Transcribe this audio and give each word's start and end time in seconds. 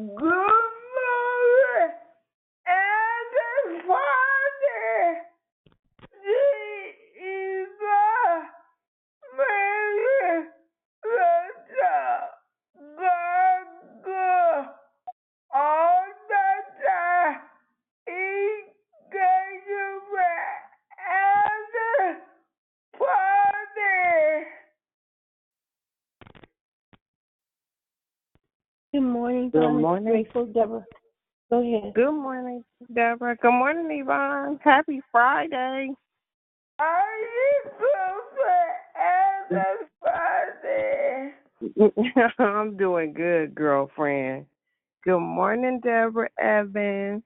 Good 0.00 0.08
morning, 0.08 1.92
and 2.64 3.84
Father, 3.86 5.20
Jesus, 6.24 7.84
Mary, 9.36 10.48
Rosa, 11.04 12.00
God, 12.96 13.66
good, 14.02 14.66
all 15.54 16.04
the 16.30 16.48
time, 16.88 17.40
He 18.06 18.62
gave 19.12 19.68
you 19.68 20.00
and 20.96 22.20
Father. 22.98 24.46
Good 29.52 29.72
morning, 30.02 30.24
Good 30.24 30.34
morning. 30.34 30.46
Grateful, 30.46 30.46
Deborah. 30.46 30.86
Go 31.50 31.62
ahead. 31.62 31.94
Good 31.94 32.12
morning, 32.12 32.64
Deborah. 32.94 33.36
Good 33.36 33.52
morning, 33.52 34.00
Yvonne. 34.00 34.58
Happy 34.62 35.00
Friday. 35.10 35.90
Are 36.78 37.18
you 37.18 37.62
good 37.64 38.20
for 39.50 39.80
Father? 40.00 41.34
I'm 42.38 42.76
doing 42.76 43.12
good, 43.12 43.54
girlfriend. 43.54 44.46
Good 45.04 45.20
morning, 45.20 45.80
Deborah 45.82 46.30
Evans. 46.38 47.22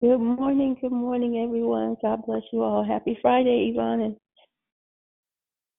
Good 0.00 0.18
morning. 0.18 0.76
Good 0.80 0.92
morning, 0.92 1.44
everyone. 1.46 1.96
God 2.02 2.24
bless 2.26 2.42
you 2.52 2.62
all. 2.62 2.84
Happy 2.84 3.18
Friday, 3.20 3.72
Yvonne. 3.72 4.00
And 4.00 4.16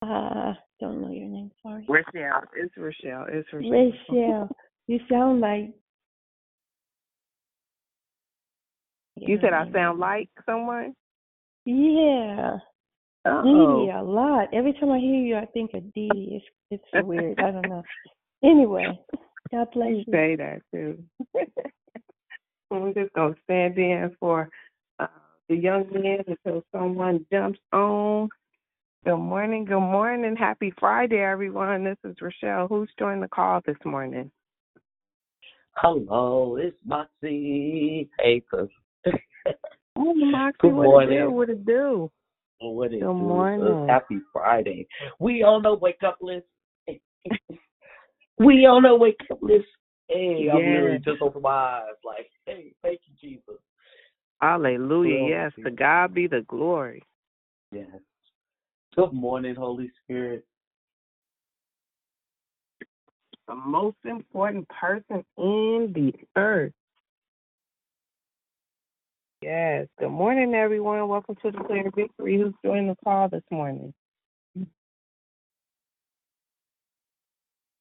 uh, 0.02 0.54
don't 0.80 1.02
know 1.02 1.12
your 1.12 1.28
name. 1.28 1.52
Sorry. 1.64 1.86
Rochelle. 1.88 2.44
It's 2.56 2.76
Rochelle. 2.78 3.26
It's 3.30 3.48
Rochelle. 3.54 3.72
Rachel. 3.72 4.50
You 4.88 5.00
sound 5.10 5.42
like. 5.42 5.74
You 9.28 9.38
said 9.40 9.54
I 9.54 9.72
sound 9.72 10.00
like 10.00 10.30
someone? 10.46 10.96
Yeah. 11.66 12.58
Oh. 13.26 13.86
Dee 13.86 13.92
a 13.92 14.02
lot. 14.02 14.48
Every 14.52 14.74
time 14.74 14.92
I 14.92 15.00
hear 15.00 15.22
you, 15.22 15.38
I 15.38 15.46
think 15.46 15.74
of 15.76 15.94
Dee. 15.94 16.42
It's 16.42 16.46
it's 16.72 16.84
so 16.92 17.04
weird. 17.04 17.40
I 17.40 17.52
don't 17.52 17.68
know. 17.70 17.84
Anyway, 18.44 19.00
God 19.52 19.68
bless 19.72 19.90
You 19.90 19.98
you. 19.98 20.04
say 20.12 20.36
that 20.36 20.62
too. 20.74 21.04
I'm 22.72 22.92
just 22.96 23.14
gonna 23.14 23.36
stand 23.44 23.78
in 23.78 24.16
for 24.20 24.50
uh, 24.98 25.06
the 25.48 25.56
young 25.56 25.86
man 25.94 26.24
until 26.26 26.64
someone 26.72 27.24
jumps 27.32 27.60
on. 27.72 28.30
Good 29.06 29.18
morning, 29.18 29.66
good 29.66 29.80
morning. 29.80 30.36
Happy 30.36 30.74
Friday, 30.80 31.20
everyone. 31.20 31.84
This 31.84 31.98
is 32.04 32.16
Rochelle. 32.20 32.68
Who's 32.68 32.90
joined 32.98 33.22
the 33.22 33.28
call 33.28 33.62
this 33.68 33.78
morning? 33.86 34.32
Hello, 35.76 36.58
it's 36.60 36.76
Moxie 36.84 38.10
Papers. 38.20 38.72
Oh, 39.98 40.14
Moxie, 40.16 40.58
Good 40.62 40.74
what 40.74 40.84
morning. 40.84 41.18
it 41.18 41.22
do? 41.22 41.32
What 41.32 41.50
it 41.50 41.66
do? 41.66 42.12
What 42.60 42.94
it 42.94 43.00
Good 43.00 43.06
do? 43.06 43.14
morning. 43.14 43.62
Uh, 43.68 43.88
happy 43.88 44.20
Friday. 44.32 44.88
We 45.20 45.44
on 45.44 45.64
the 45.64 45.74
wake 45.76 46.04
up 46.06 46.18
list. 46.22 46.46
we 48.40 48.66
on 48.66 48.84
the 48.84 48.96
wake 48.96 49.20
up 49.32 49.40
list. 49.42 49.66
Hey, 50.08 50.50
I'm 50.52 50.58
really 50.60 50.98
just 51.00 51.22
open 51.22 51.42
my 51.42 51.50
eyes 51.50 51.84
like, 52.04 52.30
hey, 52.46 52.74
thank 52.82 53.00
you, 53.06 53.30
Jesus. 53.30 53.62
Hallelujah. 54.42 55.22
Well, 55.22 55.30
Yes, 55.30 55.52
to 55.64 55.72
God 55.72 56.14
be 56.14 56.28
the 56.28 56.42
glory. 56.48 57.04
Yes. 57.72 57.88
Good 58.96 59.14
morning, 59.14 59.56
Holy 59.56 59.90
Spirit. 60.04 60.46
The 63.48 63.56
most 63.56 63.98
important 64.06 64.68
person 64.70 65.24
in 65.38 65.92
the 65.94 66.14
earth. 66.36 66.74
Yes. 69.42 69.88
Good 70.00 70.10
morning, 70.10 70.54
everyone. 70.56 71.08
Welcome 71.08 71.36
to 71.44 71.52
Declare 71.52 71.92
Victory. 71.96 72.38
Who's 72.40 72.54
joined 72.66 72.90
the 72.90 72.98
call 73.04 73.30
this 73.30 73.44
morning? 73.52 73.94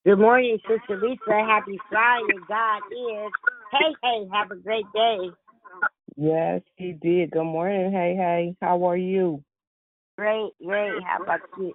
Good 0.05 0.19
morning, 0.19 0.57
Sister 0.67 0.99
Lisa. 1.01 1.45
Happy 1.47 1.79
Friday. 1.89 2.39
God 2.47 2.79
is. 2.91 3.31
Hey, 3.71 3.95
hey, 4.03 4.27
have 4.33 4.51
a 4.51 4.55
great 4.57 4.85
day. 4.93 5.29
Yes, 6.17 6.61
he 6.77 6.93
did. 6.93 7.31
Good 7.31 7.45
morning. 7.45 7.91
Hey, 7.91 8.15
hey. 8.17 8.55
How 8.61 8.83
are 8.87 8.97
you? 8.97 9.43
Great, 10.17 10.51
great. 10.65 11.03
How 11.03 11.23
about 11.23 11.41
you? 11.57 11.73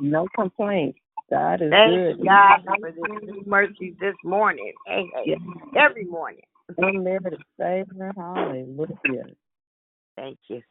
No 0.00 0.28
complaints. 0.34 0.98
God 1.30 1.62
is 1.62 1.70
Thank 1.70 1.82
good. 1.84 2.18
God, 2.24 2.60
for 2.80 2.92
this 2.92 3.46
mercy 3.46 3.96
this 4.00 4.14
morning. 4.24 4.72
Hey, 4.86 5.04
hey, 5.14 5.26
Yes. 5.26 5.40
every 5.76 6.04
morning. 6.04 6.42
I'm 6.76 7.02
there 7.04 7.20
to 7.20 7.36
save 7.58 7.86
her. 7.98 8.12
Hallelujah. 8.16 9.26
Thank 10.16 10.38
you. 10.48 10.62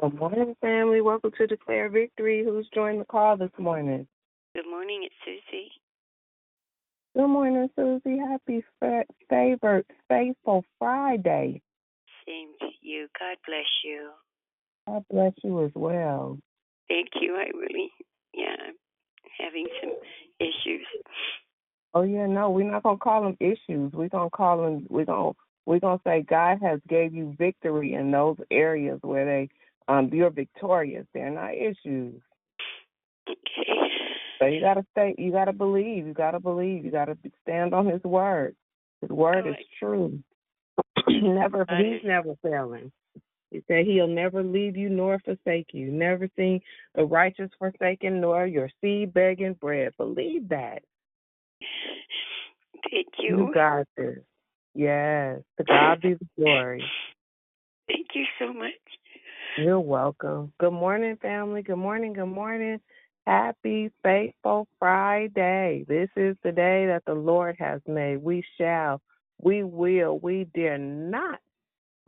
Good 0.00 0.14
morning, 0.14 0.54
family. 0.60 1.00
Welcome 1.00 1.32
to 1.36 1.46
Declare 1.46 1.90
Victory. 1.90 2.44
Who's 2.44 2.68
joined 2.72 3.00
the 3.00 3.04
call 3.04 3.36
this 3.36 3.50
morning? 3.58 4.06
Good 4.54 4.68
morning, 4.70 5.02
it's 5.04 5.14
Susie. 5.24 5.70
Good 7.16 7.28
morning, 7.28 7.68
Susie. 7.76 8.18
Happy 8.18 8.64
fa- 8.78 9.04
favored, 9.28 9.84
faithful 10.08 10.64
Friday. 10.78 11.60
Same 12.26 12.52
to 12.60 12.68
you. 12.80 13.08
God 13.18 13.36
bless 13.46 13.66
you. 13.84 14.10
God 14.86 15.04
bless 15.10 15.32
you 15.42 15.64
as 15.64 15.72
well. 15.74 16.38
Thank 16.88 17.08
you. 17.20 17.34
I 17.34 17.50
really, 17.56 17.90
yeah, 18.32 18.54
I'm 18.68 18.74
having 19.38 19.66
some 19.82 19.92
issues. 20.38 20.86
Oh 21.94 22.02
yeah, 22.02 22.26
no, 22.26 22.50
we're 22.50 22.70
not 22.70 22.82
gonna 22.84 22.98
call 22.98 23.22
them 23.22 23.36
issues. 23.40 23.92
We're 23.92 24.08
gonna 24.08 24.30
call 24.30 24.62
them. 24.62 24.86
We're 24.88 25.04
gonna 25.04 25.32
we're 25.66 25.80
gonna 25.80 26.00
say 26.04 26.24
God 26.28 26.58
has 26.62 26.80
gave 26.88 27.14
you 27.14 27.34
victory 27.38 27.94
in 27.94 28.10
those 28.10 28.36
areas 28.50 29.00
where 29.02 29.24
they 29.24 29.48
um 29.92 30.10
you're 30.12 30.30
victorious. 30.30 31.06
They're 31.12 31.30
not 31.30 31.54
issues. 31.54 32.20
Okay. 33.28 33.88
So 34.38 34.46
you 34.46 34.60
gotta 34.60 34.86
stay. 34.92 35.14
You 35.18 35.32
gotta 35.32 35.52
believe. 35.52 36.06
You 36.06 36.14
gotta 36.14 36.40
believe. 36.40 36.84
You 36.84 36.90
gotta 36.90 37.18
stand 37.42 37.74
on 37.74 37.86
His 37.86 38.02
word. 38.04 38.54
His 39.00 39.10
word 39.10 39.46
is 39.46 39.56
true. 39.78 40.18
never. 41.08 41.66
He's 41.76 42.02
never 42.04 42.34
failing. 42.42 42.92
He 43.50 43.62
said 43.66 43.84
He'll 43.84 44.06
never 44.06 44.44
leave 44.44 44.76
you 44.76 44.88
nor 44.88 45.18
forsake 45.24 45.70
you. 45.72 45.90
Never 45.90 46.28
seen 46.36 46.60
the 46.94 47.04
righteous 47.04 47.50
forsaken 47.58 48.20
nor 48.20 48.46
your 48.46 48.70
seed 48.80 49.12
begging 49.12 49.54
bread. 49.54 49.92
Believe 49.98 50.48
that. 50.50 50.82
Thank 52.90 53.08
You 53.20 53.36
you. 53.36 53.50
got 53.54 53.86
this. 53.96 54.18
Yes. 54.74 55.40
To 55.58 55.64
God 55.64 56.00
be 56.00 56.14
the 56.14 56.28
glory. 56.38 56.84
Thank 57.88 58.08
you 58.14 58.24
so 58.38 58.52
much. 58.52 58.72
You're 59.58 59.80
welcome. 59.80 60.52
Good 60.58 60.72
morning, 60.72 61.16
family. 61.20 61.62
Good 61.62 61.76
morning. 61.76 62.12
Good 62.14 62.26
morning. 62.26 62.80
Happy, 63.26 63.90
faithful 64.02 64.66
Friday. 64.78 65.84
This 65.88 66.08
is 66.16 66.36
the 66.42 66.52
day 66.52 66.86
that 66.86 67.02
the 67.06 67.14
Lord 67.14 67.56
has 67.58 67.80
made. 67.86 68.18
We 68.22 68.44
shall, 68.58 69.00
we 69.40 69.62
will, 69.64 70.18
we 70.20 70.46
dare 70.54 70.78
not 70.78 71.40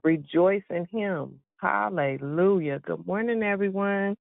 rejoice 0.05 0.63
in 0.71 0.87
Him. 0.91 1.41
Hallelujah. 1.61 2.81
Good 2.81 3.07
morning, 3.07 3.43
everyone. 3.43 4.17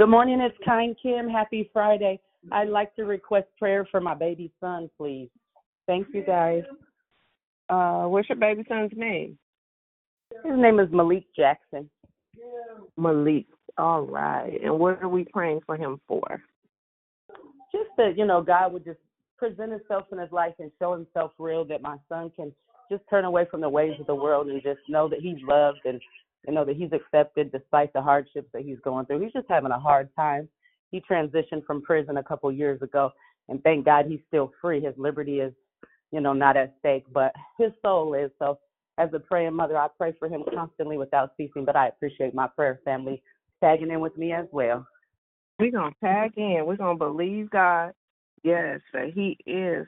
Good 0.00 0.08
morning, 0.08 0.40
it's 0.40 0.56
Kind 0.64 0.96
Kim. 1.02 1.28
Happy 1.28 1.68
Friday. 1.74 2.18
I'd 2.50 2.70
like 2.70 2.96
to 2.96 3.02
request 3.02 3.48
prayer 3.58 3.86
for 3.90 4.00
my 4.00 4.14
baby 4.14 4.50
son, 4.58 4.88
please. 4.96 5.28
Thank 5.86 6.06
you, 6.14 6.24
guys. 6.24 6.62
Uh, 7.68 8.04
what's 8.04 8.26
your 8.30 8.38
baby 8.38 8.64
son's 8.66 8.92
name? 8.96 9.36
His 10.42 10.54
name 10.56 10.80
is 10.80 10.88
Malik 10.90 11.26
Jackson. 11.36 11.90
Malik. 12.96 13.44
All 13.76 14.00
right. 14.00 14.58
And 14.64 14.78
what 14.78 15.02
are 15.02 15.08
we 15.10 15.26
praying 15.30 15.60
for 15.66 15.76
him 15.76 16.00
for? 16.08 16.42
Just 17.70 17.90
that, 17.98 18.16
you 18.16 18.24
know, 18.24 18.40
God 18.40 18.72
would 18.72 18.86
just 18.86 19.00
present 19.36 19.70
himself 19.70 20.06
in 20.12 20.18
his 20.18 20.32
life 20.32 20.54
and 20.60 20.70
show 20.78 20.94
himself 20.94 21.32
real, 21.38 21.66
that 21.66 21.82
my 21.82 21.98
son 22.08 22.32
can 22.34 22.54
just 22.90 23.02
turn 23.10 23.26
away 23.26 23.44
from 23.50 23.60
the 23.60 23.68
ways 23.68 23.92
of 24.00 24.06
the 24.06 24.14
world 24.14 24.46
and 24.46 24.62
just 24.62 24.80
know 24.88 25.10
that 25.10 25.20
he's 25.20 25.36
loved 25.46 25.80
and 25.84 26.00
you 26.46 26.54
know 26.54 26.64
that 26.64 26.76
he's 26.76 26.92
accepted 26.92 27.52
despite 27.52 27.92
the 27.92 28.02
hardships 28.02 28.48
that 28.52 28.62
he's 28.62 28.78
going 28.82 29.06
through. 29.06 29.20
He's 29.20 29.32
just 29.32 29.48
having 29.48 29.72
a 29.72 29.78
hard 29.78 30.08
time. 30.16 30.48
He 30.90 31.00
transitioned 31.00 31.64
from 31.66 31.82
prison 31.82 32.16
a 32.16 32.22
couple 32.22 32.50
years 32.50 32.82
ago 32.82 33.12
and 33.50 33.62
thank 33.62 33.84
God 33.84 34.06
he's 34.06 34.20
still 34.28 34.52
free. 34.60 34.80
His 34.80 34.94
liberty 34.96 35.40
is, 35.40 35.52
you 36.12 36.20
know, 36.20 36.32
not 36.32 36.56
at 36.56 36.74
stake, 36.78 37.04
but 37.12 37.34
his 37.58 37.72
soul 37.82 38.14
is. 38.14 38.30
So 38.38 38.58
as 38.96 39.10
a 39.12 39.18
praying 39.18 39.54
mother, 39.54 39.76
I 39.76 39.88
pray 39.98 40.14
for 40.18 40.28
him 40.28 40.44
constantly 40.54 40.96
without 40.96 41.32
ceasing, 41.36 41.64
but 41.64 41.76
I 41.76 41.88
appreciate 41.88 42.34
my 42.34 42.46
prayer 42.46 42.80
family 42.84 43.22
tagging 43.62 43.90
in 43.90 44.00
with 44.00 44.16
me 44.16 44.32
as 44.32 44.46
well. 44.52 44.86
We're 45.58 45.72
going 45.72 45.92
to 45.92 46.06
tag 46.06 46.32
in. 46.36 46.64
We're 46.64 46.76
going 46.76 46.98
to 46.98 47.04
believe 47.04 47.50
God, 47.50 47.92
yes, 48.42 48.80
that 48.94 49.12
He 49.14 49.36
is 49.46 49.86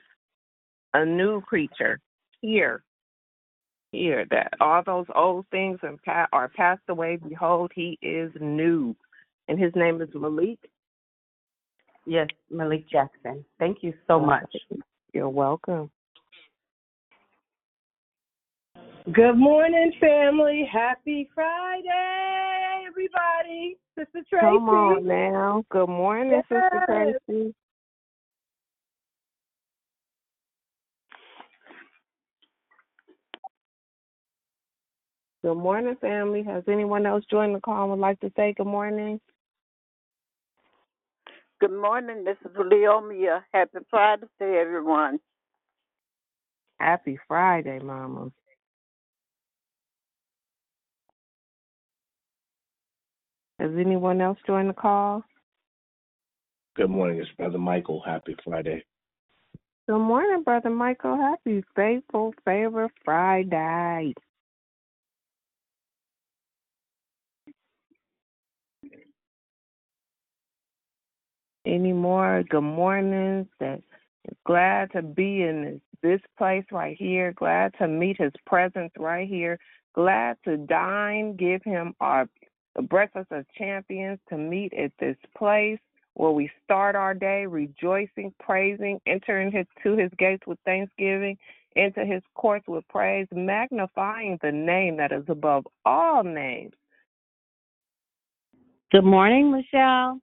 a 0.93 1.05
new 1.05 1.41
creature 1.41 1.99
here. 2.41 2.85
Here, 3.93 4.27
that 4.31 4.55
all 4.59 4.83
those 4.85 5.07
old 5.15 5.47
things 5.51 5.79
are 6.33 6.49
passed 6.49 6.83
away. 6.89 7.17
Behold, 7.17 7.71
He 7.75 7.99
is 8.03 8.33
new. 8.41 8.97
And 9.49 9.59
his 9.59 9.73
name 9.77 10.01
is 10.01 10.09
Malik. 10.15 10.59
Yes, 12.07 12.29
Malik 12.51 12.89
Jackson. 12.89 13.45
Thank 13.59 13.83
you 13.83 13.93
so 14.07 14.19
much. 14.19 14.51
You're 15.13 15.29
welcome. 15.29 15.91
Good 19.13 19.35
morning, 19.35 19.93
family. 20.01 20.67
Happy 20.73 21.29
Friday, 21.35 22.85
everybody. 22.89 23.77
Sister 23.99 24.25
Tracy. 24.31 24.41
Come 24.41 24.69
on 24.69 25.07
now. 25.07 25.65
Good 25.71 25.89
morning, 25.89 26.41
Sister 26.49 26.83
Tracy. 26.87 27.55
Good 35.45 35.57
morning, 35.57 35.97
family. 36.01 36.45
Has 36.45 36.63
anyone 36.69 37.05
else 37.05 37.25
joined 37.29 37.57
the 37.57 37.61
call 37.61 37.83
and 37.83 37.91
would 37.91 37.99
like 37.99 38.21
to 38.21 38.31
say 38.37 38.55
good 38.57 38.67
morning? 38.67 39.21
Good 41.61 41.73
morning. 41.73 42.23
This 42.25 42.37
is 42.45 42.57
Leomia. 42.57 43.43
Happy 43.53 43.79
Friday 43.91 44.27
to 44.41 44.45
everyone. 44.45 45.19
Happy 46.79 47.19
Friday, 47.27 47.81
Mama. 47.81 48.31
Has 53.59 53.71
anyone 53.77 54.21
else 54.21 54.39
joined 54.47 54.71
the 54.71 54.75
call? 54.75 55.25
Good 56.77 56.91
morning, 56.91 57.19
it's 57.19 57.31
Brother 57.37 57.59
Michael. 57.59 58.01
Happy 58.05 58.37
Friday. 58.45 58.85
Good 59.89 59.99
morning, 59.99 60.45
Brother 60.45 60.71
Michael. 60.71 61.17
Happy 61.17 61.65
Faithful 61.75 62.33
Favor 62.45 62.89
Friday. 63.05 64.15
Any 71.65 71.93
more 71.93 72.43
good 72.49 72.63
mornings 72.63 73.47
that 73.61 73.83
glad 74.45 74.91
to 74.93 75.03
be 75.03 75.43
in 75.43 75.63
this, 75.63 75.81
this 76.03 76.21
place 76.37 76.65
right 76.73 76.97
here, 76.99 77.33
glad 77.33 77.73
to 77.79 77.87
meet 77.87 78.21
his 78.21 78.33
presence 78.47 78.93
right 78.99 79.29
here, 79.29 79.59
glad 79.95 80.37
to 80.45 80.57
dine, 80.57 81.37
give 81.37 81.63
him 81.63 81.95
our 82.01 82.29
breakfast 82.89 83.31
of 83.31 83.45
champions 83.57 84.19
to 84.29 84.37
meet 84.37 84.73
at 84.73 84.93
this 84.99 85.17
place 85.37 85.79
where 86.15 86.31
we 86.31 86.51
start 86.65 86.95
our 86.95 87.15
day 87.15 87.47
rejoicing, 87.47 88.35
praising, 88.41 89.01
entering 89.07 89.51
his, 89.51 89.67
to 89.83 89.97
his 89.97 90.11
gates 90.19 90.47
with 90.47 90.59
thanksgiving, 90.65 91.39
into 91.75 92.05
his 92.05 92.23
courts 92.35 92.67
with 92.69 92.87
praise, 92.89 93.27
magnifying 93.33 94.39
the 94.43 94.53
name 94.53 94.97
that 94.99 95.13
is 95.13 95.25
above 95.29 95.67
all 95.87 96.23
names. 96.23 96.75
Good 98.91 99.05
morning, 99.05 99.51
Michelle. 99.51 100.21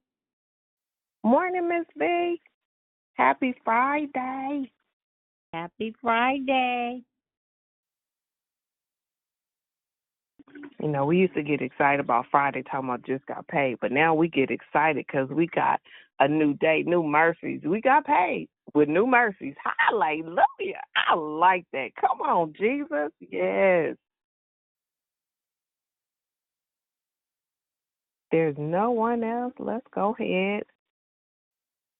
Morning, 1.22 1.68
Miss 1.68 1.86
B. 1.98 2.40
Happy 3.14 3.54
Friday. 3.64 4.70
Happy 5.52 5.94
Friday. 6.00 7.02
You 10.80 10.88
know, 10.88 11.04
we 11.04 11.18
used 11.18 11.34
to 11.34 11.42
get 11.42 11.60
excited 11.60 12.00
about 12.00 12.26
Friday 12.30 12.62
talking 12.62 12.88
about 12.88 13.04
just 13.04 13.26
got 13.26 13.46
paid, 13.48 13.76
but 13.80 13.92
now 13.92 14.14
we 14.14 14.28
get 14.28 14.50
excited 14.50 15.04
because 15.06 15.28
we 15.28 15.46
got 15.48 15.80
a 16.20 16.28
new 16.28 16.54
day, 16.54 16.82
new 16.86 17.02
mercies. 17.02 17.60
We 17.64 17.82
got 17.82 18.06
paid 18.06 18.48
with 18.74 18.88
new 18.88 19.06
mercies. 19.06 19.54
Hallelujah. 19.90 20.80
I 20.96 21.14
like 21.14 21.66
that. 21.72 21.90
Come 22.00 22.22
on, 22.22 22.54
Jesus. 22.58 23.10
Yes. 23.20 23.96
There's 28.32 28.56
no 28.58 28.92
one 28.92 29.22
else. 29.22 29.54
Let's 29.58 29.86
go 29.94 30.16
ahead. 30.18 30.62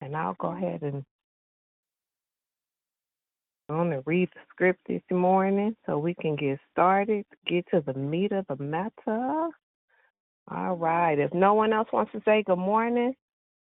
And 0.00 0.16
I'll 0.16 0.37
go 0.38 0.49
ahead 0.57 0.83
and 0.83 1.04
to 3.71 4.02
read 4.04 4.28
the 4.35 4.40
script 4.50 4.80
this 4.88 5.02
morning 5.12 5.76
so 5.87 5.97
we 5.99 6.14
can 6.14 6.35
get 6.37 6.59
started, 6.73 7.25
get 7.47 7.64
to 7.71 7.83
the 7.87 7.95
meat 7.95 8.33
of 8.33 8.45
the 8.49 8.57
matter. 8.62 9.49
All 10.50 10.75
right. 10.76 11.19
If 11.19 11.33
no 11.33 11.54
one 11.54 11.73
else 11.73 11.88
wants 11.92 12.12
to 12.12 12.23
say 12.25 12.42
good 12.45 12.57
morning, 12.59 13.14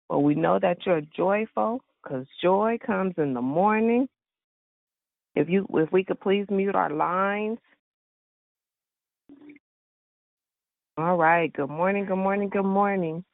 well, 0.08 0.22
we 0.22 0.34
know 0.34 0.58
that 0.58 0.78
you're 0.84 1.02
joyful 1.16 1.80
because 2.02 2.26
joy 2.42 2.78
comes 2.84 3.14
in 3.18 3.34
the 3.34 3.40
morning. 3.40 4.08
If 5.36 5.48
you, 5.48 5.66
if 5.74 5.92
we 5.92 6.02
could 6.04 6.20
please 6.20 6.46
mute 6.50 6.74
our 6.74 6.90
lines. 6.90 7.58
All 10.98 11.16
right. 11.16 11.52
Good 11.52 11.70
morning. 11.70 12.06
Good 12.06 12.16
morning. 12.16 12.48
Good 12.48 12.64
morning. 12.64 13.24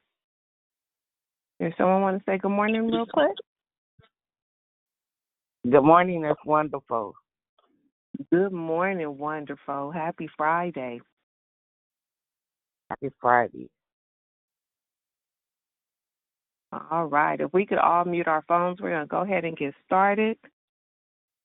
Does 1.59 1.73
someone 1.77 2.01
want 2.01 2.17
to 2.17 2.23
say 2.25 2.37
good 2.37 2.49
morning 2.49 2.87
real 2.91 3.05
quick? 3.11 3.31
Good 5.69 5.81
morning. 5.81 6.21
That's 6.21 6.39
wonderful. 6.45 7.13
Good 8.31 8.51
morning, 8.51 9.17
wonderful. 9.17 9.91
Happy 9.91 10.29
Friday. 10.37 11.01
Happy 12.89 13.09
Friday. 13.19 13.69
All 16.71 17.05
right. 17.05 17.39
If 17.39 17.53
we 17.53 17.65
could 17.65 17.77
all 17.79 18.05
mute 18.05 18.27
our 18.27 18.43
phones, 18.47 18.79
we're 18.79 18.91
going 18.91 19.01
to 19.01 19.07
go 19.07 19.21
ahead 19.21 19.45
and 19.45 19.57
get 19.57 19.73
started. 19.85 20.37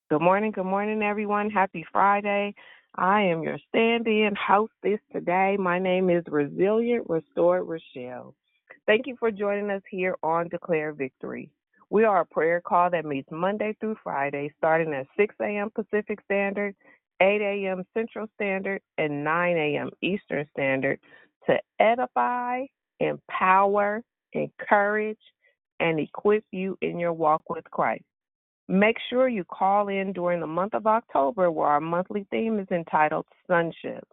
Good 0.09 0.21
morning. 0.21 0.51
Good 0.51 0.65
morning, 0.65 1.01
everyone. 1.01 1.49
Happy 1.49 1.85
Friday. 1.91 2.53
I 2.95 3.21
am 3.21 3.41
your 3.41 3.57
stand 3.69 4.07
in 4.07 4.35
hostess 4.39 4.99
today. 5.11 5.57
My 5.59 5.79
name 5.79 6.09
is 6.09 6.23
Resilient 6.27 7.09
Restored 7.09 7.67
Rochelle. 7.67 8.35
Thank 8.85 9.07
you 9.07 9.15
for 9.17 9.31
joining 9.31 9.69
us 9.69 9.81
here 9.89 10.17
on 10.23 10.49
Declare 10.49 10.93
Victory. 10.93 11.49
We 11.89 12.03
are 12.03 12.21
a 12.21 12.25
prayer 12.25 12.59
call 12.59 12.89
that 12.89 13.05
meets 13.05 13.29
Monday 13.31 13.77
through 13.79 13.95
Friday, 14.03 14.53
starting 14.57 14.93
at 14.93 15.07
6 15.15 15.35
a.m. 15.41 15.69
Pacific 15.73 16.19
Standard, 16.25 16.75
8 17.21 17.41
a.m. 17.41 17.85
Central 17.93 18.27
Standard, 18.35 18.81
and 18.97 19.23
9 19.23 19.57
a.m. 19.57 19.89
Eastern 20.01 20.45
Standard 20.51 20.99
to 21.47 21.57
edify, 21.79 22.65
empower, 22.99 24.01
encourage, 24.33 25.19
and 25.79 25.97
equip 26.01 26.43
you 26.51 26.77
in 26.81 26.99
your 26.99 27.13
walk 27.13 27.43
with 27.49 27.63
Christ. 27.71 28.03
Make 28.67 28.97
sure 29.09 29.29
you 29.29 29.45
call 29.45 29.87
in 29.87 30.11
during 30.11 30.41
the 30.41 30.47
month 30.47 30.73
of 30.73 30.87
October, 30.87 31.49
where 31.51 31.67
our 31.67 31.81
monthly 31.81 32.27
theme 32.31 32.59
is 32.59 32.67
entitled 32.69 33.27
Sonship. 33.47 34.05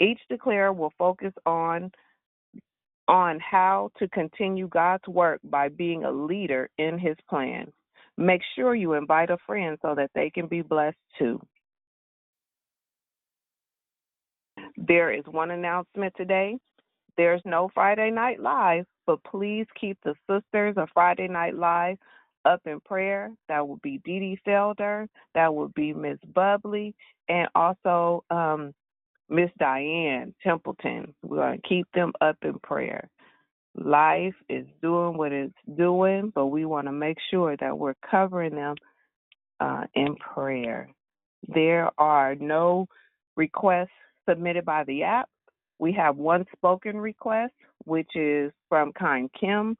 Each 0.00 0.20
declare 0.28 0.72
will 0.72 0.92
focus 0.98 1.32
on 1.46 1.92
on 3.10 3.40
how 3.40 3.90
to 3.98 4.08
continue 4.10 4.68
God's 4.68 5.06
work 5.08 5.40
by 5.42 5.68
being 5.68 6.04
a 6.04 6.10
leader 6.10 6.70
in 6.78 6.96
his 6.96 7.16
plan. 7.28 7.66
Make 8.16 8.40
sure 8.54 8.76
you 8.76 8.92
invite 8.92 9.30
a 9.30 9.36
friend 9.46 9.76
so 9.82 9.96
that 9.96 10.12
they 10.14 10.30
can 10.30 10.46
be 10.46 10.62
blessed 10.62 10.96
too. 11.18 11.40
There 14.76 15.12
is 15.12 15.24
one 15.28 15.50
announcement 15.50 16.14
today. 16.16 16.56
There's 17.16 17.42
no 17.44 17.68
Friday 17.74 18.12
Night 18.12 18.40
Live, 18.40 18.84
but 19.06 19.22
please 19.24 19.66
keep 19.78 19.98
the 20.04 20.14
sisters 20.30 20.74
of 20.76 20.88
Friday 20.94 21.26
Night 21.26 21.56
Live 21.56 21.96
up 22.44 22.60
in 22.64 22.78
prayer. 22.80 23.32
That 23.48 23.66
will 23.66 23.80
be 23.82 24.00
Dee 24.04 24.20
Dee 24.20 24.40
Felder, 24.46 25.08
that 25.34 25.52
will 25.52 25.68
be 25.74 25.92
Miss 25.92 26.18
Bubbly, 26.32 26.94
and 27.28 27.48
also 27.56 28.22
um, 28.30 28.72
Miss 29.30 29.50
Diane 29.58 30.34
Templeton. 30.42 31.14
We're 31.22 31.36
going 31.36 31.60
to 31.60 31.68
keep 31.68 31.86
them 31.94 32.12
up 32.20 32.36
in 32.42 32.58
prayer. 32.58 33.08
Life 33.76 34.34
is 34.48 34.66
doing 34.82 35.16
what 35.16 35.32
it's 35.32 35.54
doing, 35.76 36.32
but 36.34 36.46
we 36.46 36.64
want 36.64 36.88
to 36.88 36.92
make 36.92 37.18
sure 37.30 37.56
that 37.56 37.78
we're 37.78 37.94
covering 38.10 38.56
them 38.56 38.74
uh, 39.60 39.84
in 39.94 40.16
prayer. 40.16 40.90
There 41.46 41.90
are 41.96 42.34
no 42.34 42.86
requests 43.36 43.88
submitted 44.28 44.64
by 44.64 44.84
the 44.84 45.04
app. 45.04 45.28
We 45.78 45.92
have 45.92 46.16
one 46.16 46.44
spoken 46.56 46.96
request, 46.98 47.54
which 47.84 48.10
is 48.16 48.52
from 48.68 48.92
Kind 48.92 49.30
Kim. 49.38 49.76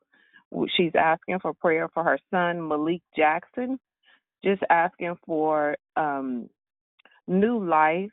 She's 0.76 0.92
asking 0.98 1.40
for 1.40 1.52
prayer 1.52 1.88
for 1.92 2.04
her 2.04 2.18
son, 2.30 2.66
Malik 2.66 3.02
Jackson, 3.16 3.78
just 4.44 4.62
asking 4.70 5.16
for 5.26 5.76
um, 5.96 6.48
new 7.28 7.64
life 7.64 8.10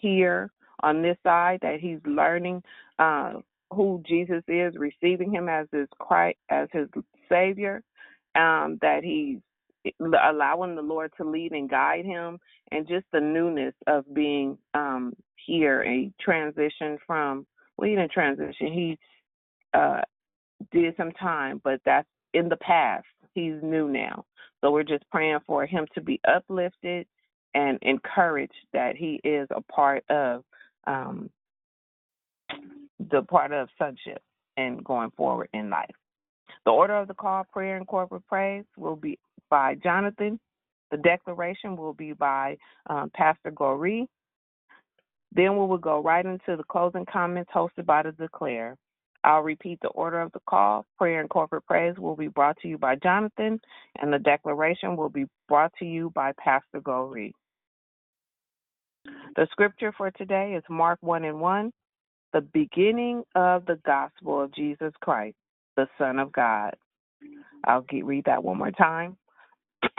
here 0.00 0.50
on 0.82 1.02
this 1.02 1.16
side 1.22 1.58
that 1.62 1.80
he's 1.80 1.98
learning 2.04 2.62
uh, 2.98 3.34
who 3.72 4.02
Jesus 4.06 4.42
is, 4.48 4.74
receiving 4.76 5.32
him 5.32 5.48
as 5.48 5.66
his 5.72 5.88
Christ, 5.98 6.38
as 6.48 6.68
his 6.72 6.88
Savior, 7.28 7.82
um, 8.34 8.78
that 8.82 9.04
he's 9.04 9.38
allowing 10.00 10.74
the 10.74 10.82
Lord 10.82 11.12
to 11.16 11.24
lead 11.24 11.52
and 11.52 11.70
guide 11.70 12.04
him, 12.04 12.38
and 12.70 12.86
just 12.86 13.06
the 13.12 13.20
newness 13.20 13.74
of 13.86 14.04
being 14.12 14.58
um, 14.74 15.14
here, 15.46 15.82
a 15.84 16.10
transition 16.20 16.98
from 17.06 17.46
well, 17.76 17.88
he 17.88 17.96
didn't 17.96 18.12
transition. 18.12 18.72
He 18.72 18.98
uh, 19.72 20.02
did 20.70 20.94
some 20.98 21.12
time, 21.12 21.60
but 21.64 21.80
that's 21.86 22.08
in 22.34 22.48
the 22.48 22.56
past. 22.56 23.06
He's 23.34 23.54
new 23.62 23.88
now, 23.88 24.24
so 24.60 24.70
we're 24.70 24.82
just 24.82 25.08
praying 25.10 25.38
for 25.46 25.64
him 25.64 25.86
to 25.94 26.00
be 26.00 26.20
uplifted 26.28 27.06
and 27.54 27.78
encouraged 27.82 28.52
that 28.72 28.96
he 28.96 29.20
is 29.24 29.48
a 29.50 29.60
part 29.62 30.04
of 30.08 30.44
um, 30.86 31.30
the 33.10 33.22
part 33.22 33.52
of 33.52 33.68
sonship 33.78 34.22
and 34.56 34.84
going 34.84 35.10
forward 35.16 35.48
in 35.52 35.70
life. 35.70 35.94
The 36.64 36.70
order 36.70 36.94
of 36.94 37.08
the 37.08 37.14
call, 37.14 37.44
prayer, 37.52 37.76
and 37.76 37.86
corporate 37.86 38.26
praise 38.26 38.64
will 38.76 38.96
be 38.96 39.18
by 39.48 39.76
Jonathan. 39.76 40.38
The 40.90 40.98
declaration 40.98 41.76
will 41.76 41.94
be 41.94 42.12
by 42.12 42.58
um, 42.88 43.10
Pastor 43.14 43.50
Goree. 43.50 44.06
Then 45.32 45.52
we 45.52 45.66
will 45.66 45.78
go 45.78 46.02
right 46.02 46.26
into 46.26 46.56
the 46.56 46.64
closing 46.64 47.06
comments 47.10 47.50
hosted 47.54 47.86
by 47.86 48.02
the 48.02 48.12
Declare. 48.12 48.76
I'll 49.22 49.42
repeat 49.42 49.78
the 49.82 49.88
order 49.88 50.20
of 50.20 50.32
the 50.32 50.40
call. 50.48 50.86
Prayer 50.98 51.20
and 51.20 51.28
corporate 51.28 51.66
praise 51.66 51.96
will 51.98 52.16
be 52.16 52.28
brought 52.28 52.56
to 52.62 52.68
you 52.68 52.78
by 52.78 52.96
Jonathan, 52.96 53.60
and 54.00 54.12
the 54.12 54.18
declaration 54.18 54.96
will 54.96 55.10
be 55.10 55.26
brought 55.46 55.72
to 55.78 55.84
you 55.84 56.10
by 56.14 56.32
Pastor 56.38 56.80
Goree. 56.80 57.32
The 59.36 59.46
scripture 59.52 59.92
for 59.96 60.10
today 60.12 60.54
is 60.56 60.64
Mark 60.70 60.98
1 61.02 61.24
and 61.24 61.40
1, 61.40 61.72
the 62.32 62.40
beginning 62.40 63.24
of 63.34 63.66
the 63.66 63.78
gospel 63.86 64.42
of 64.42 64.54
Jesus 64.54 64.92
Christ, 65.02 65.36
the 65.76 65.86
Son 65.98 66.18
of 66.18 66.32
God. 66.32 66.76
I'll 67.64 67.82
get, 67.82 68.04
read 68.04 68.24
that 68.26 68.44
one 68.44 68.58
more 68.58 68.70
time. 68.72 69.16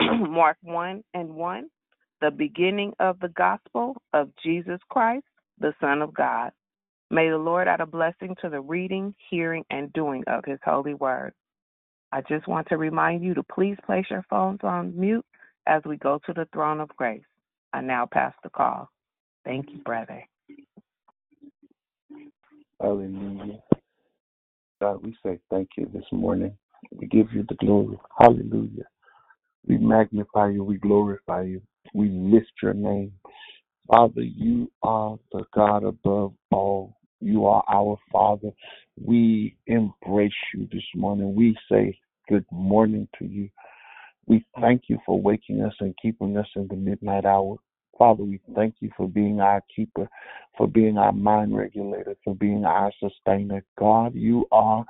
Mark 0.00 0.58
1 0.62 1.02
and 1.14 1.34
1, 1.34 1.68
the 2.20 2.30
beginning 2.30 2.92
of 3.00 3.20
the 3.20 3.28
gospel 3.30 3.96
of 4.12 4.30
Jesus 4.44 4.80
Christ, 4.90 5.24
the 5.60 5.74
Son 5.80 6.02
of 6.02 6.14
God. 6.14 6.52
May 7.10 7.30
the 7.30 7.38
Lord 7.38 7.68
add 7.68 7.80
a 7.80 7.86
blessing 7.86 8.36
to 8.42 8.48
the 8.48 8.60
reading, 8.60 9.14
hearing, 9.30 9.64
and 9.70 9.92
doing 9.92 10.24
of 10.26 10.44
his 10.46 10.58
holy 10.64 10.94
word. 10.94 11.32
I 12.12 12.22
just 12.22 12.48
want 12.48 12.68
to 12.68 12.76
remind 12.78 13.24
you 13.24 13.34
to 13.34 13.42
please 13.42 13.76
place 13.86 14.06
your 14.10 14.24
phones 14.30 14.60
on 14.62 14.98
mute 14.98 15.26
as 15.66 15.82
we 15.86 15.96
go 15.96 16.20
to 16.26 16.32
the 16.32 16.48
throne 16.52 16.80
of 16.80 16.90
grace. 16.96 17.22
I 17.72 17.80
now 17.80 18.06
pass 18.06 18.34
the 18.42 18.50
call. 18.50 18.90
Thank 19.44 19.70
you, 19.70 19.78
brother. 19.78 20.22
Hallelujah. 22.80 23.58
God, 24.80 25.02
we 25.02 25.16
say 25.24 25.38
thank 25.50 25.68
you 25.76 25.88
this 25.92 26.04
morning. 26.12 26.56
We 26.90 27.06
give 27.06 27.32
you 27.32 27.44
the 27.48 27.54
glory. 27.56 27.96
Hallelujah. 28.18 28.84
We 29.66 29.78
magnify 29.78 30.50
you. 30.50 30.64
We 30.64 30.78
glorify 30.78 31.42
you. 31.42 31.62
We 31.94 32.08
lift 32.08 32.50
your 32.62 32.74
name. 32.74 33.12
Father, 33.88 34.22
you 34.22 34.70
are 34.82 35.16
the 35.32 35.44
God 35.54 35.84
above 35.84 36.32
all. 36.50 36.96
You 37.20 37.46
are 37.46 37.62
our 37.72 37.96
Father. 38.10 38.50
We 39.00 39.56
embrace 39.66 40.32
you 40.54 40.68
this 40.72 40.84
morning. 40.96 41.34
We 41.34 41.56
say 41.70 41.96
good 42.28 42.44
morning 42.50 43.08
to 43.18 43.24
you. 43.24 43.48
We 44.26 44.44
thank 44.60 44.84
you 44.88 44.98
for 45.04 45.20
waking 45.20 45.62
us 45.62 45.74
and 45.80 45.94
keeping 46.00 46.36
us 46.36 46.46
in 46.56 46.68
the 46.68 46.76
midnight 46.76 47.24
hour. 47.24 47.56
Father, 47.98 48.24
we 48.24 48.40
thank 48.54 48.76
you 48.80 48.90
for 48.96 49.08
being 49.08 49.40
our 49.40 49.62
keeper, 49.74 50.08
for 50.56 50.66
being 50.66 50.96
our 50.98 51.12
mind 51.12 51.56
regulator, 51.56 52.16
for 52.24 52.34
being 52.34 52.64
our 52.64 52.90
sustainer. 53.00 53.64
God, 53.78 54.14
you 54.14 54.46
are 54.50 54.84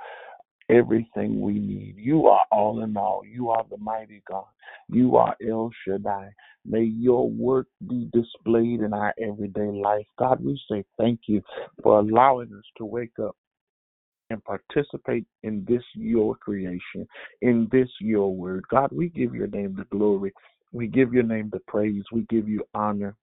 everything 0.69 1.41
we 1.41 1.53
need. 1.53 1.95
You 1.97 2.27
are 2.27 2.45
all 2.51 2.83
in 2.83 2.95
all. 2.95 3.23
You 3.25 3.49
are 3.49 3.65
the 3.69 3.77
mighty 3.77 4.23
God. 4.27 4.45
You 4.89 5.17
are 5.17 5.35
El 5.45 5.71
Shaddai. 5.85 6.29
May 6.65 6.83
your 6.83 7.29
work 7.29 7.67
be 7.87 8.09
displayed 8.13 8.81
in 8.81 8.93
our 8.93 9.13
everyday 9.21 9.67
life. 9.67 10.05
God, 10.17 10.43
we 10.43 10.59
say 10.71 10.85
thank 10.97 11.21
you 11.27 11.41
for 11.81 11.99
allowing 11.99 12.53
us 12.53 12.65
to 12.77 12.85
wake 12.85 13.19
up 13.21 13.35
and 14.29 14.43
participate 14.43 15.25
in 15.43 15.65
this 15.67 15.83
your 15.95 16.35
creation, 16.35 17.07
in 17.41 17.67
this 17.71 17.89
your 17.99 18.33
word. 18.33 18.63
God, 18.69 18.89
we 18.91 19.09
give 19.09 19.35
your 19.35 19.47
name 19.47 19.75
the 19.77 19.85
glory. 19.85 20.33
We 20.71 20.87
give 20.87 21.13
your 21.13 21.23
name 21.23 21.49
the 21.51 21.59
praise. 21.67 22.03
We 22.11 22.25
give 22.29 22.47
you 22.47 22.63
honor. 22.73 23.15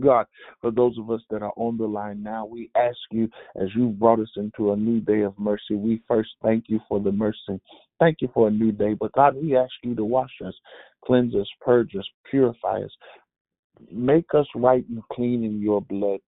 God, 0.00 0.26
for 0.60 0.70
those 0.70 0.98
of 0.98 1.10
us 1.10 1.20
that 1.30 1.42
are 1.42 1.52
on 1.56 1.76
the 1.76 1.86
line 1.86 2.22
now, 2.22 2.44
we 2.46 2.70
ask 2.74 2.96
you 3.10 3.28
as 3.60 3.68
you 3.74 3.88
brought 3.88 4.20
us 4.20 4.30
into 4.36 4.72
a 4.72 4.76
new 4.76 5.00
day 5.00 5.20
of 5.20 5.38
mercy, 5.38 5.74
we 5.74 6.02
first 6.08 6.30
thank 6.42 6.64
you 6.68 6.80
for 6.88 6.98
the 6.98 7.12
mercy. 7.12 7.60
Thank 8.00 8.18
you 8.20 8.28
for 8.34 8.48
a 8.48 8.50
new 8.50 8.72
day. 8.72 8.94
But 8.94 9.12
God, 9.12 9.36
we 9.36 9.56
ask 9.56 9.72
you 9.82 9.94
to 9.94 10.04
wash 10.04 10.32
us, 10.44 10.54
cleanse 11.04 11.34
us, 11.34 11.46
purge 11.60 11.94
us, 11.94 12.06
purify 12.28 12.82
us, 12.82 12.90
make 13.90 14.34
us 14.34 14.46
right 14.54 14.84
and 14.88 15.02
clean 15.12 15.44
in 15.44 15.60
your 15.60 15.80
blood. 15.82 16.20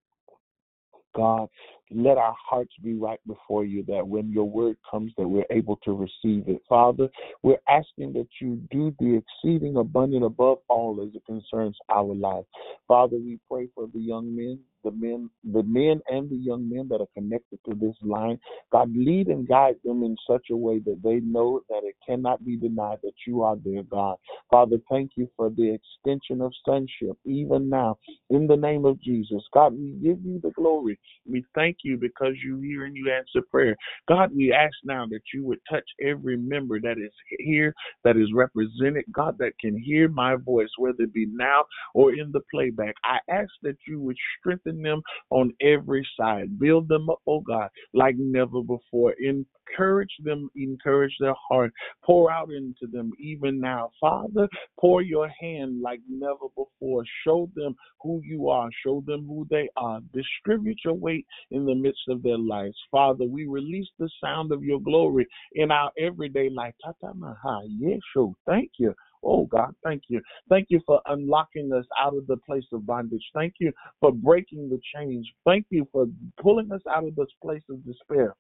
God, 1.17 1.49
let 1.91 2.19
our 2.19 2.35
hearts 2.51 2.73
be 2.83 2.95
right 2.95 3.21
before 3.27 3.65
you 3.65 3.85
that 3.89 4.07
when 4.07 4.31
your 4.31 4.49
word 4.49 4.77
comes 4.91 5.13
that 5.17 5.29
we're 5.29 5.45
able 5.51 5.77
to 5.85 5.93
receive 5.93 6.49
it. 6.49 6.63
Father, 6.69 7.09
we're 7.43 7.59
asking 7.69 8.13
that 8.15 8.29
you 8.41 8.61
do 8.71 8.95
the 8.99 9.21
exceeding 9.23 9.77
abundant 9.77 10.25
above 10.25 10.59
all 10.69 11.03
as 11.07 11.15
it 11.15 11.25
concerns 11.27 11.77
our 11.89 12.15
life. 12.15 12.45
Father, 12.89 13.17
we 13.17 13.39
pray 13.51 13.69
for 13.75 13.89
the 13.93 14.01
young 14.01 14.35
men, 14.35 14.59
the 14.83 14.91
men, 14.91 15.31
the 15.53 15.63
men 15.63 16.01
and 16.09 16.29
the 16.31 16.37
young 16.37 16.69
men 16.69 16.89
that 16.89 17.01
are 17.01 17.09
connected 17.15 17.59
to 17.69 17.75
this 17.75 17.97
line. 18.03 18.39
God, 18.73 18.91
lead 18.95 19.29
and 19.29 19.47
guide 19.47 19.77
them 19.85 20.03
in 20.03 20.17
such 20.29 20.47
a 20.51 20.57
way 20.57 20.81
that 20.81 21.01
they 21.03 21.21
know 21.21 21.61
that 21.69 21.83
it 21.85 21.95
cannot 22.07 22.45
be 22.45 22.57
denied 22.57 22.99
that 23.03 23.15
you 23.27 23.43
are 23.43 23.57
their 23.57 23.83
God. 23.83 24.17
Father, 24.51 24.77
thank 24.91 25.13
you 25.17 25.29
for 25.37 25.51
the 25.51 25.75
extension 25.75 26.41
of 26.41 26.53
sonship 26.65 27.17
even 27.25 27.69
now 27.69 27.99
in 28.31 28.47
the 28.47 28.57
name 28.57 28.85
of 28.85 29.01
Jesus. 29.01 29.43
God, 29.53 29.75
we 29.75 29.93
give 30.03 30.25
you 30.25 30.41
the 30.43 30.51
glory. 30.51 30.99
We 31.27 31.45
thank 31.55 31.79
you 31.85 31.97
because 31.97 32.35
you 32.45 32.61
hear 32.61 32.85
and 32.85 32.97
you 32.97 33.13
answer 33.13 33.47
prayer. 33.51 33.77
God, 34.09 34.31
we 34.35 34.53
ask 34.53 34.75
now 34.85 35.07
that 35.07 35.23
you 35.33 35.45
would 35.45 35.61
touch 35.71 35.85
every 36.03 36.37
member 36.37 36.81
that 36.81 36.99
is 36.99 37.13
here, 37.39 37.75
that 38.05 38.17
is 38.17 38.33
represented, 38.35 39.05
God, 39.13 39.37
that 39.39 39.59
can 39.61 39.79
hear 39.79 40.09
my 40.09 40.37
voice, 40.37 40.71
whether 40.79 41.05
it 41.05 41.13
be 41.13 41.27
now 41.31 41.65
or 41.95 42.15
in 42.15 42.33
the 42.33 42.41
playback. 42.53 42.95
I 43.05 43.19
ask 43.31 43.51
that 43.63 43.77
you 43.87 44.01
would 44.01 44.17
strengthen 44.39 44.83
them 44.83 45.03
on 45.31 45.53
every 45.61 46.07
side, 46.19 46.59
build 46.59 46.89
them 46.89 47.09
up, 47.11 47.21
oh 47.27 47.41
God, 47.41 47.69
like 47.93 48.17
never 48.19 48.63
before. 48.63 49.15
Encourage 49.21 50.13
them, 50.23 50.49
encourage 50.57 51.15
their 51.21 51.35
heart, 51.49 51.73
pour 52.05 52.31
out 52.31 52.51
into 52.51 52.87
them 52.91 53.11
even 53.19 53.61
now. 53.61 53.91
Father, 54.01 54.49
pour 54.79 55.03
your 55.03 55.29
hand 55.29 55.81
like 55.81 56.01
never 56.09 56.49
before. 56.57 57.05
Show 57.25 57.51
them 57.55 57.75
who 58.01 58.21
you 58.25 58.49
are, 58.49 58.69
show 58.85 59.03
them 59.07 59.27
who 59.27 59.47
they 59.51 59.69
are. 59.77 60.01
Distribute 60.13 60.79
your 60.85 60.95
weight 60.95 61.27
in 61.51 61.64
the 61.67 61.75
midst 61.75 62.03
of 62.09 62.23
their 62.23 62.39
lives. 62.39 62.77
Father, 62.91 63.25
we 63.25 63.47
release 63.47 63.89
the 63.99 64.09
sound 64.23 64.53
of 64.53 64.63
your 64.65 64.81
glory 64.81 65.27
in 65.55 65.71
our 65.71 65.91
everyday 65.99 66.49
life. 66.51 66.75
Tatamaha, 66.85 67.63
Yeshu, 67.81 68.35
thank 68.47 68.73
you. 68.79 68.95
Oh 69.23 69.47
God, 69.47 69.75
thank 69.83 70.03
you. 70.09 70.21
Thank 70.49 70.67
you 70.69 70.81
for 70.87 71.01
unlocking 71.07 71.73
us 71.73 71.87
out 71.99 72.15
of 72.17 72.27
the 72.27 72.37
place 72.39 72.65
of 72.73 72.87
bondage. 72.87 73.25
Thank 73.35 73.55
you 73.59 73.73
for 74.01 74.13
breaking 74.13 74.69
the 74.69 74.81
chains. 74.95 75.27
Thank 75.47 75.67
you 75.71 75.89
for 75.93 76.07
pulling 76.41 76.71
us 76.73 76.83
out 76.91 77.07
of 77.07 77.17
this 77.17 77.29
place 77.43 77.63
of 77.71 77.85
despair. 77.85 78.35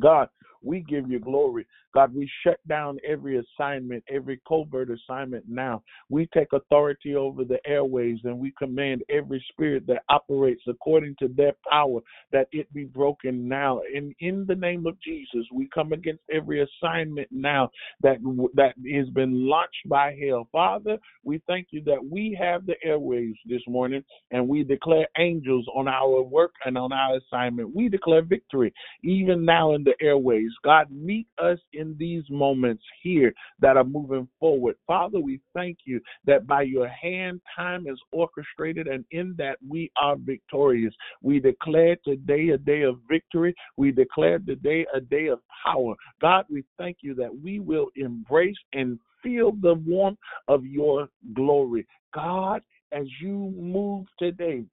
God, 0.00 0.28
we 0.62 0.80
give 0.80 1.10
you 1.10 1.20
glory. 1.20 1.66
God, 1.94 2.14
we 2.14 2.30
shut 2.44 2.58
down 2.68 2.98
every 3.08 3.38
assignment, 3.38 4.04
every 4.10 4.40
covert 4.46 4.90
assignment 4.90 5.44
now. 5.48 5.82
We 6.10 6.28
take 6.34 6.52
authority 6.52 7.14
over 7.14 7.44
the 7.44 7.58
airways 7.66 8.18
and 8.24 8.38
we 8.38 8.52
command 8.58 9.02
every 9.08 9.42
spirit 9.50 9.86
that 9.86 10.02
operates 10.08 10.62
according 10.68 11.16
to 11.20 11.28
their 11.28 11.52
power 11.70 12.00
that 12.32 12.48
it 12.52 12.70
be 12.74 12.84
broken 12.84 13.48
now. 13.48 13.80
And 13.94 14.14
in 14.20 14.44
the 14.46 14.54
name 14.54 14.86
of 14.86 15.00
Jesus, 15.00 15.46
we 15.52 15.68
come 15.74 15.92
against 15.92 16.22
every 16.30 16.62
assignment 16.62 17.28
now 17.30 17.70
that 18.02 18.18
that 18.54 18.74
has 18.92 19.08
been 19.10 19.48
launched 19.48 19.88
by 19.88 20.18
hell. 20.22 20.48
Father, 20.52 20.98
we 21.24 21.40
thank 21.46 21.68
you 21.70 21.82
that 21.84 22.04
we 22.04 22.36
have 22.38 22.66
the 22.66 22.76
airways 22.84 23.36
this 23.46 23.62
morning 23.66 24.04
and 24.32 24.46
we 24.46 24.64
declare 24.64 25.06
angels 25.18 25.66
on 25.74 25.88
our 25.88 26.22
work 26.22 26.52
and 26.64 26.76
on 26.76 26.92
our 26.92 27.16
assignment. 27.16 27.74
We 27.74 27.88
declare 27.88 28.22
victory 28.22 28.72
even 29.02 29.44
now 29.44 29.74
in 29.74 29.84
the 29.86 29.94
airways. 30.04 30.50
God, 30.62 30.88
meet 30.90 31.26
us 31.38 31.58
in 31.72 31.96
these 31.98 32.24
moments 32.28 32.82
here 33.02 33.32
that 33.60 33.78
are 33.78 33.84
moving 33.84 34.28
forward. 34.38 34.74
Father, 34.86 35.18
we 35.18 35.40
thank 35.54 35.78
you 35.86 36.00
that 36.26 36.46
by 36.46 36.62
your 36.62 36.88
hand, 36.88 37.40
time 37.56 37.86
is 37.86 37.98
orchestrated, 38.12 38.88
and 38.88 39.04
in 39.12 39.34
that 39.38 39.56
we 39.66 39.90
are 40.02 40.16
victorious. 40.16 40.92
We 41.22 41.40
declare 41.40 41.96
today 42.04 42.50
a 42.50 42.58
day 42.58 42.82
of 42.82 42.98
victory. 43.08 43.54
We 43.76 43.92
declare 43.92 44.40
today 44.40 44.84
a 44.92 45.00
day 45.00 45.28
of 45.28 45.38
power. 45.64 45.94
God, 46.20 46.44
we 46.50 46.64
thank 46.76 46.98
you 47.00 47.14
that 47.14 47.34
we 47.34 47.60
will 47.60 47.86
embrace 47.96 48.56
and 48.74 48.98
feel 49.22 49.52
the 49.62 49.74
warmth 49.74 50.18
of 50.48 50.66
your 50.66 51.08
glory. 51.32 51.86
God, 52.12 52.60
as 52.92 53.06
you 53.20 53.52
move 53.56 54.06
today, 54.18 54.64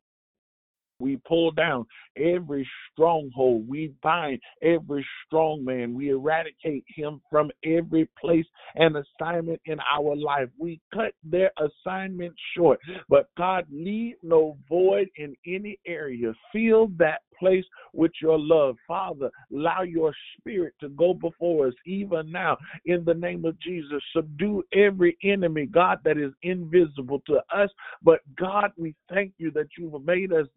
we 0.99 1.17
pull 1.27 1.51
down 1.51 1.86
every 2.17 2.67
stronghold. 2.91 3.67
We 3.67 3.93
bind 4.01 4.39
every 4.62 5.06
strong 5.25 5.63
man. 5.63 5.93
We 5.93 6.10
eradicate 6.10 6.86
him 6.88 7.21
from 7.29 7.51
every 7.65 8.10
place 8.19 8.45
and 8.75 8.95
assignment 8.95 9.62
in 9.65 9.77
our 9.93 10.15
life. 10.15 10.49
We 10.58 10.79
cut 10.93 11.13
their 11.23 11.51
assignment 11.60 12.34
short. 12.56 12.79
But 13.10 13.29
God, 13.38 13.65
leave 13.71 14.15
no 14.23 14.58
void 14.69 15.10
in 15.15 15.36
any 15.45 15.79
area. 15.86 16.34
Fill 16.51 16.89
that 16.97 17.21
place 17.39 17.65
with 17.93 18.12
your 18.21 18.39
love. 18.39 18.75
Father, 18.88 19.29
allow 19.51 19.82
your 19.82 20.13
spirit 20.38 20.73
to 20.79 20.89
go 20.89 21.13
before 21.13 21.67
us 21.67 21.73
even 21.86 22.32
now 22.32 22.58
in 22.86 23.03
the 23.06 23.13
name 23.13 23.45
of 23.45 23.60
Jesus. 23.60 24.01
Subdue 24.15 24.63
every 24.73 25.17
enemy, 25.23 25.65
God, 25.65 25.99
that 26.06 26.17
is 26.17 26.32
invisible 26.43 27.21
to 27.27 27.41
us. 27.53 27.69
But 28.01 28.19
God, 28.38 28.71
we 28.77 28.95
thank 29.10 29.34
you 29.38 29.51
that 29.51 29.67
you've 29.77 30.03
made 30.06 30.32
us 30.32 30.47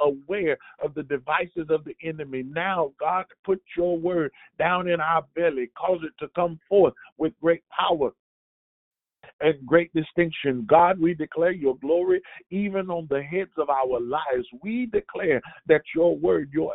aware 0.00 0.58
of 0.82 0.94
the 0.94 1.02
devices 1.02 1.66
of 1.70 1.84
the 1.84 1.96
enemy. 2.02 2.42
Now, 2.42 2.92
God, 2.98 3.26
put 3.44 3.62
your 3.76 3.98
word 3.98 4.30
down 4.58 4.88
in 4.88 5.00
our 5.00 5.24
belly, 5.34 5.70
cause 5.76 6.00
it 6.02 6.12
to 6.18 6.28
come 6.34 6.58
forth 6.68 6.94
with 7.18 7.32
great 7.40 7.62
power 7.70 8.12
and 9.40 9.54
great 9.66 9.92
distinction. 9.94 10.66
God, 10.68 10.98
we 10.98 11.14
declare 11.14 11.52
your 11.52 11.76
glory 11.78 12.20
even 12.50 12.90
on 12.90 13.06
the 13.10 13.22
heads 13.22 13.50
of 13.58 13.68
our 13.68 14.00
lives. 14.00 14.46
We 14.62 14.86
declare 14.86 15.40
that 15.66 15.82
your 15.94 16.16
word, 16.16 16.50
your 16.52 16.72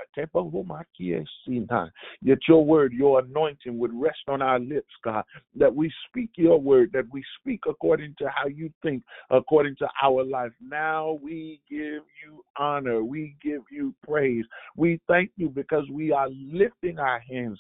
that 2.24 2.40
your 2.48 2.66
word, 2.66 2.94
your 2.94 3.20
anointing 3.20 3.78
would 3.78 3.92
rest 3.94 4.20
on 4.28 4.42
our 4.42 4.60
lips, 4.60 4.92
God, 5.04 5.24
that 5.56 5.74
we 5.74 5.92
speak 6.08 6.32
your 6.36 6.60
word, 6.60 6.92
that 6.94 7.06
we 7.12 7.24
speak 7.40 7.62
according 7.68 8.16
to 8.20 8.30
how 8.30 8.48
you 8.48 8.72
think, 8.82 9.04
according 9.30 9.76
to 9.78 9.88
our 10.02 10.24
life. 10.24 10.52
Now 10.62 11.20
we 11.22 11.62
give 11.70 12.04
you 12.24 12.44
honor. 12.58 13.04
We 13.04 13.36
give 13.42 13.62
you 13.72 13.94
praise. 14.08 14.46
We 14.76 15.00
thank 15.08 15.32
you 15.38 15.50
because 15.50 15.90
we 15.90 16.12
are 16.12 16.30
lifting 16.30 17.00
our 17.00 17.20
hands 17.20 17.60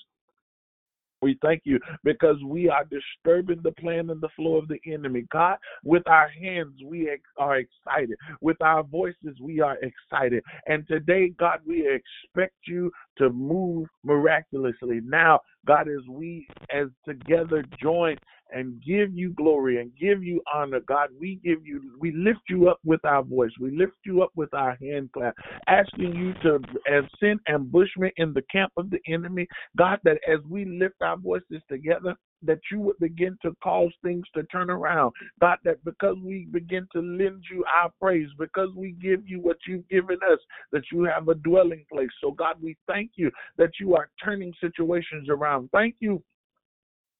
we 1.22 1.38
thank 1.42 1.62
you 1.66 1.80
because 2.04 2.38
we 2.46 2.70
are 2.70 2.86
disturbing 2.86 3.62
the 3.64 3.72
plan 3.74 4.10
and 4.10 4.22
the 4.22 4.30
flow 4.36 4.56
of 4.56 4.68
the 4.68 4.80
enemy. 4.92 5.26
God, 5.32 5.58
with 5.84 6.04
our 6.08 6.30
hands, 6.30 6.74
we 6.86 7.16
are 7.38 7.58
excited. 7.58 8.18
With 8.42 8.58
our 8.62 8.84
voices, 8.84 9.40
we 9.40 9.62
are 9.62 9.78
excited. 9.82 10.44
And 10.68 10.88
today, 10.88 11.34
God, 11.38 11.60
we 11.66 11.88
expect 11.88 12.56
you 12.68 12.92
to 13.18 13.30
move 13.30 13.88
miraculously. 14.04 15.02
Now, 15.04 15.42
God, 15.66 15.88
as 15.88 16.08
we 16.10 16.48
as 16.74 16.88
together 17.06 17.64
join 17.82 18.18
and 18.52 18.82
give 18.84 19.14
you 19.14 19.32
glory 19.34 19.82
and 19.82 19.92
give 20.00 20.24
you 20.24 20.42
honor, 20.54 20.80
God, 20.82 21.10
we 21.20 21.40
give 21.44 21.66
you 21.66 21.82
we 22.00 22.12
lift 22.12 22.42
you 22.50 22.70
up 22.70 22.80
with 22.84 23.04
our 23.06 23.24
voice. 23.24 23.52
We 23.60 23.72
lift 23.72 23.98
you 24.06 24.22
up 24.22 24.32
with 24.36 24.54
our 24.54 24.78
hand 24.82 25.12
clap, 25.14 25.36
asking 25.68 26.16
you 26.16 26.34
to 26.44 26.60
as 26.92 27.04
send 27.20 27.40
ambushment 27.48 28.14
in 28.18 28.34
the 28.34 28.44
camp 28.52 28.72
of 28.78 28.90
the 28.90 29.00
enemy. 29.08 29.48
God, 29.78 30.00
that 30.04 30.20
as 30.28 30.40
we 30.50 30.66
lift 30.66 31.02
our 31.02 31.18
voices 31.18 31.62
together, 31.70 32.16
that 32.44 32.60
you 32.72 32.80
would 32.80 32.98
begin 33.00 33.38
to 33.42 33.56
cause 33.64 33.92
things 34.04 34.26
to 34.34 34.44
turn 34.44 34.70
around. 34.70 35.14
God, 35.40 35.58
that 35.64 35.84
because 35.86 36.18
we 36.24 36.48
begin 36.52 36.88
to 36.94 37.00
lend 37.00 37.44
you 37.52 37.64
our 37.80 37.92
praise, 38.02 38.30
because 38.40 38.70
we 38.76 38.96
give 39.02 39.28
you 39.28 39.40
what 39.40 39.58
you've 39.68 39.88
given 39.90 40.18
us, 40.32 40.40
that 40.72 40.84
you 40.92 41.04
have 41.04 41.28
a 41.28 41.36
dwelling 41.36 41.86
place. 41.92 42.10
So, 42.20 42.32
God, 42.32 42.56
we 42.62 42.76
thank 42.88 43.12
you 43.16 43.32
that 43.58 43.72
you 43.80 43.96
are 43.96 44.10
turning 44.24 44.54
situations 44.60 45.30
around. 45.30 45.70
Thank 45.72 45.96
you 46.00 46.24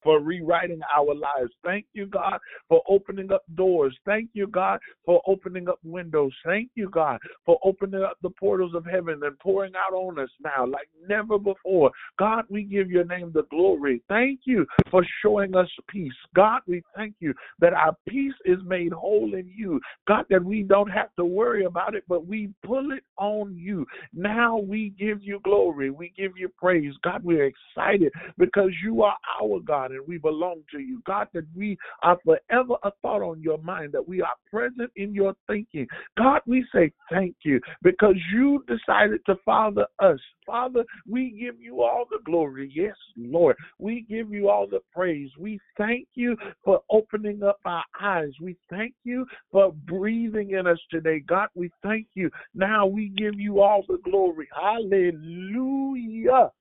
for 0.04 0.20
rewriting 0.20 0.82
our 0.96 1.14
lives. 1.14 1.52
Thank 1.64 1.86
you, 1.94 2.06
God, 2.08 2.40
for 2.68 2.82
opening 2.88 3.32
up 3.32 3.44
doors. 3.56 3.98
Thank 4.06 4.30
you, 4.34 4.48
God, 4.48 4.80
for 5.06 5.22
opening 5.28 5.68
up 5.70 5.80
windows. 5.84 6.34
Thank 6.46 6.72
you, 6.76 6.90
God, 6.90 7.20
for 7.46 7.60
opening 7.64 8.04
up 8.04 8.18
the 8.22 8.30
portals 8.30 8.74
of 8.76 8.86
heaven 8.86 9.22
and 9.24 9.40
pouring 9.40 9.74
out 9.76 9.96
on 9.96 10.20
us 10.20 10.30
now 10.44 10.66
like 10.66 10.90
never 11.08 11.38
before. 11.38 11.92
God, 12.18 12.46
we 12.50 12.64
give 12.64 12.90
your 12.90 13.06
name 13.06 13.32
the 13.34 13.44
glory. 13.50 14.02
Thank 14.08 14.42
you 14.46 14.66
for 14.90 15.06
showing 15.22 15.56
us 15.56 15.70
peace. 15.88 16.12
God, 16.36 16.62
we 16.68 16.82
thank 16.96 17.16
you 17.20 17.34
that 17.60 17.74
our 17.74 17.96
peace 18.08 18.34
is 18.46 18.60
made 18.66 18.92
whole 18.92 19.34
in 19.34 19.52
you. 19.56 19.80
God, 20.08 20.26
that 20.30 20.44
we 20.44 20.64
don't 20.64 20.90
have 20.90 21.14
to 21.18 21.26
worry 21.26 21.66
about 21.66 21.96
it, 21.96 22.04
but 22.08 22.26
we 22.26 22.50
pull 22.66 22.92
it 22.92 23.04
on 23.18 23.56
you. 23.58 23.86
Now 24.14 24.58
we 24.58 24.94
give 24.98 25.24
you 25.24 25.40
glory. 25.44 25.90
We 25.90 26.14
give 26.18 26.34
you 26.38 26.50
praise. 26.58 26.94
God, 27.04 27.24
we're 27.24 27.46
excited 27.46 28.12
because 28.38 28.72
you 28.84 29.04
are 29.04 29.18
our 29.42 29.60
God 29.92 29.98
and 29.98 30.08
we 30.08 30.18
belong 30.18 30.62
to 30.72 30.80
you. 30.80 31.02
God, 31.06 31.28
that 31.34 31.46
we 31.56 31.78
are 32.04 32.18
forever 32.24 32.76
a 32.84 32.92
thought 33.02 33.22
on 33.22 33.42
your 33.42 33.58
mind, 33.60 33.92
that 33.94 34.08
we 34.08 34.22
are 34.22 34.34
present 34.50 34.92
in 34.96 35.14
your 35.14 35.34
thinking. 35.48 35.88
God, 36.18 36.42
we 36.46 36.66
say 36.74 36.92
thank 37.10 37.36
you 37.44 37.60
because 37.82 38.16
you 38.34 38.64
decided 38.68 39.22
to 39.26 39.36
father 39.46 39.86
us. 40.00 40.20
Father, 40.46 40.84
we 41.08 41.32
give 41.32 41.60
you 41.60 41.82
all 41.82 42.06
the 42.10 42.20
glory. 42.26 42.72
Yes, 42.74 42.96
Lord. 43.16 43.56
We 43.80 44.06
give 44.10 44.32
you 44.32 44.50
all 44.50 44.68
the 44.68 44.82
praise. 44.94 45.30
We 45.38 45.60
thank 45.78 46.08
you 46.16 46.36
for 46.64 46.82
opening 46.90 47.44
up 47.44 47.60
our 47.66 47.84
eyes. 48.02 48.32
We 48.42 48.58
thank 48.70 48.94
you 49.04 49.26
for 49.52 49.72
breathing 49.72 50.52
in 50.52 50.68
us 50.68 50.80
today. 50.90 51.20
God, 51.20 51.50
we 51.56 51.72
thank 51.84 52.08
you. 52.16 52.30
Now 52.56 52.86
we 52.86 53.10
give 53.10 53.40
you 53.40 53.62
all 53.62 53.84
the 53.88 54.00
glory. 54.04 54.50
Hallelujah. 54.54 56.52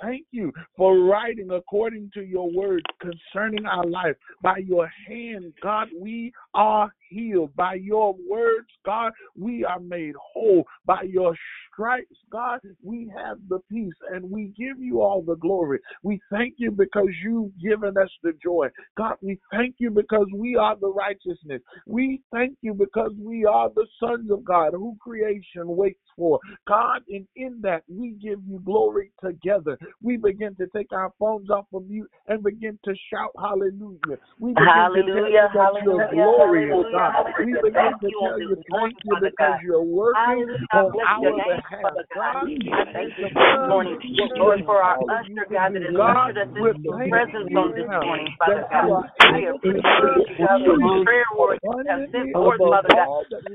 Thank 0.00 0.26
you 0.30 0.52
for 0.76 0.98
writing 0.98 1.50
according 1.50 2.10
to 2.14 2.22
your 2.22 2.50
word 2.50 2.82
concerning 3.00 3.66
our 3.66 3.84
life. 3.84 4.16
By 4.42 4.58
your 4.58 4.90
hand, 5.06 5.52
God, 5.62 5.88
we 5.98 6.32
are 6.54 6.92
healed. 7.08 7.54
By 7.56 7.74
your 7.74 8.14
words, 8.28 8.68
God, 8.84 9.12
we 9.36 9.64
are 9.64 9.80
made 9.80 10.14
whole. 10.32 10.64
By 10.84 11.02
your 11.02 11.34
stripes, 11.72 12.16
God, 12.30 12.60
we 12.82 13.10
have 13.16 13.38
the 13.48 13.60
peace 13.70 13.94
and 14.12 14.30
we 14.30 14.52
give 14.58 14.80
you 14.80 15.00
all 15.00 15.22
the 15.22 15.36
glory. 15.36 15.78
We 16.02 16.20
thank 16.30 16.54
you 16.56 16.70
because 16.70 17.08
you've 17.22 17.52
given 17.60 17.96
us 17.96 18.10
the 18.22 18.32
joy. 18.42 18.68
God, 18.96 19.14
we 19.20 19.38
thank 19.52 19.76
you 19.78 19.90
because 19.90 20.26
we 20.34 20.56
are 20.56 20.76
the 20.76 20.92
righteousness. 20.92 21.62
We 21.86 22.20
thank 22.32 22.56
you 22.62 22.74
because 22.74 23.12
we 23.18 23.44
are 23.44 23.70
the 23.74 23.86
sons 24.00 24.30
of 24.30 24.44
God 24.44 24.72
who 24.72 24.96
creation 25.00 25.64
waits 25.66 26.00
for. 26.16 26.40
God, 26.66 27.02
and 27.08 27.26
in 27.36 27.60
that 27.62 27.82
we 27.88 28.10
give 28.20 28.40
you 28.48 28.60
glory 28.64 29.12
together. 29.22 29.78
We 30.02 30.16
begin 30.16 30.54
to 30.56 30.66
take 30.74 30.92
our 30.92 31.12
phones 31.18 31.50
off 31.50 31.66
of 31.72 31.86
mute 31.86 32.10
and 32.26 32.42
begin 32.42 32.78
to 32.84 32.94
shout 33.10 33.30
hallelujah. 33.38 34.18
We 34.38 34.50
begin 34.50 34.66
Hallelujah, 34.66 35.48
to 35.52 35.58
tell 35.58 35.82
you 35.82 35.96
that 35.98 36.14
you're 36.14 36.24
hallelujah, 36.24 36.70
glorious, 36.70 36.86
God. 36.98 37.30
We 37.38 37.54
begin 37.54 37.72
Thank 37.74 38.02
to 38.02 38.08
you 38.10 38.18
tell 38.26 38.40
you 38.40 38.48
this 38.56 38.64
thank 38.74 38.96
you 39.04 39.14
because 39.22 39.54
you're 39.62 39.82
working 39.82 40.58
on 40.74 40.92
our 41.06 41.32
behalf. 41.46 41.94
God. 41.94 41.94
God, 42.14 42.88
thank 42.92 43.14
you 43.18 43.30
this 43.30 43.68
morning, 43.70 43.98
Lord, 44.34 44.60
for 44.66 44.82
our 44.82 44.98
usher, 45.06 45.46
God, 45.46 45.74
that 45.74 45.82
has 45.82 45.94
ushered 45.94 46.38
us 46.42 46.50
into 46.50 46.78
your 46.82 46.98
presence 47.06 47.48
on 47.54 47.70
this 47.74 47.86
morning, 47.86 48.28
Father 48.38 48.66
God. 48.70 49.06
able 49.30 49.58
appreciate 49.62 50.26
you, 50.26 50.36
God, 50.42 50.58
for 50.66 50.74
the 50.74 51.04
prayer 51.06 51.30
warriors 51.38 51.62
that 51.62 51.86
have 51.86 52.10
sent 52.10 52.32
forth, 52.34 52.58
Father 52.58 52.90
God. 52.90 53.08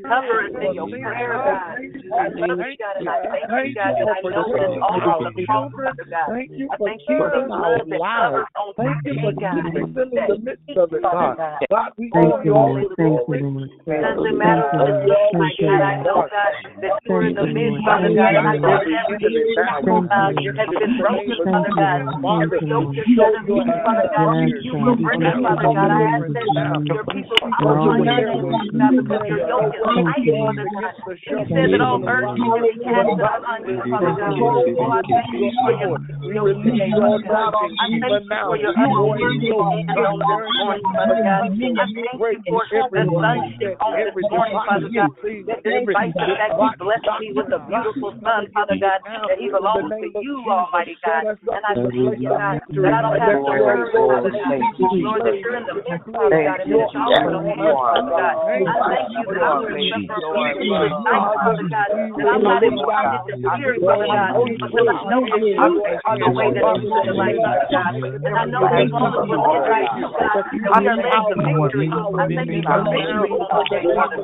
Cover 0.08 0.48
us 0.48 0.56
in 0.56 0.74
your 0.74 0.88
prayer, 0.88 1.36
God, 1.36 1.52
God. 1.52 1.76
thank 1.76 1.94
you. 2.00 2.12
I 2.14 2.30
Thank 2.34 2.60
you, 2.64 2.78
God, 2.80 2.96
and. 3.00 3.08
I 3.10 3.20
thank 3.28 3.68
you, 3.68 3.74
God, 3.76 3.94
I 4.00 4.22
know 4.24 4.46
that 4.54 4.64
it's 4.64 4.84
all 4.84 4.96
our 4.96 5.20
on 5.20 5.34
the 5.36 5.46
cross, 5.46 5.72
children. 5.74 5.74
Father 5.76 6.08
God. 6.10 6.30
Thank 6.34 6.52
you 6.56 6.68
I 6.72 6.78
for 6.78 6.88
thank 6.88 7.02
you 7.08 7.16
for 7.18 7.30
the 7.30 7.40
keeping 7.44 7.52
our 7.52 7.62
blood 7.64 7.88
that 7.90 8.00
lives. 8.00 8.34
covers 8.34 8.52
on 8.56 8.70
Thank 8.78 8.98
you 9.04 9.14
for 9.20 9.32
today, 9.32 9.44
God. 9.44 9.64
keeping 9.64 9.94
them 9.94 10.10
in 10.14 10.24
the 10.28 10.38
midst 10.44 10.78
of 10.78 10.94
it, 10.94 11.04
God. 11.04 11.38
God. 11.38 11.92
We 11.98 12.06
give 12.12 12.46
you 12.46 12.54
all 12.56 12.74
hallelujah. 12.74 12.90
the 12.90 12.96
glory. 12.96 13.33
Doesn't 13.40 14.38
matter 14.38 14.64
what 14.74 14.90
it 14.90 14.94
Give 14.94 15.04
you 15.04 15.10
looks 15.10 15.24
all 15.24 15.32
the 15.34 15.40
like, 15.40 15.58
God. 15.64 15.82
I 15.82 15.96
know. 16.04 16.20
God, 16.30 16.54
that 16.82 16.94
you 17.04 17.14
are 17.16 17.26
in 17.26 17.36
the 17.36 17.48
midst, 17.48 17.80
Father 17.86 18.12
God, 18.14 18.34
I 18.36 18.58
know 18.58 18.78
that 18.78 18.86
every 18.86 19.18
enemy 19.24 19.56
now. 19.58 19.82
We 19.82 19.94
shackle, 19.94 20.02
God, 20.06 20.34
come 20.34 20.38
against 20.38 20.60
has 20.60 20.70
been 20.70 20.94
the 20.98 21.06
name 21.10 21.32
broken, 21.32 21.38
of 21.40 21.48
Father 21.48 21.74
God. 21.74 22.00
Jesus. 22.04 22.22
Father, 22.22 22.46
Every 22.46 22.62
yoke 22.70 22.92
has 22.94 23.08
show 23.16 23.30
been 23.34 23.46
your 23.48 23.82
Father 23.84 24.08
God. 24.12 24.28
You 24.64 24.74
will 24.78 24.98
break 25.02 25.22
it, 25.24 25.34
Now 25.34 25.38
Father 25.42 25.66
cause 25.66 25.74
God. 25.74 25.90
I 25.92 26.02
ask 26.18 26.28
that 26.34 26.48
now. 26.54 26.78
your 26.90 27.04
We 27.14 27.24
people 27.24 27.38
speak 27.42 27.58
come 27.58 27.78
over 27.78 27.96
upon 27.96 28.04
your 28.04 28.22
families. 28.28 28.54
knees, 28.54 28.72
We 28.74 28.80
God, 28.80 28.94
because 28.98 29.22
declare 29.24 29.28
your 29.30 29.40
that 29.40 29.50
yoke 29.50 29.64
no 29.64 29.74
is 29.74 29.86
weapon 29.86 30.06
light, 30.06 30.26
formed 30.30 30.60
Father 30.60 30.70
God. 30.70 30.94
against 30.94 31.00
the 31.06 31.16
And 31.28 31.40
you 31.40 31.46
shall 31.46 31.46
be 31.48 31.56
said 31.56 31.70
that 31.74 31.82
able 31.84 31.86
on 31.86 32.00
to 32.04 32.10
earth 32.10 32.32
you 32.36 32.50
prosper. 32.54 32.58
can 32.58 32.76
cast 32.84 33.08
But 33.08 33.18
it 33.18 33.24
upon 33.24 33.60
you, 33.66 33.76
release 33.76 33.90
Father 33.90 34.14
your 34.14 34.18
God. 34.20 34.34
glory. 34.38 34.76
Oh, 34.78 34.92
I 34.92 35.02
release 35.02 35.10
thank 35.10 35.32
you 35.34 35.52
for 35.64 35.74
your 35.74 35.98
power. 36.04 36.28
We 36.28 36.34
yoke 36.36 36.54
release 36.54 36.64
today, 36.64 36.92
your 36.94 37.06
Father 37.06 37.24
God. 37.24 37.54
anointing 37.54 37.78
I 37.80 37.86
thank 38.00 38.20
you 38.30 38.36
now. 38.36 38.46
for 38.48 38.58
your 38.58 38.74
Destroy 38.76 39.16
uplifting 39.16 39.50
yokes, 39.50 39.88
hand 39.88 39.96
break 39.96 40.10
on 40.10 40.20
this 40.20 40.28
every 40.28 40.54
morning, 40.60 40.88
Father 40.94 41.18
God. 41.24 41.42
I 41.48 41.86
thank 42.04 42.20
you 42.28 42.42
for 42.50 42.64
every 42.76 43.06
the 43.24 43.32
sonship 43.40 43.74
mindset, 43.80 43.86
on 43.86 43.94
this 43.96 44.10
every 44.12 44.26
morning, 44.30 44.60
Father 44.66 44.90
God. 44.92 45.10
That 45.48 45.64
the 45.64 45.84
fact 45.96 46.14
you 46.60 46.70
blessed 46.80 47.08
me 47.20 47.32
with 47.36 47.50
a 47.52 47.60
beautiful 47.68 48.12
son, 48.24 48.48
Father 48.54 48.76
God, 48.80 49.00
that 49.28 49.40
he 49.40 49.48
belongs 49.50 49.96
to 50.00 50.08
you, 50.20 50.44
Almighty 50.52 51.00
God. 51.04 51.24
And 51.56 51.64
I 51.64 51.74
thank 51.80 52.20
you, 52.20 52.32
God, 52.36 52.60
that 52.84 52.94
I 52.94 53.02
don't 53.02 53.20
have 53.20 53.36
to 53.46 53.52
worry, 53.56 53.84
glory 53.92 54.08
Father 54.08 54.32
God. 54.36 54.56
Lord, 55.04 55.24
that 55.24 55.36
you're 55.44 55.58
in 55.58 55.66
the 55.68 55.76
midst, 55.76 56.06
Father 56.12 56.40
God, 56.44 56.60
and 56.64 56.70
that 56.80 56.92
honor 56.96 57.24
are 57.24 57.36
on 57.36 57.88
Father 57.92 58.14
God. 58.16 58.36
I 58.68 58.76
thank 58.92 59.08
you 59.18 59.26
that 59.34 59.44
I'm 59.44 59.60
doing 59.60 59.72
going 59.72 59.84
to 59.84 59.96
it. 59.96 60.08
suffer 60.08 60.16
a 60.20 60.34
We 60.34 60.44
peaceful 60.44 60.80
release 60.80 61.04
night, 61.04 61.24
Father. 61.36 61.64
God, 61.70 61.90
that 62.18 62.28
I'm 62.32 62.44
not 62.44 62.64
in 62.64 62.74
release 62.74 62.88
bondage 62.88 63.24
God. 63.24 63.30
to 63.30 63.36
Father 63.84 64.08
God, 64.12 64.34
because 64.56 64.88
I 64.88 65.00
know 65.08 65.22
that 65.28 65.44
hanging 65.44 65.56
in 65.56 65.64
you 65.64 65.84
your 66.20 66.32
the 66.32 66.36
way 66.36 66.50
that 66.56 66.68
you 66.76 66.84
live 66.90 67.08
life, 67.16 67.38
Father 67.44 67.68
God. 67.72 67.94
And 68.26 68.34
I 68.36 68.46
know 68.48 68.64
as 68.72 68.88
long 68.92 69.12
as 69.14 69.24
we're 69.28 69.44
in 69.44 69.64
right, 69.68 69.90
God, 70.20 70.40
we 70.74 70.88
are 70.88 70.98
led 70.98 71.20
to 71.30 71.36
victory. 71.44 71.90
I 72.18 72.26
thank 72.36 72.52
you 72.54 72.64
for 72.64 72.80
victory 73.22 73.46
today, 73.54 73.86
Father 73.96 74.24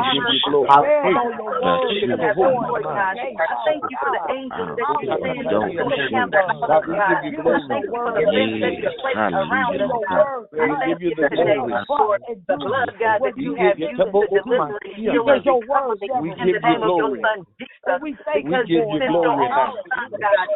I 3.36 3.56
thank 3.65 3.84
you 3.89 3.97
for 3.99 4.12
the 4.12 4.23
angels 4.34 4.75
that 4.78 4.88
you 4.91 5.06
send 5.21 5.36
to 5.78 5.97
camp 6.10 6.34
us, 6.36 6.56
God. 6.65 7.21
I 7.21 7.60
thank 7.69 7.86
you 7.86 7.91
for 7.93 8.12
the 8.15 8.25
things 8.25 8.62
that 8.62 8.73
you 8.80 8.89
place 9.06 9.34
around 9.34 9.82
us, 9.82 9.89
God. 10.10 10.46
I 10.60 10.80
thank 10.80 11.02
you 11.02 11.15
today 11.15 11.58
for 11.88 12.18
the 12.48 12.58
blood, 12.58 12.89
God, 13.00 13.22
that 13.24 13.38
you 13.38 13.56
have 13.56 13.78
used 13.78 13.98
to 13.98 14.12
deliver 14.12 14.80
and 14.84 14.96
heal 14.96 15.26
us 15.30 15.44
We 16.22 16.30
give 16.30 16.62
you 16.63 16.80
glory. 16.82 17.22
We 18.36 18.52
give 18.52 18.70
you 18.70 19.00
glory 19.08 19.50
now. 19.50 19.74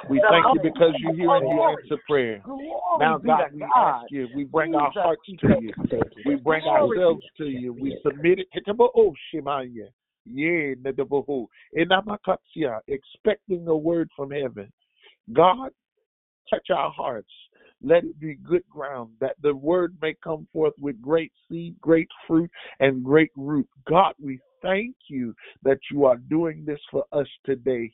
We 0.10 0.22
thank 0.30 0.46
you 0.54 0.60
because 0.62 0.94
you 1.00 1.14
hear 1.16 1.36
and 1.36 1.50
you 1.52 1.62
answer 1.62 1.98
prayer. 2.08 2.42
Now, 3.00 3.18
God, 3.18 3.54
we 3.54 3.64
ask 3.78 4.06
you, 4.10 4.28
we 4.34 4.46
bring 4.46 4.76
our 4.76 4.92
hearts 4.92 5.22
to 5.26 5.62
you. 5.62 5.74
We 6.26 6.36
bring 6.36 6.64
ourselves 6.64 7.24
to 7.38 7.46
you. 7.46 7.74
We 7.74 7.98
submit 8.04 8.40
it. 8.40 8.48
Oh, 8.96 9.14
Shemaya. 9.34 9.90
Yeah, 10.26 10.74
expecting 12.88 13.68
a 13.68 13.76
word 13.76 14.10
from 14.16 14.32
heaven. 14.32 14.72
God, 15.34 15.70
touch 16.50 16.68
our 16.76 16.92
hearts. 16.92 17.32
Let 17.82 18.04
it 18.04 18.20
be 18.20 18.36
good 18.36 18.64
ground 18.70 19.12
that 19.22 19.36
the 19.42 19.56
word 19.56 19.96
may 20.02 20.16
come 20.22 20.48
forth 20.52 20.74
with 20.80 21.02
great 21.02 21.32
seed, 21.50 21.76
great 21.80 22.10
fruit, 22.28 22.50
and 22.80 23.04
great 23.04 23.32
root. 23.38 23.68
God, 23.88 24.14
we 24.22 24.40
thank 24.62 24.96
you 25.08 25.34
that 25.64 25.80
you 25.92 26.06
are 26.06 26.18
doing 26.18 26.66
this 26.66 26.80
for 26.92 27.06
us 27.14 27.28
today. 27.46 27.92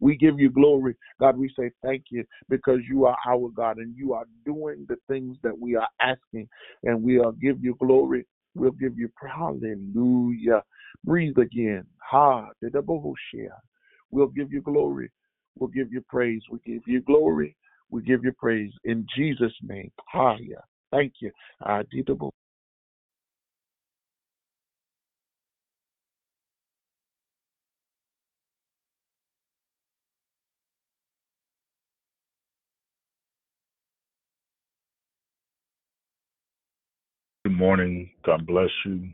We 0.00 0.16
give 0.16 0.38
you 0.38 0.50
glory. 0.50 0.94
God, 1.18 1.36
we 1.36 1.52
say 1.58 1.70
thank 1.82 2.04
you 2.10 2.24
because 2.48 2.80
you 2.88 3.06
are 3.06 3.16
our 3.26 3.48
God 3.48 3.78
and 3.78 3.96
you 3.96 4.12
are 4.12 4.26
doing 4.44 4.86
the 4.88 4.96
things 5.08 5.36
that 5.42 5.58
we 5.58 5.74
are 5.74 5.88
asking, 6.00 6.48
and 6.84 7.02
we'll 7.02 7.32
give 7.32 7.62
you 7.62 7.74
glory. 7.80 8.26
We'll 8.54 8.70
give 8.72 8.96
you 8.98 9.10
praise. 9.16 9.34
hallelujah. 9.36 10.62
Breathe 11.04 11.38
again. 11.38 11.84
Ha. 12.10 12.48
We'll 14.10 14.28
give 14.28 14.52
you 14.52 14.62
glory. 14.62 15.10
We'll 15.58 15.68
give 15.70 15.92
you 15.92 16.02
praise. 16.08 16.42
We 16.50 16.58
give 16.66 16.82
you 16.86 17.00
glory. 17.02 17.56
We 17.90 18.02
give 18.02 18.24
you 18.24 18.32
praise 18.32 18.72
in 18.84 19.06
Jesus' 19.16 19.52
name. 19.62 19.90
Hallelujah. 20.12 20.64
Thank 20.92 21.14
you. 21.20 21.32
Good 37.44 37.52
morning. 37.56 38.10
God 38.24 38.46
bless 38.46 38.70
you. 38.84 39.10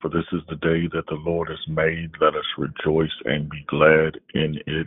For 0.00 0.10
this 0.10 0.24
is 0.32 0.42
the 0.48 0.56
day 0.56 0.88
that 0.92 1.06
the 1.08 1.16
Lord 1.26 1.48
has 1.48 1.58
made. 1.68 2.10
Let 2.20 2.34
us 2.34 2.44
rejoice 2.58 3.10
and 3.24 3.50
be 3.50 3.64
glad 3.68 4.18
in 4.34 4.58
it. 4.66 4.86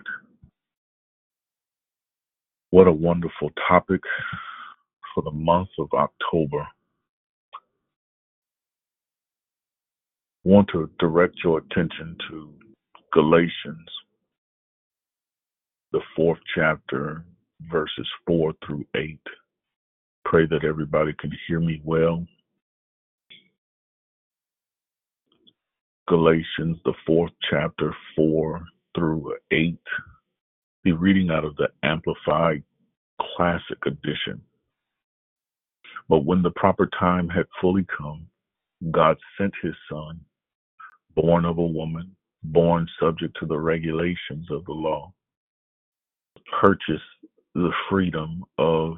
What 2.71 2.87
a 2.87 2.91
wonderful 2.93 3.51
topic 3.67 3.99
for 5.13 5.23
the 5.23 5.31
month 5.31 5.67
of 5.77 5.89
October. 5.93 6.65
Want 10.45 10.69
to 10.71 10.89
direct 10.97 11.35
your 11.43 11.57
attention 11.59 12.15
to 12.29 12.53
Galatians, 13.11 13.89
the 15.91 15.99
fourth 16.15 16.39
chapter, 16.55 17.25
verses 17.69 18.07
4 18.25 18.53
through 18.65 18.85
8. 18.95 19.19
Pray 20.23 20.45
that 20.45 20.63
everybody 20.63 21.11
can 21.19 21.31
hear 21.47 21.59
me 21.59 21.81
well. 21.83 22.25
Galatians, 26.07 26.77
the 26.85 26.93
fourth 27.05 27.33
chapter, 27.49 27.93
4 28.15 28.61
through 28.95 29.35
8. 29.51 29.77
Be 30.83 30.93
reading 30.93 31.29
out 31.29 31.45
of 31.45 31.55
the 31.57 31.69
Amplified 31.83 32.63
Classic 33.21 33.77
Edition. 33.85 34.41
But 36.09 36.25
when 36.25 36.41
the 36.41 36.49
proper 36.49 36.89
time 36.99 37.29
had 37.29 37.45
fully 37.61 37.85
come, 37.95 38.25
God 38.89 39.17
sent 39.37 39.53
his 39.61 39.75
Son, 39.91 40.19
born 41.15 41.45
of 41.45 41.59
a 41.59 41.65
woman, 41.65 42.15
born 42.43 42.87
subject 42.99 43.37
to 43.39 43.45
the 43.45 43.59
regulations 43.59 44.47
of 44.49 44.65
the 44.65 44.71
law, 44.71 45.13
to 46.35 46.41
purchase 46.59 47.05
the 47.53 47.71
freedom 47.87 48.43
of 48.57 48.95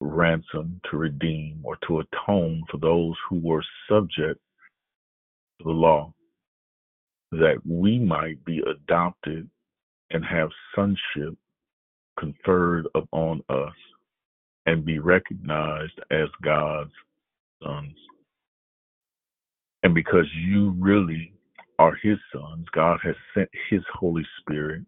ransom 0.00 0.80
to 0.90 0.96
redeem 0.96 1.60
or 1.64 1.76
to 1.88 2.00
atone 2.00 2.62
for 2.70 2.76
those 2.78 3.14
who 3.28 3.40
were 3.40 3.64
subject 3.88 4.38
to 5.58 5.64
the 5.64 5.70
law, 5.70 6.14
that 7.32 7.56
we 7.66 7.98
might 7.98 8.44
be 8.44 8.60
adopted 8.60 9.50
and 10.10 10.24
have 10.24 10.50
sonship 10.74 11.34
conferred 12.18 12.86
upon 12.94 13.42
us 13.48 13.74
and 14.66 14.84
be 14.84 14.98
recognized 14.98 15.98
as 16.10 16.28
God's 16.42 16.92
sons. 17.62 17.96
And 19.82 19.94
because 19.94 20.26
you 20.34 20.74
really 20.78 21.32
are 21.78 21.94
his 22.02 22.18
sons, 22.32 22.66
God 22.72 22.98
has 23.04 23.14
sent 23.34 23.48
his 23.70 23.82
Holy 23.94 24.26
Spirit 24.40 24.82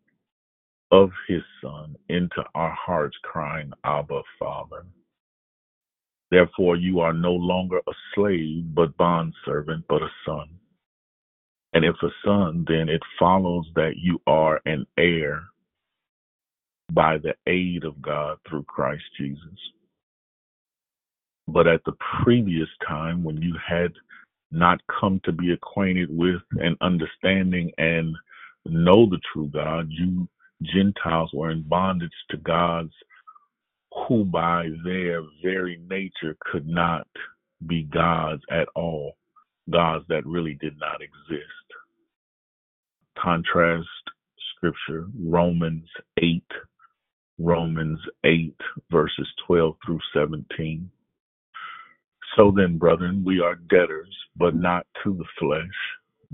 of 0.90 1.10
his 1.28 1.42
Son 1.62 1.94
into 2.08 2.42
our 2.54 2.72
hearts, 2.72 3.16
crying, 3.22 3.70
Abba, 3.84 4.22
Father. 4.38 4.84
Therefore, 6.30 6.76
you 6.76 7.00
are 7.00 7.12
no 7.12 7.32
longer 7.32 7.78
a 7.78 7.92
slave, 8.14 8.74
but 8.74 8.96
bondservant, 8.96 9.84
but 9.88 10.02
a 10.02 10.08
son. 10.26 10.48
And 11.78 11.86
if 11.86 11.94
a 12.02 12.10
son, 12.24 12.64
then 12.66 12.88
it 12.88 13.00
follows 13.20 13.64
that 13.76 13.92
you 13.98 14.20
are 14.26 14.60
an 14.66 14.84
heir 14.96 15.44
by 16.92 17.18
the 17.18 17.36
aid 17.46 17.84
of 17.84 18.02
God 18.02 18.38
through 18.48 18.64
Christ 18.64 19.04
Jesus. 19.16 19.38
But 21.46 21.68
at 21.68 21.84
the 21.84 21.92
previous 22.24 22.66
time, 22.84 23.22
when 23.22 23.40
you 23.40 23.54
had 23.64 23.92
not 24.50 24.80
come 25.00 25.20
to 25.22 25.30
be 25.30 25.52
acquainted 25.52 26.08
with 26.10 26.42
and 26.60 26.76
understanding 26.80 27.70
and 27.78 28.12
know 28.66 29.08
the 29.08 29.20
true 29.32 29.46
God, 29.46 29.86
you 29.88 30.28
Gentiles 30.60 31.30
were 31.32 31.52
in 31.52 31.62
bondage 31.62 32.10
to 32.30 32.38
gods 32.38 32.92
who 34.08 34.24
by 34.24 34.70
their 34.82 35.22
very 35.44 35.80
nature 35.88 36.36
could 36.40 36.66
not 36.66 37.06
be 37.68 37.84
gods 37.84 38.42
at 38.50 38.66
all, 38.74 39.16
gods 39.70 40.04
that 40.08 40.26
really 40.26 40.54
did 40.54 40.76
not 40.80 41.00
exist. 41.00 41.67
Contrast 43.22 43.88
scripture, 44.56 45.06
Romans 45.18 45.88
8, 46.22 46.44
Romans 47.38 48.00
8, 48.24 48.54
verses 48.90 49.28
12 49.46 49.76
through 49.84 50.00
17. 50.14 50.90
So 52.36 52.52
then, 52.56 52.78
brethren, 52.78 53.24
we 53.24 53.40
are 53.40 53.56
debtors, 53.56 54.14
but 54.36 54.54
not 54.54 54.86
to 55.04 55.14
the 55.14 55.24
flesh. 55.38 55.66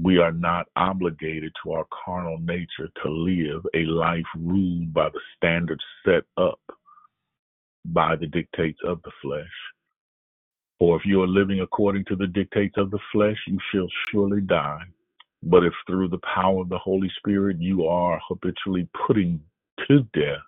We 0.02 0.18
are 0.18 0.32
not 0.32 0.66
obligated 0.76 1.52
to 1.64 1.72
our 1.72 1.86
carnal 2.04 2.38
nature 2.40 2.90
to 3.04 3.10
live 3.10 3.64
a 3.74 3.84
life 3.86 4.24
ruled 4.36 4.92
by 4.94 5.10
the 5.10 5.20
standards 5.36 5.84
set 6.04 6.24
up 6.36 6.60
by 7.86 8.16
the 8.16 8.26
dictates 8.26 8.80
of 8.86 9.02
the 9.02 9.12
flesh. 9.22 9.46
For 10.78 10.96
if 10.96 11.06
you 11.06 11.22
are 11.22 11.28
living 11.28 11.60
according 11.60 12.06
to 12.06 12.16
the 12.16 12.26
dictates 12.26 12.76
of 12.78 12.90
the 12.90 12.98
flesh, 13.12 13.38
you 13.46 13.58
shall 13.72 13.88
surely 14.10 14.40
die. 14.42 14.82
But 15.44 15.64
if 15.64 15.74
through 15.86 16.08
the 16.08 16.20
power 16.34 16.62
of 16.62 16.70
the 16.70 16.78
Holy 16.78 17.10
Spirit 17.18 17.58
you 17.60 17.86
are 17.86 18.20
habitually 18.28 18.88
putting 19.06 19.40
to 19.88 20.02
death, 20.14 20.42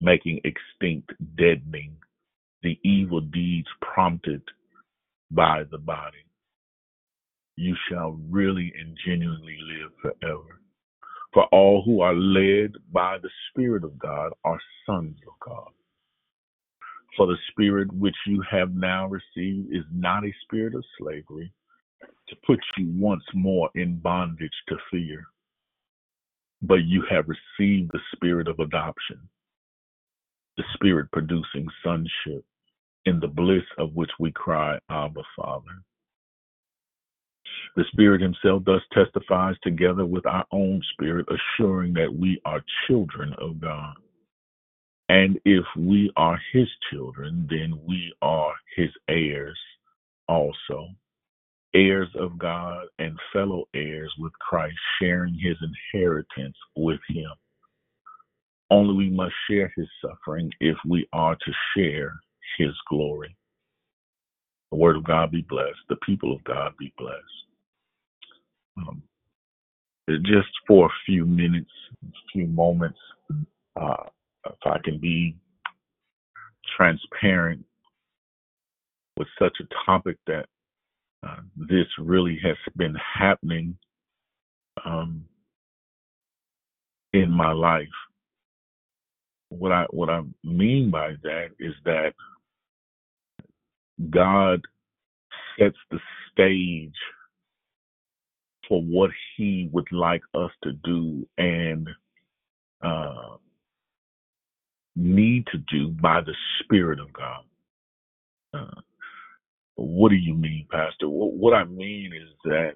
making 0.00 0.40
extinct, 0.44 1.12
deadening 1.36 1.96
the 2.62 2.78
evil 2.84 3.20
deeds 3.20 3.68
prompted 3.80 4.42
by 5.30 5.64
the 5.70 5.78
body, 5.78 6.24
you 7.56 7.76
shall 7.88 8.18
really 8.30 8.72
and 8.78 8.96
genuinely 9.06 9.58
live 9.62 9.92
forever. 10.00 10.60
For 11.34 11.44
all 11.52 11.82
who 11.84 12.00
are 12.00 12.14
led 12.14 12.72
by 12.92 13.18
the 13.18 13.30
Spirit 13.50 13.84
of 13.84 13.98
God 13.98 14.32
are 14.44 14.60
sons 14.86 15.16
of 15.26 15.34
God. 15.44 15.70
For 17.16 17.26
the 17.26 17.36
Spirit 17.50 17.92
which 17.92 18.16
you 18.26 18.42
have 18.50 18.74
now 18.74 19.08
received 19.08 19.74
is 19.74 19.84
not 19.92 20.24
a 20.24 20.32
spirit 20.44 20.74
of 20.74 20.84
slavery 20.98 21.52
to 22.30 22.36
put 22.46 22.60
you 22.78 22.92
once 22.96 23.24
more 23.34 23.70
in 23.74 23.98
bondage 23.98 24.50
to 24.68 24.76
fear, 24.90 25.26
but 26.62 26.84
you 26.84 27.04
have 27.10 27.26
received 27.28 27.90
the 27.92 28.00
Spirit 28.14 28.48
of 28.48 28.58
adoption, 28.60 29.20
the 30.56 30.64
Spirit 30.74 31.10
producing 31.12 31.68
sonship, 31.84 32.44
in 33.06 33.20
the 33.20 33.28
bliss 33.28 33.64
of 33.78 33.94
which 33.94 34.10
we 34.18 34.30
cry, 34.32 34.78
Abba, 34.90 35.22
Father. 35.36 35.82
The 37.76 37.84
Spirit 37.92 38.20
Himself 38.20 38.64
thus 38.64 38.82
testifies 38.92 39.56
together 39.62 40.04
with 40.06 40.26
our 40.26 40.44
own 40.52 40.82
spirit, 40.92 41.26
assuring 41.30 41.94
that 41.94 42.12
we 42.14 42.40
are 42.44 42.62
children 42.86 43.34
of 43.38 43.60
God. 43.60 43.94
And 45.08 45.40
if 45.44 45.64
we 45.76 46.10
are 46.16 46.40
His 46.52 46.68
children, 46.90 47.46
then 47.50 47.80
we 47.86 48.12
are 48.22 48.54
His 48.76 48.90
heirs 49.08 49.58
also, 50.28 50.88
heirs 51.74 52.08
of 52.18 52.38
God 52.38 52.86
and 52.98 53.16
fellow 53.32 53.64
heirs 53.74 54.12
with 54.18 54.32
Christ, 54.40 54.76
sharing 55.00 55.34
His 55.34 55.56
inheritance 55.62 56.56
with 56.76 57.00
Him. 57.08 57.30
Only 58.70 58.94
we 58.94 59.10
must 59.10 59.34
share 59.48 59.72
His 59.76 59.88
suffering 60.02 60.50
if 60.60 60.76
we 60.86 61.08
are 61.12 61.36
to 61.36 61.52
share 61.76 62.14
His 62.58 62.72
glory. 62.88 63.36
The 64.70 64.78
Word 64.78 64.96
of 64.96 65.04
God 65.04 65.30
be 65.30 65.42
blessed. 65.42 65.78
The 65.88 65.96
people 65.96 66.32
of 66.32 66.44
God 66.44 66.72
be 66.78 66.92
blessed. 66.96 67.24
Um, 68.78 69.02
just 70.22 70.48
for 70.66 70.86
a 70.86 71.04
few 71.06 71.26
minutes, 71.26 71.70
a 72.04 72.12
few 72.32 72.46
moments, 72.46 72.98
uh, 73.80 74.04
if 74.46 74.66
I 74.66 74.78
can 74.82 74.98
be 74.98 75.36
transparent 76.76 77.64
with 79.16 79.28
such 79.38 79.56
a 79.60 79.84
topic 79.84 80.16
that 80.26 80.46
uh, 81.26 81.36
this 81.56 81.86
really 81.98 82.38
has 82.42 82.56
been 82.76 82.94
happening 82.94 83.76
um, 84.84 85.24
in 87.12 87.30
my 87.30 87.52
life. 87.52 87.88
What 89.50 89.72
I 89.72 89.86
what 89.90 90.08
I 90.08 90.22
mean 90.44 90.90
by 90.90 91.14
that 91.22 91.48
is 91.58 91.74
that 91.84 92.12
God 94.10 94.62
sets 95.58 95.76
the 95.90 95.98
stage 96.32 96.94
for 98.68 98.80
what 98.82 99.10
He 99.36 99.68
would 99.72 99.90
like 99.90 100.22
us 100.34 100.52
to 100.62 100.72
do 100.72 101.26
and 101.36 101.88
uh, 102.82 103.36
need 104.96 105.46
to 105.48 105.58
do 105.58 105.88
by 105.88 106.20
the 106.20 106.34
Spirit 106.62 107.00
of 107.00 107.12
God. 107.12 107.44
Uh, 108.54 108.80
what 109.76 110.10
do 110.10 110.16
you 110.16 110.34
mean, 110.34 110.66
Pastor? 110.70 111.08
What, 111.08 111.32
what 111.34 111.54
I 111.54 111.64
mean 111.64 112.12
is 112.14 112.28
that 112.44 112.72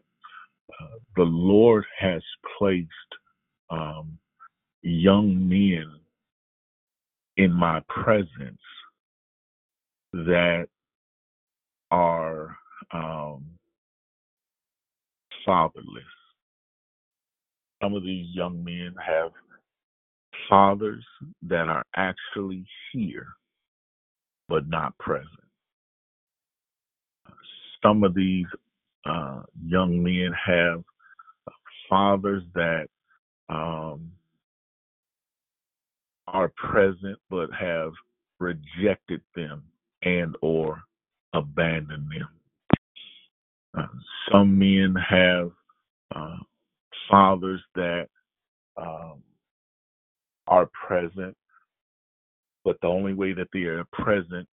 uh, 0.80 0.98
the 1.16 1.24
Lord 1.24 1.85
has 1.98 2.22
placed 2.59 2.88
um, 3.70 4.18
young 4.83 5.48
men 5.48 5.87
in 7.37 7.52
my 7.52 7.83
presence 7.88 8.61
that 10.12 10.66
are 11.90 12.57
um, 12.92 13.44
fatherless. 15.44 16.04
Some 17.83 17.94
of 17.94 18.02
these 18.04 18.26
young 18.35 18.62
men 18.64 18.94
have 19.04 19.33
fathers 20.48 21.04
that 21.42 21.68
are 21.68 21.85
actually 21.96 22.64
here 22.92 23.28
but 24.48 24.68
not 24.68 24.96
present. 24.98 25.28
Some 27.85 28.03
of 28.05 28.14
these 28.14 28.47
uh, 29.05 29.42
young 29.66 30.03
men 30.03 30.31
have 30.47 30.83
fathers 31.88 32.42
that 32.55 32.87
um, 33.49 34.11
are 36.27 36.51
present 36.57 37.18
but 37.31 37.51
have 37.53 37.92
rejected 38.40 39.20
them 39.37 39.62
and 40.03 40.37
or 40.42 40.83
abandoned 41.35 42.09
them. 42.11 42.29
Uh, 43.77 43.87
some 44.33 44.59
men 44.59 44.94
have 44.94 45.51
uh, 46.14 46.37
fathers 47.11 47.61
that 47.75 48.09
um, 48.77 49.23
are 50.47 50.68
present, 50.87 51.37
but 52.64 52.77
the 52.81 52.88
only 52.88 53.14
way 53.14 53.33
that 53.33 53.49
they 53.53 53.61
are 53.61 53.85
present 53.92 54.49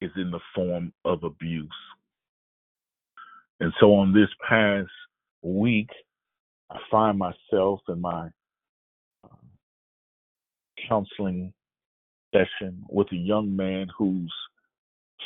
is 0.00 0.10
in 0.16 0.30
the 0.30 0.40
form 0.54 0.92
of 1.04 1.22
abuse. 1.24 1.68
And 3.60 3.72
so 3.80 3.94
on 3.94 4.12
this 4.12 4.28
past 4.48 4.90
week, 5.42 5.90
I 6.70 6.78
find 6.90 7.18
myself 7.18 7.80
in 7.88 8.00
my 8.00 8.28
uh, 9.24 9.36
counseling 10.88 11.52
session 12.32 12.84
with 12.88 13.06
a 13.12 13.16
young 13.16 13.54
man 13.54 13.86
who's 13.96 14.32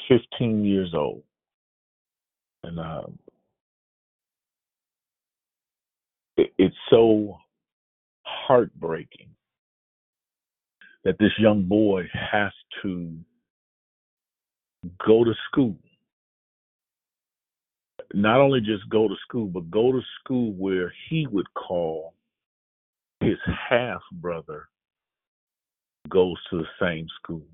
15 0.09 0.65
years 0.65 0.93
old. 0.95 1.23
And 2.65 2.79
uh, 2.79 3.03
it, 6.37 6.53
it's 6.59 6.77
so 6.91 7.39
heartbreaking 8.25 9.29
that 11.05 11.19
this 11.19 11.33
young 11.39 11.63
boy 11.63 12.05
has 12.13 12.53
to 12.83 13.15
go 15.07 15.25
to 15.25 15.33
school. 15.51 15.77
Not 18.15 18.41
only 18.41 18.61
just 18.61 18.89
go 18.89 19.07
to 19.07 19.15
school, 19.27 19.47
but 19.47 19.71
go 19.71 19.93
to 19.93 20.01
school 20.21 20.53
where 20.53 20.93
he 21.09 21.27
would 21.27 21.53
call 21.55 22.15
his 23.21 23.39
half 23.69 24.01
brother 24.13 24.69
goes 26.09 26.37
to 26.51 26.59
the 26.59 26.69
same 26.81 27.07
school. 27.23 27.47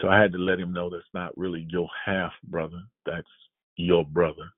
So 0.00 0.08
I 0.08 0.20
had 0.20 0.32
to 0.32 0.38
let 0.38 0.58
him 0.58 0.72
know 0.72 0.88
that's 0.88 1.04
not 1.12 1.36
really 1.36 1.66
your 1.68 1.88
half 2.06 2.32
brother, 2.44 2.82
that's 3.04 3.26
your 3.76 4.04
brother. 4.04 4.50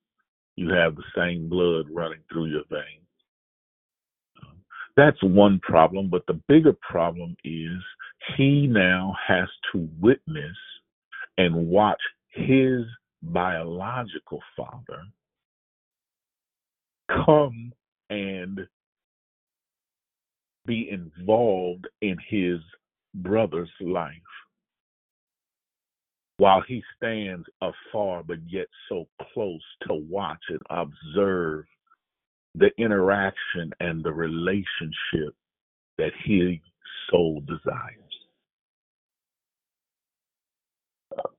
You 0.57 0.71
have 0.71 0.95
the 0.95 1.03
same 1.17 1.49
blood 1.49 1.87
running 1.91 2.21
through 2.31 2.47
your 2.47 2.63
veins. 2.71 3.09
Um, 4.43 4.59
that's 4.97 5.21
one 5.23 5.59
problem, 5.61 6.09
but 6.09 6.25
the 6.27 6.41
bigger 6.47 6.75
problem 6.89 7.37
is 7.43 7.81
he 8.37 8.69
now 8.69 9.17
has 9.27 9.49
to 9.73 9.89
witness 10.01 10.57
and 11.39 11.67
watch 11.67 12.01
his 12.29 12.83
biological 13.33 14.41
father 14.57 15.03
come 17.09 17.73
and 18.11 18.61
be 20.67 20.89
involved 20.91 21.87
in 22.01 22.17
his 22.29 22.59
brother's 23.15 23.71
life 23.81 24.13
while 26.39 26.63
he 26.67 26.83
stands 26.97 27.47
afar 27.61 28.23
but 28.23 28.39
yet 28.49 28.67
so 28.89 29.07
close 29.33 29.63
to 29.87 29.95
watch 29.95 30.43
and 30.49 30.61
observe 30.71 31.65
the 32.57 32.71
interaction 32.79 33.73
and 33.81 34.03
the 34.05 34.13
relationship 34.13 35.35
that 35.99 36.13
he 36.25 36.61
so 37.11 37.41
desires. 37.47 38.04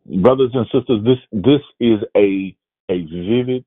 Brothers 0.06 0.52
and 0.54 0.66
sisters, 0.68 1.04
this 1.06 1.20
this 1.32 1.62
is 1.80 2.00
a 2.18 2.56
a 2.90 3.06
vivid 3.06 3.66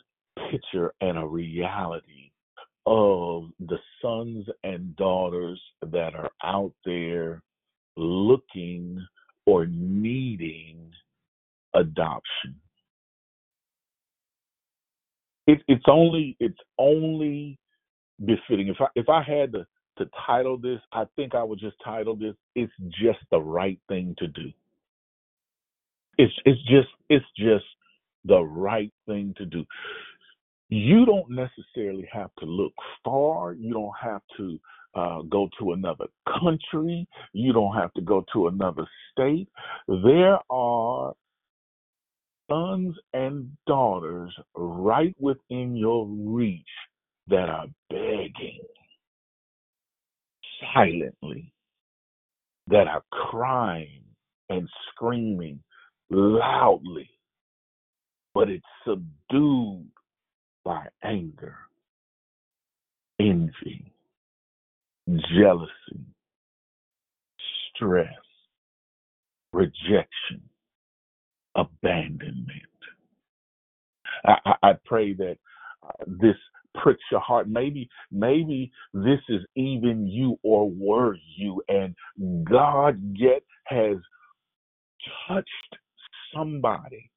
picture 0.51 0.95
and 1.01 1.19
a 1.19 1.27
reality 1.27 2.31
of 2.87 3.51
the 3.61 3.79
sons 4.03 4.47
and 4.65 4.97
daughters 4.97 5.61
that 5.83 6.15
are 6.15 6.31
out 6.45 6.73
there 6.85 7.43
looking 7.97 9.07
or 9.47 9.67
needing 9.67 10.91
adoption. 11.75 12.57
It, 15.47 15.61
it's 15.69 15.85
only 15.89 16.37
it's 16.41 16.59
only 16.79 17.59
befitting. 18.25 18.69
If 18.69 18.77
I 18.81 18.87
if 18.97 19.09
I 19.09 19.23
had 19.23 19.53
to 19.53 19.67
to 19.99 20.11
title 20.27 20.59
this, 20.59 20.81
I 20.93 21.05
think 21.17 21.35
I 21.35 21.45
would 21.45 21.61
just 21.61 21.77
title 21.85 22.17
this 22.17 22.35
"It's 22.55 22.73
just 23.03 23.21
the 23.31 23.41
right 23.41 23.81
thing 23.89 24.15
to 24.19 24.29
do." 24.29 24.53
It's 26.19 26.35
it's 26.45 26.61
just 26.65 26.89
it's 27.09 27.27
just 27.39 27.65
the 28.25 28.43
right 28.43 28.93
thing 29.07 29.35
to 29.39 29.47
do. 29.47 29.65
You 30.71 31.07
don't 31.07 31.31
necessarily 31.31 32.09
have 32.13 32.31
to 32.41 32.47
look 32.47 32.75
far. 33.05 33.55
You 33.55 33.73
don't 33.73 33.97
have 34.01 34.23
to 34.39 34.59
uh, 34.95 35.23
go 35.23 35.49
to 35.61 35.73
another 35.73 36.07
country. 36.41 37.07
You 37.33 37.53
don't 37.53 37.75
have 37.77 37.93
to 37.95 38.03
go 38.03 38.25
to 38.35 38.49
another 38.49 38.87
state. 39.13 39.49
There 39.89 40.39
are 40.51 41.15
sons 42.51 42.97
and 43.15 43.51
daughters 43.67 44.35
right 44.55 45.15
within 45.21 45.77
your 45.77 46.07
reach 46.07 46.67
that 47.29 47.49
are 47.49 47.67
begging 47.91 48.61
silently, 50.75 51.53
that 52.69 52.89
are 52.89 53.03
crying 53.13 54.03
and 54.51 54.69
screaming 54.93 55.61
loudly, 56.11 57.11
but 58.35 58.49
it's 58.51 58.65
subdued 58.87 59.87
by 60.65 60.87
anger, 61.05 61.57
envy, 63.21 63.93
jealousy, 65.09 66.07
stress, 67.75 68.09
rejection, 69.53 70.43
abandonment. 71.57 72.49
I, 74.25 74.35
I, 74.45 74.55
I 74.71 74.73
pray 74.85 75.15
that 75.15 75.37
uh, 75.83 76.05
this 76.07 76.37
pricks 76.83 77.03
your 77.11 77.21
heart. 77.21 77.49
Maybe, 77.49 77.89
maybe 78.13 78.73
this 78.95 79.21
is 79.29 79.41
even 79.57 80.07
you 80.07 80.39
or 80.43 80.71
were 80.71 81.17
you, 81.37 81.63
and 81.69 81.97
God 82.45 83.01
yet 83.17 83.43
has 83.67 83.97
touched 85.29 85.79
somebody 86.35 87.11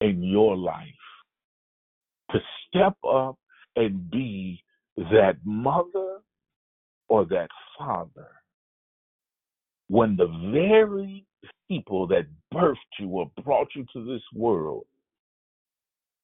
in 0.00 0.22
your 0.22 0.56
life 0.56 0.84
to 2.30 2.38
step 2.66 2.96
up 3.08 3.38
and 3.76 4.10
be 4.10 4.62
that 4.96 5.36
mother 5.44 6.18
or 7.08 7.24
that 7.26 7.48
father 7.78 8.28
when 9.88 10.16
the 10.16 10.26
very 10.52 11.24
people 11.68 12.06
that 12.06 12.26
birthed 12.52 12.76
you 12.98 13.08
or 13.08 13.30
brought 13.44 13.68
you 13.74 13.84
to 13.92 14.04
this 14.04 14.22
world 14.34 14.84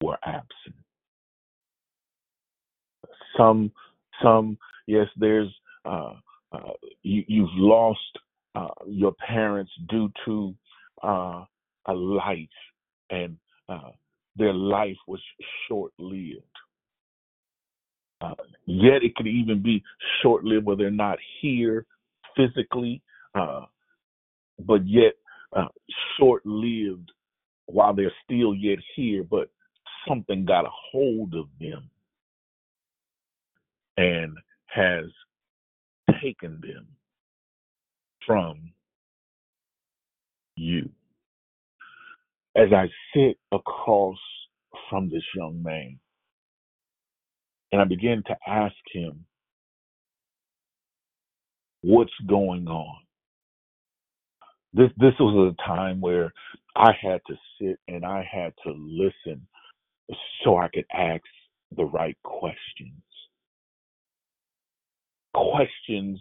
were 0.02 0.18
absent. 0.24 0.76
Some, 3.36 3.70
some, 4.22 4.58
yes, 4.86 5.06
there's, 5.16 5.48
uh, 5.84 6.14
uh, 6.52 6.72
you, 7.02 7.24
you've 7.28 7.48
lost 7.54 8.00
uh, 8.54 8.68
your 8.86 9.12
parents 9.26 9.70
due 9.88 10.10
to 10.24 10.54
uh, 11.02 11.44
a 11.86 11.92
life, 11.92 12.48
and 13.10 13.36
uh, 13.68 13.90
their 14.36 14.52
life 14.52 14.96
was 15.06 15.20
short 15.68 15.92
lived. 15.98 16.42
Uh, 18.20 18.34
yet 18.66 19.02
it 19.02 19.16
could 19.16 19.26
even 19.26 19.62
be 19.62 19.82
short 20.22 20.44
lived 20.44 20.66
where 20.66 20.76
they're 20.76 20.90
not 20.90 21.18
here 21.40 21.86
physically, 22.36 23.02
uh, 23.34 23.62
but 24.60 24.86
yet 24.86 25.14
uh, 25.56 25.68
short 26.18 26.44
lived 26.46 27.10
while 27.66 27.92
they're 27.94 28.12
still 28.24 28.54
yet 28.54 28.78
here, 28.94 29.24
but 29.24 29.50
something 30.06 30.44
got 30.44 30.64
a 30.64 30.70
hold 30.70 31.34
of 31.34 31.46
them 31.60 31.88
and 33.96 34.36
has 34.66 35.04
taken 36.22 36.60
them 36.60 36.86
from 38.26 38.72
you. 40.56 40.90
As 42.56 42.68
I 42.72 42.88
sit 43.14 43.38
across 43.52 44.18
from 44.90 45.10
this 45.10 45.24
young 45.36 45.62
man 45.62 45.98
and 47.72 47.80
I 47.80 47.84
begin 47.84 48.22
to 48.26 48.36
ask 48.46 48.74
him, 48.92 49.24
what's 51.82 52.12
going 52.28 52.68
on? 52.68 52.96
This 54.74 54.90
this 54.98 55.14
was 55.20 55.54
a 55.58 55.68
time 55.68 56.00
where 56.00 56.32
I 56.76 56.92
had 57.00 57.20
to 57.28 57.34
sit 57.60 57.78
and 57.88 58.04
I 58.04 58.26
had 58.30 58.54
to 58.64 58.72
listen 58.72 59.46
so 60.44 60.58
I 60.58 60.68
could 60.68 60.86
ask 60.92 61.22
the 61.76 61.84
right 61.84 62.16
questions. 62.24 63.02
Questions 65.34 66.20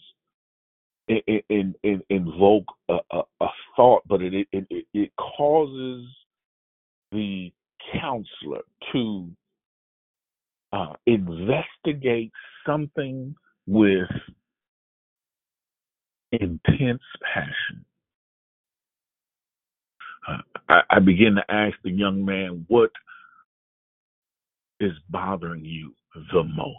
in, 1.28 1.42
in, 1.50 1.76
in, 1.84 2.02
invoke 2.10 2.66
a, 2.90 2.98
a, 3.12 3.22
a 3.42 3.48
thought, 3.76 4.04
but 4.08 4.22
it, 4.22 4.48
it 4.52 4.86
it 4.94 5.12
causes 5.18 6.06
the 7.12 7.52
counselor 7.94 8.62
to 8.94 9.30
uh, 10.72 10.94
investigate 11.06 12.32
something 12.66 13.36
with 13.68 14.08
intense 16.32 17.02
passion. 17.34 17.86
Uh, 20.28 20.38
I, 20.70 20.82
I 20.90 21.00
begin 21.00 21.36
to 21.36 21.52
ask 21.52 21.76
the 21.84 21.92
young 21.92 22.24
man, 22.24 22.66
what 22.70 22.92
is 24.80 24.94
bothering 25.10 25.66
you 25.66 25.94
the 26.32 26.44
most? 26.44 26.78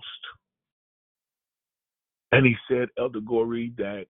And 2.31 2.47
he 2.47 2.57
said, 2.69 2.89
Elder 2.99 3.21
Goree, 3.21 3.77
that 3.77 4.07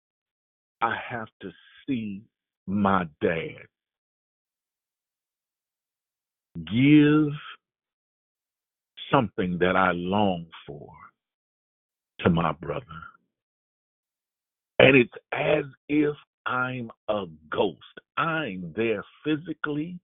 I 0.83 0.97
have 1.11 1.28
to 1.43 1.51
see 1.87 2.22
my 2.66 3.05
dad 3.20 3.66
give 6.57 7.33
something 9.11 9.59
that 9.61 9.76
I 9.76 9.93
long 9.93 10.47
for 10.66 10.91
to 12.20 12.30
my 12.30 12.53
brother. 12.53 12.85
And 14.78 14.97
it's 14.97 15.12
as 15.33 15.64
if 15.89 16.16
I'm 16.47 16.91
a 17.09 17.26
ghost. 17.51 17.78
I'm 18.16 18.72
there 18.76 19.05
physically. 19.24 19.99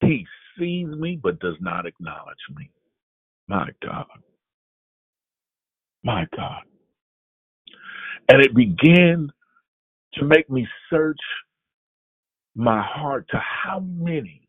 He 0.00 0.26
sees 0.58 0.86
me 0.86 1.18
but 1.20 1.40
does 1.40 1.56
not 1.60 1.86
acknowledge 1.86 2.36
me. 2.56 2.70
My 3.48 3.68
God. 3.84 4.06
My 6.04 6.26
God. 6.36 6.62
And 8.28 8.42
it 8.42 8.54
began 8.54 9.32
to 10.14 10.24
make 10.24 10.50
me 10.50 10.66
search 10.90 11.20
my 12.56 12.82
heart 12.82 13.26
to 13.30 13.38
how 13.38 13.80
many 13.80 14.48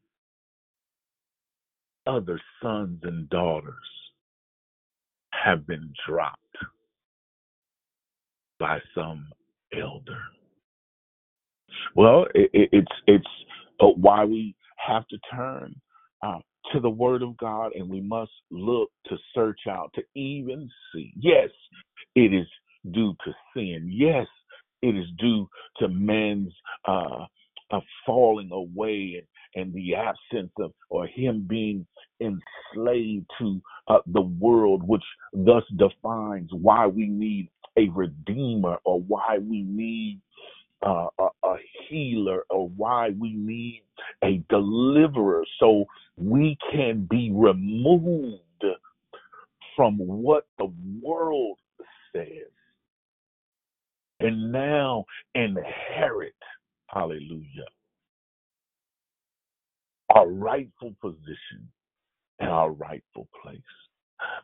other 2.07 2.41
sons 2.61 2.99
and 3.03 3.30
daughters 3.30 3.76
have 5.32 5.68
been 5.68 5.93
dropped 6.07 6.39
by 8.59 8.80
some 8.95 9.28
elder. 9.78 10.22
Well, 11.95 12.28
it, 12.36 12.49
it, 12.53 12.70
it's 12.72 12.91
it's 13.07 13.28
uh, 13.82 13.88
why 13.88 14.26
we 14.26 14.55
have 14.78 15.07
to 15.09 15.18
turn 15.34 15.76
uh, 16.26 16.39
to 16.74 16.80
the 16.80 16.89
Word 16.89 17.22
of 17.24 17.38
God, 17.38 17.72
and 17.76 17.89
we 17.89 18.01
must 18.01 18.32
look 18.51 18.89
to 19.07 19.18
search 19.36 19.61
out 19.70 19.91
to 19.95 20.03
even 20.16 20.70
see. 20.93 21.14
Yes, 21.20 21.49
it 22.16 22.34
is 22.34 22.47
due 22.91 23.16
to 23.26 23.34
sin. 23.55 23.89
Yes, 23.91 24.28
it 24.84 24.97
is 24.97 25.07
due 25.17 25.49
to 25.79 25.88
man's 25.88 26.53
uh, 26.86 27.25
uh, 27.71 27.79
falling 28.05 28.51
away 28.51 29.23
and, 29.55 29.63
and 29.63 29.73
the 29.73 29.95
absence 29.95 30.51
of, 30.59 30.73
or 30.89 31.07
him 31.07 31.45
being 31.49 31.88
enslaved 32.19 33.25
to 33.39 33.61
uh, 33.88 33.99
the 34.07 34.21
world, 34.21 34.84
which 34.86 35.03
thus 35.34 35.63
defines 35.77 36.49
why 36.51 36.86
we 36.86 37.07
need 37.07 37.49
a 37.77 37.88
redeemer 37.89 38.77
or 38.84 38.99
why 39.01 39.38
we 39.39 39.63
need 39.63 40.19
uh, 40.86 41.07
a, 41.17 41.27
a 41.43 41.55
healer 41.88 42.43
or 42.49 42.67
why 42.75 43.09
we 43.17 43.34
need 43.34 43.84
a 44.21 44.43
deliverer. 44.49 45.45
So 45.59 45.86
we 46.17 46.57
can 46.73 47.07
be 47.09 47.31
removed 47.34 48.41
from 49.77 49.97
what 49.97 50.45
the 50.59 50.71
world 51.01 51.57
says 52.13 52.51
and 54.24 54.51
now 54.51 55.05
inherit, 55.36 56.34
hallelujah, 56.88 57.67
our 60.15 60.28
rightful 60.28 60.95
position 61.01 61.67
and 62.39 62.49
our 62.49 62.71
rightful 62.71 63.28
place. 63.41 63.59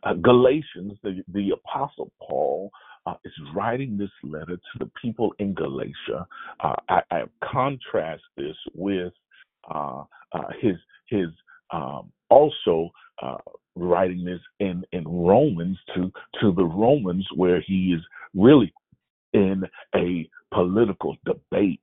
Uh, 0.03 0.13
Galatians, 0.13 0.93
the, 1.03 1.23
the 1.33 1.51
Apostle 1.51 2.11
Paul 2.21 2.69
uh, 3.05 3.13
is 3.23 3.33
writing 3.55 3.97
this 3.97 4.11
letter 4.23 4.57
to 4.57 4.79
the 4.79 4.91
people 5.01 5.33
in 5.39 5.53
Galatia. 5.53 6.27
Uh, 6.59 6.75
I, 6.89 7.01
I 7.11 7.23
contrast 7.51 8.23
this 8.35 8.55
with 8.73 9.13
uh, 9.73 10.03
uh, 10.33 10.47
his 10.61 10.75
his 11.07 11.27
um, 11.71 12.11
also 12.29 12.89
uh, 13.21 13.37
writing 13.75 14.25
this 14.25 14.41
in 14.59 14.83
in 14.91 15.07
Romans 15.07 15.77
to 15.95 16.11
to 16.41 16.51
the 16.51 16.65
Romans, 16.65 17.25
where 17.35 17.61
he 17.61 17.93
is 17.93 18.01
really 18.35 18.73
in 19.33 19.63
a 19.95 20.29
political 20.53 21.15
debate. 21.25 21.81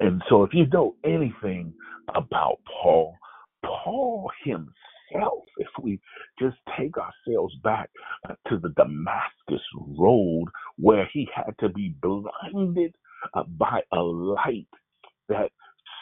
And 0.00 0.22
so, 0.28 0.44
if 0.44 0.54
you 0.54 0.66
know 0.66 0.96
anything 1.04 1.74
about 2.14 2.58
Paul, 2.82 3.16
Paul 3.62 4.30
himself, 4.44 5.44
if 5.58 5.68
we 5.82 6.00
just 6.38 6.56
take 6.78 6.94
ourselves 6.96 7.54
back 7.62 7.90
uh, 8.28 8.34
to 8.48 8.58
the 8.58 8.70
Damascus 8.70 9.64
Road, 9.76 10.46
where 10.76 11.08
he 11.12 11.28
had 11.34 11.54
to 11.60 11.68
be 11.68 11.94
blinded 12.00 12.94
uh, 13.34 13.42
by 13.58 13.80
a 13.92 14.00
light 14.00 14.68
that 15.28 15.50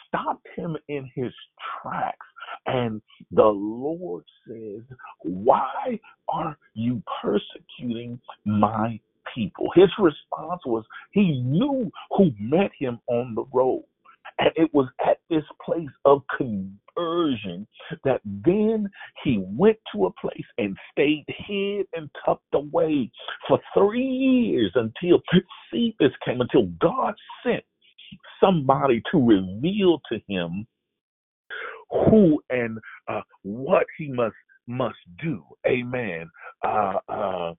stopped 0.07 0.47
him 0.55 0.77
in 0.87 1.09
his 1.15 1.33
tracks. 1.81 2.25
And 2.65 3.01
the 3.31 3.43
Lord 3.43 4.23
says, 4.47 4.81
Why 5.21 5.99
are 6.27 6.57
you 6.73 7.01
persecuting 7.21 8.19
my 8.45 8.99
people? 9.33 9.69
His 9.75 9.89
response 9.99 10.61
was, 10.65 10.83
He 11.11 11.41
knew 11.41 11.91
who 12.11 12.31
met 12.39 12.71
him 12.77 12.99
on 13.07 13.35
the 13.35 13.45
road. 13.53 13.83
And 14.39 14.51
it 14.55 14.73
was 14.73 14.87
at 15.05 15.17
this 15.29 15.43
place 15.65 15.89
of 16.05 16.21
conversion 16.37 17.67
that 18.05 18.21
then 18.23 18.89
he 19.23 19.43
went 19.45 19.77
to 19.93 20.05
a 20.05 20.13
place 20.13 20.45
and 20.57 20.77
stayed 20.91 21.25
hid 21.27 21.87
and 21.93 22.09
tucked 22.25 22.53
away 22.53 23.11
for 23.47 23.59
three 23.73 24.01
years 24.01 24.71
until 24.75 25.21
Cephas 25.71 26.13
came, 26.25 26.39
until 26.39 26.67
God 26.79 27.15
sent 27.43 27.63
somebody 28.39 29.01
to 29.11 29.17
reveal 29.17 30.01
to 30.11 30.19
him 30.27 30.65
who 31.91 32.41
and 32.49 32.77
uh, 33.07 33.21
what 33.43 33.85
he 33.97 34.09
must 34.09 34.35
must 34.67 34.97
do. 35.21 35.43
Amen. 35.67 36.29
Uh, 36.63 36.99
uh, 37.09 37.53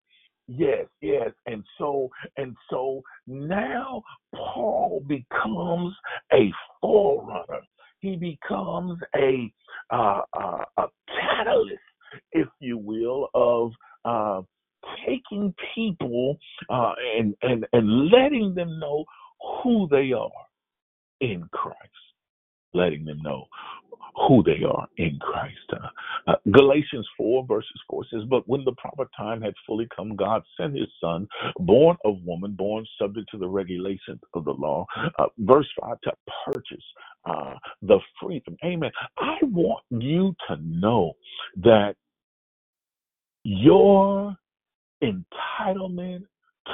yes, 0.51 0.87
yes. 1.01 1.31
And 1.47 1.65
so 1.79 2.11
and 2.37 2.57
so 2.69 3.03
now 3.27 4.03
Paul 4.35 5.03
becomes 5.07 5.95
a 6.33 6.53
forerunner. 6.81 7.63
He 8.01 8.17
becomes 8.17 8.99
a 9.15 9.53
uh, 9.93 10.23
uh, 10.33 10.65
a 10.79 10.87
catalyst, 11.09 11.79
if 12.33 12.49
you 12.61 12.79
will, 12.79 13.29
of 13.35 13.73
uh, 14.05 14.43
taking 15.07 15.55
people 15.75 16.39
uh, 16.69 16.93
and 17.19 17.35
and 17.43 17.67
and 17.73 18.11
letting 18.11 18.55
them 18.55 18.79
know 18.79 19.05
who 19.63 19.89
they 19.91 20.13
are 20.13 20.31
in 21.21 21.49
Christ, 21.53 21.79
letting 22.75 23.05
them 23.05 23.21
know 23.23 23.47
who 24.29 24.43
they 24.43 24.65
are 24.65 24.87
in 24.97 25.19
Christ. 25.21 25.57
Uh, 25.73 26.31
uh, 26.31 26.35
Galatians 26.53 27.07
4, 27.17 27.47
verses 27.47 27.81
4 27.89 28.05
says, 28.13 28.23
But 28.29 28.47
when 28.49 28.65
the 28.65 28.73
proper 28.73 29.09
time 29.17 29.41
had 29.41 29.55
fully 29.67 29.89
come, 29.95 30.17
God 30.17 30.43
sent 30.59 30.77
his 30.77 30.89
son, 31.01 31.27
born 31.61 31.97
of 32.05 32.17
woman, 32.25 32.53
born 32.53 32.85
subject 33.01 33.29
to 33.31 33.39
the 33.39 33.49
regulations 33.49 34.21
of 34.35 34.45
the 34.45 34.53
law. 34.53 34.87
Uh, 35.19 35.27
verse 35.39 35.69
5 35.81 36.01
to 36.05 36.13
purchase 36.47 36.85
uh, 37.25 37.55
the 37.83 37.99
freedom. 38.21 38.57
Amen. 38.65 38.91
I 39.19 39.39
want 39.43 39.85
you 39.91 40.35
to 40.49 40.57
know 40.57 41.13
that 41.63 41.95
your 43.45 44.37
entitlement 45.03 46.25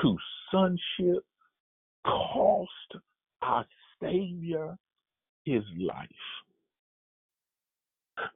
to 0.02 0.16
sonship 0.50 1.24
cost 2.04 2.70
our 3.42 3.66
Savior 4.02 4.76
his 5.46 5.62
life. 5.78 6.08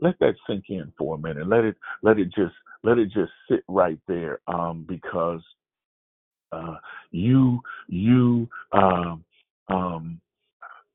Let 0.01 0.19
that 0.21 0.35
sink 0.49 0.65
in 0.69 0.93
for 0.97 1.17
a 1.17 1.19
minute. 1.19 1.47
Let 1.47 1.65
it 1.65 1.77
let 2.03 2.19
it 2.19 2.27
just 2.27 2.55
let 2.83 2.99
it 2.99 3.07
just 3.07 3.33
sit 3.51 3.63
right 3.69 3.99
there. 4.07 4.41
Um, 4.47 4.87
because 4.89 5.43
uh, 6.53 6.77
you 7.11 7.61
you 7.89 8.49
um, 8.73 9.25
um, 9.69 10.21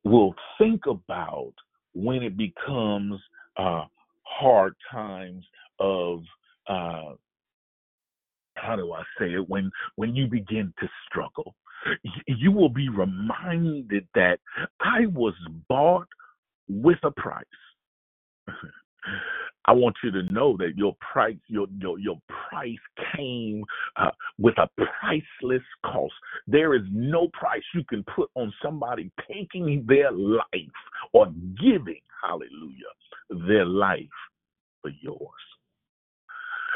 will 0.04 0.34
think 0.58 0.82
about 0.88 1.54
when 1.94 2.24
it 2.24 2.38
becomes 2.38 3.20
uh, 3.58 3.86
hard 4.24 4.76
times 4.92 5.44
of 5.80 6.24
uh, 6.68 7.14
how 8.56 8.76
do 8.76 8.94
I 8.94 9.04
say 9.20 9.34
it 9.34 9.50
when 9.50 9.72
when 9.96 10.16
you 10.16 10.28
begin 10.28 10.74
to 10.80 10.90
struggle 11.08 11.56
you 12.28 12.52
will 12.52 12.70
be 12.70 12.90
reminded 12.90 14.08
that 14.16 14.40
I 14.80 15.08
was 15.08 15.34
bought 15.68 16.08
with 16.68 16.98
a 17.04 17.12
price. 17.12 17.46
I 19.68 19.72
want 19.72 19.96
you 20.04 20.12
to 20.12 20.24
know 20.32 20.56
that 20.58 20.74
your 20.76 20.96
price, 21.00 21.38
your 21.48 21.68
your 21.80 21.98
your 21.98 22.20
price 22.28 22.78
came 23.16 23.64
uh, 23.96 24.12
with 24.38 24.56
a 24.60 24.70
priceless 24.78 25.64
cost. 25.84 26.14
There 26.46 26.76
is 26.76 26.84
no 26.92 27.30
price 27.34 27.64
you 27.74 27.84
can 27.90 28.04
put 28.16 28.30
on 28.36 28.54
somebody 28.64 29.12
taking 29.28 29.84
their 29.88 30.12
life 30.12 30.44
or 31.14 31.28
giving, 31.60 32.02
hallelujah, 32.24 33.48
their 33.48 33.66
life 33.66 34.06
for 34.84 34.92
yours. 35.02 35.32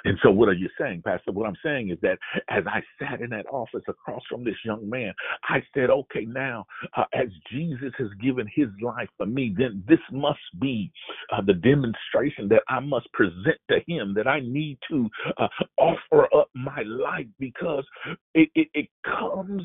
And 0.05 0.17
so, 0.23 0.31
what 0.31 0.49
are 0.49 0.53
you 0.53 0.69
saying, 0.79 1.03
Pastor? 1.05 1.31
What 1.31 1.47
I'm 1.47 1.57
saying 1.63 1.89
is 1.89 1.97
that 2.01 2.17
as 2.49 2.63
I 2.67 2.81
sat 2.99 3.21
in 3.21 3.29
that 3.31 3.45
office 3.51 3.83
across 3.87 4.21
from 4.29 4.43
this 4.43 4.55
young 4.63 4.89
man, 4.89 5.13
I 5.43 5.61
said, 5.73 5.89
okay, 5.89 6.25
now, 6.25 6.65
uh, 6.95 7.05
as 7.13 7.27
Jesus 7.51 7.93
has 7.97 8.07
given 8.21 8.47
his 8.53 8.69
life 8.81 9.09
for 9.17 9.25
me, 9.25 9.53
then 9.57 9.83
this 9.87 9.99
must 10.11 10.39
be 10.59 10.91
uh, 11.31 11.41
the 11.41 11.53
demonstration 11.53 12.47
that 12.49 12.63
I 12.67 12.79
must 12.79 13.11
present 13.13 13.57
to 13.69 13.79
him, 13.87 14.13
that 14.15 14.27
I 14.27 14.39
need 14.39 14.77
to 14.89 15.09
uh, 15.37 15.47
offer 15.77 16.27
up 16.35 16.49
my 16.53 16.81
life 16.83 17.27
because 17.39 17.85
it, 18.33 18.49
it, 18.55 18.67
it 18.73 18.89
comes 19.03 19.63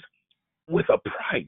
with 0.69 0.87
a 0.89 0.99
price. 0.99 1.47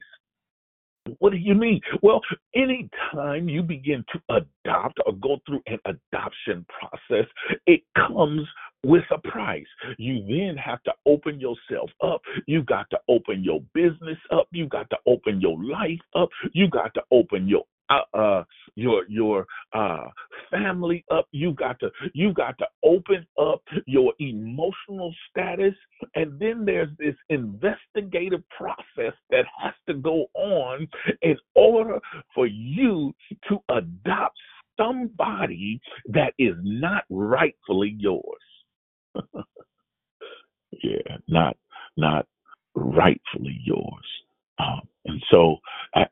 What 1.19 1.31
do 1.31 1.37
you 1.37 1.55
mean? 1.55 1.81
Well, 2.01 2.21
anytime 2.55 3.47
you 3.47 3.63
begin 3.63 4.03
to 4.13 4.43
adopt 4.65 4.99
or 5.05 5.13
go 5.13 5.37
through 5.45 5.61
an 5.67 5.79
adoption 5.85 6.65
process, 6.67 7.27
it 7.65 7.81
comes 7.95 8.47
with 8.83 9.03
a 9.11 9.17
price. 9.29 9.65
You 9.97 10.23
then 10.27 10.57
have 10.57 10.81
to 10.83 10.93
open 11.05 11.39
yourself 11.39 11.89
up. 12.03 12.21
You 12.45 12.63
got 12.63 12.89
to 12.91 12.99
open 13.07 13.43
your 13.43 13.61
business 13.73 14.17
up. 14.31 14.47
You 14.51 14.67
got 14.67 14.89
to 14.91 14.97
open 15.05 15.41
your 15.41 15.61
life 15.63 15.99
up. 16.15 16.29
You 16.53 16.69
got 16.69 16.93
to 16.95 17.01
open 17.11 17.47
your 17.47 17.63
uh, 17.89 18.17
uh 18.17 18.43
your 18.75 19.05
your 19.07 19.45
uh 19.73 20.07
family 20.51 21.05
up 21.09 21.25
you 21.31 21.53
got 21.53 21.79
to 21.79 21.89
you 22.13 22.33
got 22.33 22.57
to 22.57 22.65
open 22.83 23.25
up 23.39 23.61
your 23.85 24.13
emotional 24.19 25.13
status 25.29 25.73
and 26.15 26.37
then 26.37 26.65
there's 26.65 26.89
this 26.99 27.15
investigative 27.29 28.43
process 28.49 29.13
that 29.29 29.45
has 29.61 29.73
to 29.87 29.93
go 29.93 30.25
on 30.33 30.85
in 31.21 31.37
order 31.55 31.99
for 32.35 32.45
you 32.45 33.13
to 33.47 33.57
adopt 33.69 34.37
somebody 34.77 35.79
that 36.07 36.33
is 36.37 36.55
not 36.61 37.03
rightfully 37.09 37.95
yours 37.97 38.41
yeah 40.83 41.17
not 41.27 41.55
not 41.97 42.25
rightfully 42.75 43.59
yours 43.63 44.05
um, 44.59 44.81
and 45.05 45.23
so 45.31 45.57
uh, 45.95 46.05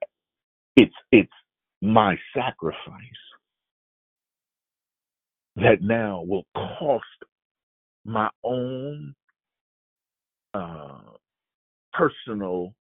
it's 0.76 0.96
it's 1.12 1.32
my 1.82 2.18
sacrifice 2.34 3.00
that 5.56 5.82
now 5.82 6.24
will 6.26 6.46
cost 6.56 7.06
my 8.06 8.30
own 8.44 9.16
uh, 10.54 11.00
personal 11.94 12.74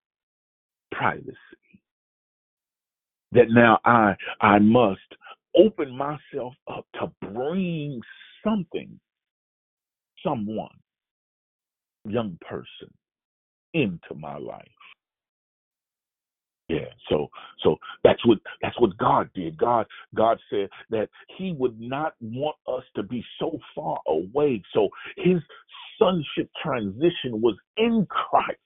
privacy. 0.90 1.36
That 3.32 3.50
now 3.50 3.78
I 3.84 4.14
I 4.40 4.58
must 4.58 5.00
open 5.56 5.96
myself 5.96 6.54
up 6.68 6.86
to 6.94 7.10
bring 7.32 8.00
something, 8.44 8.98
someone, 10.24 10.74
young 12.04 12.38
person 12.48 12.92
into 13.74 14.14
my 14.16 14.36
life. 14.36 14.68
Yeah, 16.68 16.88
so 17.10 17.28
so 17.62 17.76
that's 18.02 18.24
what 18.26 18.38
that's 18.62 18.80
what 18.80 18.96
God 18.96 19.28
did. 19.34 19.58
God 19.58 19.86
God 20.14 20.38
said 20.48 20.70
that 20.90 21.08
He 21.36 21.52
would 21.58 21.78
not 21.78 22.14
want 22.20 22.56
us 22.66 22.84
to 22.96 23.02
be 23.02 23.22
so 23.38 23.58
far 23.74 23.98
away. 24.06 24.62
So 24.72 24.88
His 25.16 25.38
sonship 25.98 26.50
transition 26.62 27.42
was 27.42 27.56
in 27.76 28.06
Christ, 28.08 28.58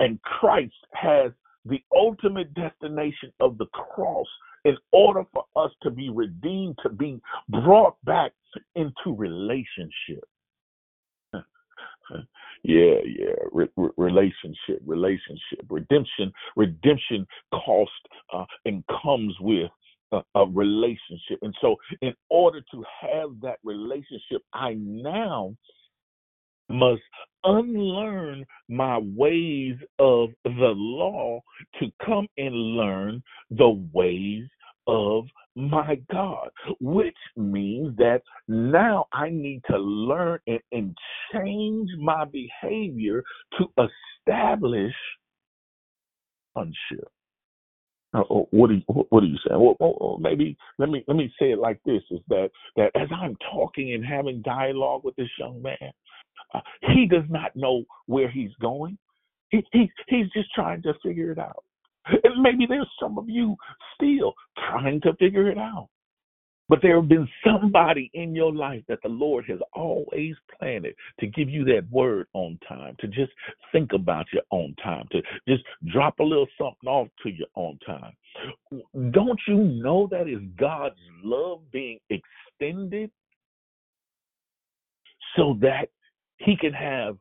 and 0.00 0.20
Christ 0.22 0.74
has 0.92 1.32
the 1.64 1.80
ultimate 1.96 2.52
destination 2.54 3.32
of 3.40 3.56
the 3.56 3.66
cross 3.66 4.26
in 4.68 4.76
order 4.92 5.24
for 5.32 5.44
us 5.56 5.70
to 5.82 5.90
be 5.90 6.10
redeemed, 6.10 6.78
to 6.82 6.90
be 6.90 7.18
brought 7.48 7.96
back 8.04 8.32
into 8.74 9.16
relationship. 9.16 10.24
yeah, 11.32 13.00
yeah. 13.04 13.34
Re- 13.50 13.68
re- 13.76 13.90
relationship, 13.96 14.82
relationship, 14.84 15.64
redemption, 15.70 16.30
redemption 16.54 17.26
cost 17.54 17.90
uh, 18.34 18.44
and 18.66 18.84
comes 19.02 19.34
with 19.40 19.70
a, 20.12 20.20
a 20.34 20.46
relationship. 20.46 21.38
And 21.40 21.54
so, 21.62 21.76
in 22.02 22.12
order 22.28 22.60
to 22.70 22.84
have 23.00 23.30
that 23.40 23.58
relationship, 23.64 24.42
I 24.52 24.74
now 24.78 25.56
must 26.68 27.00
unlearn 27.44 28.44
my 28.68 28.98
ways 28.98 29.76
of 29.98 30.30
the 30.44 30.74
law 30.76 31.40
to 31.80 31.86
come 32.04 32.28
and 32.36 32.54
learn 32.54 33.22
the 33.50 33.70
ways 33.92 34.44
of 34.88 35.26
my 35.54 36.00
God, 36.10 36.48
which 36.80 37.16
means 37.36 37.96
that 37.98 38.22
now 38.48 39.06
I 39.12 39.28
need 39.28 39.62
to 39.70 39.78
learn 39.78 40.38
and, 40.46 40.60
and 40.72 40.96
change 41.32 41.90
my 42.00 42.24
behavior 42.24 43.22
to 43.58 43.88
establish 44.26 44.94
sonship. 46.54 47.08
Oh, 48.14 48.48
what 48.52 48.70
are 48.70 48.74
you, 48.74 48.82
what 48.86 49.22
are 49.22 49.26
you 49.26 49.36
saying? 49.46 49.60
Well, 49.60 49.76
well, 49.78 49.96
well, 50.00 50.18
maybe 50.18 50.56
let 50.78 50.88
me 50.88 51.04
let 51.06 51.16
me 51.16 51.30
say 51.38 51.52
it 51.52 51.58
like 51.58 51.78
this: 51.84 52.02
is 52.10 52.20
that 52.28 52.48
that 52.76 52.90
as 52.94 53.08
I'm 53.14 53.36
talking 53.52 53.92
and 53.92 54.04
having 54.04 54.40
dialogue 54.42 55.02
with 55.04 55.14
this 55.16 55.28
young 55.38 55.60
man, 55.60 55.92
uh, 56.54 56.60
he 56.94 57.06
does 57.06 57.24
not 57.28 57.54
know 57.54 57.84
where 58.06 58.30
he's 58.30 58.52
going. 58.62 58.96
He, 59.50 59.62
he 59.72 59.90
he's 60.08 60.30
just 60.30 60.50
trying 60.54 60.80
to 60.82 60.94
figure 61.04 61.32
it 61.32 61.38
out. 61.38 61.64
And 62.24 62.42
maybe 62.42 62.66
there's 62.66 62.90
some 63.00 63.18
of 63.18 63.28
you 63.28 63.56
still 63.94 64.34
trying 64.70 65.00
to 65.02 65.14
figure 65.14 65.50
it 65.50 65.58
out. 65.58 65.88
But 66.68 66.80
there 66.82 66.96
have 66.96 67.08
been 67.08 67.28
somebody 67.44 68.10
in 68.12 68.34
your 68.34 68.52
life 68.52 68.82
that 68.88 68.98
the 69.02 69.08
Lord 69.08 69.46
has 69.48 69.58
always 69.72 70.34
planted 70.58 70.94
to 71.18 71.26
give 71.26 71.48
you 71.48 71.64
that 71.64 71.90
word 71.90 72.26
on 72.34 72.58
time, 72.68 72.94
to 73.00 73.06
just 73.08 73.32
think 73.72 73.94
about 73.94 74.26
you 74.32 74.42
on 74.50 74.74
time, 74.82 75.06
to 75.12 75.22
just 75.48 75.64
drop 75.90 76.18
a 76.20 76.22
little 76.22 76.46
something 76.58 76.88
off 76.88 77.08
to 77.22 77.30
you 77.30 77.46
on 77.54 77.78
time. 77.86 78.12
Don't 79.12 79.40
you 79.48 79.56
know 79.56 80.08
that 80.10 80.28
is 80.28 80.40
God's 80.58 81.00
love 81.24 81.60
being 81.72 81.98
extended 82.10 83.10
so 85.36 85.56
that 85.62 85.88
He 86.36 86.54
can 86.54 86.74
have 86.74 87.16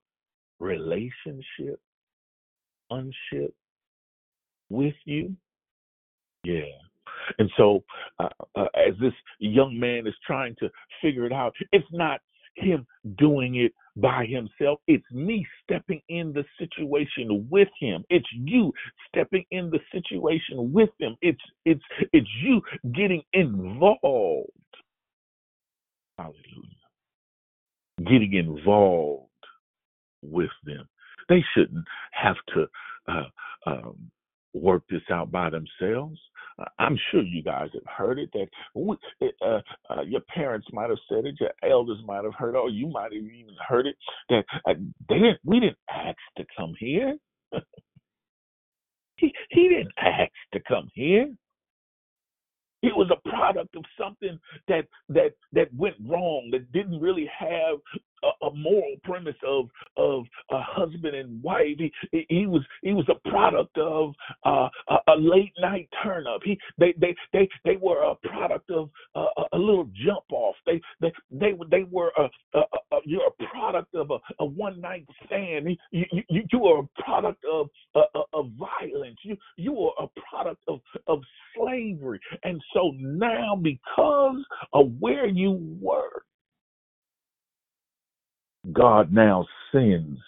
relationship, 0.59 1.79
unship 2.91 3.53
with 4.69 4.95
you? 5.05 5.35
Yeah. 6.43 6.61
And 7.39 7.49
so, 7.57 7.83
uh, 8.19 8.29
uh, 8.55 8.67
as 8.75 8.93
this 9.01 9.13
young 9.39 9.77
man 9.77 10.07
is 10.07 10.13
trying 10.25 10.55
to 10.59 10.69
figure 11.01 11.25
it 11.25 11.33
out, 11.33 11.53
it's 11.71 11.87
not 11.91 12.21
him 12.55 12.85
doing 13.17 13.55
it 13.55 13.73
by 13.95 14.25
himself. 14.25 14.79
It's 14.87 15.05
me 15.11 15.45
stepping 15.63 16.01
in 16.09 16.33
the 16.33 16.43
situation 16.59 17.47
with 17.49 17.67
him. 17.79 18.03
It's 18.09 18.27
you 18.31 18.73
stepping 19.07 19.45
in 19.51 19.69
the 19.69 19.79
situation 19.91 20.71
with 20.71 20.89
him. 20.99 21.15
It's 21.21 21.41
it's 21.65 21.83
it's 22.13 22.27
you 22.43 22.61
getting 22.93 23.23
involved. 23.33 24.49
Hallelujah. 26.17 26.33
Getting 27.99 28.33
involved 28.33 29.29
with 30.23 30.49
them. 30.63 30.87
They 31.29 31.43
shouldn't 31.53 31.85
have 32.11 32.37
to 32.53 32.67
uh, 33.07 33.23
um, 33.65 34.11
work 34.57 34.83
this 34.89 35.01
out 35.11 35.31
by 35.31 35.49
themselves. 35.49 36.19
Uh, 36.59 36.65
I'm 36.79 36.97
sure 37.11 37.21
you 37.21 37.43
guys 37.43 37.69
have 37.73 37.83
heard 37.85 38.19
it 38.19 38.29
that 38.33 38.47
we, 38.73 38.97
uh, 39.41 39.59
uh, 39.89 40.01
your 40.01 40.21
parents 40.21 40.67
might 40.73 40.89
have 40.89 40.99
said 41.09 41.25
it, 41.25 41.35
your 41.39 41.51
elders 41.69 41.99
might 42.05 42.23
have 42.23 42.33
heard 42.33 42.55
it, 42.55 42.59
or 42.59 42.69
you 42.69 42.87
might 42.87 43.13
have 43.13 43.23
even 43.23 43.55
heard 43.67 43.87
it 43.87 43.95
that 44.29 44.43
uh, 44.67 44.73
they 45.09 45.15
didn't. 45.15 45.39
We 45.45 45.59
didn't 45.59 45.77
ask 45.89 46.17
to 46.37 46.45
come 46.57 46.73
here. 46.79 47.17
he 49.17 49.33
he 49.49 49.69
didn't 49.69 49.93
ask 49.99 50.31
to 50.53 50.59
come 50.67 50.89
here. 50.93 51.33
It 52.83 52.95
was 52.95 53.11
a 53.11 53.29
product 53.29 53.75
of 53.75 53.83
something 53.99 54.39
that 54.67 54.85
that 55.09 55.33
that 55.53 55.73
went 55.75 55.95
wrong, 56.07 56.49
that 56.51 56.71
didn't 56.71 56.99
really 57.01 57.29
have 57.39 57.77
a, 58.23 58.45
a 58.47 58.53
moral 58.53 58.95
premise 59.03 59.35
of 59.45 59.69
of 59.97 60.25
a 60.51 60.61
husband 60.61 61.15
and 61.15 61.41
wife. 61.43 61.77
He, 62.11 62.25
he 62.29 62.45
was 62.47 62.63
he 62.81 62.93
was 62.93 63.07
a 63.09 63.29
product 63.29 63.77
of 63.77 64.13
uh, 64.45 64.69
a, 64.89 64.95
a 65.13 65.15
late 65.17 65.53
night 65.59 65.89
turn 66.03 66.25
up. 66.27 66.41
He 66.43 66.59
they 66.77 66.93
they 66.99 67.15
they 67.33 67.47
they 67.65 67.77
were 67.77 68.03
a 68.03 68.15
product 68.15 68.69
of 68.71 68.89
uh, 69.15 69.25
a 69.53 69.57
little 69.57 69.89
jump 70.05 70.25
off. 70.31 70.55
They 70.65 70.81
they 71.01 71.11
they 71.31 71.53
they 71.69 71.83
were 71.83 72.11
a, 72.17 72.57
a, 72.57 72.59
a 72.59 72.99
you're 73.05 73.27
a 73.27 73.45
product 73.51 73.93
of 73.95 74.11
a, 74.11 74.17
a 74.39 74.45
one 74.45 74.81
night 74.81 75.05
stand. 75.25 75.67
You, 75.91 76.05
you 76.29 76.43
you 76.51 76.65
are 76.65 76.83
a 76.83 77.01
product 77.01 77.43
of 77.51 77.69
of 78.33 78.51
violence. 78.57 79.19
You 79.23 79.37
you 79.57 79.77
are 79.79 80.05
a 80.05 80.07
product 80.29 80.61
of 80.67 80.79
of 81.07 81.21
slavery. 81.55 82.19
And 82.43 82.61
so 82.73 82.91
now, 82.97 83.55
because 83.55 84.43
of 84.73 84.91
where 84.99 85.27
you 85.27 85.77
were, 85.81 86.23
God 88.73 89.13
now 89.13 89.45
sends 89.71 90.19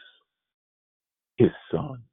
his 1.37 1.51
son. 1.71 2.03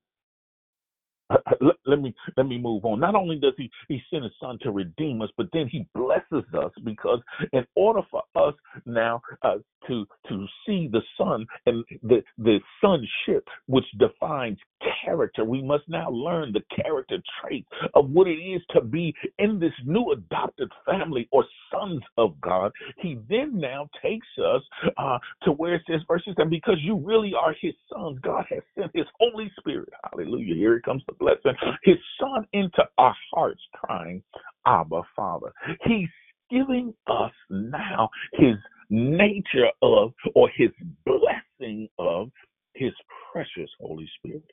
Let, 1.61 1.77
let 1.87 2.01
me 2.01 2.14
let 2.37 2.47
me 2.47 2.59
move 2.59 2.85
on. 2.85 3.01
Not 3.01 3.14
only 3.14 3.37
does 3.37 3.55
he 3.57 3.70
he 3.89 4.01
send 4.11 4.24
his 4.24 4.33
son 4.41 4.59
to 4.62 4.70
redeem 4.70 5.22
us, 5.22 5.31
but 5.37 5.49
then 5.53 5.68
he 5.68 5.87
blesses 5.95 6.45
us 6.55 6.72
because 6.85 7.20
in 7.53 7.66
order 7.74 8.03
for 8.11 8.22
us 8.37 8.55
now 8.85 9.20
uh, 9.43 9.57
to 9.89 10.07
to 10.29 10.47
see 10.66 10.89
the 10.91 11.03
son 11.18 11.47
and 11.66 11.85
the 12.03 12.22
the 12.39 12.59
sonship, 12.81 13.49
which 13.66 13.85
defines 13.99 14.59
character, 15.05 15.45
we 15.45 15.62
must 15.62 15.85
now 15.89 16.11
learn 16.11 16.53
the 16.53 16.62
character 16.83 17.18
trait 17.43 17.66
of 17.95 18.11
what 18.11 18.29
it 18.29 18.39
is 18.39 18.62
to 18.70 18.81
be 18.81 19.14
in 19.39 19.59
this 19.59 19.72
new 19.85 20.12
adopted 20.12 20.70
family 20.85 21.29
or 21.33 21.45
sons 21.72 22.03
of 22.18 22.41
God. 22.41 22.72
He 22.99 23.18
then 23.29 23.59
now 23.59 23.89
takes 24.03 24.27
us 24.39 24.62
uh, 24.97 25.18
to 25.45 25.53
where 25.53 25.74
it 25.74 25.83
says 25.89 26.01
verses 26.09 26.35
that 26.37 26.51
because 26.51 26.79
you 26.81 26.97
really 26.97 27.33
are 27.35 27.55
his 27.61 27.74
sons, 27.93 28.18
God 28.22 28.45
has 28.51 28.62
sent 28.79 28.91
his 28.95 29.07
Holy 29.18 29.51
Spirit. 29.59 29.89
Hallelujah. 30.11 30.55
Here 30.55 30.77
it 30.77 30.85
comes 30.85 31.03
blessing. 31.19 31.55
His 31.83 31.97
son 32.21 32.47
into 32.53 32.85
our 32.99 33.14
hearts, 33.33 33.61
crying, 33.75 34.23
Abba, 34.67 35.03
Father. 35.14 35.53
He's 35.85 36.09
giving 36.51 36.95
us 37.07 37.33
now 37.51 38.09
his 38.35 38.57
nature 38.91 39.71
of 39.83 40.12
or 40.35 40.49
his 40.55 40.71
blessing 41.05 41.89
of 41.99 42.31
his 42.75 42.93
precious 43.33 43.71
Holy 43.81 44.09
Spirit. 44.19 44.51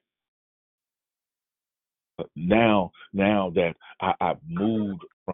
But 2.18 2.28
now, 2.36 2.91
now 3.11 3.51
that 3.55 3.76
I, 4.01 4.14
I've 4.22 4.38
moved 4.47 5.01
from 5.26 5.34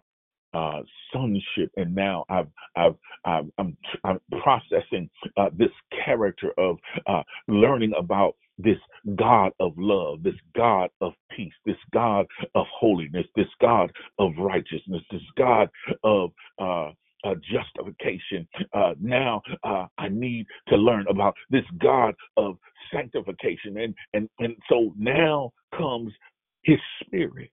uh, 0.54 0.80
sonship, 1.12 1.70
and 1.76 1.94
now 1.94 2.24
I've, 2.28 2.48
I've, 2.76 2.94
I've 3.24 3.46
I'm, 3.58 3.76
I'm 4.04 4.20
processing 4.42 5.08
uh, 5.36 5.50
this 5.56 5.70
character 6.04 6.52
of 6.58 6.78
uh, 7.06 7.22
learning 7.48 7.92
about 7.98 8.36
this 8.58 8.78
God 9.16 9.52
of 9.60 9.72
love, 9.76 10.22
this 10.22 10.34
God 10.54 10.90
of 11.00 11.12
peace, 11.34 11.52
this 11.64 11.76
God 11.92 12.26
of 12.54 12.66
holiness, 12.78 13.26
this 13.36 13.46
God 13.60 13.90
of 14.18 14.32
righteousness, 14.38 15.02
this 15.10 15.22
God 15.36 15.68
of 16.04 16.30
uh, 16.60 16.90
uh, 17.24 17.34
justification. 17.52 18.46
Uh, 18.72 18.94
now 19.00 19.42
uh, 19.64 19.86
I 19.98 20.08
need 20.08 20.46
to 20.68 20.76
learn 20.76 21.06
about 21.08 21.34
this 21.50 21.64
God 21.78 22.14
of 22.36 22.56
sanctification, 22.92 23.78
and 23.78 23.94
and 24.14 24.28
and 24.38 24.56
so 24.68 24.92
now 24.96 25.52
comes 25.76 26.12
His 26.62 26.78
Spirit, 27.04 27.50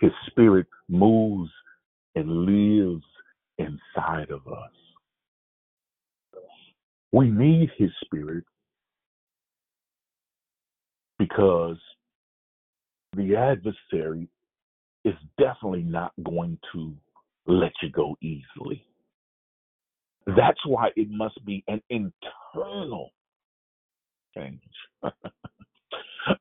His 0.00 0.12
Spirit 0.26 0.66
moves 0.88 1.50
and 2.14 2.28
lives 2.46 3.04
inside 3.58 4.30
of 4.30 4.46
us. 4.46 4.72
We 7.12 7.30
need 7.30 7.70
His 7.76 7.90
Spirit 8.04 8.44
because 11.18 11.78
the 13.16 13.36
adversary 13.36 14.28
is 15.04 15.14
definitely 15.38 15.82
not 15.82 16.12
going 16.24 16.58
to 16.72 16.94
let 17.46 17.72
you 17.82 17.90
go 17.90 18.16
easily. 18.20 18.84
That's 20.26 20.60
why 20.66 20.90
it 20.96 21.08
must 21.10 21.42
be 21.46 21.64
an 21.68 21.80
internal 21.88 23.10
change. 24.36 24.60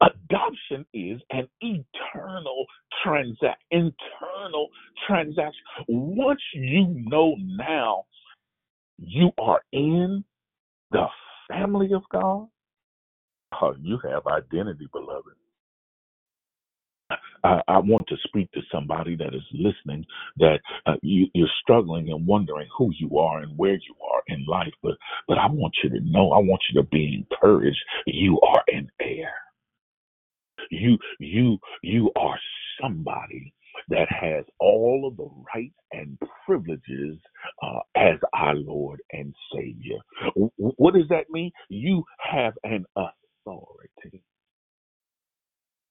Adoption 0.01 0.85
is 0.93 1.21
an 1.31 1.47
eternal 1.61 2.65
transact 3.03 3.63
internal 3.71 4.69
transaction. 5.07 5.61
Once 5.87 6.41
you 6.53 6.87
know 7.07 7.35
now 7.39 8.05
you 8.97 9.31
are 9.37 9.61
in 9.71 10.23
the 10.91 11.05
family 11.49 11.93
of 11.93 12.03
God, 12.11 12.47
oh, 13.61 13.75
you 13.81 13.99
have 14.03 14.27
identity, 14.27 14.87
beloved. 14.91 15.33
I, 17.43 17.61
I 17.67 17.77
want 17.79 18.07
to 18.09 18.17
speak 18.27 18.51
to 18.53 18.61
somebody 18.71 19.15
that 19.17 19.33
is 19.33 19.43
listening 19.53 20.05
that 20.37 20.59
uh, 20.85 20.95
you, 21.01 21.27
you're 21.33 21.47
struggling 21.61 22.09
and 22.09 22.27
wondering 22.27 22.67
who 22.77 22.91
you 22.99 23.17
are 23.19 23.39
and 23.41 23.57
where 23.57 23.75
you 23.75 23.95
are 24.13 24.21
in 24.27 24.45
life. 24.47 24.73
But 24.83 24.93
but 25.27 25.37
I 25.37 25.47
want 25.47 25.75
you 25.83 25.89
to 25.91 25.99
know, 26.01 26.31
I 26.33 26.39
want 26.39 26.61
you 26.71 26.81
to 26.81 26.87
be 26.87 27.25
encouraged. 27.31 27.79
You 28.07 28.39
are 28.41 28.63
an 28.67 28.89
heir. 29.01 29.33
You 30.71 30.97
you 31.19 31.59
you 31.83 32.11
are 32.17 32.39
somebody 32.81 33.53
that 33.89 34.07
has 34.11 34.45
all 34.59 35.07
of 35.07 35.17
the 35.17 35.29
rights 35.55 35.75
and 35.93 36.17
privileges 36.45 37.19
uh, 37.63 37.79
as 37.95 38.15
our 38.33 38.55
Lord 38.55 39.01
and 39.13 39.33
Savior. 39.53 39.99
What 40.57 40.95
does 40.95 41.07
that 41.09 41.29
mean? 41.31 41.51
You 41.69 42.03
have 42.19 42.53
an 42.63 42.85
authority. 42.95 44.23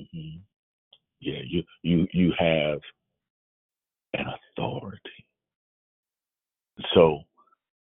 Mhm. 0.01 0.41
Yeah, 1.21 1.41
you 1.47 1.65
you 1.83 2.09
you 2.13 2.33
have 2.39 2.81
an 4.15 4.27
authority. 4.59 5.27
So 6.95 7.21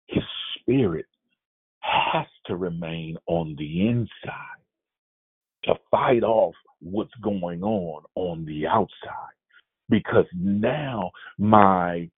his 0.08 0.24
spirit 0.60 1.06
has 1.80 2.26
to 2.46 2.56
remain 2.56 3.16
on 3.26 3.56
the 3.58 3.88
inside 3.88 4.59
to 5.64 5.74
fight 5.90 6.22
off 6.22 6.54
what's 6.80 7.14
going 7.22 7.62
on 7.62 8.02
on 8.14 8.44
the 8.44 8.66
outside. 8.66 9.36
Because 9.88 10.26
now 10.36 11.10
my 11.38 12.08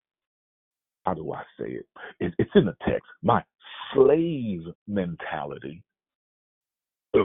how 1.05 1.15
do 1.15 1.33
I 1.33 1.43
say 1.59 1.71
it? 1.73 1.87
it 2.21 2.35
it's 2.39 2.51
in 2.55 2.67
the 2.67 2.77
text. 2.87 3.09
My 3.23 3.43
slave 3.95 4.63
mentality 4.87 5.83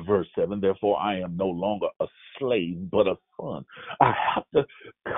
verse 0.06 0.28
7 0.38 0.60
therefore 0.60 1.00
i 1.00 1.20
am 1.20 1.38
no 1.38 1.48
longer 1.48 1.88
a 2.02 2.06
slave 2.38 2.78
but 2.92 3.08
a 3.08 3.16
son 3.40 3.64
i 4.02 4.14
have 4.36 4.44
to 4.54 4.66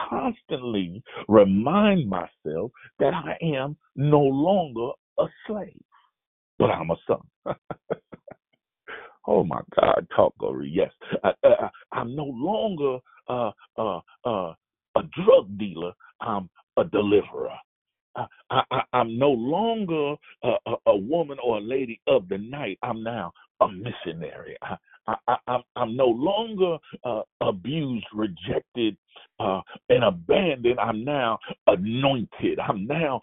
constantly 0.10 1.02
remind 1.28 2.08
myself 2.08 2.72
that 3.00 3.14
i 3.14 3.38
am 3.42 3.76
no 3.96 4.22
longer 4.22 4.92
a 5.20 5.26
slave 5.48 5.82
but 6.60 6.70
i'm 6.70 6.92
a 6.92 6.96
son 7.08 7.56
oh 9.28 9.44
my 9.44 9.62
god 9.80 10.08
talk 10.16 10.38
glory 10.38 10.72
yes 10.74 10.92
I, 11.24 11.32
I, 11.44 11.70
i'm 11.92 12.16
no 12.16 12.26
longer 12.26 12.98
uh, 13.28 13.52
uh, 13.78 14.00
uh, 14.26 14.54
a 14.96 15.02
drug 15.24 15.58
dealer 15.58 15.92
i'm 16.22 16.50
a 16.78 16.84
deliverer 16.84 17.54
I, 18.50 18.62
I, 18.72 18.82
I'm 18.94 19.18
no 19.18 19.30
longer 19.30 20.16
a, 20.44 20.56
a, 20.66 20.76
a 20.88 20.98
woman 20.98 21.38
or 21.44 21.58
a 21.58 21.62
lady 21.62 22.02
of 22.08 22.28
the 22.28 22.38
night. 22.38 22.78
I'm 22.84 23.04
now 23.04 23.32
a 23.62 23.68
missionary. 23.68 24.58
I, 24.62 24.76
I, 25.08 25.16
I, 25.28 25.36
I'm 25.48 25.62
I'm 25.76 25.96
no 25.96 26.08
longer 26.08 26.78
uh, 27.04 27.22
abused, 27.42 28.06
rejected, 28.14 28.98
uh, 29.40 29.62
and 29.90 30.04
abandoned. 30.04 30.80
I'm 30.80 31.04
now 31.04 31.40
anointed. 31.68 32.60
I'm 32.60 32.86
now 32.86 33.22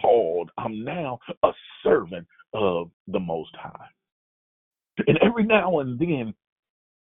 called. 0.00 0.50
I'm 0.58 0.84
now 0.84 1.18
a 1.42 1.50
servant 1.82 2.26
of 2.54 2.90
the 3.08 3.20
Most 3.20 3.54
High. 3.54 3.88
And 5.06 5.18
every 5.22 5.44
now 5.44 5.80
and 5.80 5.98
then, 5.98 6.34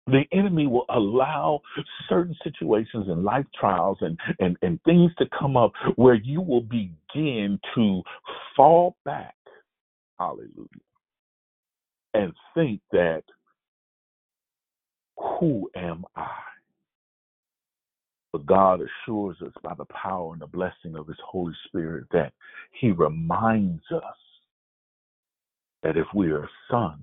the 0.06 0.22
enemy 0.32 0.66
will 0.66 0.86
allow 0.88 1.60
certain 2.08 2.36
situations 2.44 3.06
and 3.08 3.24
life 3.24 3.46
trials 3.58 3.98
and, 4.00 4.18
and, 4.38 4.56
and 4.62 4.80
things 4.84 5.10
to 5.18 5.26
come 5.36 5.56
up 5.56 5.72
where 5.96 6.14
you 6.14 6.40
will 6.40 6.60
begin 6.60 7.58
to 7.74 8.02
fall 8.56 8.96
back, 9.04 9.34
hallelujah, 10.18 10.68
and 12.14 12.32
think 12.54 12.80
that, 12.92 13.22
who 15.18 15.68
am 15.74 16.04
I? 16.14 16.28
But 18.32 18.46
God 18.46 18.80
assures 18.80 19.38
us 19.44 19.52
by 19.62 19.74
the 19.76 19.86
power 19.86 20.32
and 20.34 20.42
the 20.42 20.46
blessing 20.46 20.94
of 20.96 21.08
His 21.08 21.16
Holy 21.26 21.54
Spirit 21.66 22.04
that 22.12 22.32
He 22.80 22.92
reminds 22.92 23.82
us 23.92 24.02
that 25.82 25.96
if 25.96 26.06
we 26.14 26.30
are 26.30 26.44
a 26.44 26.50
son, 26.70 27.02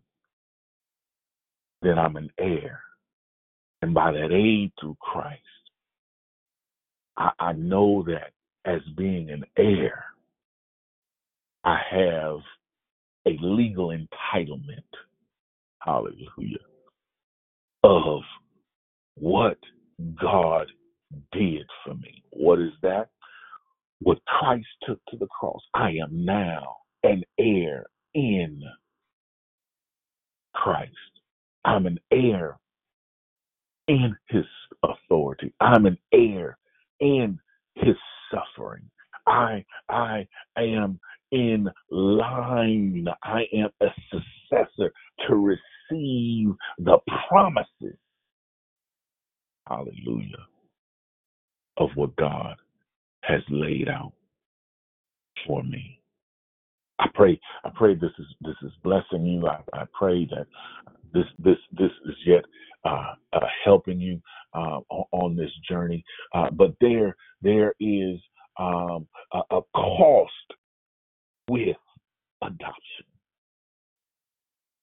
then 1.84 2.00
I'm 2.00 2.16
an 2.16 2.30
heir. 2.40 2.82
And 3.82 3.94
by 3.94 4.12
that 4.14 4.32
aid 4.32 4.72
through 4.80 4.98
Christ, 5.00 5.42
I, 7.18 7.32
I 7.40 7.54
know 7.54 8.04
that 8.08 8.32
as 8.66 8.82
being 8.96 9.30
an 9.30 9.44
heir, 9.58 10.06
I 11.64 11.80
have 11.92 12.40
a 13.26 13.38
legal 13.42 13.90
entitlement, 13.90 14.84
hallelujah, 15.80 16.58
of 17.84 18.22
what 19.16 19.58
God 20.20 20.68
did 21.32 21.66
for 21.86 21.94
me. 21.96 22.24
What 22.32 22.60
is 22.60 22.72
that? 22.82 23.10
What 24.00 24.20
Christ 24.26 24.68
took 24.86 25.00
to 25.10 25.18
the 25.18 25.28
cross. 25.28 25.62
I 25.74 25.92
am 25.92 26.26
now 26.26 26.78
an 27.04 27.24
heir 27.38 27.86
in 28.14 28.62
Christ. 30.54 30.92
I'm 31.66 31.86
an 31.86 32.00
heir 32.12 32.58
in 33.88 34.16
his 34.30 34.46
authority. 34.84 35.54
I'm 35.60 35.86
an 35.86 35.98
heir 36.14 36.58
in 37.00 37.40
his 37.76 37.96
suffering. 38.32 38.90
I 39.28 39.66
I 39.90 40.28
am 40.58 41.00
in 41.32 41.70
line. 41.92 43.08
I 43.24 43.44
am 43.54 43.70
a 43.82 43.88
successor 44.12 44.92
to 45.28 45.36
receive 45.36 46.54
the 46.80 47.00
promises. 47.30 47.98
Hallelujah. 49.68 50.48
Of 51.78 51.90
what 51.96 52.16
God 52.18 52.56
has 53.24 53.42
laid 53.50 53.90
out 53.90 54.14
for 55.48 55.64
me. 55.64 56.00
I 57.04 57.10
pray 57.16 57.40
I 57.66 57.72
pray 57.76 57.96
this 57.96 58.12
is 58.20 58.28
this 58.42 58.56
is 58.64 58.72
blessing 58.84 59.26
you. 59.26 59.48
I, 59.48 59.60
I 59.74 59.86
pray 59.98 60.26
that 60.28 60.48
this 61.14 61.26
this 61.40 61.58
this 61.74 61.92
is 62.06 62.16
yet 62.26 62.46
uh, 62.86 63.16
uh, 63.34 63.40
helping 63.66 64.00
you 64.02 64.22
uh, 64.54 64.80
on, 64.90 65.06
on 65.12 65.36
this 65.36 65.52
journey. 65.70 66.04
Uh, 66.34 66.50
but 66.52 66.76
there 66.82 67.16
there 67.42 67.74
is 67.82 68.20
um, 68.60 69.08
a, 69.34 69.42
a 69.52 69.62
cost 69.76 70.32
with 71.50 71.78
adoption, 72.42 73.06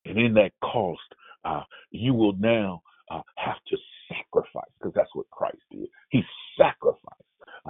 and 0.04 0.18
in 0.18 0.34
that 0.34 0.52
cost, 0.62 1.00
uh, 1.44 1.62
you 1.90 2.14
will 2.14 2.36
now 2.38 2.82
uh, 3.10 3.22
have 3.36 3.58
to 3.68 3.78
sacrifice 4.08 4.70
because 4.78 4.94
that's 4.94 5.14
what 5.14 5.30
Christ 5.30 5.58
did. 5.70 5.88
He 6.10 6.22
sacrificed. 6.58 7.04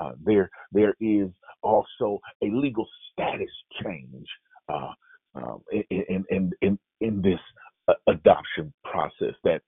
Uh, 0.00 0.12
there 0.24 0.50
there 0.72 0.94
is 1.00 1.30
also 1.62 2.20
a 2.42 2.46
legal 2.46 2.88
status 3.12 3.50
change 3.84 4.26
uh, 4.68 4.92
um, 5.36 5.62
in, 5.90 6.24
in 6.30 6.52
in 6.62 6.78
in 7.00 7.22
this 7.22 7.40
uh, 7.88 7.94
adoption 8.08 8.72
process 8.84 9.34
that 9.44 9.60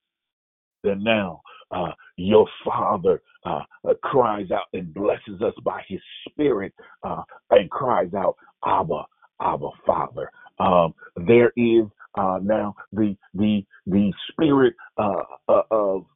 that 0.84 0.99
now 1.01 1.43
uh, 1.72 1.93
your 2.16 2.49
Father 2.66 3.22
uh, 3.47 3.62
uh, 3.88 3.95
cries 4.05 4.51
out 4.53 4.66
and 4.74 4.95
blesses 4.95 5.43
us 5.43 5.55
by 5.64 5.82
His 5.88 6.01
Spirit 6.28 6.74
uh, 7.05 7.22
and 7.53 7.70
cries 7.70 8.14
out, 8.16 8.36
Abba, 8.66 9.05
Abba, 9.43 9.70
Father. 9.86 10.30
Um, 10.61 10.95
there 11.28 11.53
is 11.57 11.84
uh, 12.18 12.40
now 12.43 12.74
the 12.93 13.16
the 13.34 13.64
the 13.86 14.12
Spirit 14.32 14.74
of 14.99 16.07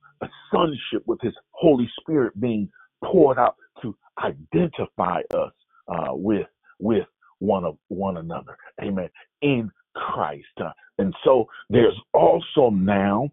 sonship 0.53 1.05
with 1.07 1.21
His 1.23 1.35
Holy 1.53 1.91
Spirit 2.01 2.41
being 2.41 2.71
poured 3.05 3.39
out 3.39 3.57
to 3.83 3.97
identify 4.25 5.21
us 5.37 5.53
uh, 5.89 6.13
with 6.13 6.47
with 6.79 7.07
one 7.39 7.65
of 7.65 7.77
one 7.89 8.17
another. 8.19 8.57
Amen. 8.83 9.09
In 9.43 9.71
Christ, 9.95 10.47
uh, 10.61 10.71
and 10.99 11.15
so 11.25 11.47
there's 11.71 11.99
also 12.13 12.71
now 12.71 13.31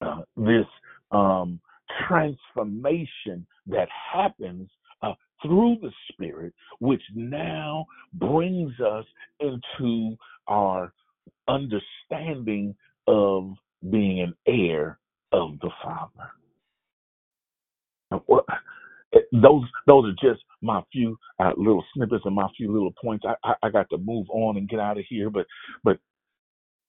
uh, 0.00 0.22
this 0.36 0.66
um, 1.10 1.60
transformation 2.08 3.46
that 3.66 3.88
happens 4.12 4.68
uh, 5.02 5.14
through 5.42 5.76
the 5.80 5.90
Spirit, 6.12 6.52
which 6.80 7.02
now 7.14 7.86
brings 8.14 8.72
us 8.80 9.04
into 9.40 10.16
our 10.48 10.92
understanding 11.48 12.74
of 13.06 13.52
being 13.90 14.20
an 14.20 14.34
heir 14.46 14.98
of 15.32 15.58
the 15.60 15.70
Father. 15.82 16.30
Now, 18.10 18.22
Those 19.32 19.64
those 19.86 20.06
are 20.06 20.28
just 20.28 20.42
my 20.62 20.82
few 20.92 21.16
uh, 21.38 21.52
little 21.56 21.84
snippets 21.94 22.22
and 22.24 22.34
my 22.34 22.48
few 22.56 22.72
little 22.72 22.92
points. 23.02 23.24
I, 23.26 23.34
I, 23.48 23.54
I 23.64 23.70
got 23.70 23.88
to 23.90 23.98
move 23.98 24.26
on 24.30 24.56
and 24.56 24.68
get 24.68 24.80
out 24.80 24.98
of 24.98 25.04
here, 25.08 25.30
but 25.30 25.46
but 25.84 25.98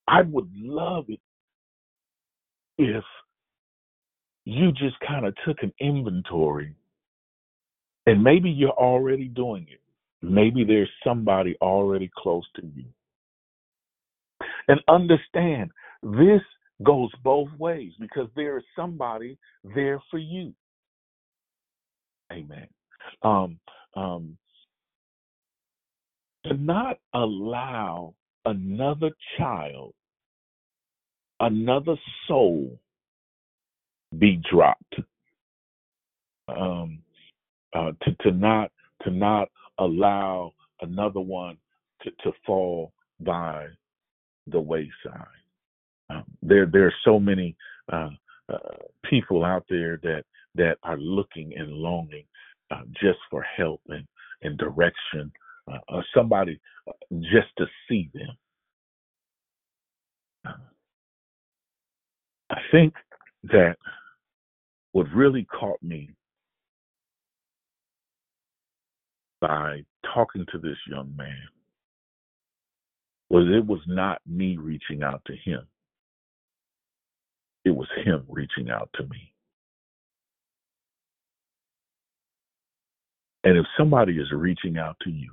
I 0.08 0.22
would 0.22 0.50
love 0.56 1.06
it 1.10 1.20
if 2.78 3.04
you 4.46 4.72
just 4.72 4.96
kind 5.08 5.26
of 5.26 5.34
took 5.46 5.58
an 5.64 5.74
inventory 5.80 6.76
and 8.06 8.24
maybe 8.24 8.50
you're 8.50 8.70
already 8.72 9.28
doing 9.28 9.68
it. 9.70 9.80
Maybe 10.22 10.64
there's 10.64 10.90
somebody 11.04 11.56
already 11.62 12.12
close 12.16 12.46
to 12.56 12.62
you. 12.76 12.86
And 14.68 14.80
understand 14.88 15.72
this 16.04 16.42
goes 16.84 17.10
both 17.24 17.50
ways 17.58 17.94
because 18.00 18.28
there 18.36 18.58
is 18.58 18.64
somebody 18.76 19.38
there 19.76 20.02
for 20.12 20.18
you. 20.20 20.54
Amen. 22.32 22.68
Um, 23.22 23.60
um, 23.96 24.38
to 26.46 26.54
not 26.56 27.00
allow 27.14 28.14
another 28.46 29.12
child, 29.38 29.94
another 31.40 31.96
soul 32.28 32.80
be 34.18 34.42
dropped. 34.50 34.96
Um, 36.48 37.00
uh, 37.74 37.92
to 38.04 38.16
to 38.22 38.32
not 38.32 38.72
to 39.04 39.12
not 39.12 39.50
allow 39.80 40.54
another 40.82 41.20
one 41.20 41.58
to, 42.02 42.12
to 42.24 42.32
fall 42.46 42.94
by 43.20 43.68
the 44.48 44.60
wayside. 44.60 45.26
Um, 46.10 46.24
there 46.42 46.66
there 46.66 46.86
are 46.86 46.94
so 47.04 47.20
many 47.20 47.56
uh, 47.92 48.10
uh, 48.48 48.58
people 49.10 49.44
out 49.44 49.66
there 49.70 50.00
that 50.04 50.24
that 50.56 50.78
are 50.84 50.98
looking 50.98 51.54
and 51.58 51.72
longing 51.72 52.26
uh, 52.72 52.82
just 53.02 53.20
for 53.30 53.44
help 53.58 53.82
and 53.90 54.06
and 54.42 54.58
direction, 54.58 55.32
uh, 55.72 55.80
or 55.90 56.04
somebody 56.14 56.60
uh, 56.88 56.92
just 57.22 57.48
to 57.58 57.66
see 57.88 58.10
them. 58.14 58.38
Uh, 60.46 60.52
I 62.52 62.58
think 62.72 62.94
that 63.44 63.76
what 64.92 65.08
really 65.14 65.46
caught 65.46 65.82
me 65.82 66.10
by 69.42 69.84
talking 70.14 70.46
to 70.52 70.58
this 70.58 70.78
young 70.88 71.14
man 71.18 71.38
was 73.30 73.48
it 73.52 73.66
was 73.66 73.82
not 73.88 74.22
me 74.28 74.58
reaching 74.58 75.04
out 75.04 75.22
to 75.26 75.36
him. 75.36 75.62
It 77.66 77.72
was 77.72 77.88
him 78.04 78.26
reaching 78.30 78.70
out 78.70 78.90
to 78.96 79.04
me. 79.04 79.34
And 83.46 83.58
if 83.58 83.66
somebody 83.78 84.14
is 84.14 84.32
reaching 84.32 84.78
out 84.78 84.98
to 85.04 85.12
you, 85.12 85.32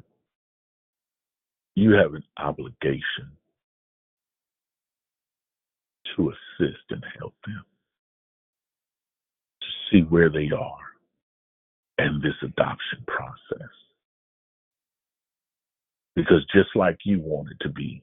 you 1.74 1.92
have 1.92 2.14
an 2.14 2.24
obligation 2.36 3.32
to 6.16 6.30
assist 6.30 6.84
and 6.90 7.02
help 7.18 7.34
them 7.46 7.64
to 9.62 9.66
see 9.90 10.02
where 10.02 10.28
they 10.28 10.50
are 10.54 12.04
in 12.06 12.20
this 12.22 12.34
adoption 12.42 13.02
process. 13.06 13.70
Because 16.14 16.44
just 16.54 16.76
like 16.76 16.98
you 17.04 17.20
wanted 17.20 17.58
to 17.62 17.70
be 17.70 18.02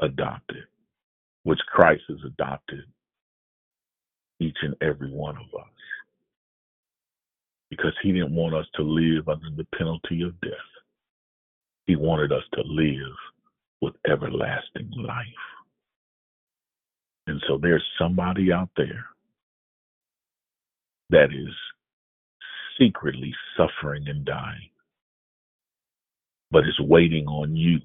adopted, 0.00 0.64
which 1.42 1.58
Christ 1.66 2.02
has 2.08 2.18
adopted 2.24 2.84
each 4.40 4.56
and 4.62 4.76
every 4.80 5.10
one 5.10 5.36
of 5.36 5.60
us, 5.60 5.68
because 7.76 7.94
he 8.02 8.12
didn't 8.12 8.34
want 8.34 8.54
us 8.54 8.66
to 8.74 8.82
live 8.82 9.28
under 9.28 9.50
the 9.56 9.66
penalty 9.76 10.22
of 10.22 10.40
death. 10.40 10.50
He 11.86 11.96
wanted 11.96 12.32
us 12.32 12.44
to 12.54 12.62
live 12.62 13.16
with 13.80 13.94
everlasting 14.08 14.90
life. 14.96 15.26
And 17.26 17.42
so 17.48 17.58
there's 17.60 17.84
somebody 17.98 18.52
out 18.52 18.70
there 18.76 19.06
that 21.10 21.32
is 21.32 21.52
secretly 22.78 23.34
suffering 23.56 24.04
and 24.06 24.24
dying, 24.24 24.70
but 26.50 26.64
is 26.64 26.78
waiting 26.80 27.26
on 27.26 27.56
you 27.56 27.80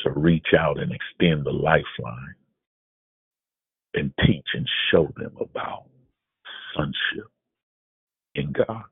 to 0.00 0.10
reach 0.10 0.48
out 0.58 0.80
and 0.80 0.92
extend 0.92 1.46
the 1.46 1.52
lifeline 1.52 2.34
and 3.94 4.12
teach 4.26 4.46
and 4.54 4.68
show 4.90 5.12
them 5.16 5.36
about 5.40 5.84
sonship 6.74 7.30
in 8.34 8.52
God. 8.52 8.84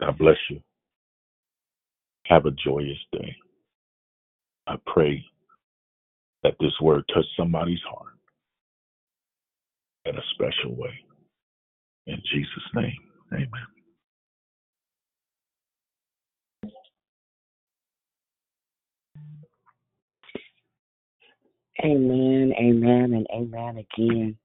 God 0.00 0.18
bless 0.18 0.36
you. 0.50 0.60
Have 2.26 2.46
a 2.46 2.50
joyous 2.52 2.98
day. 3.12 3.36
I 4.66 4.76
pray 4.86 5.24
that 6.42 6.54
this 6.60 6.72
word 6.80 7.04
touch 7.12 7.24
somebody's 7.36 7.80
heart 7.88 8.14
in 10.06 10.16
a 10.16 10.22
special 10.34 10.74
way. 10.76 10.92
In 12.06 12.16
Jesus' 12.32 12.74
name, 12.74 12.96
amen. 13.32 13.50
Amen, 21.84 22.52
amen, 22.60 23.14
and 23.14 23.26
amen 23.34 23.84
again. 23.94 24.36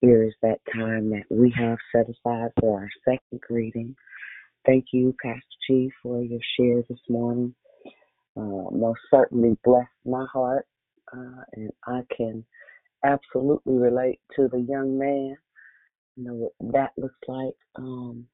Here 0.00 0.24
is 0.24 0.34
that 0.42 0.60
time 0.74 1.10
that 1.10 1.24
we 1.30 1.52
have 1.56 1.78
set 1.92 2.06
aside 2.08 2.50
for 2.60 2.80
our 2.80 2.90
second 3.04 3.40
greeting. 3.40 3.96
Thank 4.66 4.86
you, 4.92 5.14
Pastor 5.22 5.40
G, 5.68 5.90
for 6.02 6.22
your 6.22 6.40
share 6.58 6.82
this 6.88 7.00
morning. 7.08 7.54
Uh, 8.36 8.70
most 8.70 9.00
certainly 9.10 9.56
blessed 9.64 9.88
my 10.04 10.26
heart, 10.32 10.66
uh, 11.16 11.42
and 11.54 11.70
I 11.86 12.02
can 12.14 12.44
absolutely 13.04 13.74
relate 13.74 14.20
to 14.36 14.48
the 14.52 14.60
young 14.60 14.98
man 14.98 15.36
you 16.16 16.24
know 16.24 16.34
what 16.34 16.72
that 16.72 16.90
looks 16.96 17.14
like. 17.28 17.54
Um, 17.76 18.26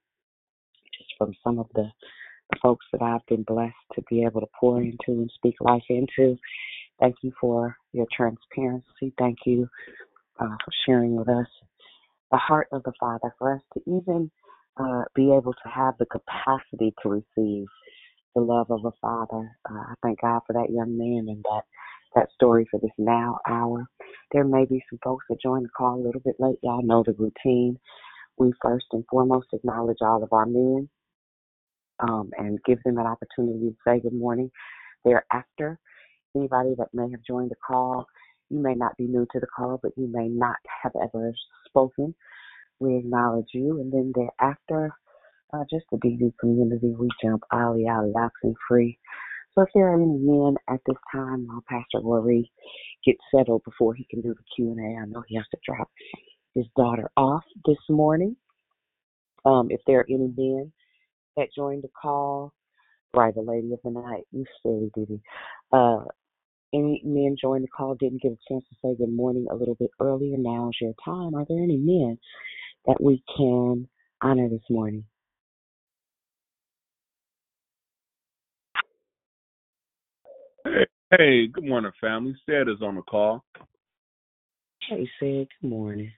just 0.99 1.11
from 1.19 1.35
some 1.45 1.59
of 1.59 1.67
the 1.75 1.91
folks 2.63 2.87
that 2.93 3.03
I've 3.03 3.27
been 3.27 3.43
blessed 3.43 3.75
to 3.95 4.03
be 4.09 4.25
able 4.25 4.41
to 4.41 4.47
pour 4.59 4.81
into 4.81 5.01
and 5.09 5.31
speak 5.35 5.57
life 5.61 5.83
into. 5.89 6.37
Thank 7.01 7.17
you 7.23 7.33
for 7.41 7.77
your 7.93 8.07
transparency. 8.15 9.13
Thank 9.19 9.39
you 9.47 9.69
uh, 10.41 10.57
for 10.65 10.73
sharing 10.87 11.17
with 11.17 11.29
us 11.29 11.47
the 12.31 12.39
heart 12.39 12.69
of 12.73 12.83
the 12.85 12.93
Father, 12.99 13.35
for 13.39 13.55
us 13.55 13.63
to 13.75 13.81
even 13.87 14.31
uh, 14.79 15.03
be 15.15 15.33
able 15.33 15.53
to 15.53 15.69
have 15.73 15.95
the 15.99 16.07
capacity 16.07 16.95
to 17.03 17.09
receive 17.09 17.67
the 18.35 18.41
love 18.41 18.71
of 18.71 18.85
a 18.85 18.93
father. 19.01 19.51
Uh, 19.71 19.79
I 19.91 19.95
thank 20.03 20.21
God 20.21 20.41
for 20.47 20.55
that 20.55 20.73
young 20.73 20.97
man 20.97 21.27
and 21.29 21.45
that 21.45 21.63
that 22.15 22.29
story 22.35 22.67
for 22.71 22.79
this 22.81 22.91
now 22.99 23.39
hour. 23.49 23.87
There 24.33 24.45
may 24.45 24.67
be 24.67 24.85
some 24.91 24.99
folks 25.03 25.25
that 25.31 25.41
join 25.43 25.63
the 25.63 25.71
call 25.71 25.97
a 25.97 26.05
little 26.05 26.21
bit 26.21 26.37
late. 26.39 26.59
Y'all 26.63 26.83
know 26.83 27.03
the 27.05 27.15
routine. 27.15 27.79
We 28.37 28.53
first 28.63 28.87
and 28.93 29.05
foremost 29.11 29.49
acknowledge 29.55 29.99
all 30.03 30.23
of 30.23 30.33
our 30.33 30.47
men 30.47 30.89
um, 32.01 32.31
and 32.37 32.59
give 32.67 32.83
them 32.85 32.99
an 32.99 33.07
opportunity 33.07 33.71
to 33.71 33.77
say 33.87 34.01
good 34.01 34.13
morning. 34.13 34.51
Thereafter, 35.05 35.79
anybody 36.37 36.75
that 36.79 36.89
may 36.93 37.11
have 37.11 37.23
joined 37.27 37.51
the 37.51 37.57
call, 37.67 38.07
you 38.53 38.61
may 38.61 38.75
not 38.75 38.97
be 38.99 39.07
new 39.07 39.27
to 39.33 39.41
the 39.41 39.47
call, 39.47 39.81
but 39.83 39.93
you 39.97 40.09
may 40.13 40.29
not 40.29 40.57
have 40.83 40.93
ever 41.03 41.33
spoken. 41.67 42.15
We 42.79 42.99
acknowledge 42.99 43.49
you. 43.55 43.81
And 43.81 43.93
then 43.93 44.13
thereafter, 44.15 44.93
uh, 45.55 45.65
just 45.71 45.87
the 45.91 45.99
DD 45.99 46.33
community, 46.39 46.95
we 46.99 47.09
jump 47.23 47.43
alley, 47.53 47.87
alley, 47.87 48.13
oxen 48.17 48.55
free. 48.69 48.99
So 49.55 49.63
if 49.63 49.69
there 49.75 49.89
are 49.89 49.95
any 49.95 50.07
men 50.07 50.57
at 50.69 50.81
this 50.87 50.97
time, 51.13 51.47
while 51.47 51.65
Pastor 51.69 52.01
Rory 52.03 52.51
gets 53.05 53.21
settled 53.35 53.63
before 53.65 53.95
he 53.95 54.07
can 54.11 54.21
do 54.21 54.35
the 54.35 54.45
Q&A, 54.57 55.01
I 55.01 55.07
know 55.07 55.23
he 55.27 55.37
has 55.37 55.47
to 55.51 55.59
drop 55.67 55.89
his 56.55 56.67
daughter 56.77 57.11
off 57.17 57.45
this 57.67 57.79
morning. 57.89 58.37
Um, 59.45 59.69
if 59.71 59.81
there 59.87 60.01
are 60.01 60.07
any 60.09 60.33
men 60.37 60.73
that 61.37 61.49
joined 61.57 61.85
the 61.85 61.91
call, 62.01 62.53
right, 63.15 63.35
the 63.35 63.43
lady 63.43 63.73
of 63.73 63.81
the 63.85 63.91
night, 63.91 64.25
you 64.33 64.45
silly 64.63 64.91
Diddy. 64.95 65.21
Uh, 65.73 66.05
any 66.75 67.03
men 67.05 67.37
joined 67.41 67.65
the 67.65 67.69
call, 67.69 67.95
didn't 67.95 68.23
get 68.23 68.33
a 68.33 68.39
chance 68.49 68.65
to 68.69 68.77
say 68.83 68.97
good 68.97 69.13
morning 69.13 69.47
a 69.51 69.55
little 69.55 69.75
bit 69.75 69.91
earlier. 70.01 70.37
Now's 70.39 70.77
your 70.81 70.95
time. 71.05 71.35
Are 71.35 71.45
there 71.49 71.63
any 71.63 71.77
men 71.77 72.19
that 72.87 73.03
we 73.03 73.23
can 73.37 73.89
honor 74.23 74.49
this 74.49 74.63
morning? 74.71 75.05
Hey, 80.65 80.87
hey, 81.11 81.47
good 81.49 81.65
morning, 81.65 81.93
family. 82.01 82.35
Sid 82.47 82.69
is 82.69 82.83
on 82.83 82.97
the 82.97 83.03
call. 83.03 83.45
Hey, 84.89 85.09
Sid, 85.21 85.49
good 85.61 85.69
morning. 85.69 86.13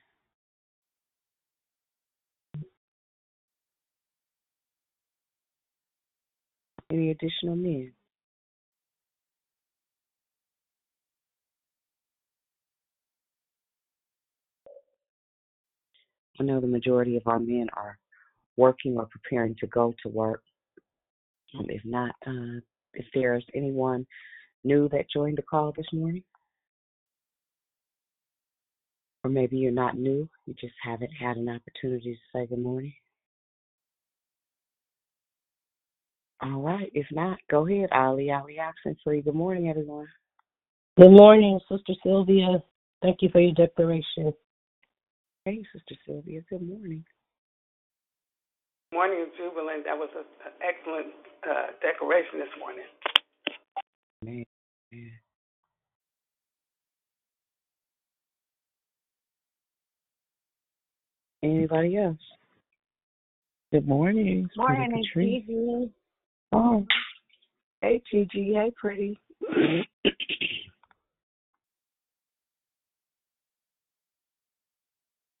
Any 6.91 7.11
additional 7.11 7.55
men? 7.55 7.93
I 16.39 16.43
know 16.43 16.59
the 16.59 16.67
majority 16.67 17.17
of 17.17 17.23
our 17.25 17.39
men 17.39 17.67
are 17.73 17.97
working 18.57 18.97
or 18.97 19.07
preparing 19.07 19.55
to 19.59 19.67
go 19.67 19.93
to 20.03 20.09
work. 20.09 20.41
Um, 21.57 21.65
if 21.69 21.81
not, 21.85 22.15
uh, 22.27 22.59
if 22.93 23.05
there's 23.13 23.45
anyone 23.53 24.05
new 24.63 24.89
that 24.89 25.09
joined 25.13 25.37
the 25.37 25.43
call 25.43 25.73
this 25.75 25.85
morning, 25.93 26.23
or 29.23 29.29
maybe 29.29 29.57
you're 29.57 29.71
not 29.71 29.97
new, 29.97 30.29
you 30.45 30.53
just 30.59 30.73
haven't 30.83 31.11
had 31.11 31.37
an 31.37 31.49
opportunity 31.49 32.13
to 32.13 32.37
say 32.37 32.47
good 32.47 32.59
morning. 32.59 32.93
All 36.41 36.61
right. 36.61 36.91
If 36.93 37.07
not, 37.11 37.37
go 37.49 37.65
ahead, 37.65 37.89
Ali. 37.91 38.31
Ali 38.31 38.59
Oxen 38.59 38.95
free. 39.03 39.21
Good 39.21 39.35
morning, 39.35 39.69
everyone. 39.69 40.07
Good 40.99 41.11
morning, 41.11 41.59
Sister 41.69 41.93
Sylvia. 42.03 42.61
Thank 43.01 43.21
you 43.21 43.29
for 43.29 43.39
your 43.39 43.53
declaration. 43.53 44.33
Hey, 45.45 45.63
Sister 45.71 45.93
Sylvia. 46.07 46.41
Good 46.49 46.67
morning. 46.67 47.05
Morning, 48.91 49.27
Jubilant. 49.37 49.85
That 49.85 49.95
was 49.95 50.09
an 50.17 50.23
excellent 50.59 51.13
uh, 51.47 51.67
decoration 51.83 52.39
this 52.39 52.49
morning. 52.59 52.85
Man. 54.23 54.45
Anybody 61.43 61.97
else? 61.97 62.17
Good 63.71 63.87
morning. 63.87 64.47
It's 64.47 64.55
Pretty 64.55 64.79
Morning, 64.79 65.03
Patrice. 65.13 65.43
Gigi. 65.45 65.93
Oh, 66.51 66.85
hey, 67.81 68.01
Gigi. 68.11 68.53
Hey, 68.55 68.71
pretty. 68.75 69.19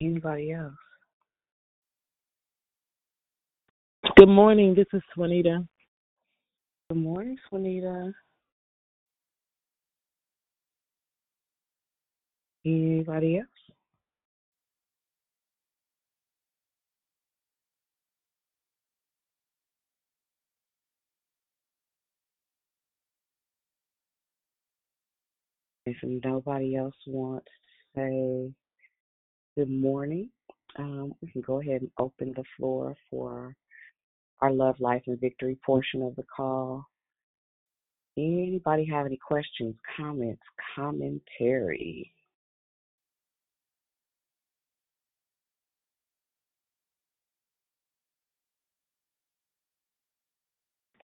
Anybody 0.01 0.51
else? 0.51 0.73
Good 4.17 4.27
morning. 4.27 4.75
This 4.75 4.87
is 4.91 5.01
Swanita. 5.17 5.65
Good 6.89 6.97
morning, 6.97 7.37
Swanita. 7.49 8.13
Anybody 12.65 13.37
else? 13.37 13.47
If 25.85 25.97
nobody 26.03 26.75
else 26.75 26.95
wants 27.07 27.47
to 27.95 28.01
say 28.01 28.64
good 29.55 29.69
morning, 29.69 30.29
um, 30.77 31.13
we 31.21 31.31
can 31.31 31.41
go 31.41 31.61
ahead 31.61 31.81
and 31.81 31.91
open 31.97 32.33
the 32.35 32.43
floor 32.57 32.93
for 33.09 33.55
our 34.41 34.51
love, 34.51 34.75
life, 34.79 35.01
and 35.07 35.19
victory 35.19 35.57
portion 35.65 36.01
of 36.01 36.15
the 36.17 36.23
call. 36.23 36.85
Anybody 38.17 38.85
have 38.85 39.05
any 39.05 39.17
questions, 39.17 39.75
comments, 39.95 40.41
commentary? 40.75 42.11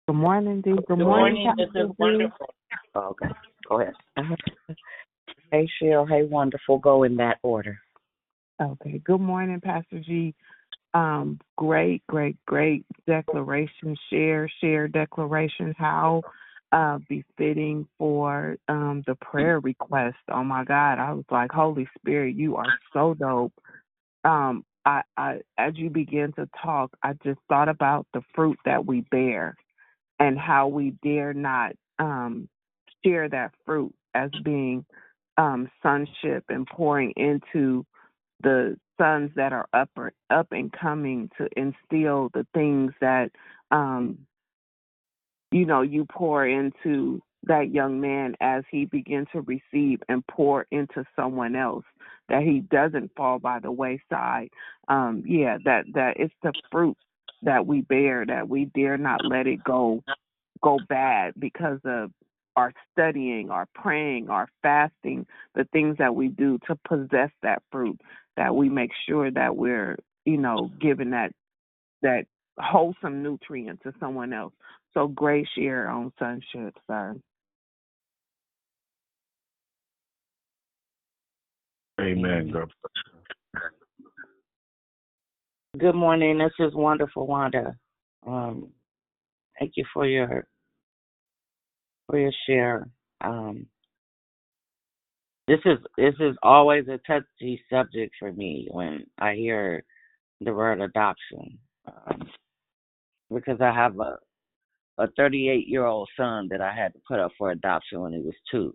Good 0.07 0.15
morning, 0.15 0.61
Dee. 0.61 0.71
Good, 0.71 0.85
Good 0.87 0.99
morning, 0.99 1.43
morning. 1.43 1.53
This 1.57 1.83
is 1.83 1.91
wonderful. 1.97 2.47
Oh, 2.95 3.15
okay, 3.21 3.33
go 3.67 3.81
ahead. 3.81 3.93
Hey, 5.51 5.67
Cheryl. 5.81 6.07
Hey, 6.07 6.23
wonderful. 6.25 6.77
Go 6.77 7.03
in 7.03 7.15
that 7.15 7.37
order. 7.41 7.79
Okay. 8.61 9.01
Good 9.05 9.21
morning, 9.21 9.61
Pastor 9.61 9.99
G. 9.99 10.35
Um, 10.93 11.39
great, 11.57 12.03
great, 12.07 12.37
great 12.45 12.85
declaration. 13.07 13.95
Share, 14.09 14.49
share 14.61 14.87
declaration. 14.87 15.73
How 15.77 16.21
uh, 16.71 16.99
befitting 17.07 17.87
for 17.97 18.57
um, 18.67 19.03
the 19.07 19.15
prayer 19.15 19.59
request. 19.59 20.17
Oh 20.31 20.43
my 20.43 20.63
God, 20.63 20.99
I 20.99 21.13
was 21.13 21.25
like, 21.31 21.51
Holy 21.51 21.87
Spirit, 21.97 22.35
you 22.35 22.57
are 22.57 22.73
so 22.93 23.13
dope. 23.13 23.53
Um, 24.23 24.63
I, 24.85 25.01
I, 25.17 25.39
as 25.57 25.73
you 25.75 25.89
begin 25.89 26.33
to 26.33 26.49
talk, 26.61 26.91
I 27.03 27.13
just 27.23 27.39
thought 27.47 27.69
about 27.69 28.07
the 28.13 28.21
fruit 28.35 28.57
that 28.65 28.85
we 28.85 29.01
bear 29.11 29.55
and 30.19 30.37
how 30.37 30.67
we 30.67 30.93
dare 31.03 31.33
not 31.33 31.73
um, 31.97 32.47
share 33.05 33.29
that 33.29 33.51
fruit 33.65 33.93
as 34.13 34.29
being 34.43 34.85
um, 35.37 35.69
sonship 35.81 36.43
and 36.49 36.67
pouring 36.67 37.13
into 37.15 37.85
the 38.41 38.77
sons 38.99 39.31
that 39.35 39.53
are 39.53 39.67
up 39.73 39.89
or, 39.95 40.13
up 40.29 40.47
and 40.51 40.71
coming 40.71 41.29
to 41.37 41.47
instill 41.55 42.29
the 42.33 42.45
things 42.53 42.91
that 43.01 43.31
um, 43.71 44.17
you 45.51 45.65
know 45.65 45.81
you 45.81 46.05
pour 46.05 46.45
into 46.45 47.21
that 47.43 47.71
young 47.71 48.01
man 48.01 48.35
as 48.41 48.63
he 48.69 48.85
begins 48.85 49.27
to 49.31 49.41
receive 49.41 50.01
and 50.09 50.25
pour 50.27 50.67
into 50.71 51.05
someone 51.15 51.55
else 51.55 51.85
that 52.27 52.43
he 52.43 52.59
doesn't 52.59 53.11
fall 53.15 53.39
by 53.39 53.59
the 53.59 53.71
wayside. 53.71 54.49
Um 54.89 55.23
yeah 55.25 55.57
that 55.63 55.85
that 55.93 56.17
it's 56.17 56.33
the 56.43 56.53
fruit 56.71 56.97
that 57.43 57.65
we 57.65 57.81
bear 57.81 58.25
that 58.25 58.49
we 58.49 58.65
dare 58.65 58.97
not 58.97 59.21
let 59.23 59.47
it 59.47 59.63
go 59.63 60.03
go 60.61 60.77
bad 60.89 61.33
because 61.39 61.79
of 61.85 62.11
our 62.55 62.73
studying, 62.91 63.49
our 63.49 63.67
praying, 63.73 64.29
our 64.29 64.49
fasting, 64.61 65.25
the 65.55 65.63
things 65.71 65.95
that 65.97 66.13
we 66.13 66.27
do 66.27 66.59
to 66.67 66.75
possess 66.85 67.29
that 67.41 67.63
fruit, 67.71 68.01
that 68.39 68.55
we 68.55 68.69
make 68.69 68.91
sure 69.05 69.29
that 69.29 69.53
we're, 69.53 69.97
you 70.23 70.37
know, 70.37 70.71
giving 70.79 71.09
that 71.09 71.33
that 72.01 72.23
wholesome 72.57 73.21
nutrient 73.21 73.81
to 73.83 73.93
someone 73.99 74.31
else. 74.31 74.53
So 74.93 75.07
great 75.07 75.45
share 75.57 75.89
on 75.89 76.13
sonship, 76.17 76.73
sir. 76.87 77.17
Amen. 81.99 82.49
God 82.53 82.71
Good 85.77 85.95
morning. 85.95 86.37
This 86.37 86.65
is 86.65 86.73
wonderful, 86.73 87.27
Wanda. 87.27 87.75
Um, 88.25 88.69
thank 89.59 89.73
you 89.75 89.83
for 89.93 90.07
your 90.07 90.47
for 92.07 92.17
your 92.17 92.31
share. 92.47 92.87
Um, 93.19 93.65
this 95.49 95.59
is 95.65 95.79
this 95.97 96.13
is 96.19 96.35
always 96.43 96.85
a 96.87 96.99
touchy 97.07 97.59
subject 97.71 98.13
for 98.19 98.31
me 98.31 98.67
when 98.69 99.03
I 99.17 99.33
hear 99.33 99.83
the 100.41 100.53
word 100.53 100.79
adoption, 100.79 101.57
um, 101.87 102.29
because 103.33 103.59
I 103.59 103.73
have 103.73 103.99
a 103.99 104.17
a 104.99 105.07
38 105.17 105.67
year 105.67 105.85
old 105.85 106.07
son 106.15 106.49
that 106.51 106.61
I 106.61 106.71
had 106.75 106.93
to 106.93 106.99
put 107.07 107.19
up 107.19 107.31
for 107.35 107.49
adoption 107.49 107.99
when 108.01 108.13
he 108.13 108.19
was 108.19 108.35
two, 108.51 108.73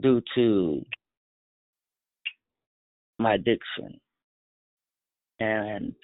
due 0.00 0.22
to 0.36 0.84
my 3.18 3.34
addiction, 3.34 3.98
and 5.40 5.94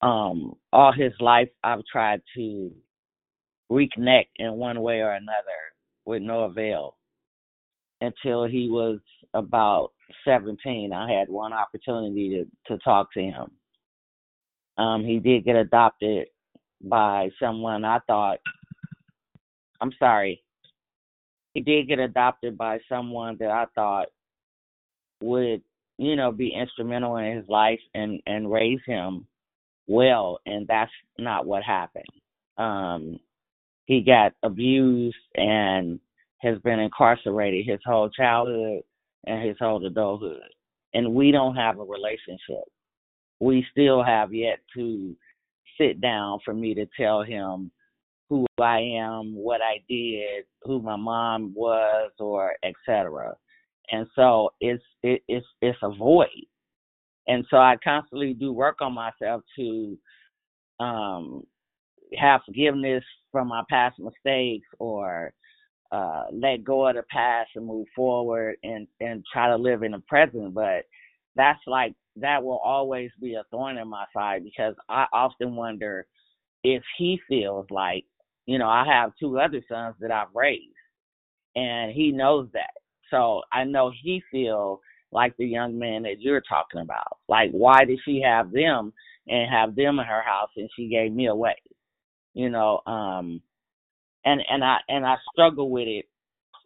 um, 0.00 0.54
all 0.72 0.94
his 0.96 1.12
life 1.20 1.50
I've 1.62 1.84
tried 1.92 2.22
to 2.36 2.72
reconnect 3.70 4.28
in 4.36 4.54
one 4.54 4.80
way 4.80 5.00
or 5.00 5.12
another 5.12 5.60
with 6.06 6.22
no 6.22 6.44
avail 6.44 6.96
until 8.04 8.44
he 8.44 8.68
was 8.70 8.98
about 9.34 9.92
17. 10.24 10.92
I 10.92 11.12
had 11.12 11.28
one 11.28 11.52
opportunity 11.52 12.46
to, 12.68 12.72
to 12.74 12.82
talk 12.82 13.12
to 13.14 13.20
him. 13.20 13.50
Um, 14.76 15.04
he 15.04 15.18
did 15.18 15.44
get 15.44 15.56
adopted 15.56 16.28
by 16.82 17.30
someone 17.40 17.84
I 17.84 17.98
thought, 18.06 18.38
I'm 19.80 19.92
sorry, 19.98 20.42
he 21.54 21.60
did 21.60 21.88
get 21.88 21.98
adopted 22.00 22.58
by 22.58 22.80
someone 22.88 23.36
that 23.38 23.50
I 23.50 23.66
thought 23.74 24.08
would, 25.22 25.62
you 25.98 26.16
know, 26.16 26.32
be 26.32 26.48
instrumental 26.52 27.16
in 27.16 27.36
his 27.36 27.48
life 27.48 27.80
and, 27.94 28.20
and 28.26 28.50
raise 28.50 28.80
him 28.86 29.26
well. 29.86 30.40
And 30.46 30.66
that's 30.66 30.90
not 31.18 31.46
what 31.46 31.62
happened. 31.62 32.04
Um, 32.58 33.20
he 33.86 34.00
got 34.00 34.32
abused 34.42 35.16
and 35.36 36.00
has 36.44 36.58
been 36.58 36.78
incarcerated 36.78 37.66
his 37.66 37.80
whole 37.84 38.10
childhood 38.10 38.82
and 39.26 39.46
his 39.46 39.56
whole 39.58 39.84
adulthood. 39.84 40.42
And 40.92 41.14
we 41.14 41.32
don't 41.32 41.56
have 41.56 41.78
a 41.78 41.84
relationship. 41.84 42.64
We 43.40 43.66
still 43.72 44.02
have 44.04 44.32
yet 44.32 44.60
to 44.76 45.16
sit 45.78 46.00
down 46.00 46.38
for 46.44 46.54
me 46.54 46.74
to 46.74 46.86
tell 46.96 47.22
him 47.22 47.70
who 48.28 48.46
I 48.60 48.78
am, 48.80 49.34
what 49.34 49.60
I 49.60 49.82
did, 49.88 50.44
who 50.62 50.80
my 50.80 50.96
mom 50.96 51.52
was, 51.54 52.12
or 52.18 52.54
etc. 52.64 53.34
And 53.90 54.06
so 54.14 54.50
it's 54.60 54.82
it, 55.02 55.22
it's 55.28 55.46
it's 55.60 55.78
a 55.82 55.90
void. 55.90 56.28
And 57.26 57.44
so 57.50 57.56
I 57.56 57.76
constantly 57.82 58.34
do 58.34 58.52
work 58.52 58.76
on 58.80 58.94
myself 58.94 59.42
to 59.56 59.98
um 60.80 61.44
have 62.16 62.42
forgiveness 62.46 63.04
from 63.32 63.48
my 63.48 63.62
past 63.68 63.98
mistakes 63.98 64.68
or 64.78 65.32
uh 65.92 66.24
let 66.32 66.64
go 66.64 66.88
of 66.88 66.96
the 66.96 67.02
past 67.10 67.50
and 67.56 67.66
move 67.66 67.86
forward 67.94 68.56
and 68.62 68.86
and 69.00 69.24
try 69.32 69.48
to 69.48 69.56
live 69.56 69.82
in 69.82 69.92
the 69.92 70.00
present. 70.00 70.54
But 70.54 70.84
that's 71.36 71.60
like 71.66 71.94
that 72.16 72.42
will 72.42 72.58
always 72.58 73.10
be 73.20 73.34
a 73.34 73.44
thorn 73.50 73.78
in 73.78 73.88
my 73.88 74.04
side 74.14 74.44
because 74.44 74.74
I 74.88 75.06
often 75.12 75.56
wonder 75.56 76.06
if 76.62 76.82
he 76.98 77.20
feels 77.28 77.66
like 77.70 78.04
you 78.46 78.58
know 78.58 78.68
I 78.68 78.84
have 78.86 79.12
two 79.18 79.38
other 79.38 79.62
sons 79.68 79.96
that 80.00 80.10
I've 80.10 80.34
raised 80.34 80.74
and 81.56 81.92
he 81.92 82.10
knows 82.12 82.48
that. 82.52 82.70
So 83.10 83.42
I 83.52 83.64
know 83.64 83.92
he 84.02 84.22
feels 84.30 84.80
like 85.12 85.36
the 85.36 85.46
young 85.46 85.78
man 85.78 86.02
that 86.02 86.20
you're 86.20 86.40
talking 86.40 86.80
about. 86.80 87.18
Like 87.28 87.50
why 87.52 87.84
did 87.84 88.00
she 88.04 88.20
have 88.22 88.50
them 88.52 88.92
and 89.28 89.50
have 89.50 89.76
them 89.76 89.98
in 89.98 90.06
her 90.06 90.22
house 90.22 90.50
and 90.56 90.68
she 90.76 90.88
gave 90.88 91.12
me 91.12 91.26
away? 91.26 91.56
You 92.34 92.50
know 92.50 92.80
um 92.86 93.40
and 94.24 94.40
and 94.48 94.64
i 94.64 94.78
and 94.88 95.04
i 95.06 95.16
struggle 95.32 95.70
with 95.70 95.88
it 95.88 96.06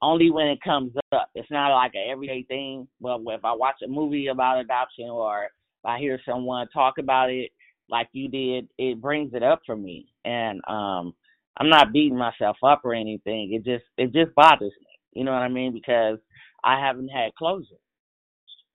only 0.01 0.31
when 0.31 0.47
it 0.47 0.61
comes 0.63 0.93
up. 1.13 1.31
It's 1.35 1.51
not 1.51 1.75
like 1.75 1.93
an 1.95 2.07
everyday 2.09 2.45
thing. 2.45 2.89
But 3.01 3.21
if 3.27 3.45
i 3.45 3.53
watch 3.53 3.77
a 3.85 3.89
movie 3.89 4.29
about 4.29 4.61
adoption 4.61 5.07
or 5.07 5.45
if 5.45 5.51
i 5.85 5.99
hear 5.99 6.21
someone 6.27 6.69
talk 6.73 6.99
about 6.99 7.31
it 7.31 7.51
like 7.91 8.09
you 8.13 8.29
did 8.29 8.69
it 8.79 9.01
brings 9.01 9.33
it 9.35 9.43
up 9.43 9.61
for 9.67 9.77
me. 9.77 10.07
And 10.25 10.61
um 10.69 11.15
i'm 11.59 11.69
not 11.69 11.93
beating 11.93 12.19
myself 12.19 12.57
up 12.63 12.83
or 12.85 12.95
anything. 12.95 13.53
It 13.53 13.65
just 13.65 13.85
it 13.97 14.13
just 14.13 14.35
bothers 14.35 14.73
me. 14.81 14.87
You 15.13 15.25
know 15.25 15.33
what 15.33 15.43
i 15.43 15.49
mean? 15.49 15.73
Because 15.73 16.19
i 16.65 16.79
haven't 16.79 17.09
had 17.09 17.35
closure 17.35 17.75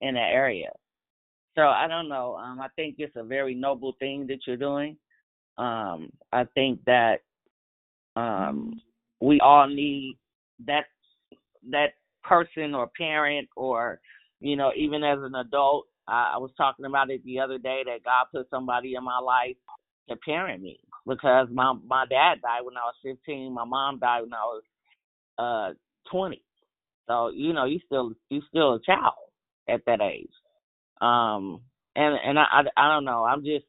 in 0.02 0.16
that 0.16 0.32
area. 0.34 0.70
So 1.56 1.62
i 1.64 1.88
don't 1.88 2.10
know. 2.10 2.36
Um 2.36 2.60
i 2.60 2.68
think 2.76 2.96
it's 2.98 3.16
a 3.16 3.24
very 3.24 3.56
noble 3.56 3.96
thing 4.00 4.28
that 4.28 4.40
you're 4.46 4.58
doing. 4.58 4.98
Um, 5.56 6.10
I 6.32 6.46
think 6.56 6.84
that 6.86 7.20
um, 8.16 8.82
we 9.22 9.40
all 9.42 9.68
need 9.68 10.18
that 10.68 10.86
that 11.72 11.94
person 12.24 12.74
or 12.76 12.90
parent 12.98 13.50
or 13.56 14.00
you 14.40 14.56
know 14.56 14.72
even 14.78 15.04
as 15.04 15.20
an 15.22 15.36
adult. 15.36 15.88
I, 16.08 16.34
I 16.36 16.38
was 16.38 16.52
talking 16.58 16.86
about 16.86 17.12
it 17.12 17.24
the 17.26 17.40
other 17.40 17.58
day 17.58 17.84
that 17.86 18.04
God 18.04 18.26
put 18.34 18.50
somebody 18.50 18.96
in 18.96 19.04
my 19.04 19.20
life 19.20 19.56
to 20.10 20.16
parent 20.18 20.62
me 20.64 20.80
because 21.08 21.48
my 21.52 21.74
my 21.88 22.06
dad 22.10 22.42
died 22.42 22.64
when 22.66 22.78
I 22.78 22.86
was 22.86 22.96
15. 23.04 23.54
My 23.54 23.66
mom 23.66 24.00
died 24.00 24.22
when 24.24 24.34
I 24.34 24.46
was 24.46 24.64
uh 25.40 25.74
20. 26.12 26.42
So 27.08 27.30
you 27.30 27.54
know 27.54 27.66
you 27.66 27.80
still 27.86 28.14
you 28.30 28.42
still 28.50 28.76
a 28.76 28.82
child 28.82 29.16
at 29.70 29.82
that 29.86 30.02
age. 30.02 30.32
Um, 31.02 31.62
and 31.96 32.18
and 32.26 32.40
I 32.40 32.44
I, 32.52 32.62
I 32.78 32.94
don't 32.94 33.06
know. 33.06 33.24
I'm 33.26 33.44
just 33.44 33.66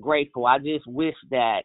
grateful. 0.00 0.46
I 0.46 0.58
just 0.58 0.86
wish 0.86 1.16
that 1.30 1.62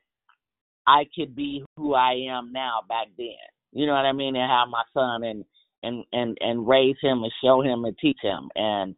I 0.92 1.06
could 1.16 1.36
be 1.36 1.64
who 1.78 1.94
I 1.94 2.28
am 2.30 2.52
now 2.52 2.82
back 2.88 3.08
then. 3.18 3.28
You 3.72 3.86
know 3.86 3.94
what 3.94 4.06
I 4.06 4.12
mean? 4.12 4.36
And 4.36 4.52
have 4.52 4.68
my 4.68 4.84
son 4.94 5.24
and 5.24 5.46
and 5.84 6.04
and 6.12 6.38
and 6.42 6.68
raise 6.68 6.98
him 7.02 7.24
and 7.24 7.32
show 7.42 7.62
him 7.62 7.86
and 7.86 7.98
teach 7.98 8.20
him. 8.22 8.50
And 8.56 8.96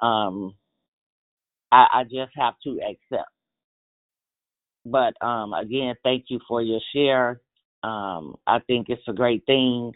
um, 0.00 0.54
I, 1.72 1.86
I 1.92 2.04
just 2.04 2.30
have 2.36 2.54
to 2.62 2.78
accept. 2.80 3.28
But 4.84 5.14
um, 5.24 5.52
again, 5.52 5.96
thank 6.04 6.26
you 6.28 6.38
for 6.46 6.62
your 6.62 6.80
share. 6.94 7.40
Um, 7.82 8.36
I 8.46 8.60
think 8.68 8.86
it's 8.88 9.02
a 9.08 9.12
great 9.12 9.44
thing 9.44 9.92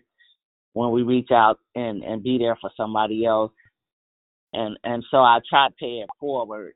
when 0.72 0.90
we 0.90 1.02
reach 1.02 1.30
out 1.30 1.60
and 1.76 2.02
and 2.02 2.24
be 2.24 2.38
there 2.38 2.58
for 2.60 2.70
somebody 2.76 3.24
else. 3.24 3.52
And 4.52 4.76
and 4.82 5.04
so 5.12 5.18
I 5.18 5.38
try 5.48 5.68
to 5.68 5.74
pay 5.78 6.00
it 6.00 6.08
forward 6.18 6.72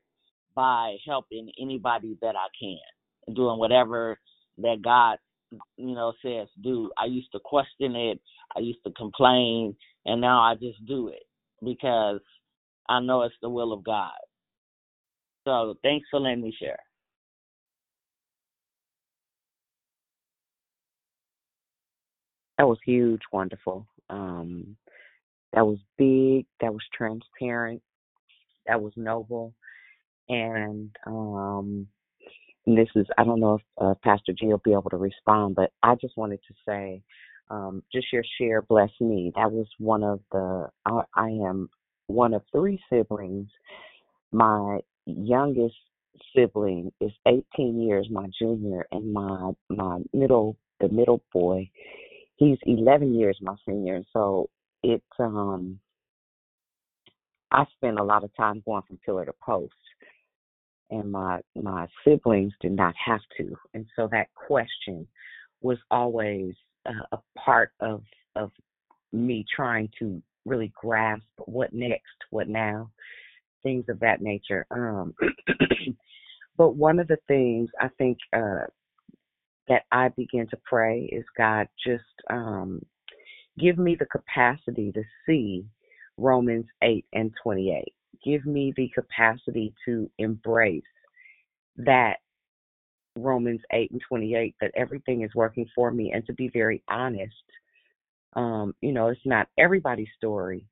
by 0.55 0.95
helping 1.05 1.51
anybody 1.61 2.17
that 2.21 2.35
I 2.37 2.47
can, 2.57 3.35
doing 3.35 3.59
whatever 3.59 4.17
that 4.57 4.81
God, 4.83 5.17
you 5.77 5.93
know, 5.95 6.13
says 6.21 6.47
do. 6.61 6.91
I 6.97 7.05
used 7.05 7.31
to 7.33 7.39
question 7.43 7.95
it, 7.95 8.19
I 8.55 8.59
used 8.59 8.83
to 8.85 8.91
complain, 8.91 9.75
and 10.05 10.21
now 10.21 10.41
I 10.41 10.55
just 10.55 10.85
do 10.85 11.09
it 11.09 11.23
because 11.63 12.21
I 12.89 12.99
know 12.99 13.23
it's 13.23 13.35
the 13.41 13.49
will 13.49 13.73
of 13.73 13.83
God. 13.83 14.11
So 15.45 15.75
thanks 15.83 16.07
for 16.11 16.19
letting 16.19 16.41
me 16.41 16.55
share. 16.57 16.79
That 22.57 22.67
was 22.67 22.77
huge, 22.85 23.21
wonderful. 23.31 23.87
Um, 24.09 24.75
that 25.53 25.65
was 25.65 25.79
big. 25.97 26.45
That 26.61 26.71
was 26.71 26.83
transparent. 26.93 27.81
That 28.67 28.81
was 28.81 28.93
noble. 28.95 29.53
And 30.29 30.95
um, 31.07 31.87
and 32.65 32.77
this 32.77 32.89
is 32.95 33.07
I 33.17 33.23
don't 33.23 33.39
know 33.39 33.55
if 33.55 33.61
uh, 33.79 33.93
Pastor 34.03 34.33
G 34.33 34.47
will 34.47 34.61
be 34.63 34.73
able 34.73 34.89
to 34.91 34.97
respond, 34.97 35.55
but 35.55 35.71
I 35.81 35.95
just 35.95 36.17
wanted 36.17 36.39
to 36.47 36.53
say, 36.67 37.01
um, 37.49 37.83
just 37.91 38.07
your 38.13 38.23
share 38.39 38.61
blessed 38.61 39.01
me. 39.01 39.31
That 39.35 39.51
was 39.51 39.67
one 39.77 40.03
of 40.03 40.19
the 40.31 40.69
I, 40.85 41.01
I 41.15 41.29
am 41.29 41.69
one 42.07 42.33
of 42.33 42.43
three 42.51 42.79
siblings. 42.91 43.49
My 44.31 44.79
youngest 45.05 45.75
sibling 46.35 46.91
is 47.01 47.11
18 47.25 47.81
years 47.81 48.07
my 48.11 48.27
junior, 48.39 48.85
and 48.91 49.11
my 49.13 49.51
my 49.69 49.99
middle 50.13 50.57
the 50.79 50.89
middle 50.89 51.21
boy, 51.33 51.69
he's 52.37 52.57
11 52.65 53.15
years 53.15 53.37
my 53.41 53.55
senior. 53.67 54.01
So 54.13 54.49
it's 54.83 55.03
um 55.19 55.79
I 57.51 57.65
spend 57.75 57.99
a 57.99 58.03
lot 58.03 58.23
of 58.23 58.35
time 58.35 58.63
going 58.65 58.83
from 58.87 58.99
pillar 59.05 59.25
to 59.25 59.33
post 59.43 59.73
and 60.91 61.11
my 61.11 61.41
my 61.55 61.87
siblings 62.05 62.53
did 62.61 62.73
not 62.73 62.93
have 63.03 63.21
to. 63.37 63.55
And 63.73 63.85
so 63.95 64.09
that 64.11 64.27
question 64.35 65.07
was 65.61 65.77
always 65.91 66.53
uh, 66.87 67.05
a 67.13 67.19
part 67.39 67.71
of 67.79 68.03
of 68.35 68.51
me 69.13 69.45
trying 69.55 69.89
to 69.99 70.21
really 70.45 70.71
grasp 70.75 71.23
what 71.45 71.73
next 71.73 72.03
what 72.31 72.49
now 72.49 72.89
things 73.63 73.85
of 73.89 73.99
that 74.01 74.21
nature. 74.21 74.65
Um 74.71 75.13
but 76.57 76.75
one 76.75 76.99
of 76.99 77.07
the 77.07 77.17
things 77.27 77.69
i 77.79 77.87
think 77.97 78.17
uh 78.35 78.65
that 79.67 79.83
i 79.91 80.09
begin 80.09 80.47
to 80.49 80.57
pray 80.65 81.09
is 81.11 81.25
god 81.37 81.67
just 81.85 82.03
um 82.29 82.81
give 83.59 83.77
me 83.77 83.95
the 83.99 84.05
capacity 84.05 84.91
to 84.91 85.03
see 85.25 85.65
romans 86.17 86.65
8 86.83 87.05
and 87.13 87.31
28 87.43 87.93
give 88.23 88.45
me 88.45 88.73
the 88.75 88.89
capacity 88.93 89.73
to 89.85 90.09
embrace 90.17 90.83
that 91.77 92.17
Romans 93.17 93.61
8 93.73 93.91
and 93.91 94.01
28 94.07 94.55
that 94.61 94.71
everything 94.75 95.23
is 95.23 95.35
working 95.35 95.67
for 95.75 95.91
me 95.91 96.11
and 96.13 96.25
to 96.27 96.33
be 96.33 96.49
very 96.49 96.81
honest 96.87 97.33
um 98.35 98.73
you 98.81 98.93
know 98.93 99.07
it's 99.07 99.19
not 99.25 99.47
everybody's 99.57 100.07
story 100.17 100.65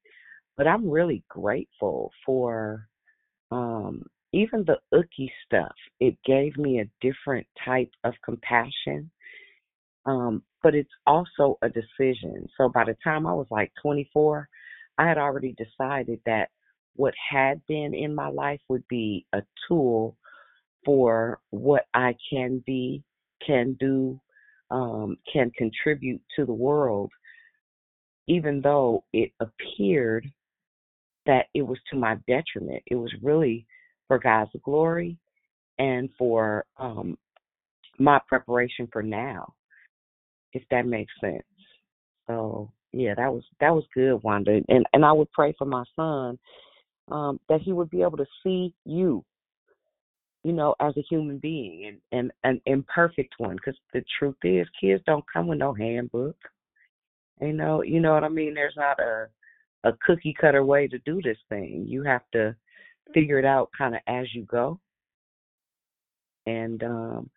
but 0.57 0.67
I'm 0.67 0.89
really 0.89 1.23
grateful 1.29 2.11
for 2.25 2.87
um 3.51 4.03
even 4.31 4.63
the 4.65 4.77
ookie 4.93 5.31
stuff. 5.45 5.73
It 5.99 6.15
gave 6.25 6.55
me 6.57 6.79
a 6.81 6.89
different 7.01 7.47
type 7.65 7.91
of 8.03 8.13
compassion 8.23 9.09
um 10.05 10.43
but 10.61 10.75
it's 10.75 10.89
also 11.07 11.57
a 11.61 11.69
decision. 11.69 12.47
So 12.57 12.69
by 12.69 12.83
the 12.85 12.95
time 13.03 13.25
I 13.27 13.33
was 13.33 13.47
like 13.49 13.71
24 13.81 14.47
I 14.97 15.07
had 15.07 15.17
already 15.17 15.55
decided 15.57 16.19
that 16.25 16.49
what 16.99 17.13
had 17.31 17.65
been 17.65 17.93
in 17.93 18.13
my 18.13 18.27
life 18.27 18.59
would 18.67 18.85
be 18.89 19.25
a 19.31 19.41
tool 19.65 20.17
for 20.83 21.39
what 21.51 21.85
I 21.93 22.13
can 22.29 22.61
be, 22.65 23.01
can 23.45 23.77
do, 23.79 24.19
um, 24.69 25.15
can 25.31 25.49
contribute 25.57 26.21
to 26.35 26.45
the 26.45 26.51
world, 26.51 27.09
even 28.27 28.59
though 28.59 29.05
it 29.13 29.31
appeared 29.39 30.29
that 31.25 31.45
it 31.53 31.61
was 31.61 31.77
to 31.89 31.97
my 31.97 32.17
detriment. 32.27 32.83
It 32.87 32.95
was 32.95 33.13
really 33.23 33.65
for 34.09 34.19
God's 34.19 34.51
glory 34.65 35.17
and 35.77 36.09
for 36.17 36.65
um, 36.75 37.17
my 37.97 38.19
preparation 38.27 38.89
for 38.91 39.01
now, 39.01 39.53
if 40.51 40.63
that 40.69 40.85
makes 40.85 41.13
sense. 41.21 41.43
So 42.27 42.73
yeah, 42.91 43.13
that 43.15 43.31
was 43.31 43.45
that 43.61 43.73
was 43.73 43.85
good, 43.93 44.21
Wanda. 44.21 44.59
And 44.67 44.85
and 44.91 45.05
I 45.05 45.13
would 45.13 45.31
pray 45.31 45.55
for 45.57 45.63
my 45.63 45.85
son 45.95 46.37
um, 47.09 47.39
that 47.49 47.61
he 47.61 47.73
would 47.73 47.89
be 47.89 48.01
able 48.01 48.17
to 48.17 48.25
see 48.43 48.73
you 48.85 49.23
you 50.43 50.53
know, 50.53 50.73
as 50.79 50.95
a 50.95 51.01
human 51.09 51.37
being 51.37 51.85
and, 51.85 51.97
and 52.11 52.31
an 52.43 52.61
imperfect 52.65 53.35
one. 53.39 53.55
Because 53.55 53.77
the 53.93 54.03
truth 54.17 54.37
is, 54.43 54.67
kids 54.79 55.03
don't 55.05 55.25
come 55.31 55.47
with 55.47 55.59
no 55.59 55.73
handbook. 55.73 56.37
You 57.41 57.53
know, 57.53 57.83
you 57.83 57.99
know 57.99 58.13
what 58.13 58.23
I 58.23 58.29
mean. 58.29 58.53
There's 58.53 58.75
not 58.77 58.99
a 58.99 59.27
a 59.85 59.93
cookie 60.05 60.35
cutter 60.39 60.65
way 60.65 60.87
to 60.87 60.99
do 60.99 61.21
this 61.21 61.37
thing. 61.47 61.85
You 61.87 62.03
have 62.03 62.23
to 62.33 62.53
figure 63.13 63.39
it 63.39 63.45
out 63.45 63.69
kind 63.77 63.95
of 63.95 64.01
as 64.07 64.27
you 64.33 64.43
go. 64.43 64.79
And 66.45 66.83
um, 66.83 67.29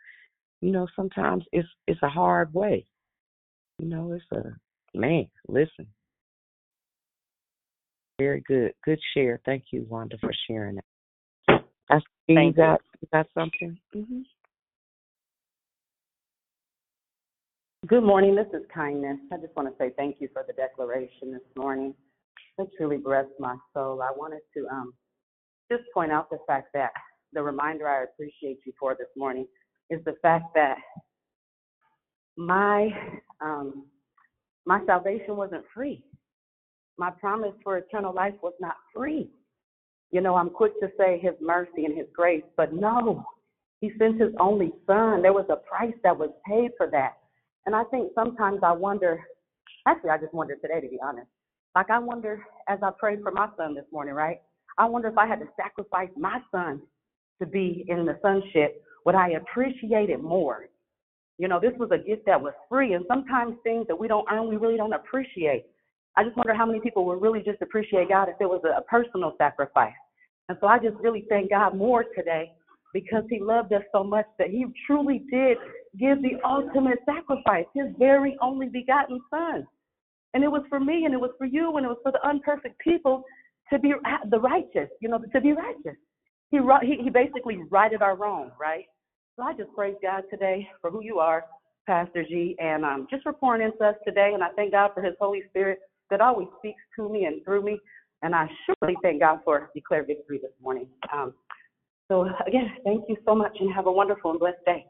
you 0.61 0.73
know, 0.73 0.87
sometimes 0.97 1.45
it's 1.53 1.69
it's 1.87 2.03
a 2.03 2.09
hard 2.09 2.53
way. 2.55 2.87
You 3.79 3.89
know, 3.89 4.13
it's 4.13 4.25
a 4.33 4.99
man. 4.99 5.29
Listen, 5.49 5.87
very 8.23 8.43
good, 8.47 8.73
good 8.85 9.01
share. 9.15 9.41
Thank 9.45 9.65
you, 9.73 9.85
Wanda, 9.89 10.17
for 10.21 10.31
sharing 10.49 10.77
that. 10.77 11.65
That's 11.89 12.05
you 12.29 12.37
Thank 12.37 12.57
you. 12.57 12.63
got 12.63 12.81
you 13.01 13.09
got 13.13 13.27
something. 13.35 13.77
hmm 13.93 14.21
Good 17.89 18.05
morning. 18.05 18.37
This 18.37 18.47
is 18.55 18.65
kindness. 18.73 19.19
I 19.33 19.39
just 19.39 19.57
want 19.57 19.69
to 19.69 19.75
say 19.77 19.93
thank 19.97 20.19
you 20.21 20.29
for 20.33 20.45
the 20.47 20.53
declaration 20.53 21.33
this 21.33 21.43
morning. 21.57 21.95
It 22.59 22.69
truly 22.79 22.97
blessed 22.97 23.33
my 23.41 23.57
soul. 23.75 24.01
I 24.01 24.13
wanted 24.17 24.43
to 24.57 24.69
um, 24.71 24.95
just 25.71 25.83
point 25.93 26.13
out 26.13 26.31
the 26.31 26.39
fact 26.47 26.69
that 26.75 26.93
the 27.33 27.43
reminder 27.43 27.89
I 27.89 28.05
appreciate 28.05 28.61
you 28.65 28.73
for 28.79 28.95
this 28.95 29.09
morning 29.17 29.49
is 29.91 29.99
the 30.05 30.15
fact 30.23 30.45
that 30.55 30.77
my 32.37 32.89
um, 33.41 33.87
my 34.65 34.81
salvation 34.87 35.37
wasn't 35.37 35.65
free. 35.75 36.05
My 37.03 37.11
promise 37.11 37.55
for 37.65 37.79
eternal 37.79 38.15
life 38.15 38.35
was 38.45 38.53
not 38.61 38.77
free. 38.95 39.29
You 40.13 40.21
know, 40.21 40.37
I'm 40.37 40.51
quick 40.51 40.79
to 40.79 40.89
say 40.97 41.19
His 41.19 41.33
mercy 41.41 41.85
and 41.85 41.99
His 41.99 42.07
grace, 42.15 42.45
but 42.57 42.73
no, 42.73 43.25
He 43.81 43.91
sent 43.99 44.21
His 44.21 44.31
only 44.39 44.71
Son. 44.87 45.21
There 45.21 45.33
was 45.33 45.47
a 45.51 45.57
price 45.57 45.97
that 46.05 46.17
was 46.17 46.31
paid 46.47 46.71
for 46.77 46.89
that. 46.93 47.15
And 47.67 47.75
I 47.75 47.83
think 47.91 48.13
sometimes 48.15 48.61
I 48.63 48.71
wonder, 48.71 49.19
actually, 49.85 50.11
I 50.11 50.19
just 50.19 50.33
wondered 50.33 50.61
today, 50.63 50.81
to 50.81 50.89
be 50.89 51.01
honest. 51.03 51.27
Like, 51.75 51.91
I 51.91 51.99
wonder, 51.99 52.47
as 52.69 52.79
I 52.85 52.91
prayed 52.97 53.21
for 53.21 53.33
my 53.33 53.49
son 53.57 53.75
this 53.75 53.91
morning, 53.91 54.15
right? 54.15 54.41
I 54.79 54.87
wonder 54.87 55.09
if 55.09 55.19
I 55.19 55.27
had 55.27 55.41
to 55.41 55.49
sacrifice 55.57 56.11
my 56.17 56.39
son 56.53 56.83
to 57.41 57.47
be 57.47 57.85
in 57.89 58.07
the 58.07 58.17
sonship, 58.23 58.81
would 59.07 59.17
I 59.17 59.31
appreciate 59.31 60.09
it 60.09 60.23
more? 60.23 60.69
You 61.39 61.49
know, 61.49 61.59
this 61.59 61.73
was 61.81 61.91
a 61.91 61.99
gift 61.99 62.27
that 62.27 62.41
was 62.41 62.53
free, 62.69 62.93
and 62.93 63.05
sometimes 63.09 63.57
things 63.65 63.89
that 63.89 63.99
we 63.99 64.07
don't 64.07 64.29
earn, 64.31 64.49
we 64.49 64.55
really 64.57 64.77
don't 64.77 64.93
appreciate. 64.93 65.67
I 66.17 66.25
just 66.25 66.37
wonder 66.37 66.55
how 66.55 66.67
many 66.67 66.81
people 66.81 67.05
would 67.07 67.23
really 67.23 67.43
just 67.43 67.63
appreciate 67.63 68.09
God 68.09 68.29
if 68.29 68.37
it 68.41 68.49
was 68.49 68.61
a, 68.65 68.79
a 68.79 68.83
personal 68.83 69.35
sacrifice. 69.39 69.95
And 70.49 70.59
so 70.61 70.67
I 70.67 70.79
just 70.79 70.97
really 70.97 71.25
thank 71.29 71.51
God 71.51 71.77
more 71.77 72.05
today 72.17 72.53
because 72.93 73.25
He 73.31 73.41
loved 73.41 73.73
us 73.73 73.83
so 73.93 74.05
much 74.05 74.27
that 74.39 74.51
He 74.51 74.67
truly 74.87 75.25
did 75.31 75.57
give 75.99 76.21
the 76.21 76.35
ultimate 76.45 76.99
sacrifice, 77.07 77.65
His 77.75 77.87
very 77.99 78.37
only 78.43 78.69
begotten 78.69 79.21
Son. 79.31 79.67
And 80.35 80.45
it 80.45 80.49
was 80.49 80.63
for 80.69 80.81
me, 80.81 81.05
and 81.05 81.15
it 81.15 81.21
was 81.21 81.31
for 81.39 81.47
you, 81.47 81.77
and 81.77 81.85
it 81.87 81.89
was 81.89 81.99
for 82.03 82.13
the 82.13 82.27
unperfect 82.27 82.79
people 82.79 83.25
to 83.73 83.79
be 83.79 83.93
the 84.31 84.41
righteous, 84.41 84.89
you 85.01 85.09
know, 85.09 85.19
to 85.19 85.41
be 85.41 85.53
righteous. 85.53 85.99
He, 86.51 86.59
he, 86.83 87.05
he 87.05 87.11
basically 87.11 87.59
righted 87.71 88.03
our 88.03 88.17
wrong, 88.17 88.51
right? 88.61 88.85
So 89.37 89.43
I 89.43 89.55
just 89.55 89.73
praise 89.75 89.95
God 90.03 90.25
today 90.31 90.69
for 90.81 90.91
who 90.91 91.03
you 91.03 91.19
are, 91.19 91.45
Pastor 91.87 92.25
G, 92.25 92.55
and 92.59 92.85
um, 92.85 93.07
just 93.11 93.23
for 93.23 93.33
pouring 93.33 93.63
into 93.63 93.83
us 93.85 93.95
today. 94.07 94.33
And 94.35 94.43
I 94.43 94.49
thank 94.57 94.73
God 94.73 94.91
for 94.95 95.03
His 95.03 95.15
Holy 95.19 95.43
Spirit 95.49 95.79
that 96.13 96.21
always 96.21 96.47
speaks 96.59 96.83
to 96.95 97.09
me 97.09 97.25
and 97.25 97.43
through 97.45 97.65
me. 97.65 97.81
And 98.23 98.37
I 98.37 98.49
surely 98.67 98.97
thank 99.03 99.21
God 99.21 99.41
for 99.45 99.71
declare 99.75 100.05
victory 100.05 100.39
this 100.41 100.53
morning. 100.63 100.87
Um, 101.13 101.35
so 102.09 102.29
again, 102.47 102.71
thank 102.85 103.05
you 103.09 103.17
so 103.27 103.35
much, 103.35 103.57
and 103.59 103.73
have 103.75 103.87
a 103.87 103.93
wonderful 103.93 104.31
and 104.31 104.39
blessed 104.39 104.65
day. 104.65 104.87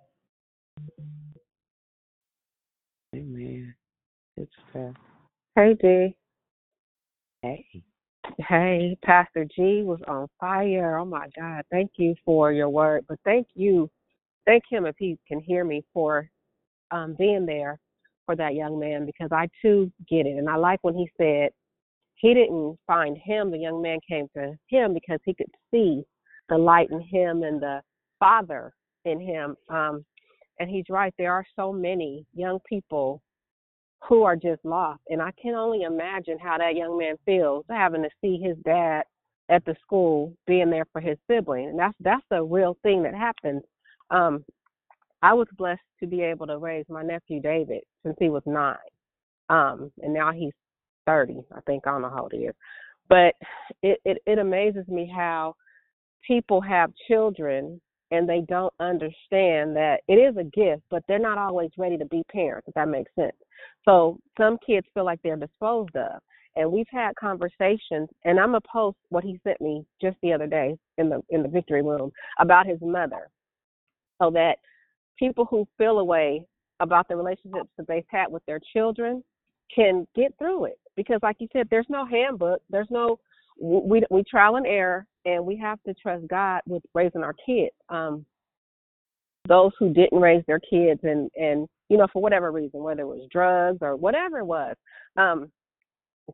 Amen. 3.14 3.74
Good 4.36 4.48
stuff. 4.70 4.94
Hey, 5.54 5.76
D. 5.80 6.16
Hey. 7.42 7.84
Hey, 8.38 8.96
Pastor 9.04 9.44
G 9.44 9.82
was 9.82 10.00
on 10.08 10.28
fire. 10.40 10.98
Oh 10.98 11.04
my 11.04 11.28
God. 11.38 11.64
Thank 11.70 11.92
you 11.96 12.14
for 12.24 12.52
your 12.52 12.68
word. 12.68 13.04
But 13.08 13.18
thank 13.24 13.46
you, 13.54 13.90
thank 14.46 14.64
him 14.70 14.86
if 14.86 14.94
he 14.98 15.18
can 15.28 15.40
hear 15.40 15.64
me 15.64 15.84
for 15.92 16.28
um, 16.90 17.14
being 17.18 17.46
there 17.46 17.78
for 18.26 18.36
that 18.36 18.54
young 18.54 18.78
man 18.78 19.06
because 19.06 19.30
I 19.32 19.48
too 19.60 19.90
get 20.08 20.26
it. 20.26 20.38
And 20.38 20.48
I 20.48 20.56
like 20.56 20.80
when 20.82 20.94
he 20.94 21.08
said 21.16 21.50
he 22.14 22.34
didn't 22.34 22.78
find 22.86 23.18
him, 23.18 23.50
the 23.50 23.58
young 23.58 23.82
man 23.82 23.98
came 24.08 24.28
to 24.34 24.54
him 24.68 24.94
because 24.94 25.18
he 25.24 25.34
could 25.34 25.50
see 25.70 26.02
the 26.48 26.56
light 26.56 26.88
in 26.90 27.00
him 27.00 27.42
and 27.42 27.60
the 27.60 27.80
father 28.18 28.72
in 29.04 29.20
him. 29.20 29.56
Um, 29.68 30.04
and 30.58 30.70
he's 30.70 30.84
right. 30.88 31.12
There 31.18 31.32
are 31.32 31.44
so 31.56 31.72
many 31.72 32.24
young 32.34 32.58
people 32.68 33.22
who 34.08 34.22
are 34.24 34.36
just 34.36 34.64
lost. 34.64 35.00
And 35.08 35.22
I 35.22 35.30
can 35.40 35.54
only 35.54 35.82
imagine 35.82 36.38
how 36.38 36.58
that 36.58 36.76
young 36.76 36.98
man 36.98 37.16
feels 37.24 37.64
having 37.68 38.02
to 38.02 38.10
see 38.20 38.38
his 38.38 38.56
dad 38.64 39.02
at 39.48 39.64
the 39.64 39.74
school 39.82 40.34
being 40.46 40.70
there 40.70 40.86
for 40.92 41.00
his 41.00 41.18
sibling. 41.30 41.68
And 41.68 41.78
that's 41.78 41.94
that's 42.00 42.24
a 42.30 42.42
real 42.42 42.76
thing 42.82 43.02
that 43.02 43.14
happens. 43.14 43.62
Um, 44.10 44.44
I 45.22 45.34
was 45.34 45.46
blessed 45.56 45.80
to 46.00 46.06
be 46.06 46.22
able 46.22 46.46
to 46.48 46.58
raise 46.58 46.86
my 46.88 47.02
nephew 47.02 47.40
David 47.40 47.82
since 48.04 48.16
he 48.18 48.28
was 48.28 48.42
nine. 48.46 48.76
Um, 49.48 49.92
and 50.02 50.12
now 50.12 50.32
he's 50.32 50.52
thirty, 51.06 51.40
I 51.54 51.60
think. 51.62 51.86
I 51.86 51.90
don't 51.90 52.02
know 52.02 52.10
how 52.10 52.22
old 52.22 52.32
he 52.32 52.40
is. 52.40 52.54
But 53.08 53.34
it, 53.82 54.00
it, 54.04 54.18
it 54.26 54.38
amazes 54.38 54.86
me 54.88 55.10
how 55.14 55.54
people 56.26 56.60
have 56.60 56.92
children 57.08 57.80
and 58.10 58.28
they 58.28 58.42
don't 58.46 58.72
understand 58.78 59.74
that 59.74 60.00
it 60.06 60.14
is 60.14 60.36
a 60.36 60.44
gift, 60.44 60.82
but 60.90 61.02
they're 61.08 61.18
not 61.18 61.38
always 61.38 61.70
ready 61.78 61.96
to 61.96 62.04
be 62.06 62.22
parents, 62.30 62.68
if 62.68 62.74
that 62.74 62.88
makes 62.88 63.10
sense. 63.14 63.36
So 63.84 64.18
some 64.38 64.58
kids 64.64 64.86
feel 64.92 65.04
like 65.04 65.20
they're 65.22 65.36
disposed 65.36 65.96
of. 65.96 66.20
And 66.54 66.70
we've 66.70 66.86
had 66.90 67.16
conversations 67.16 68.08
and 68.24 68.38
I'm 68.38 68.48
gonna 68.48 68.60
post 68.70 68.98
what 69.08 69.24
he 69.24 69.40
sent 69.42 69.60
me 69.60 69.84
just 70.00 70.18
the 70.22 70.32
other 70.32 70.46
day 70.46 70.76
in 70.98 71.08
the 71.08 71.22
in 71.30 71.42
the 71.42 71.48
victory 71.48 71.82
room 71.82 72.12
about 72.38 72.66
his 72.66 72.78
mother. 72.82 73.28
So 74.20 74.30
that 74.32 74.56
people 75.18 75.44
who 75.44 75.66
feel 75.78 75.98
a 75.98 76.04
way 76.04 76.44
about 76.80 77.08
the 77.08 77.16
relationships 77.16 77.70
that 77.76 77.86
they've 77.86 78.04
had 78.08 78.26
with 78.30 78.44
their 78.46 78.60
children 78.72 79.22
can 79.74 80.06
get 80.14 80.32
through 80.38 80.66
it. 80.66 80.78
Because 80.96 81.20
like 81.22 81.36
you 81.38 81.48
said, 81.52 81.68
there's 81.70 81.86
no 81.88 82.04
handbook, 82.04 82.60
there's 82.70 82.90
no 82.90 83.18
we 83.60 84.02
we 84.10 84.24
trial 84.24 84.56
and 84.56 84.66
error 84.66 85.06
and 85.24 85.44
we 85.44 85.56
have 85.56 85.78
to 85.84 85.94
trust 85.94 86.26
God 86.28 86.62
with 86.66 86.82
raising 86.94 87.22
our 87.22 87.34
kids. 87.46 87.74
Um 87.88 88.24
those 89.48 89.72
who 89.78 89.92
didn't 89.92 90.20
raise 90.20 90.44
their 90.46 90.60
kids 90.60 91.00
and 91.02 91.30
and 91.36 91.68
you 91.88 91.96
know 91.96 92.06
for 92.12 92.22
whatever 92.22 92.50
reason 92.52 92.82
whether 92.82 93.02
it 93.02 93.06
was 93.06 93.26
drugs 93.30 93.78
or 93.80 93.96
whatever 93.96 94.38
it 94.38 94.44
was 94.44 94.76
um 95.16 95.50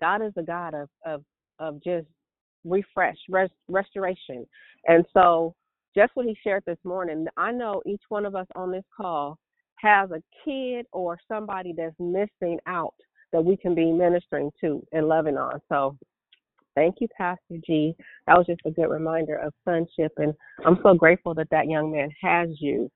god 0.01 0.23
is 0.23 0.33
a 0.37 0.43
god 0.43 0.75
of 0.75 0.89
of 1.07 1.25
of 1.59 1.83
just 1.83 2.07
refresh 2.65 3.17
rest, 3.31 3.53
restoration 3.69 4.47
and 4.87 5.05
so 5.15 5.55
just 5.99 6.15
what 6.15 6.27
he 6.27 6.37
shared 6.45 6.63
this 6.65 6.79
morning 6.85 7.27
i 7.37 7.51
know 7.51 7.83
each 7.85 8.03
one 8.09 8.25
of 8.25 8.37
us 8.37 8.47
on 8.55 8.71
this 8.71 8.85
call 8.97 9.37
has 9.77 10.09
a 10.13 10.23
kid 10.45 10.87
or 10.93 11.19
somebody 11.27 11.75
that's 11.77 11.97
missing 11.99 12.59
out 12.67 12.95
that 13.33 13.45
we 13.45 13.57
can 13.57 13.75
be 13.75 13.91
ministering 13.91 14.51
to 14.61 14.81
and 14.93 15.09
loving 15.09 15.37
on 15.37 15.61
so 15.69 15.97
Thank 16.79 16.97
you, 17.01 17.09
Pastor 17.19 17.57
G. 17.67 17.97
That 18.29 18.39
was 18.39 18.47
just 18.47 18.61
a 18.65 18.71
good 18.71 18.87
reminder 18.89 19.35
of 19.35 19.53
sonship, 19.65 20.13
and 20.19 20.33
I'm 20.65 20.79
so 20.85 20.95
grateful 20.95 21.35
that 21.35 21.51
that 21.51 21.67
young 21.67 21.91
man 21.91 22.09
has 22.23 22.51
you, 22.61 22.89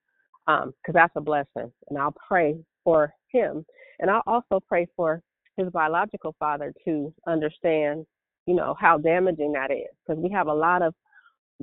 um, 0.46 0.72
because 0.78 0.94
that's 0.94 1.12
a 1.16 1.20
blessing. 1.20 1.72
And 1.90 1.98
I'll 1.98 2.14
pray 2.28 2.54
for 2.84 3.12
him, 3.32 3.66
and 3.98 4.08
I'll 4.08 4.22
also 4.24 4.60
pray 4.68 4.86
for 4.94 5.20
his 5.56 5.68
biological 5.70 6.36
father 6.38 6.72
to 6.84 7.12
understand, 7.26 8.06
you 8.46 8.54
know, 8.54 8.76
how 8.78 8.98
damaging 8.98 9.50
that 9.54 9.72
is, 9.72 9.90
because 10.06 10.22
we 10.22 10.30
have 10.30 10.46
a 10.46 10.54
lot 10.54 10.82
of 10.82 10.94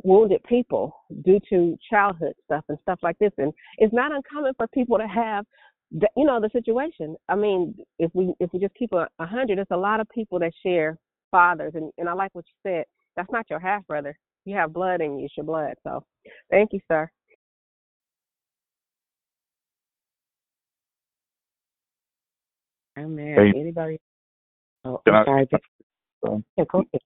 wounded 0.03 0.41
people 0.43 0.95
due 1.23 1.39
to 1.49 1.77
childhood 1.89 2.33
stuff 2.45 2.63
and 2.69 2.77
stuff 2.81 2.99
like 3.01 3.17
this, 3.19 3.31
and 3.37 3.53
it's 3.77 3.93
not 3.93 4.11
uncommon 4.11 4.53
for 4.57 4.67
people 4.67 4.97
to 4.97 5.07
have 5.07 5.45
the, 5.91 6.07
you 6.15 6.25
know 6.25 6.39
the 6.39 6.49
situation. 6.51 7.15
I 7.27 7.35
mean, 7.35 7.75
if 7.97 8.11
we 8.13 8.33
if 8.39 8.51
we 8.53 8.59
just 8.59 8.75
keep 8.75 8.93
a, 8.93 9.07
a 9.19 9.25
hundred, 9.25 9.57
there's 9.57 9.67
a 9.71 9.77
lot 9.77 9.99
of 9.99 10.07
people 10.09 10.39
that 10.39 10.51
share 10.63 10.97
fathers, 11.31 11.73
and 11.75 11.91
and 11.97 12.07
I 12.09 12.13
like 12.13 12.33
what 12.33 12.45
you 12.47 12.69
said. 12.71 12.85
That's 13.15 13.31
not 13.31 13.49
your 13.49 13.59
half 13.59 13.85
brother. 13.87 14.17
You 14.45 14.55
have 14.55 14.71
blood 14.73 15.01
in 15.01 15.19
you. 15.19 15.25
It's 15.25 15.35
your 15.35 15.45
blood. 15.45 15.73
So, 15.83 16.03
thank 16.49 16.71
you, 16.73 16.79
sir. 16.87 17.09
Amen. 22.97 23.35
Hey. 23.53 23.59
Anybody? 23.59 23.99
Oh, 24.85 25.01
Can 25.05 25.15
I'm 25.15 25.21
I- 25.21 25.25
sorry. 25.25 25.47
Um, 26.27 26.43
Yeah, 26.57 26.65
go 26.69 26.79
ahead. 26.79 27.01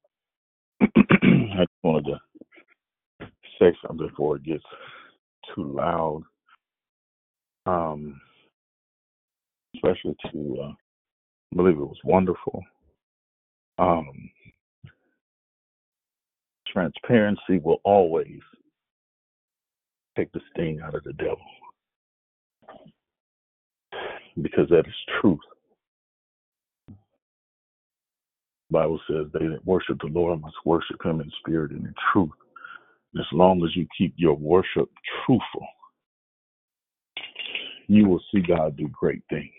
I 1.55 1.59
just 1.61 1.69
wanted 1.83 2.05
to 2.05 2.19
say 3.63 3.77
something 3.85 4.07
before 4.07 4.37
it 4.37 4.43
gets 4.43 4.63
too 5.55 5.71
loud. 5.73 6.23
Um, 7.65 8.19
especially 9.75 10.15
to, 10.31 10.57
uh, 10.61 10.71
I 10.71 11.55
believe 11.55 11.77
it 11.77 11.79
was 11.79 11.99
wonderful. 12.03 12.61
Um, 13.77 14.29
transparency 16.67 17.59
will 17.63 17.79
always 17.83 18.39
take 20.17 20.31
the 20.33 20.41
sting 20.51 20.81
out 20.83 20.95
of 20.95 21.03
the 21.03 21.13
devil 21.13 21.37
because 24.41 24.67
that 24.69 24.85
is 24.87 24.93
truth. 25.21 25.39
Bible 28.69 28.99
says 29.07 29.27
they 29.33 29.45
that 29.47 29.65
worship 29.65 29.99
the 30.01 30.07
Lord 30.07 30.41
must 30.41 30.55
worship 30.65 31.03
him 31.03 31.21
in 31.21 31.31
spirit 31.39 31.71
and 31.71 31.85
in 31.85 31.93
truth. 32.11 32.31
As 33.19 33.25
long 33.31 33.63
as 33.63 33.75
you 33.75 33.87
keep 33.95 34.13
your 34.17 34.35
worship 34.35 34.89
truthful, 35.25 35.67
you 37.87 38.07
will 38.07 38.21
see 38.31 38.41
God 38.41 38.75
do 38.75 38.87
great 38.87 39.21
things. 39.29 39.51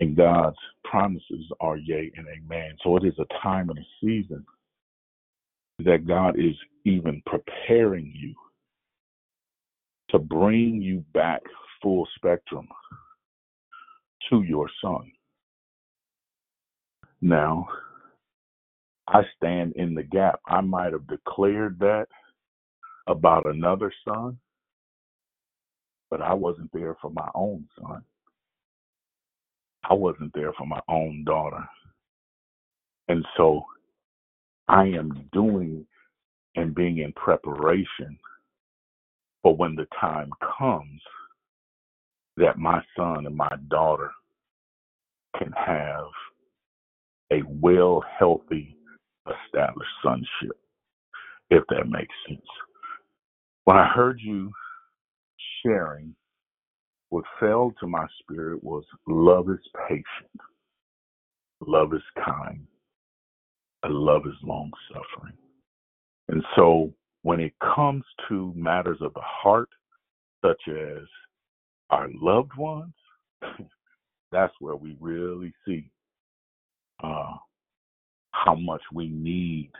And 0.00 0.16
God's 0.16 0.56
promises 0.84 1.44
are 1.60 1.76
yea 1.76 2.12
and 2.16 2.26
amen. 2.28 2.76
So 2.84 2.96
it 2.96 3.04
is 3.04 3.18
a 3.18 3.42
time 3.42 3.68
and 3.70 3.78
a 3.78 3.86
season 4.00 4.46
that 5.80 6.06
God 6.06 6.38
is 6.38 6.54
even 6.84 7.22
preparing 7.26 8.12
you 8.14 8.34
to 10.10 10.18
bring 10.18 10.80
you 10.80 11.04
back 11.12 11.42
full 11.82 12.06
spectrum 12.16 12.68
to 14.30 14.42
your 14.42 14.68
son. 14.82 15.10
Now, 17.20 17.68
I 19.08 19.22
stand 19.36 19.72
in 19.76 19.94
the 19.94 20.02
gap. 20.02 20.40
I 20.46 20.60
might 20.60 20.92
have 20.92 21.06
declared 21.06 21.78
that 21.80 22.06
about 23.06 23.46
another 23.46 23.92
son, 24.06 24.38
but 26.10 26.20
I 26.20 26.34
wasn't 26.34 26.70
there 26.72 26.96
for 27.00 27.10
my 27.10 27.28
own 27.34 27.66
son. 27.80 28.02
I 29.88 29.94
wasn't 29.94 30.32
there 30.34 30.52
for 30.52 30.66
my 30.66 30.80
own 30.88 31.24
daughter. 31.24 31.66
And 33.08 33.24
so 33.36 33.64
I 34.68 34.84
am 34.84 35.28
doing 35.32 35.86
and 36.56 36.74
being 36.74 36.98
in 36.98 37.12
preparation 37.12 38.18
for 39.42 39.56
when 39.56 39.74
the 39.74 39.86
time 39.98 40.30
comes 40.58 41.00
that 42.36 42.58
my 42.58 42.82
son 42.96 43.24
and 43.26 43.36
my 43.36 43.56
daughter 43.68 44.10
can 45.38 45.52
have 45.52 46.06
a 47.32 47.42
well, 47.46 48.04
healthy, 48.18 48.77
established 49.46 49.90
sonship, 50.02 50.58
if 51.50 51.64
that 51.68 51.88
makes 51.88 52.14
sense. 52.28 52.40
When 53.64 53.76
I 53.76 53.88
heard 53.94 54.20
you 54.20 54.50
sharing, 55.64 56.14
what 57.10 57.24
fell 57.40 57.72
to 57.80 57.86
my 57.86 58.06
spirit 58.20 58.62
was 58.62 58.84
love 59.06 59.48
is 59.50 59.58
patient, 59.88 60.40
love 61.66 61.94
is 61.94 62.02
kind, 62.24 62.66
and 63.82 63.94
love 63.94 64.22
is 64.26 64.36
long 64.42 64.70
suffering. 64.92 65.36
And 66.28 66.42
so 66.56 66.92
when 67.22 67.40
it 67.40 67.54
comes 67.74 68.04
to 68.28 68.52
matters 68.54 68.98
of 69.00 69.14
the 69.14 69.22
heart, 69.22 69.68
such 70.44 70.60
as 70.68 71.04
our 71.90 72.08
loved 72.20 72.54
ones, 72.56 72.94
that's 74.32 74.54
where 74.60 74.76
we 74.76 74.96
really 75.00 75.52
see 75.66 75.90
uh, 77.02 77.34
how 78.44 78.54
much 78.54 78.82
we 78.92 79.08
need 79.08 79.70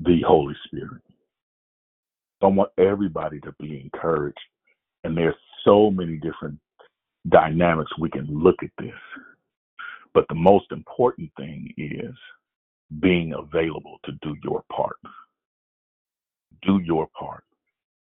the 0.00 0.20
Holy 0.26 0.54
Spirit. 0.66 1.02
I 2.42 2.46
want 2.46 2.70
everybody 2.78 3.40
to 3.40 3.52
be 3.58 3.80
encouraged. 3.80 4.38
And 5.04 5.16
there's 5.16 5.34
so 5.64 5.90
many 5.90 6.16
different 6.16 6.58
dynamics 7.28 7.90
we 7.98 8.10
can 8.10 8.26
look 8.26 8.56
at 8.62 8.70
this. 8.78 8.94
But 10.14 10.26
the 10.28 10.34
most 10.34 10.66
important 10.72 11.30
thing 11.36 11.72
is 11.76 12.14
being 13.00 13.34
available 13.34 13.98
to 14.04 14.12
do 14.22 14.34
your 14.42 14.64
part. 14.74 14.96
Do 16.62 16.80
your 16.82 17.08
part. 17.18 17.44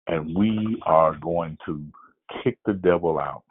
And 0.08 0.36
we 0.36 0.80
are 0.86 1.16
going 1.16 1.58
to 1.66 1.84
kick 2.44 2.58
the 2.66 2.74
devil 2.74 3.18
out 3.20 3.44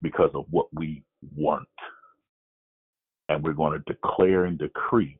because 0.00 0.30
of 0.34 0.46
what 0.50 0.66
we 0.72 1.02
weren't. 1.36 1.66
And 3.28 3.42
we're 3.42 3.52
going 3.52 3.78
to 3.78 3.92
declare 3.92 4.46
and 4.46 4.58
decree 4.58 5.18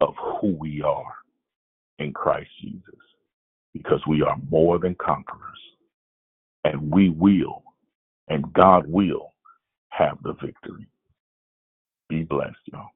of 0.00 0.14
who 0.40 0.52
we 0.52 0.82
are 0.82 1.14
in 1.98 2.12
Christ 2.12 2.50
Jesus 2.60 2.94
because 3.72 4.00
we 4.06 4.22
are 4.22 4.36
more 4.50 4.78
than 4.78 4.94
conquerors. 4.94 5.42
And 6.64 6.90
we 6.90 7.10
will, 7.10 7.62
and 8.28 8.52
God 8.52 8.86
will 8.86 9.32
have 9.90 10.18
the 10.22 10.34
victory. 10.34 10.86
Be 12.08 12.22
blessed, 12.24 12.56
y'all. 12.72 12.88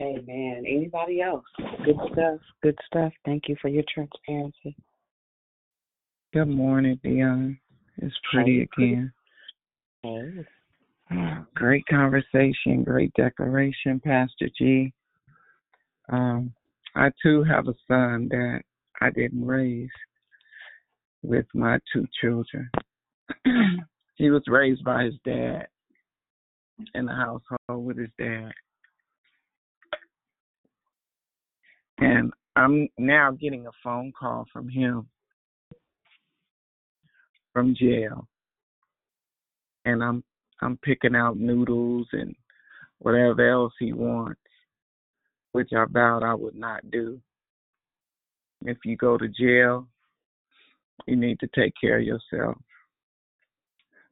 Amen. 0.00 0.64
Anybody 0.66 1.20
else? 1.20 1.44
Good 1.84 1.96
stuff. 2.12 2.40
Good 2.62 2.78
stuff. 2.86 3.12
Thank 3.24 3.48
you 3.48 3.56
for 3.60 3.68
your 3.68 3.84
transparency. 3.92 4.76
Good 6.32 6.48
morning, 6.48 7.00
Dion. 7.02 7.58
It's 7.96 8.14
pretty 8.30 8.62
again. 8.62 9.12
Hey. 10.02 10.44
Oh, 11.10 11.44
great 11.54 11.84
conversation, 11.86 12.84
great 12.84 13.12
declaration, 13.14 13.98
Pastor 13.98 14.48
G. 14.56 14.92
Um, 16.10 16.52
I 16.94 17.10
too 17.22 17.42
have 17.44 17.66
a 17.66 17.74
son 17.88 18.28
that 18.30 18.60
I 19.00 19.10
didn't 19.10 19.44
raise 19.44 19.88
with 21.22 21.46
my 21.54 21.78
two 21.92 22.06
children. 22.20 22.70
he 24.16 24.30
was 24.30 24.42
raised 24.46 24.84
by 24.84 25.04
his 25.04 25.14
dad 25.24 25.66
in 26.94 27.06
the 27.06 27.12
household 27.12 27.86
with 27.86 27.98
his 27.98 28.10
dad. 28.18 28.52
And 31.98 32.32
I'm 32.56 32.88
now 32.98 33.32
getting 33.32 33.66
a 33.66 33.70
phone 33.82 34.12
call 34.18 34.46
from 34.52 34.68
him 34.68 35.08
from 37.52 37.74
jail. 37.74 38.28
And 39.84 40.02
I'm 40.02 40.22
I'm 40.60 40.76
picking 40.78 41.14
out 41.14 41.38
noodles 41.38 42.08
and 42.12 42.34
whatever 42.98 43.48
else 43.48 43.72
he 43.78 43.92
wants, 43.92 44.40
which 45.52 45.70
I 45.72 45.84
vowed 45.88 46.22
I 46.22 46.34
would 46.34 46.56
not 46.56 46.88
do. 46.90 47.20
If 48.62 48.78
you 48.84 48.96
go 48.96 49.16
to 49.16 49.28
jail, 49.28 49.86
you 51.06 51.16
need 51.16 51.38
to 51.40 51.48
take 51.54 51.74
care 51.80 51.98
of 51.98 52.04
yourself. 52.04 52.58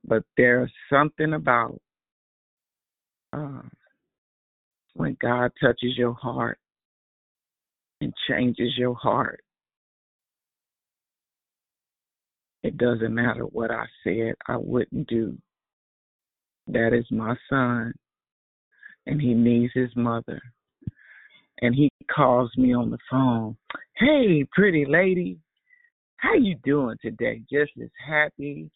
But 0.05 0.23
there's 0.37 0.71
something 0.89 1.35
about 1.35 1.81
uh, 3.33 3.63
when 4.95 5.17
God 5.21 5.51
touches 5.61 5.97
your 5.97 6.15
heart 6.15 6.59
and 8.01 8.13
changes 8.29 8.77
your 8.77 8.95
heart. 8.95 9.41
It 12.63 12.79
doesn't 12.79 13.15
matter 13.15 13.43
what 13.45 13.71
I 13.71 13.87
said 14.05 14.35
I 14.49 14.57
wouldn't 14.57 15.07
do. 15.09 15.39
That 16.69 16.93
is 16.93 17.07
my 17.11 17.37
son, 17.49 17.93
and 19.07 19.21
he 19.21 19.35
needs 19.35 19.73
his 19.75 19.91
mother. 19.97 20.41
and 21.63 21.75
he 21.75 21.91
calls 22.15 22.51
me 22.57 22.75
on 22.75 22.91
the 22.91 22.99
phone. 23.11 23.57
Hey, 23.97 24.45
pretty 24.53 24.85
lady, 24.87 25.39
how 26.19 26.35
you 26.35 26.57
doing 26.65 26.97
today? 27.01 27.43
Just 27.51 27.73
as 27.83 27.89
happy 28.07 28.71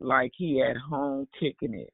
like 0.00 0.32
he 0.36 0.62
at 0.62 0.76
home 0.76 1.28
kicking 1.38 1.74
it. 1.74 1.92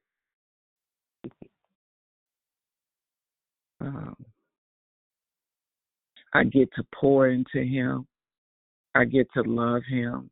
Um, 3.81 4.15
I 6.33 6.43
get 6.43 6.69
to 6.75 6.83
pour 6.93 7.29
into 7.29 7.63
him. 7.63 8.05
I 8.95 9.05
get 9.05 9.27
to 9.33 9.41
love 9.41 9.83
him. 9.87 10.29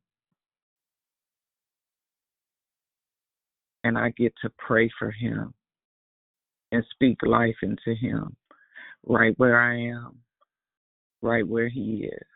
And 3.83 3.97
I 3.97 4.09
get 4.17 4.33
to 4.41 4.51
pray 4.57 4.89
for 4.99 5.11
him 5.11 5.53
and 6.71 6.83
speak 6.91 7.17
life 7.23 7.55
into 7.61 7.95
him 7.95 8.35
right 9.05 9.33
where 9.37 9.59
I 9.59 9.79
am, 9.79 10.17
right 11.21 11.47
where 11.47 11.69
he 11.69 12.09
is. 12.11 12.27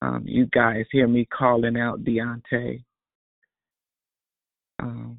Um, 0.00 0.22
you 0.26 0.46
guys 0.46 0.84
hear 0.90 1.08
me 1.08 1.26
calling 1.26 1.76
out 1.76 2.04
Deontay. 2.04 2.82
Um, 4.80 5.18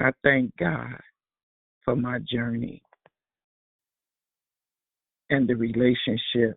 I 0.00 0.10
thank 0.22 0.54
God 0.56 0.98
for 1.84 1.96
my 1.96 2.18
journey 2.20 2.82
and 5.30 5.48
the 5.48 5.54
relationship 5.54 6.56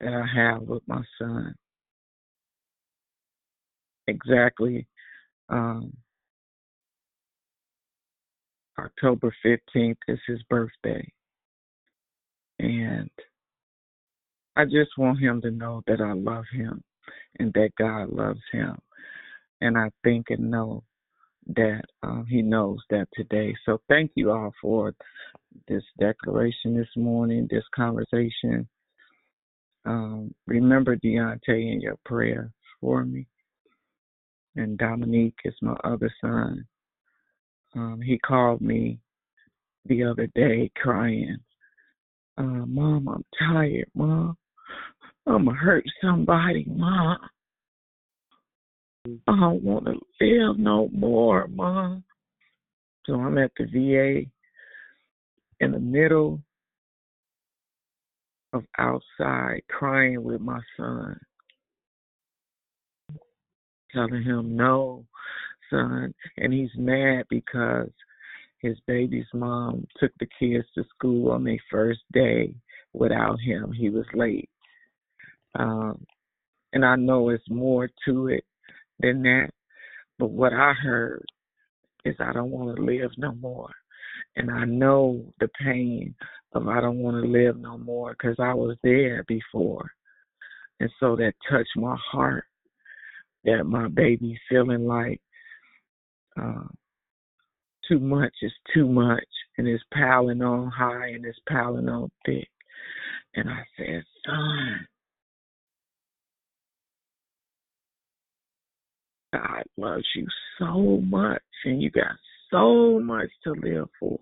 that 0.00 0.12
I 0.12 0.26
have 0.34 0.62
with 0.62 0.82
my 0.86 1.02
son. 1.18 1.54
Exactly 4.08 4.86
um, 5.48 5.92
October 8.78 9.34
15th 9.44 9.96
is 10.08 10.18
his 10.26 10.42
birthday. 10.48 11.06
And 12.58 13.10
I 14.56 14.64
just 14.64 14.90
want 14.98 15.20
him 15.20 15.40
to 15.42 15.50
know 15.50 15.82
that 15.86 16.00
I 16.00 16.12
love 16.12 16.44
him 16.52 16.82
and 17.38 17.52
that 17.54 17.70
God 17.78 18.10
loves 18.10 18.40
him. 18.52 18.76
And 19.60 19.78
I 19.78 19.90
think 20.04 20.26
and 20.30 20.50
know 20.50 20.82
that 21.48 21.82
um, 22.02 22.26
he 22.28 22.42
knows 22.42 22.78
that 22.90 23.08
today. 23.14 23.54
So 23.66 23.80
thank 23.88 24.12
you 24.14 24.30
all 24.30 24.52
for 24.60 24.94
this 25.68 25.82
declaration 25.98 26.76
this 26.76 26.88
morning, 26.96 27.48
this 27.50 27.64
conversation. 27.74 28.68
Um, 29.84 30.34
remember 30.46 30.96
Deontay 30.96 31.72
in 31.72 31.80
your 31.80 31.96
prayer 32.04 32.52
for 32.80 33.04
me. 33.04 33.26
And 34.56 34.78
Dominique 34.78 35.38
is 35.44 35.54
my 35.62 35.76
other 35.84 36.12
son. 36.20 36.66
Um, 37.74 38.00
he 38.04 38.18
called 38.18 38.60
me 38.60 39.00
the 39.86 40.04
other 40.04 40.28
day 40.34 40.70
crying, 40.76 41.38
uh, 42.38 42.42
Mom, 42.42 43.08
I'm 43.08 43.24
tired, 43.38 43.88
Mom. 43.94 44.36
I'm 45.26 45.44
going 45.44 45.56
to 45.56 45.62
hurt 45.62 45.84
somebody, 46.00 46.64
Mom. 46.68 47.18
I 49.04 49.10
don't 49.26 49.64
want 49.64 49.86
to 49.86 49.98
live 50.20 50.58
no 50.58 50.88
more, 50.92 51.48
Mom. 51.48 52.04
So 53.04 53.14
I'm 53.14 53.36
at 53.36 53.50
the 53.58 53.64
VA 53.64 54.30
in 55.58 55.72
the 55.72 55.80
middle 55.80 56.40
of 58.52 58.64
outside 58.78 59.62
crying 59.68 60.22
with 60.22 60.40
my 60.40 60.60
son, 60.76 61.18
telling 63.92 64.22
him 64.22 64.54
no, 64.54 65.04
son. 65.68 66.14
And 66.36 66.52
he's 66.52 66.70
mad 66.76 67.24
because 67.28 67.90
his 68.58 68.78
baby's 68.86 69.26
mom 69.34 69.84
took 69.98 70.12
the 70.20 70.28
kids 70.38 70.66
to 70.76 70.84
school 70.94 71.32
on 71.32 71.42
their 71.42 71.58
first 71.68 72.02
day 72.12 72.54
without 72.92 73.40
him. 73.40 73.72
He 73.72 73.90
was 73.90 74.06
late. 74.14 74.48
Um, 75.58 76.06
and 76.72 76.84
I 76.84 76.94
know 76.94 77.30
it's 77.30 77.50
more 77.50 77.90
to 78.06 78.28
it 78.28 78.44
than 79.02 79.22
that. 79.22 79.50
But 80.18 80.30
what 80.30 80.52
I 80.52 80.72
heard 80.72 81.24
is 82.04 82.14
I 82.20 82.32
don't 82.32 82.50
want 82.50 82.76
to 82.76 82.82
live 82.82 83.10
no 83.18 83.34
more. 83.34 83.70
And 84.36 84.50
I 84.50 84.64
know 84.64 85.24
the 85.40 85.48
pain 85.62 86.14
of 86.54 86.68
I 86.68 86.80
don't 86.80 86.98
want 86.98 87.22
to 87.22 87.30
live 87.30 87.56
no 87.58 87.78
more 87.78 88.12
because 88.12 88.36
I 88.38 88.54
was 88.54 88.76
there 88.82 89.24
before. 89.28 89.90
And 90.80 90.90
so 91.00 91.16
that 91.16 91.34
touched 91.50 91.76
my 91.76 91.96
heart 92.10 92.44
that 93.44 93.64
my 93.64 93.88
baby 93.88 94.38
feeling 94.48 94.86
like 94.86 95.20
uh, 96.40 96.64
too 97.88 97.98
much 97.98 98.32
is 98.42 98.52
too 98.72 98.88
much 98.88 99.24
and 99.58 99.66
it's 99.66 99.82
piling 99.92 100.42
on 100.42 100.70
high 100.70 101.08
and 101.08 101.24
it's 101.24 101.38
piling 101.48 101.88
on 101.88 102.10
thick. 102.24 102.48
And 103.34 103.48
I 103.48 103.62
said, 103.76 104.02
son, 104.26 104.86
God 109.32 109.64
loves 109.76 110.06
you 110.14 110.26
so 110.58 111.00
much 111.02 111.42
and 111.64 111.80
you 111.82 111.90
got 111.90 112.16
so 112.50 113.00
much 113.00 113.28
to 113.44 113.52
live 113.52 113.88
for. 113.98 114.18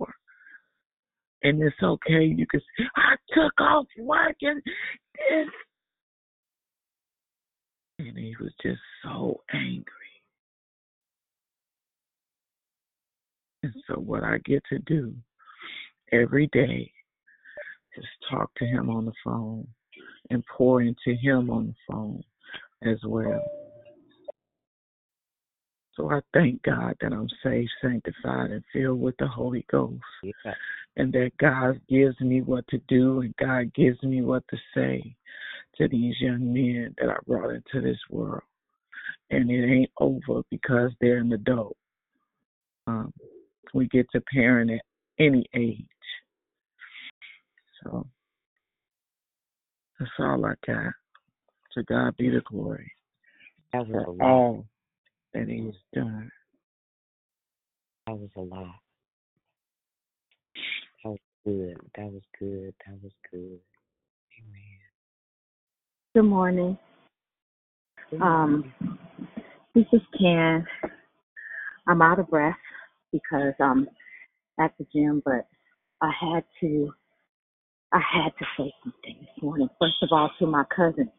And 1.43 1.61
it's 1.63 1.77
okay. 1.83 2.25
You 2.25 2.47
can 2.47 2.61
say, 2.61 2.85
I 2.97 3.15
took 3.35 3.61
off 3.61 3.87
work 3.99 4.37
and 4.43 4.63
this. 4.65 5.49
And 7.99 8.17
he 8.17 8.35
was 8.41 8.53
just 8.63 8.81
so 9.03 9.41
angry. 9.53 9.85
And 13.63 13.75
so 13.87 13.95
what 13.95 14.23
I 14.23 14.39
get 14.45 14.63
to 14.71 14.79
do 14.81 15.15
every 16.13 16.47
day 16.53 16.91
is 17.97 18.05
talk 18.31 18.51
to 18.57 18.65
him 18.65 18.89
on 18.89 19.05
the 19.05 19.13
phone 19.25 19.67
and 20.31 20.45
pour 20.57 20.81
into 20.81 21.15
him 21.21 21.51
on 21.51 21.67
the 21.69 21.75
phone 21.93 22.23
as 22.83 22.99
well. 23.05 23.60
So 25.97 26.11
I 26.11 26.21
thank 26.33 26.63
God 26.63 26.95
that 27.01 27.13
I'm 27.13 27.29
saved, 27.43 27.71
sanctified, 27.83 28.51
and 28.51 28.65
filled 28.73 29.01
with 29.01 29.17
the 29.19 29.27
Holy 29.27 29.65
Ghost. 29.71 30.01
Yeah. 30.23 30.55
And 30.97 31.13
that 31.13 31.33
God 31.39 31.81
gives 31.89 32.19
me 32.21 32.43
what 32.43 32.67
to 32.69 32.79
do 32.89 33.21
and 33.21 33.35
God 33.37 33.73
gives 33.75 34.03
me 34.03 34.23
what 34.23 34.45
to 34.51 34.57
say 34.75 35.15
to 35.77 35.89
these 35.89 36.15
young 36.21 36.53
men 36.53 36.95
that 36.99 37.11
I 37.11 37.17
brought 37.27 37.51
into 37.51 37.81
this 37.81 37.99
world. 38.09 38.43
And 39.31 39.51
it 39.51 39.65
ain't 39.65 39.91
over 40.01 40.43
because 40.51 40.91
they're 41.01 41.19
an 41.19 41.33
adult. 41.33 41.77
Um, 42.87 43.13
we 43.75 43.87
get 43.89 44.07
to 44.13 44.21
parent 44.33 44.71
at 44.71 44.81
any 45.19 45.45
age. 45.55 45.87
So 47.83 48.07
that's 49.99 50.11
all 50.19 50.45
I 50.45 50.55
got. 50.67 50.93
To 51.75 51.85
God 51.85 52.17
be 52.17 52.29
the 52.29 52.41
glory 52.41 52.91
That 53.73 53.87
for 53.87 54.17
all 54.21 54.67
that 55.35 55.49
He's 55.49 55.75
done. 55.95 56.31
That 58.07 58.19
was 58.19 58.31
a 58.37 58.41
lot. 58.41 58.75
That 61.05 61.11
was 61.11 61.19
good. 61.45 61.77
That 61.97 62.13
was 62.13 62.23
good. 62.39 62.75
That 62.87 63.03
was 63.03 63.13
good. 63.31 63.61
Amen. 64.39 64.79
Good 66.15 66.23
morning. 66.23 66.79
Good 68.11 68.21
Um, 68.21 68.73
this 69.75 69.87
is 69.93 70.01
Ken. 70.19 70.67
I'm 71.87 72.03
out 72.03 72.19
of 72.19 72.29
breath 72.29 72.55
because 73.13 73.55
I'm 73.61 73.89
at 74.59 74.73
the 74.79 74.87
gym, 74.93 75.23
but 75.25 75.47
I 76.03 76.11
had 76.21 76.45
to 76.61 76.93
I 77.93 78.01
had 78.01 78.31
to 78.39 78.45
say 78.57 78.73
something 78.85 79.17
this 79.21 79.43
morning. 79.43 79.69
First 79.81 80.03
of 80.03 80.11
all, 80.13 80.31
to 80.39 80.47
my 80.47 80.65
cousin, 80.75 81.11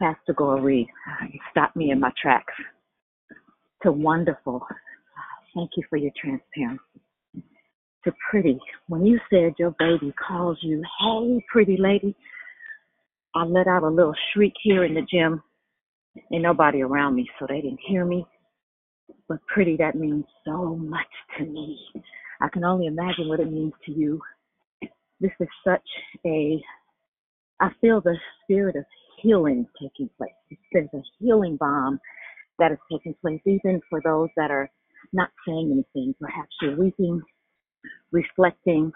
Pastor 0.00 0.32
Goree, 0.32 0.86
you 1.30 1.40
stopped 1.50 1.76
me 1.76 1.90
in 1.90 2.00
my 2.00 2.10
tracks. 2.20 2.54
To 3.82 3.90
wonderful, 3.90 4.64
thank 5.54 5.70
you 5.76 5.82
for 5.90 5.96
your 5.96 6.12
transparency. 6.20 6.82
To 8.04 8.12
pretty, 8.30 8.58
when 8.88 9.04
you 9.04 9.18
said 9.28 9.54
your 9.58 9.74
baby 9.78 10.14
calls 10.26 10.58
you, 10.62 10.82
hey, 11.00 11.44
pretty 11.50 11.76
lady, 11.76 12.14
I 13.34 13.44
let 13.44 13.66
out 13.66 13.82
a 13.82 13.88
little 13.88 14.14
shriek 14.32 14.52
here 14.62 14.84
in 14.84 14.94
the 14.94 15.02
gym. 15.02 15.42
Ain't 16.32 16.42
nobody 16.42 16.82
around 16.82 17.16
me, 17.16 17.28
so 17.38 17.46
they 17.48 17.60
didn't 17.60 17.80
hear 17.86 18.04
me. 18.04 18.24
But 19.28 19.38
pretty, 19.46 19.76
that 19.78 19.96
means 19.96 20.24
so 20.44 20.76
much 20.76 21.06
to 21.38 21.44
me. 21.44 21.78
I 22.40 22.48
can 22.48 22.64
only 22.64 22.86
imagine 22.86 23.28
what 23.28 23.40
it 23.40 23.50
means 23.50 23.72
to 23.86 23.92
you. 23.92 24.20
This 25.20 25.32
is 25.40 25.48
such 25.66 25.88
a, 26.26 26.60
I 27.60 27.70
feel 27.80 28.00
the 28.00 28.16
spirit 28.42 28.76
of 28.76 28.84
healing 29.20 29.66
taking 29.80 30.10
place. 30.18 30.30
There's 30.72 30.88
a 30.94 31.02
healing 31.18 31.56
bomb 31.56 32.00
that 32.62 32.70
is 32.70 32.78
taking 32.90 33.14
place, 33.20 33.40
even 33.44 33.80
for 33.90 34.00
those 34.04 34.28
that 34.36 34.52
are 34.52 34.70
not 35.12 35.30
saying 35.46 35.72
anything. 35.72 36.14
Perhaps 36.20 36.50
you're 36.60 36.76
weeping, 36.76 37.20
reflecting, 38.12 38.92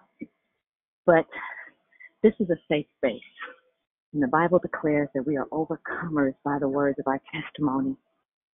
but 1.05 1.27
this 2.23 2.33
is 2.39 2.49
a 2.49 2.57
safe 2.71 2.87
space. 2.99 3.21
And 4.15 4.23
the 4.23 4.29
Bible 4.29 4.61
declares 4.61 5.09
that 5.15 5.27
we 5.27 5.37
are 5.37 5.47
overcomers 5.47 6.35
by 6.45 6.59
the 6.61 6.69
words 6.69 6.99
of 7.01 7.09
our 7.09 7.21
testimony. 7.35 7.97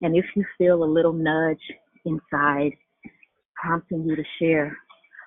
And 0.01 0.16
if 0.16 0.24
you 0.34 0.47
feel 0.56 0.82
a 0.82 0.84
little 0.84 1.12
nudge 1.12 1.60
inside 2.06 2.72
prompting 3.55 4.05
you 4.05 4.16
to 4.16 4.24
share, 4.40 4.74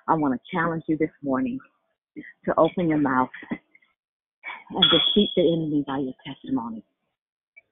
I 0.08 0.14
want 0.14 0.34
to 0.34 0.56
challenge 0.56 0.82
you 0.88 0.96
this 0.98 1.10
morning 1.22 1.60
to 2.46 2.54
open 2.58 2.88
your 2.88 2.98
mouth 2.98 3.30
and 4.70 4.84
defeat 4.90 5.30
the 5.36 5.42
enemy 5.42 5.84
by 5.86 5.98
your 5.98 6.14
testimony. 6.26 6.82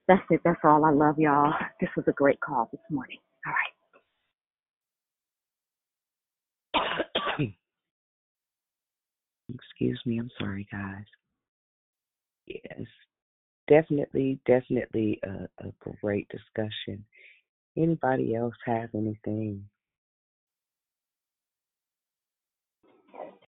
That's 0.06 0.22
it. 0.30 0.40
That's 0.44 0.60
all. 0.64 0.84
I 0.84 0.90
love 0.90 1.18
y'all. 1.18 1.52
This 1.80 1.88
was 1.96 2.04
a 2.08 2.12
great 2.12 2.40
call 2.40 2.68
this 2.70 2.80
morning. 2.90 3.18
All 3.46 3.52
right. 6.78 7.54
Excuse 9.54 10.00
me. 10.04 10.18
I'm 10.18 10.30
sorry, 10.38 10.66
guys. 10.70 11.04
Yes, 12.46 12.86
definitely, 13.68 14.38
definitely 14.46 15.20
a, 15.24 15.48
a 15.66 15.72
great 16.02 16.28
discussion. 16.28 17.04
Anybody 17.76 18.34
else 18.34 18.54
have 18.66 18.90
anything? 18.94 19.64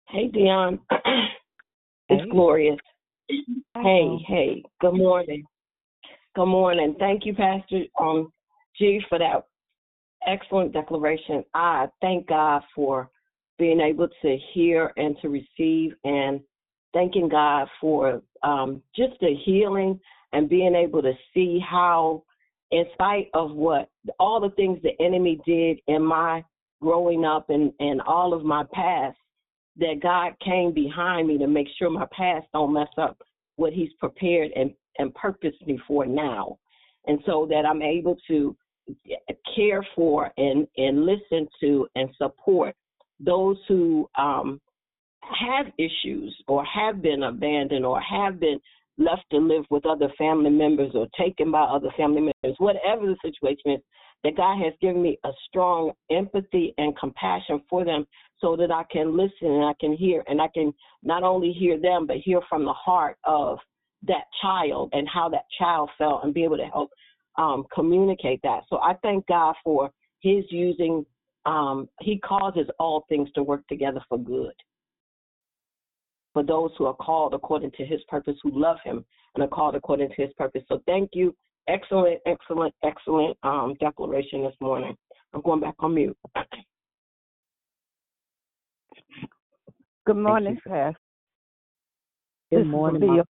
Hey, 0.08 0.28
Dion. 0.28 0.80
Hey. 2.06 2.16
It's 2.16 2.30
glorious. 2.30 2.78
Hey, 3.28 4.18
hey. 4.28 4.62
Good 4.82 4.92
morning. 4.92 5.42
Good 6.34 6.46
morning. 6.46 6.96
Thank 6.98 7.26
you, 7.26 7.32
Pastor 7.32 7.82
um, 8.00 8.32
G, 8.76 9.00
for 9.08 9.20
that 9.20 9.46
excellent 10.26 10.72
declaration. 10.72 11.44
I 11.54 11.86
thank 12.00 12.26
God 12.26 12.62
for 12.74 13.08
being 13.56 13.80
able 13.80 14.08
to 14.22 14.38
hear 14.52 14.92
and 14.96 15.16
to 15.22 15.28
receive, 15.28 15.92
and 16.02 16.40
thanking 16.92 17.28
God 17.28 17.68
for 17.80 18.20
um, 18.42 18.82
just 18.96 19.12
the 19.20 19.36
healing 19.44 20.00
and 20.32 20.48
being 20.48 20.74
able 20.74 21.02
to 21.02 21.12
see 21.32 21.60
how, 21.60 22.24
in 22.72 22.84
spite 22.94 23.28
of 23.32 23.52
what 23.52 23.88
all 24.18 24.40
the 24.40 24.50
things 24.56 24.80
the 24.82 25.00
enemy 25.00 25.40
did 25.46 25.78
in 25.86 26.02
my 26.02 26.42
growing 26.82 27.24
up 27.24 27.48
and 27.48 27.72
and 27.78 28.00
all 28.00 28.34
of 28.34 28.44
my 28.44 28.64
past, 28.72 29.16
that 29.76 30.00
God 30.02 30.32
came 30.44 30.72
behind 30.72 31.28
me 31.28 31.38
to 31.38 31.46
make 31.46 31.68
sure 31.78 31.90
my 31.90 32.08
past 32.10 32.48
don't 32.52 32.72
mess 32.72 32.88
up 32.98 33.18
what 33.54 33.72
He's 33.72 33.92
prepared 34.00 34.50
and 34.56 34.74
and 34.98 35.14
purposed 35.14 35.66
me 35.66 35.78
for 35.86 36.06
now, 36.06 36.58
and 37.06 37.18
so 37.26 37.46
that 37.50 37.66
I'm 37.66 37.82
able 37.82 38.16
to 38.28 38.56
care 39.54 39.86
for 39.94 40.32
and 40.36 40.66
and 40.76 41.04
listen 41.04 41.48
to 41.60 41.86
and 41.94 42.08
support 42.18 42.74
those 43.20 43.56
who 43.68 44.08
um, 44.18 44.60
have 45.22 45.66
issues 45.78 46.36
or 46.48 46.64
have 46.64 47.00
been 47.02 47.22
abandoned 47.22 47.84
or 47.84 48.00
have 48.00 48.40
been 48.40 48.60
left 48.98 49.24
to 49.30 49.38
live 49.38 49.64
with 49.70 49.86
other 49.86 50.08
family 50.16 50.50
members 50.50 50.92
or 50.94 51.06
taken 51.18 51.50
by 51.50 51.62
other 51.62 51.90
family 51.96 52.20
members, 52.20 52.56
whatever 52.58 53.06
the 53.06 53.16
situation 53.22 53.72
is, 53.72 53.80
that 54.22 54.36
God 54.36 54.62
has 54.62 54.72
given 54.80 55.02
me 55.02 55.18
a 55.24 55.30
strong 55.48 55.92
empathy 56.10 56.74
and 56.78 56.96
compassion 56.96 57.60
for 57.68 57.84
them 57.84 58.06
so 58.40 58.56
that 58.56 58.70
I 58.70 58.84
can 58.90 59.16
listen 59.16 59.48
and 59.48 59.64
I 59.64 59.74
can 59.80 59.96
hear 59.96 60.22
and 60.28 60.40
I 60.40 60.48
can 60.54 60.72
not 61.02 61.22
only 61.22 61.52
hear 61.52 61.78
them 61.80 62.06
but 62.06 62.16
hear 62.18 62.40
from 62.48 62.64
the 62.64 62.72
heart 62.72 63.16
of 63.24 63.58
that 64.06 64.24
child 64.42 64.90
and 64.92 65.08
how 65.08 65.28
that 65.28 65.44
child 65.58 65.90
felt 65.98 66.24
and 66.24 66.34
be 66.34 66.44
able 66.44 66.56
to 66.56 66.66
help 66.66 66.90
um, 67.36 67.64
communicate 67.74 68.40
that. 68.42 68.60
So 68.68 68.78
I 68.78 68.94
thank 69.02 69.26
God 69.26 69.54
for 69.62 69.90
his 70.20 70.44
using 70.50 71.04
um, 71.46 71.88
he 72.00 72.18
causes 72.20 72.66
all 72.78 73.04
things 73.08 73.28
to 73.34 73.42
work 73.42 73.66
together 73.68 74.00
for 74.08 74.18
good 74.18 74.54
for 76.34 76.42
those 76.42 76.70
who 76.76 76.84
are 76.84 76.94
called 76.94 77.32
according 77.32 77.70
to 77.70 77.86
his 77.86 78.00
purpose, 78.08 78.36
who 78.42 78.50
love 78.52 78.76
him 78.84 79.04
and 79.34 79.44
are 79.44 79.48
called 79.48 79.74
according 79.76 80.10
to 80.10 80.14
his 80.22 80.32
purpose. 80.36 80.62
So 80.68 80.82
thank 80.84 81.10
you. 81.14 81.34
Excellent, 81.68 82.20
excellent, 82.26 82.74
excellent 82.82 83.38
um, 83.42 83.74
declaration 83.80 84.42
this 84.42 84.54
morning. 84.60 84.94
I'm 85.32 85.40
going 85.40 85.60
back 85.60 85.76
on 85.78 85.94
mute. 85.94 86.18
Good 90.06 90.16
morning, 90.16 90.58
Pastor. 90.66 90.98
Good 92.50 92.58
This 92.58 92.66
morning, 92.66 93.00
Leah. 93.00 93.10
Mom. 93.10 93.24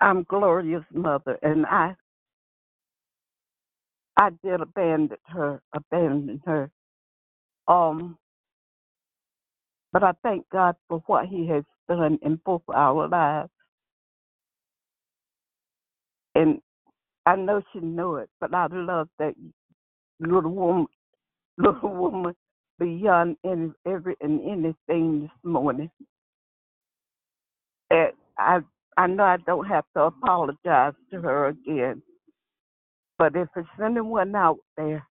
I'm 0.00 0.24
Gloria's 0.24 0.84
mother, 0.92 1.38
and 1.42 1.66
I 1.66 1.96
I 4.16 4.30
did 4.44 4.60
abandon 4.60 5.18
her, 5.28 5.62
abandon 5.74 6.42
her. 6.46 6.70
Um, 7.68 8.18
but 9.92 10.04
I 10.04 10.12
thank 10.22 10.48
God 10.50 10.76
for 10.88 11.02
what 11.06 11.26
He 11.26 11.48
has 11.48 11.64
done 11.88 12.18
in 12.22 12.40
both 12.44 12.62
our 12.74 13.08
lives, 13.08 13.50
and 16.34 16.60
I 17.26 17.36
know 17.36 17.62
she 17.72 17.80
knew 17.80 18.16
it, 18.16 18.30
but 18.40 18.54
I 18.54 18.68
love 18.70 19.08
that 19.18 19.34
little 20.20 20.52
woman, 20.52 20.86
little 21.58 21.94
woman 21.94 22.34
beyond 22.78 23.36
any 23.44 23.70
every 23.86 24.16
and 24.20 24.40
anything 24.42 25.22
this 25.22 25.30
morning. 25.44 25.90
And 27.90 28.12
I 28.38 28.60
I 28.96 29.06
know 29.06 29.24
I 29.24 29.36
don't 29.46 29.66
have 29.66 29.84
to 29.96 30.02
apologize 30.04 30.94
to 31.10 31.20
her 31.20 31.48
again, 31.48 32.02
but 33.18 33.36
if 33.36 33.48
it's 33.56 33.68
anyone 33.82 34.34
out 34.34 34.58
there 34.76 35.06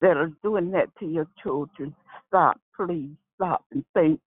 that 0.00 0.16
are 0.16 0.32
doing 0.42 0.70
that 0.72 0.88
to 0.98 1.06
your 1.06 1.26
children, 1.42 1.94
stop, 2.26 2.58
please 2.74 3.10
stop 3.36 3.64
and 3.72 3.84
think, 3.94 4.20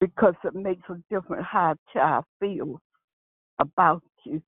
because 0.00 0.34
it 0.44 0.54
makes 0.54 0.88
a 0.88 0.96
different 1.10 1.44
how 1.44 1.72
a 1.72 1.76
child 1.92 2.24
feels 2.40 2.80
about 3.58 4.02
you. 4.24 4.40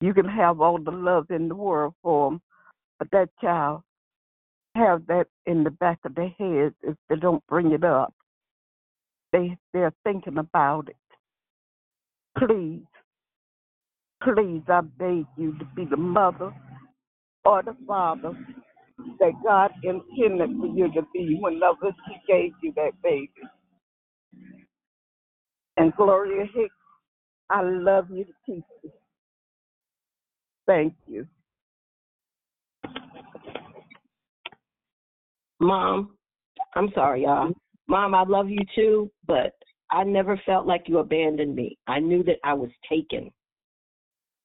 You 0.00 0.14
can 0.14 0.28
have 0.28 0.60
all 0.60 0.78
the 0.78 0.90
love 0.90 1.30
in 1.30 1.48
the 1.48 1.54
world 1.54 1.94
for 2.02 2.30
them, 2.30 2.40
but 2.98 3.10
that 3.12 3.28
child 3.40 3.82
have 4.74 5.06
that 5.06 5.26
in 5.46 5.64
the 5.64 5.70
back 5.70 5.98
of 6.04 6.14
their 6.14 6.28
head 6.38 6.74
if 6.82 6.96
they 7.08 7.16
don't 7.16 7.46
bring 7.46 7.72
it 7.72 7.84
up. 7.84 8.14
They 9.32 9.56
they're 9.74 9.94
thinking 10.04 10.38
about 10.38 10.88
it. 10.90 10.96
Please, 12.38 12.84
please, 14.22 14.62
I 14.68 14.82
beg 14.82 15.26
you 15.38 15.58
to 15.58 15.64
be 15.76 15.86
the 15.86 15.96
mother 15.96 16.54
or 17.44 17.62
the 17.62 17.76
father 17.86 18.32
that 19.20 19.32
God 19.44 19.72
intended 19.84 20.50
for 20.60 20.66
you 20.68 20.92
to 20.94 21.02
be 21.14 21.38
when 21.40 21.54
whenever 21.54 21.94
He 22.08 22.16
gave 22.32 22.52
you 22.62 22.72
that 22.76 22.92
baby. 23.02 23.30
And 25.78 25.94
Gloria 25.96 26.46
Hicks, 26.54 26.74
I 27.50 27.62
love 27.62 28.08
you 28.10 28.24
to 28.24 28.32
pieces. 28.46 28.92
Thank 30.66 30.94
you. 31.08 31.26
Mom, 35.60 36.16
I'm 36.74 36.90
sorry, 36.94 37.22
y'all. 37.24 37.52
Mom, 37.90 38.14
I 38.14 38.22
love 38.22 38.48
you 38.48 38.60
too, 38.72 39.10
but 39.26 39.52
I 39.90 40.04
never 40.04 40.40
felt 40.46 40.64
like 40.64 40.84
you 40.86 40.98
abandoned 40.98 41.56
me. 41.56 41.76
I 41.88 41.98
knew 41.98 42.22
that 42.22 42.36
I 42.44 42.54
was 42.54 42.70
taken. 42.88 43.32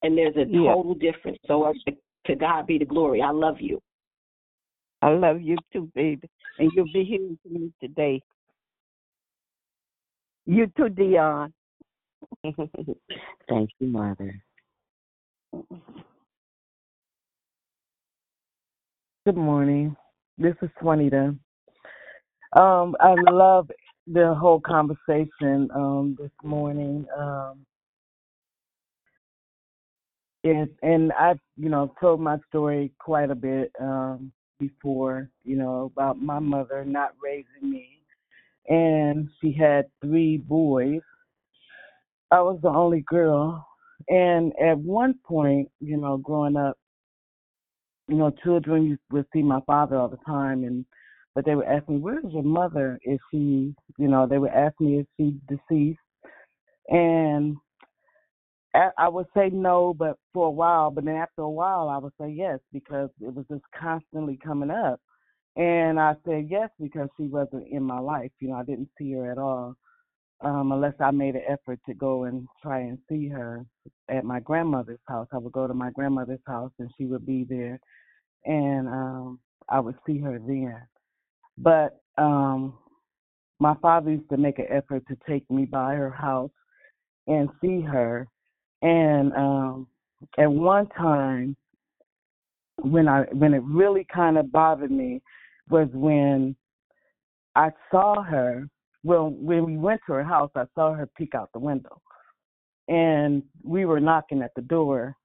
And 0.02 0.18
there's 0.18 0.36
a 0.36 0.46
Yeah. 0.46 0.74
total 0.74 0.96
difference. 0.96 1.38
So 1.46 1.72
to, 1.86 1.96
to 2.26 2.36
God 2.36 2.66
be 2.66 2.80
the 2.80 2.86
glory. 2.86 3.22
I 3.22 3.30
love 3.30 3.62
you. 3.62 3.80
I 5.04 5.10
love 5.10 5.44
you 5.44 5.58
too, 5.72 5.92
baby. 5.94 6.28
And 6.58 6.72
you'll 6.74 6.92
be 6.92 7.04
hearing 7.04 7.38
from 7.44 7.54
me 7.54 7.74
today. 7.80 8.20
You 10.48 10.66
too, 10.76 10.90
Dion. 10.90 11.54
Thank 12.44 13.70
you, 13.78 13.88
Mother. 13.88 14.44
Good 19.24 19.38
morning. 19.38 19.96
This 20.40 20.56
is 20.64 20.70
Juanita. 20.82 21.36
Um, 22.56 22.96
I 23.02 23.16
love 23.30 23.70
the 24.08 24.34
whole 24.34 24.62
conversation 24.62 25.70
um, 25.76 26.16
this 26.18 26.32
morning. 26.42 27.06
Um, 27.18 27.66
it, 30.44 30.74
and 30.82 31.12
I've, 31.14 31.40
you 31.58 31.70
know, 31.70 31.94
told 32.00 32.22
my 32.22 32.38
story 32.48 32.94
quite 32.98 33.30
a 33.30 33.36
bit 33.36 33.74
um, 33.82 34.32
before, 34.60 35.30
you 35.44 35.58
know, 35.58 35.92
about 35.94 36.22
my 36.22 36.40
mother 36.40 36.86
not 36.86 37.14
raising 37.22 37.70
me. 37.70 38.00
And 38.70 39.28
she 39.42 39.52
had 39.52 39.86
three 40.02 40.38
boys. 40.38 41.02
I 42.32 42.42
was 42.42 42.60
the 42.62 42.70
only 42.70 43.02
girl. 43.02 43.68
And 44.08 44.54
at 44.64 44.78
one 44.78 45.16
point, 45.26 45.70
you 45.82 45.98
know, 45.98 46.18
growing 46.18 46.56
up, 46.56 46.78
you 48.08 48.16
know, 48.16 48.32
children 48.44 48.98
would 49.12 49.26
see 49.34 49.42
my 49.42 49.60
father 49.66 49.98
all 49.98 50.08
the 50.08 50.20
time, 50.28 50.64
and 50.64 50.86
but 51.36 51.46
they 51.46 51.56
would 51.56 51.68
ask 51.68 51.88
me, 51.90 51.98
"Where's 51.98 52.26
your 52.34 52.44
mother? 52.44 53.00
Is 53.04 53.20
she, 53.32 53.76
you 54.00 54.10
know?" 54.10 54.28
They 54.28 54.40
would 54.40 54.52
ask 54.52 54.80
me, 54.82 55.00
"Is 55.00 55.08
she 55.18 55.40
deceased?" 55.48 56.00
And 56.90 57.58
I 58.98 59.10
would 59.10 59.28
say 59.36 59.50
no, 59.52 59.94
but 59.94 60.18
for 60.34 60.48
a 60.48 60.52
while. 60.52 60.92
But 60.92 61.06
then 61.06 61.16
after 61.16 61.44
a 61.44 61.50
while, 61.52 61.90
I 61.90 61.98
would 61.98 62.14
say 62.22 62.30
yes 62.30 62.60
because 62.74 63.10
it 63.22 63.34
was 63.34 63.46
just 63.50 63.64
constantly 63.80 64.38
coming 64.44 64.72
up. 64.72 65.00
And 65.58 66.00
I 66.00 66.16
said 66.26 66.50
yes 66.50 66.70
because 66.82 67.10
she 67.18 67.28
wasn't 67.28 67.68
in 67.70 67.84
my 67.84 68.00
life. 68.00 68.32
You 68.42 68.50
know, 68.50 68.56
I 68.56 68.64
didn't 68.66 68.90
see 68.98 69.14
her 69.14 69.32
at 69.32 69.38
all, 69.40 69.76
um, 70.42 70.72
unless 70.74 70.96
I 71.02 71.12
made 71.12 71.36
an 71.36 71.44
effort 71.50 71.80
to 71.88 71.96
go 71.96 72.26
and 72.26 72.48
try 72.62 72.82
and 72.82 73.00
see 73.10 73.30
her 73.30 73.66
at 74.10 74.26
my 74.26 74.42
grandmother's 74.42 75.00
house. 75.08 75.28
I 75.34 75.40
would 75.40 75.54
go 75.54 75.68
to 75.68 75.74
my 75.76 75.92
grandmother's 75.92 76.42
house, 76.48 76.72
and 76.80 76.92
she 76.98 77.06
would 77.06 77.26
be 77.26 77.46
there 77.46 77.80
and 78.46 78.88
um 78.88 79.40
I 79.70 79.80
would 79.82 79.98
see 80.08 80.20
her 80.20 80.40
then. 80.40 80.82
But 81.58 82.02
um 82.18 82.74
my 83.60 83.76
father 83.82 84.12
used 84.12 84.30
to 84.30 84.38
make 84.38 84.60
an 84.60 84.68
effort 84.70 85.04
to 85.08 85.18
take 85.28 85.50
me 85.50 85.66
by 85.66 85.96
her 85.96 86.12
house 86.12 86.52
and 87.28 87.50
see 87.62 87.82
her. 87.82 88.28
And 88.82 89.34
um 89.34 89.88
at 90.38 90.52
one 90.52 90.88
time 90.90 91.56
when 92.82 93.08
I 93.08 93.22
when 93.32 93.54
it 93.54 93.64
really 93.64 94.06
kind 94.14 94.38
of 94.38 94.52
bothered 94.52 94.92
me 94.92 95.22
was 95.70 95.88
when 95.94 96.56
I 97.56 97.72
saw 97.92 98.22
her. 98.24 98.68
Well, 99.04 99.30
when 99.30 99.66
we 99.66 99.78
went 99.78 100.02
to 100.08 100.14
her 100.14 100.24
house, 100.24 100.50
I 100.56 100.66
saw 100.74 100.94
her 100.94 101.08
peek 101.16 101.36
out 101.36 101.52
the 101.54 101.60
window, 101.60 102.02
and 102.88 103.44
we 103.64 103.86
were 103.86 104.00
knocking 104.00 104.42
at 104.42 104.52
the 104.56 104.64
door, 104.64 105.16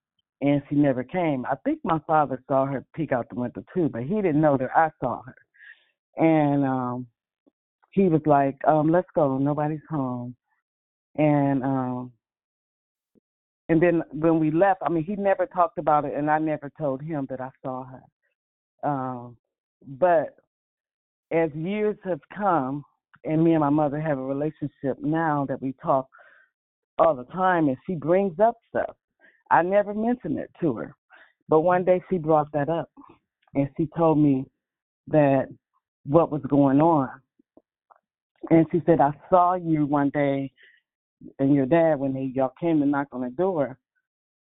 and 0.43 0.63
she 0.69 0.75
never 0.75 1.03
came. 1.03 1.47
I 1.47 1.55
think 1.65 1.81
my 1.83 1.99
father 2.07 2.43
saw 2.47 2.67
her 2.67 2.85
peek 2.95 3.13
out 3.13 3.29
the 3.31 3.41
window 3.41 3.65
too, 3.75 3.89
but 3.89 4.03
he 4.03 4.17
didn't 4.17 4.41
know 4.41 4.59
that 4.59 4.71
I 4.77 4.91
saw 5.01 5.23
her. 5.23 5.35
And 6.17 6.65
um 6.65 7.07
he 7.93 8.09
was 8.09 8.23
like, 8.25 8.57
um, 8.67 8.89
"Let's 8.91 9.09
go. 9.15 9.39
Nobody's 9.39 9.81
home." 9.89 10.35
And 11.17 11.63
um 11.63 12.13
and 13.71 13.81
then 13.81 14.03
when 14.11 14.41
we 14.41 14.51
left, 14.51 14.81
I 14.85 14.89
mean, 14.89 15.05
he 15.05 15.15
never 15.15 15.47
talked 15.47 15.79
about 15.79 16.05
it, 16.05 16.15
and 16.15 16.29
I 16.29 16.41
never 16.41 16.73
told 16.77 17.01
him 17.01 17.29
that 17.31 17.41
I 17.41 17.51
saw 17.63 17.85
her. 17.85 18.03
Um, 18.83 19.37
but 19.87 20.35
as 21.31 21.51
years 21.55 21.97
have 22.03 22.19
come, 22.37 22.85
and 23.25 23.45
me 23.45 23.53
and 23.53 23.61
my 23.61 23.71
mother 23.71 24.01
have 24.01 24.19
a 24.19 24.23
relationship 24.25 24.99
now 25.01 25.47
that 25.49 25.63
we 25.63 25.73
talk 25.81 26.09
all 26.99 27.15
the 27.15 27.27
time, 27.27 27.69
and 27.69 27.77
she 27.87 27.95
brings 27.95 28.41
up 28.41 28.57
stuff. 28.71 28.97
I 29.53 29.63
never 29.63 29.95
mentioned 29.95 30.41
it 30.41 30.51
to 30.61 30.75
her, 30.75 30.97
but 31.49 31.61
one 31.61 31.85
day 31.85 32.03
she 32.11 32.19
brought 32.19 32.51
that 32.53 32.69
up, 32.69 32.91
and 33.55 33.69
she 33.77 33.89
told 33.97 34.19
me 34.19 34.47
that 35.07 35.47
what 36.11 36.33
was 36.33 36.43
going 36.49 36.81
on. 36.81 37.09
And 38.51 38.67
she 38.73 38.83
said, 38.85 39.01
I 39.01 39.13
saw 39.31 39.55
you 39.55 39.87
one 39.87 40.11
day 40.11 40.51
and 41.39 41.55
your 41.55 41.67
dad 41.67 42.01
when 42.01 42.15
he 42.15 42.33
y'all 42.35 42.53
came 42.61 42.81
to 42.81 42.87
knock 42.87 43.09
on 43.13 43.21
the 43.21 43.31
door, 43.31 43.79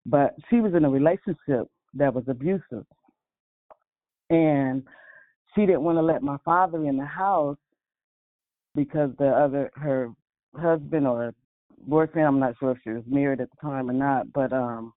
but 0.07 0.35
she 0.49 0.61
was 0.61 0.73
in 0.75 0.85
a 0.87 0.91
relationship 0.91 1.69
that 1.95 2.15
was 2.15 2.25
abusive. 2.29 2.87
And 4.31 4.85
she 5.55 5.67
didn't 5.67 5.83
want 5.83 5.99
to 5.99 6.03
let 6.03 6.23
my 6.23 6.39
father 6.45 6.87
in 6.87 6.97
the 6.97 7.05
house 7.05 7.59
because 8.75 9.11
the 9.19 9.29
other 9.29 9.71
her 9.75 10.11
husband 10.57 11.07
or 11.07 11.35
boyfriend, 11.87 12.27
I'm 12.27 12.39
not 12.39 12.55
sure 12.59 12.71
if 12.71 12.79
she 12.85 12.91
was 12.91 13.03
married 13.07 13.41
at 13.41 13.51
the 13.51 13.57
time 13.61 13.91
or 13.91 13.95
not, 13.95 14.33
but 14.33 14.53
um 14.53 14.95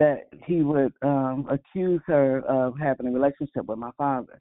that 0.00 0.28
he 0.46 0.62
would 0.62 0.94
um 1.02 1.46
accuse 1.48 2.00
her 2.06 2.40
of 2.48 2.76
having 2.76 3.06
a 3.06 3.12
relationship 3.12 3.66
with 3.66 3.78
my 3.78 3.90
father. 3.96 4.40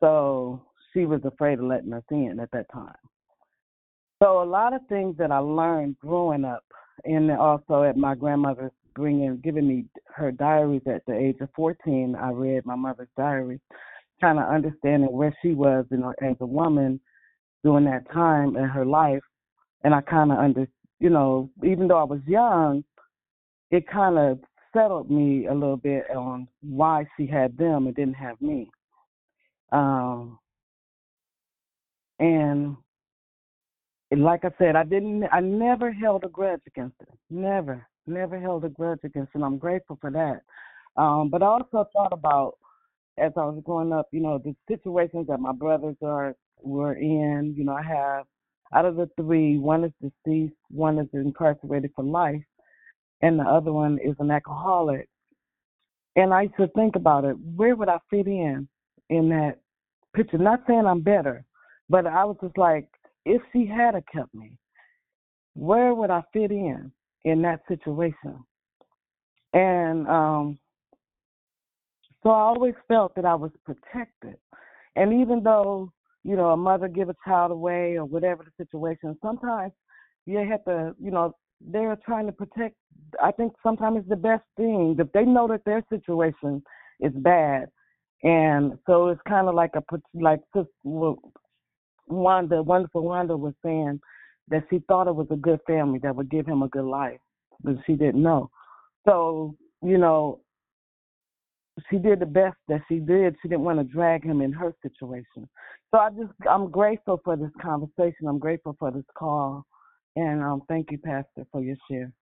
So 0.00 0.62
she 0.92 1.04
was 1.04 1.20
afraid 1.24 1.58
of 1.58 1.64
letting 1.64 1.92
us 1.92 2.04
in 2.10 2.38
at 2.40 2.50
that 2.52 2.70
time. 2.72 2.94
So 4.22 4.42
a 4.42 4.44
lot 4.44 4.74
of 4.74 4.80
things 4.88 5.16
that 5.18 5.30
I 5.30 5.38
learned 5.38 5.98
growing 5.98 6.44
up, 6.44 6.64
and 7.04 7.30
also 7.30 7.84
at 7.84 7.96
my 7.96 8.14
grandmother's 8.14 8.72
bringing, 8.94 9.36
giving 9.36 9.68
me 9.68 9.84
her 10.14 10.32
diaries 10.32 10.82
at 10.86 11.06
the 11.06 11.14
age 11.14 11.36
of 11.40 11.48
14, 11.54 12.16
I 12.16 12.30
read 12.30 12.66
my 12.66 12.74
mother's 12.74 13.08
diary, 13.16 13.60
kind 14.20 14.40
of 14.40 14.48
understanding 14.48 15.12
where 15.12 15.34
she 15.40 15.54
was, 15.54 15.86
you 15.90 16.12
as 16.20 16.36
a 16.40 16.46
woman 16.46 17.00
during 17.62 17.84
that 17.84 18.10
time 18.12 18.56
in 18.56 18.64
her 18.64 18.84
life, 18.84 19.22
and 19.84 19.94
I 19.94 20.00
kind 20.00 20.32
of 20.32 20.38
under, 20.38 20.66
you 20.98 21.10
know, 21.10 21.50
even 21.64 21.86
though 21.86 21.98
I 21.98 22.04
was 22.04 22.20
young, 22.26 22.82
it 23.70 23.86
kind 23.88 24.18
of 24.18 24.40
settled 24.72 25.10
me 25.10 25.46
a 25.46 25.54
little 25.54 25.76
bit 25.76 26.10
on 26.10 26.48
why 26.60 27.06
she 27.16 27.26
had 27.26 27.56
them 27.56 27.86
and 27.86 27.94
didn't 27.94 28.14
have 28.14 28.40
me. 28.40 28.70
Um, 29.72 30.38
and 32.18 32.76
like 34.10 34.44
I 34.44 34.50
said, 34.58 34.76
I 34.76 34.84
didn't, 34.84 35.24
I 35.32 35.40
never 35.40 35.92
held 35.92 36.24
a 36.24 36.28
grudge 36.28 36.62
against 36.66 36.96
her. 37.00 37.06
Never, 37.30 37.86
never 38.06 38.40
held 38.40 38.64
a 38.64 38.68
grudge 38.68 39.00
against. 39.04 39.34
And 39.34 39.44
I'm 39.44 39.58
grateful 39.58 39.98
for 40.00 40.10
that. 40.10 40.42
Um, 41.00 41.28
but 41.30 41.42
I 41.42 41.46
also 41.46 41.88
thought 41.92 42.12
about 42.12 42.54
as 43.18 43.32
I 43.36 43.44
was 43.44 43.62
growing 43.64 43.92
up, 43.92 44.08
you 44.12 44.20
know, 44.20 44.38
the 44.38 44.54
situations 44.68 45.26
that 45.28 45.40
my 45.40 45.52
brothers 45.52 45.96
are 46.02 46.34
were 46.60 46.94
in. 46.94 47.54
You 47.56 47.64
know, 47.64 47.74
I 47.74 47.82
have 47.82 48.24
out 48.74 48.84
of 48.84 48.96
the 48.96 49.08
three, 49.16 49.58
one 49.58 49.84
is 49.84 49.92
deceased, 50.00 50.54
one 50.70 50.98
is 50.98 51.08
incarcerated 51.12 51.90
for 51.94 52.04
life, 52.04 52.42
and 53.22 53.38
the 53.38 53.44
other 53.44 53.72
one 53.72 53.98
is 54.04 54.14
an 54.18 54.30
alcoholic. 54.30 55.08
And 56.16 56.34
I 56.34 56.42
used 56.42 56.56
to 56.58 56.68
think 56.68 56.96
about 56.96 57.24
it. 57.24 57.36
Where 57.56 57.76
would 57.76 57.88
I 57.88 57.98
fit 58.10 58.26
in 58.26 58.68
in 59.10 59.28
that 59.30 59.58
picture? 60.14 60.38
Not 60.38 60.62
saying 60.66 60.86
I'm 60.86 61.00
better, 61.00 61.44
but 61.88 62.06
I 62.06 62.24
was 62.24 62.36
just 62.42 62.58
like, 62.58 62.88
if 63.24 63.42
she 63.52 63.66
had 63.66 63.94
a 63.94 64.02
kept 64.12 64.34
me, 64.34 64.58
where 65.54 65.94
would 65.94 66.10
I 66.10 66.22
fit 66.32 66.50
in 66.50 66.92
in 67.24 67.42
that 67.42 67.60
situation? 67.68 68.38
And 69.52 70.06
um 70.08 70.58
so 72.22 72.30
I 72.30 72.40
always 72.40 72.74
felt 72.88 73.14
that 73.14 73.24
I 73.24 73.34
was 73.34 73.52
protected. 73.64 74.36
And 74.96 75.20
even 75.20 75.42
though, 75.42 75.92
you 76.24 76.34
know, 76.34 76.50
a 76.50 76.56
mother 76.56 76.88
give 76.88 77.08
a 77.08 77.14
child 77.24 77.52
away 77.52 77.96
or 77.96 78.04
whatever 78.04 78.44
the 78.44 78.64
situation, 78.64 79.16
sometimes 79.22 79.72
you 80.26 80.38
have 80.38 80.64
to, 80.64 80.94
you 81.00 81.10
know, 81.10 81.34
they're 81.60 81.96
trying 82.04 82.26
to 82.26 82.32
protect 82.32 82.76
I 83.22 83.32
think 83.32 83.52
sometimes 83.62 83.98
it's 83.98 84.08
the 84.08 84.16
best 84.16 84.44
thing. 84.56 84.96
If 84.98 85.10
they 85.12 85.24
know 85.24 85.48
that 85.48 85.64
their 85.64 85.82
situation 85.90 86.62
is 87.00 87.12
bad 87.14 87.68
and 88.22 88.78
so 88.86 89.08
it's 89.08 89.20
kind 89.28 89.48
of 89.48 89.54
like 89.54 89.72
a 89.76 89.82
like 90.14 90.40
Wanda, 92.08 92.62
wonderful 92.62 93.02
Wanda 93.02 93.36
was 93.36 93.54
saying 93.64 94.00
that 94.48 94.64
she 94.70 94.80
thought 94.88 95.08
it 95.08 95.14
was 95.14 95.28
a 95.30 95.36
good 95.36 95.60
family 95.66 95.98
that 96.02 96.16
would 96.16 96.30
give 96.30 96.46
him 96.46 96.62
a 96.62 96.68
good 96.68 96.84
life, 96.84 97.20
but 97.62 97.76
she 97.86 97.94
didn't 97.94 98.22
know. 98.22 98.50
So, 99.06 99.54
you 99.82 99.98
know, 99.98 100.40
she 101.90 101.98
did 101.98 102.20
the 102.20 102.26
best 102.26 102.56
that 102.68 102.80
she 102.88 102.98
did. 102.98 103.36
She 103.40 103.48
didn't 103.48 103.64
want 103.64 103.78
to 103.78 103.84
drag 103.84 104.24
him 104.24 104.40
in 104.40 104.52
her 104.52 104.74
situation. 104.82 105.48
So 105.90 105.98
I 105.98 106.10
just 106.10 106.32
I'm 106.48 106.70
grateful 106.70 107.20
for 107.24 107.36
this 107.36 107.50
conversation. 107.60 108.26
I'm 108.28 108.38
grateful 108.38 108.76
for 108.78 108.90
this 108.90 109.04
call. 109.16 109.64
And 110.16 110.42
um 110.42 110.62
thank 110.68 110.90
you, 110.90 110.98
Pastor, 110.98 111.46
for 111.52 111.62
your 111.62 111.76
share. 111.90 112.12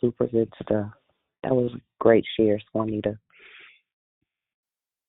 Super 0.00 0.26
good 0.26 0.52
stuff. 0.62 0.90
That 1.42 1.54
was 1.54 1.72
a 1.74 1.80
great 2.00 2.24
share, 2.36 2.60
Swanita. 2.74 3.18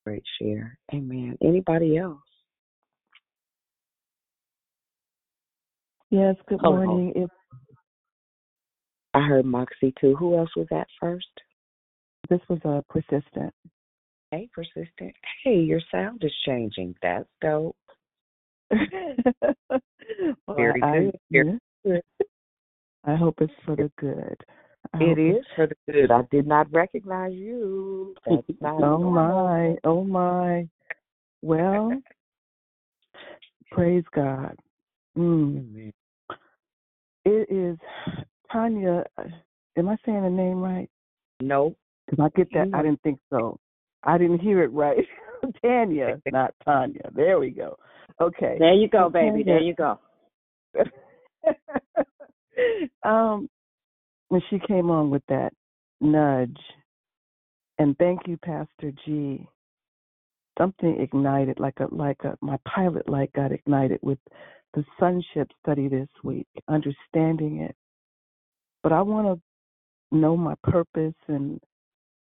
Great 0.06 0.24
share. 0.42 0.78
Amen. 0.94 1.38
Anybody 1.44 1.98
else? 1.98 2.20
Yes, 6.10 6.36
good 6.48 6.60
Hello. 6.62 6.84
morning. 6.84 7.14
If 7.16 7.30
I 9.14 9.22
heard 9.22 9.46
Moxie 9.46 9.94
too. 10.00 10.16
Who 10.16 10.38
else 10.38 10.50
was 10.56 10.68
that 10.72 10.88
first? 11.00 11.28
this 12.30 12.40
was 12.48 12.60
a 12.64 12.84
persistent. 12.90 13.54
Hey, 14.32 14.50
persistent. 14.54 15.16
Hey, 15.44 15.56
your 15.56 15.82
sound 15.92 16.24
is 16.24 16.34
changing. 16.46 16.96
That's 17.02 17.26
dope. 17.42 17.76
well, 18.72 20.56
Very 20.56 20.80
good. 20.80 21.18
Very 21.32 21.60
good. 21.86 22.02
I 23.04 23.16
hope 23.16 23.36
it's 23.42 23.52
for 23.66 23.76
the 23.76 23.92
good. 24.00 24.38
I 24.94 25.04
It 25.04 25.20
is 25.20 25.36
it's- 25.36 25.46
for 25.56 25.68
the 25.68 25.76
good. 25.92 26.12
I 26.12 26.22
did 26.32 26.48
not 26.48 26.72
recognize 26.72 27.34
you. 27.34 28.16
That's 28.26 28.42
not 28.62 28.76
oh 28.76 28.98
normal. 28.98 29.12
my, 29.14 29.76
oh 29.84 30.04
my. 30.04 30.68
Well, 31.42 31.94
praise 33.72 34.04
God. 34.14 34.56
Mm. 35.18 35.92
It 37.26 37.50
is 37.50 37.78
Tanya. 38.52 39.06
Am 39.78 39.88
I 39.90 39.96
saying 40.06 40.24
the 40.24 40.30
name 40.30 40.60
right? 40.62 40.90
Nope. 41.40 41.78
Because 42.06 42.24
I 42.26 42.38
get 42.38 42.52
that. 42.54 42.72
I 42.74 42.82
didn't 42.82 43.02
think 43.04 43.20
so. 43.30 43.60
I 44.04 44.18
didn't 44.18 44.40
hear 44.40 44.64
it 44.64 44.72
right. 44.74 45.06
Tanya, 45.64 46.20
not 46.32 46.54
Tanya. 46.66 47.02
There 47.14 47.40
we 47.40 47.52
go. 47.52 47.78
Okay. 48.20 48.56
There 48.60 48.74
you 48.74 48.90
go, 48.90 49.10
baby. 49.10 49.44
Tanya- 49.44 49.46
There 49.46 49.62
you 49.62 49.76
go. 49.76 50.00
um, 53.04 53.50
when 54.30 54.42
she 54.50 54.60
came 54.60 54.90
on 54.90 55.10
with 55.10 55.24
that 55.28 55.52
nudge, 56.00 56.58
and 57.78 57.98
thank 57.98 58.22
you, 58.28 58.38
Pastor 58.38 58.92
G. 59.06 59.46
Something 60.58 61.00
ignited, 61.00 61.60
like 61.60 61.80
a 61.80 61.88
like 61.94 62.18
a 62.24 62.38
my 62.42 62.58
pilot 62.68 63.08
light 63.10 63.32
got 63.34 63.52
ignited 63.52 64.00
with 64.02 64.20
the 64.74 64.84
sonship 65.00 65.50
study 65.62 65.88
this 65.88 66.10
week, 66.24 66.48
understanding 66.68 67.62
it. 67.62 67.76
But 68.84 68.92
I 68.92 69.02
want 69.02 69.28
to 69.28 70.18
know 70.18 70.38
my 70.38 70.56
purpose, 70.64 71.16
and 71.28 71.60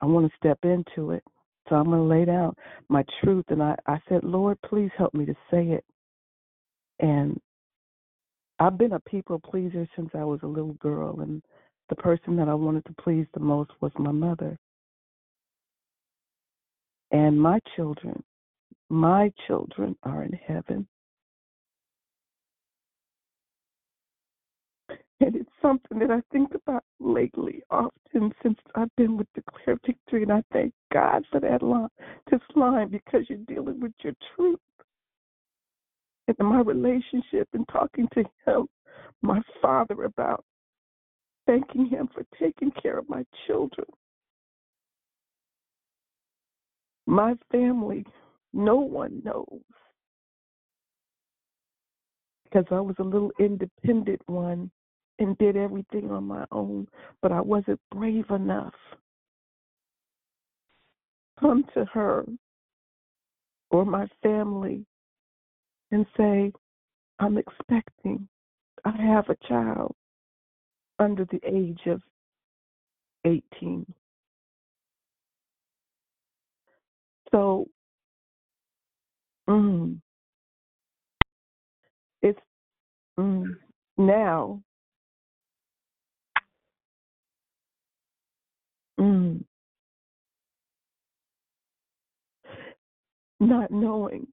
I 0.00 0.06
want 0.06 0.30
to 0.30 0.36
step 0.36 0.58
into 0.62 1.12
it. 1.12 1.22
So 1.68 1.76
I'm 1.76 1.84
going 1.86 1.98
to 1.98 2.04
lay 2.04 2.24
down 2.24 2.54
my 2.88 3.04
truth, 3.22 3.44
and 3.48 3.62
I 3.62 3.76
I 3.86 3.98
said, 4.08 4.24
Lord, 4.24 4.58
please 4.66 4.90
help 4.96 5.14
me 5.14 5.26
to 5.26 5.34
say 5.50 5.68
it, 5.68 5.84
and 7.00 7.38
I've 8.58 8.78
been 8.78 8.92
a 8.92 9.00
people 9.00 9.38
pleaser 9.38 9.86
since 9.96 10.10
I 10.14 10.24
was 10.24 10.40
a 10.42 10.46
little 10.46 10.74
girl, 10.74 11.20
and 11.20 11.42
the 11.88 11.96
person 11.96 12.36
that 12.36 12.48
I 12.48 12.54
wanted 12.54 12.84
to 12.86 12.94
please 13.02 13.26
the 13.34 13.40
most 13.40 13.70
was 13.80 13.92
my 13.98 14.12
mother. 14.12 14.58
And 17.10 17.40
my 17.40 17.60
children, 17.76 18.22
my 18.88 19.32
children 19.46 19.96
are 20.02 20.24
in 20.24 20.32
heaven. 20.32 20.86
And 25.20 25.36
it's 25.36 25.50
something 25.62 25.98
that 26.00 26.10
I 26.10 26.20
think 26.32 26.54
about 26.54 26.82
lately 27.00 27.62
often 27.70 28.32
since 28.42 28.58
I've 28.74 28.94
been 28.96 29.16
with 29.16 29.28
Declare 29.34 29.78
Victory, 29.86 30.24
and 30.24 30.32
I 30.32 30.42
thank 30.52 30.72
God 30.92 31.24
for 31.30 31.40
that 31.40 31.62
line, 31.62 31.88
this 32.30 32.40
line, 32.56 32.88
because 32.88 33.22
you're 33.28 33.38
dealing 33.46 33.80
with 33.80 33.92
your 34.02 34.14
truth. 34.34 34.58
And 36.26 36.36
my 36.48 36.60
relationship 36.60 37.48
and 37.52 37.66
talking 37.68 38.08
to 38.14 38.24
him, 38.44 38.66
my 39.22 39.40
father, 39.62 40.04
about 40.04 40.44
thanking 41.46 41.86
him 41.86 42.08
for 42.12 42.24
taking 42.38 42.70
care 42.70 42.98
of 42.98 43.08
my 43.08 43.24
children. 43.46 43.86
My 47.06 47.34
family, 47.52 48.04
no 48.52 48.76
one 48.76 49.22
knows. 49.24 49.46
Because 52.44 52.64
I 52.70 52.80
was 52.80 52.96
a 52.98 53.04
little 53.04 53.32
independent 53.38 54.22
one 54.26 54.70
and 55.18 55.36
did 55.38 55.56
everything 55.56 56.10
on 56.10 56.24
my 56.24 56.44
own, 56.50 56.86
but 57.20 57.32
I 57.32 57.40
wasn't 57.40 57.80
brave 57.90 58.30
enough. 58.30 58.74
Come 61.40 61.64
to 61.74 61.84
her 61.92 62.24
or 63.70 63.84
my 63.84 64.06
family 64.22 64.86
and 65.90 66.06
say, 66.16 66.52
I'm 67.18 67.38
expecting. 67.38 68.28
I 68.84 68.92
have 68.96 69.28
a 69.28 69.48
child 69.48 69.94
under 70.98 71.24
the 71.26 71.40
age 71.44 71.80
of 71.86 72.00
18. 73.24 73.86
So, 77.32 77.68
mm, 79.48 79.98
it's 82.22 82.38
mm, 83.18 83.46
now, 83.96 84.62
mm, 89.00 89.44
not 93.40 93.70
knowing 93.70 94.26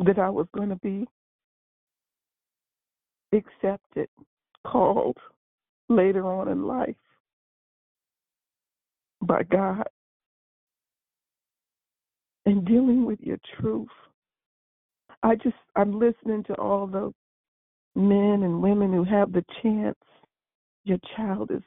that 0.00 0.18
I 0.18 0.30
was 0.30 0.46
going 0.54 0.70
to 0.70 0.76
be 0.76 1.06
accepted, 3.32 4.08
called 4.70 5.16
later 5.88 6.26
on 6.26 6.48
in 6.48 6.64
life 6.64 6.96
by 9.22 9.42
God, 9.44 9.88
and 12.44 12.64
dealing 12.64 13.04
with 13.04 13.20
your 13.20 13.38
truth. 13.58 13.88
I 15.22 15.34
just, 15.36 15.56
I'm 15.74 15.98
listening 15.98 16.44
to 16.44 16.54
all 16.54 16.86
the 16.86 17.12
men 17.94 18.42
and 18.42 18.62
women 18.62 18.92
who 18.92 19.04
have 19.04 19.32
the 19.32 19.44
chance. 19.62 19.96
Your 20.84 20.98
child 21.16 21.50
is 21.50 21.62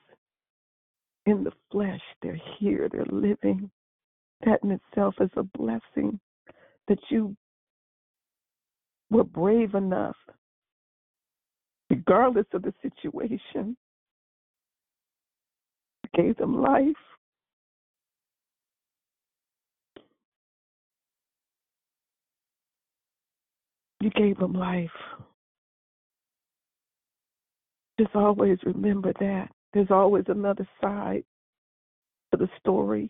in 1.26 1.44
the 1.44 1.52
flesh, 1.72 2.00
they're 2.22 2.40
here, 2.58 2.88
they're 2.92 3.06
living. 3.12 3.70
That 4.46 4.60
in 4.64 4.72
itself 4.72 5.16
is 5.20 5.30
a 5.36 5.44
blessing 5.44 6.20
that 6.88 7.00
you 7.10 7.36
were 9.10 9.26
brave 9.26 9.76
enough, 9.76 10.16
regardless 11.90 12.46
of 12.54 12.62
the 12.62 12.74
situation, 12.82 13.76
You 16.04 16.24
gave 16.24 16.38
them 16.38 16.62
life. 16.62 16.84
You 24.02 24.10
gave 24.12 24.38
them 24.38 24.54
life. 24.54 24.90
Just 28.00 28.16
always 28.16 28.58
remember 28.64 29.12
that. 29.20 29.50
There's 29.74 29.92
always 29.92 30.24
another 30.28 30.68
side 30.82 31.24
to 32.32 32.38
the 32.38 32.50
story 32.60 33.10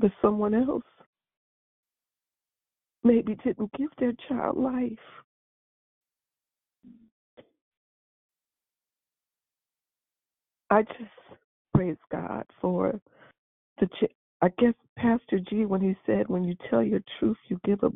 with 0.00 0.12
someone 0.22 0.54
else 0.54 0.84
maybe 3.04 3.36
didn't 3.44 3.72
give 3.74 3.90
their 3.98 4.12
child 4.28 4.56
life. 4.56 4.98
I 10.70 10.82
just 10.82 11.38
praise 11.74 11.96
God 12.10 12.44
for 12.60 13.00
the. 13.80 13.86
Ch- 13.86 14.12
I 14.40 14.50
guess 14.58 14.74
Pastor 14.96 15.40
G 15.48 15.64
when 15.64 15.80
he 15.80 15.96
said, 16.06 16.28
"When 16.28 16.44
you 16.44 16.56
tell 16.70 16.82
your 16.82 17.00
truth, 17.18 17.38
you 17.48 17.58
give 17.64 17.82
a 17.82 17.90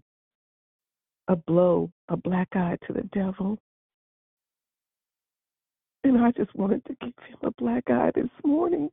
a 1.28 1.36
blow, 1.36 1.90
a 2.08 2.16
black 2.16 2.48
eye 2.54 2.78
to 2.86 2.92
the 2.92 3.08
devil." 3.12 3.58
And 6.04 6.18
I 6.18 6.32
just 6.32 6.54
wanted 6.56 6.84
to 6.86 6.96
give 7.00 7.14
him 7.28 7.38
a 7.42 7.50
black 7.52 7.84
eye 7.88 8.10
this 8.14 8.30
morning 8.44 8.90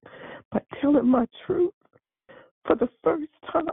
by 0.52 0.62
telling 0.80 1.08
my 1.08 1.26
truth 1.48 1.74
for 2.66 2.76
the 2.76 2.90
first 3.04 3.32
time. 3.52 3.66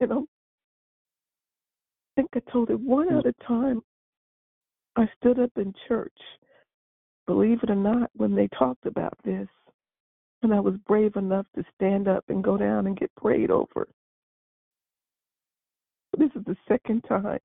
And 0.00 0.12
I'm, 0.12 0.22
I 0.22 2.10
think 2.16 2.30
I 2.34 2.50
told 2.50 2.68
it 2.70 2.78
one 2.78 3.08
mm. 3.08 3.18
other 3.18 3.32
time. 3.46 3.82
I 4.96 5.08
stood 5.18 5.38
up 5.38 5.52
in 5.56 5.72
church, 5.88 6.12
believe 7.32 7.60
it 7.62 7.70
or 7.70 7.74
not, 7.74 8.10
when 8.14 8.34
they 8.34 8.46
talked 8.48 8.84
about 8.84 9.14
this. 9.24 9.48
And 10.42 10.52
I 10.52 10.60
was 10.60 10.74
brave 10.86 11.16
enough 11.16 11.46
to 11.56 11.64
stand 11.74 12.06
up 12.06 12.24
and 12.28 12.44
go 12.44 12.58
down 12.58 12.86
and 12.86 12.98
get 12.98 13.10
prayed 13.16 13.50
over. 13.50 13.88
This 16.18 16.28
is 16.36 16.44
the 16.44 16.56
second 16.68 17.02
time. 17.08 17.40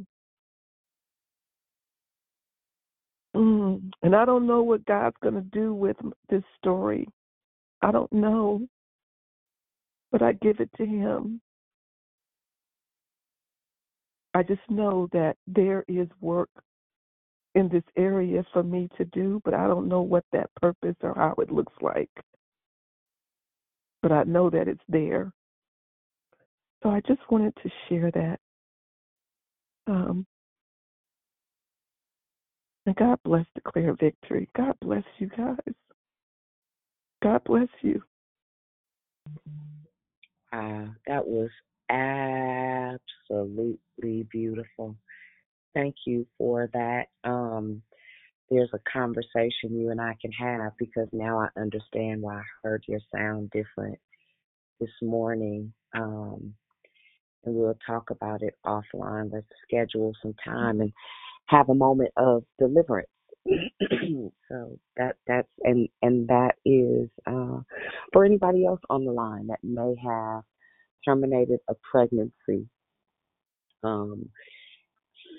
Mm. 3.34 3.92
And 4.04 4.14
I 4.14 4.26
don't 4.26 4.46
know 4.46 4.62
what 4.62 4.86
God's 4.86 5.16
going 5.24 5.36
to 5.36 5.42
do 5.42 5.74
with 5.74 5.96
this 6.28 6.44
story. 6.58 7.08
I 7.82 7.92
don't 7.92 8.12
know. 8.12 8.68
But 10.12 10.22
I 10.22 10.34
give 10.34 10.60
it 10.60 10.70
to 10.76 10.86
Him. 10.86 11.40
I 14.34 14.44
just 14.44 14.70
know 14.70 15.08
that 15.14 15.38
there 15.48 15.86
is 15.88 16.10
work 16.20 16.50
in 17.58 17.70
this 17.70 17.84
area 17.98 18.46
for 18.54 18.62
me 18.62 18.88
to 18.98 19.06
do, 19.06 19.42
but 19.44 19.56
I 19.56 19.66
don't 19.66 19.88
know 19.88 20.04
what 20.04 20.26
that 20.32 20.52
purpose 20.62 20.96
or 21.02 21.16
how 21.16 21.34
it 21.42 21.52
looks 21.52 21.74
like. 21.82 22.12
But 24.04 24.12
I 24.12 24.24
know 24.24 24.52
that 24.52 24.68
it's 24.68 24.84
there. 24.88 25.32
So 26.84 26.90
I 26.90 27.02
just 27.08 27.22
wanted 27.32 27.56
to 27.64 27.70
share 27.90 28.12
that. 28.12 28.40
Um, 29.88 30.28
and 32.86 32.96
God 32.96 33.18
bless 33.24 33.46
Declare 33.56 33.96
Victory. 34.00 34.48
God 34.56 34.76
bless 34.82 35.04
you 35.18 35.30
guys. 35.36 35.74
God 37.24 37.42
bless 37.44 37.70
you. 37.82 38.04
Wow, 40.54 40.90
that 41.08 41.28
was 41.28 41.50
absolutely 41.90 43.00
beautiful. 44.32 44.96
Thank 45.78 45.96
you 46.08 46.28
for 46.40 46.70
that. 46.74 47.08
Um, 47.24 47.84
there's 48.50 48.72
a 48.74 48.92
conversation 48.92 49.80
you 49.80 49.92
and 49.92 50.02
I 50.02 50.16
can 50.22 50.32
have 50.34 50.74
because 50.80 51.08
now 51.14 51.40
I 51.40 51.50
understand 51.60 52.22
why 52.22 52.38
I 52.40 52.44
heard 52.64 52.84
your 52.88 53.00
sound 53.16 53.52
different 53.52 54.00
this 54.82 54.92
morning. 55.02 55.74
Um, 55.96 56.56
and 57.46 57.56
we'll 57.56 57.78
talk 57.88 58.12
about 58.12 58.44
it 58.44 58.56
offline. 58.66 59.32
Let's 59.34 59.48
schedule 59.68 60.14
some 60.22 60.36
time 60.46 60.82
and 60.82 60.94
have 61.48 61.70
a 61.70 61.76
moment 61.76 62.12
of 62.18 62.44
deliverance. 62.60 63.10
so 64.50 64.80
that 64.98 65.18
that's 65.28 65.48
and 65.64 65.90
and 66.04 66.28
that 66.30 66.56
is 66.66 67.10
uh, 67.28 67.60
for 68.14 68.26
anybody 68.26 68.66
else 68.66 68.82
on 68.90 69.06
the 69.06 69.14
line 69.14 69.48
that 69.48 69.60
may 69.64 69.96
have 70.04 70.44
terminated 71.06 71.60
a 71.70 71.76
pregnancy 71.92 72.68
um, 73.84 74.30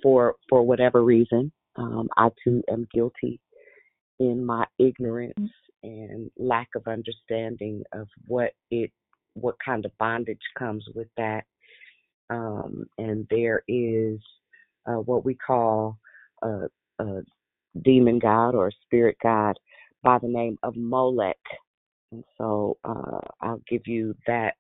for 0.03 0.37
for 0.49 0.63
whatever 0.63 1.05
reason. 1.05 1.53
Um, 1.77 2.09
I 2.17 2.31
too 2.43 2.63
am 2.71 2.89
guilty 2.93 3.41
in 4.19 4.45
my 4.45 4.67
ignorance 4.79 5.51
and 5.83 6.31
lack 6.37 6.69
of 6.75 6.87
understanding 6.89 7.83
of 7.93 8.09
what 8.27 8.53
it 8.71 8.91
what 9.35 9.55
kind 9.65 9.85
of 9.85 9.97
bondage 9.99 10.41
comes 10.59 10.85
with 10.95 11.09
that. 11.17 11.45
Um, 12.31 12.85
and 12.99 13.27
there 13.31 13.63
is 13.69 14.19
uh, 14.87 15.01
what 15.01 15.25
we 15.25 15.35
call 15.35 15.99
a, 16.43 16.67
a 16.99 17.23
demon 17.83 18.19
god 18.19 18.55
or 18.55 18.69
a 18.69 18.73
spirit 18.85 19.17
god 19.23 19.57
by 20.03 20.19
the 20.19 20.29
name 20.29 20.59
of 20.63 20.75
Molech. 20.77 21.37
And 22.13 22.25
so 22.37 22.77
uh, 22.85 23.21
I'll 23.41 23.63
give 23.69 23.87
you 23.87 24.15
that, 24.27 24.55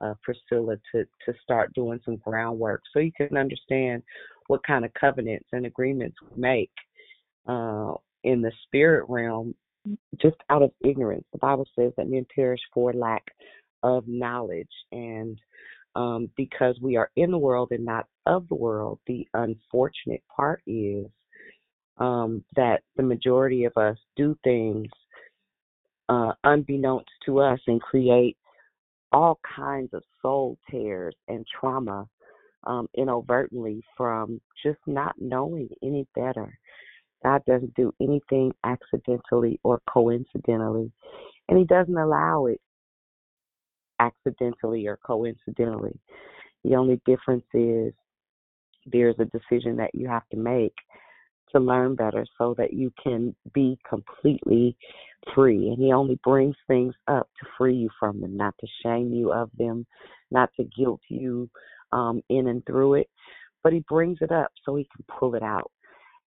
uh, 0.00 0.14
Priscilla, 0.22 0.76
to, 0.92 1.04
to 1.26 1.34
start 1.42 1.72
doing 1.74 2.00
some 2.04 2.16
groundwork 2.16 2.82
so 2.92 3.00
you 3.00 3.12
can 3.16 3.36
understand 3.36 4.02
what 4.48 4.66
kind 4.66 4.84
of 4.84 4.92
covenants 4.94 5.48
and 5.52 5.64
agreements 5.66 6.16
we 6.22 6.40
make 6.40 6.70
uh, 7.46 7.92
in 8.24 8.42
the 8.42 8.52
spirit 8.64 9.04
realm 9.08 9.54
just 10.20 10.36
out 10.50 10.62
of 10.62 10.72
ignorance. 10.84 11.24
The 11.32 11.38
Bible 11.38 11.66
says 11.78 11.92
that 11.96 12.10
men 12.10 12.26
perish 12.34 12.60
for 12.74 12.92
lack 12.92 13.22
of 13.82 14.04
knowledge. 14.06 14.68
And 14.92 15.38
um, 15.94 16.30
because 16.36 16.76
we 16.82 16.96
are 16.96 17.10
in 17.16 17.30
the 17.30 17.38
world 17.38 17.68
and 17.70 17.84
not 17.84 18.06
of 18.26 18.48
the 18.48 18.54
world, 18.54 18.98
the 19.06 19.26
unfortunate 19.34 20.22
part 20.34 20.62
is 20.66 21.06
um, 21.98 22.44
that 22.56 22.82
the 22.96 23.02
majority 23.02 23.64
of 23.64 23.76
us 23.76 23.96
do 24.16 24.36
things 24.44 24.88
uh, 26.08 26.32
unbeknownst 26.44 27.08
to 27.26 27.40
us 27.40 27.60
and 27.66 27.80
create 27.80 28.36
all 29.12 29.40
kinds 29.56 29.92
of 29.94 30.02
soul 30.22 30.58
tears 30.70 31.14
and 31.28 31.46
trauma 31.60 32.06
um, 32.64 32.88
inadvertently 32.96 33.82
from 33.96 34.40
just 34.64 34.78
not 34.86 35.14
knowing 35.18 35.68
any 35.82 36.06
better. 36.14 36.58
God 37.24 37.42
doesn't 37.46 37.74
do 37.74 37.92
anything 38.00 38.52
accidentally 38.64 39.58
or 39.64 39.80
coincidentally, 39.90 40.92
and 41.48 41.58
He 41.58 41.64
doesn't 41.64 41.96
allow 41.96 42.46
it 42.46 42.60
accidentally 44.00 44.86
or 44.86 44.98
coincidentally. 45.04 45.98
The 46.64 46.76
only 46.76 47.00
difference 47.06 47.44
is 47.54 47.92
there's 48.86 49.16
a 49.18 49.24
decision 49.24 49.76
that 49.76 49.94
you 49.94 50.08
have 50.08 50.28
to 50.30 50.36
make 50.36 50.74
to 51.52 51.58
learn 51.58 51.94
better 51.94 52.26
so 52.36 52.54
that 52.58 52.72
you 52.72 52.92
can 53.02 53.34
be 53.54 53.78
completely 53.88 54.76
free. 55.34 55.68
And 55.68 55.78
He 55.78 55.92
only 55.92 56.18
brings 56.22 56.56
things 56.66 56.94
up 57.08 57.28
to 57.40 57.48
free 57.56 57.74
you 57.74 57.88
from 57.98 58.20
them, 58.20 58.36
not 58.36 58.54
to 58.60 58.66
shame 58.82 59.12
you 59.12 59.32
of 59.32 59.50
them, 59.56 59.86
not 60.30 60.50
to 60.56 60.64
guilt 60.64 61.00
you 61.08 61.48
um, 61.92 62.22
in 62.28 62.48
and 62.48 62.64
through 62.66 62.94
it, 62.94 63.08
but 63.62 63.72
He 63.72 63.84
brings 63.88 64.18
it 64.20 64.32
up 64.32 64.50
so 64.64 64.76
He 64.76 64.88
can 64.96 65.04
pull 65.18 65.34
it 65.34 65.42
out. 65.42 65.70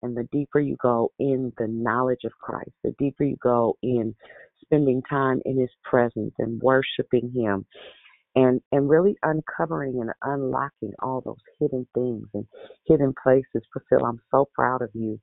And 0.04 0.18
the 0.18 0.28
deeper 0.32 0.60
you 0.60 0.76
go 0.82 1.12
in 1.20 1.54
the 1.58 1.68
knowledge 1.68 2.26
of 2.26 2.34
Christ, 2.42 2.72
the 2.84 2.94
deeper 3.00 3.24
you 3.24 3.38
go 3.42 3.78
in 3.84 4.16
spending 4.64 5.02
time 5.10 5.42
in 5.46 5.60
His 5.60 5.72
presence 5.84 6.34
and 6.40 6.62
worshiping 6.62 7.32
Him 7.36 7.66
and 8.36 8.62
and 8.72 8.90
really 8.90 9.16
uncovering 9.24 10.00
and 10.02 10.12
unlocking 10.24 10.94
all 11.02 11.22
those 11.22 11.38
hidden 11.60 11.88
things 11.94 12.28
and 12.34 12.46
hidden 12.88 13.14
places. 13.22 13.68
Priscilla, 13.72 14.10
I'm 14.10 14.22
so 14.32 14.48
proud 14.56 14.82
of 14.82 14.90
you. 14.94 15.20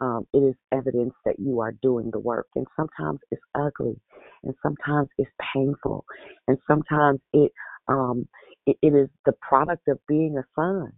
Um, 0.00 0.26
it 0.34 0.38
is 0.38 0.54
evidence 0.72 1.14
that 1.24 1.38
you 1.38 1.60
are 1.60 1.72
doing 1.82 2.10
the 2.12 2.18
work, 2.18 2.46
and 2.54 2.66
sometimes 2.76 3.20
it's 3.30 3.42
ugly, 3.54 4.00
and 4.44 4.54
sometimes 4.62 5.08
it's 5.18 5.30
painful, 5.54 6.04
and 6.48 6.58
sometimes 6.68 7.20
it 7.32 7.52
um, 7.88 8.28
it, 8.66 8.76
it 8.82 8.94
is 8.94 9.08
the 9.24 9.32
product 9.40 9.88
of 9.88 9.98
being 10.08 10.36
a 10.38 10.44
son, 10.54 10.92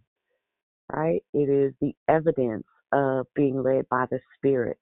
right? 0.92 1.22
It 1.34 1.48
is 1.48 1.74
the 1.80 1.94
evidence 2.08 2.66
of 2.92 3.26
being 3.34 3.62
led 3.62 3.88
by 3.88 4.06
the 4.10 4.20
Spirit 4.36 4.78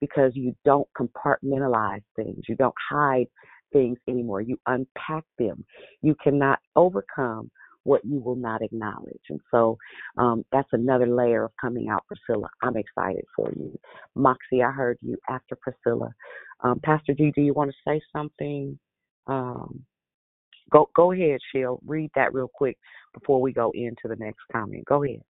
because 0.00 0.32
you 0.34 0.54
don't 0.64 0.88
compartmentalize 0.98 2.02
things, 2.16 2.44
you 2.48 2.54
don't 2.56 2.74
hide 2.90 3.26
things 3.72 3.98
anymore. 4.08 4.40
You 4.40 4.58
unpack 4.66 5.24
them. 5.38 5.64
You 6.02 6.14
cannot 6.22 6.58
overcome 6.76 7.50
what 7.84 8.04
you 8.04 8.18
will 8.20 8.36
not 8.36 8.62
acknowledge. 8.62 9.20
And 9.30 9.40
so 9.50 9.78
um, 10.18 10.44
that's 10.52 10.68
another 10.72 11.06
layer 11.06 11.44
of 11.44 11.52
coming 11.60 11.88
out, 11.88 12.04
Priscilla. 12.06 12.48
I'm 12.62 12.76
excited 12.76 13.24
for 13.34 13.50
you. 13.56 13.78
Moxie, 14.14 14.62
I 14.62 14.70
heard 14.70 14.98
you 15.00 15.16
after 15.28 15.56
Priscilla. 15.56 16.10
Um, 16.60 16.80
Pastor 16.84 17.14
D, 17.14 17.32
do 17.34 17.40
you 17.40 17.54
want 17.54 17.70
to 17.70 17.76
say 17.90 18.00
something? 18.12 18.78
Um, 19.26 19.84
go 20.70 20.88
go 20.94 21.12
ahead, 21.12 21.40
Sheil. 21.52 21.80
Read 21.86 22.10
that 22.14 22.34
real 22.34 22.50
quick 22.52 22.76
before 23.14 23.40
we 23.40 23.52
go 23.52 23.70
into 23.74 24.08
the 24.08 24.16
next 24.16 24.40
comment. 24.52 24.84
Go 24.86 25.04
ahead. 25.04 25.22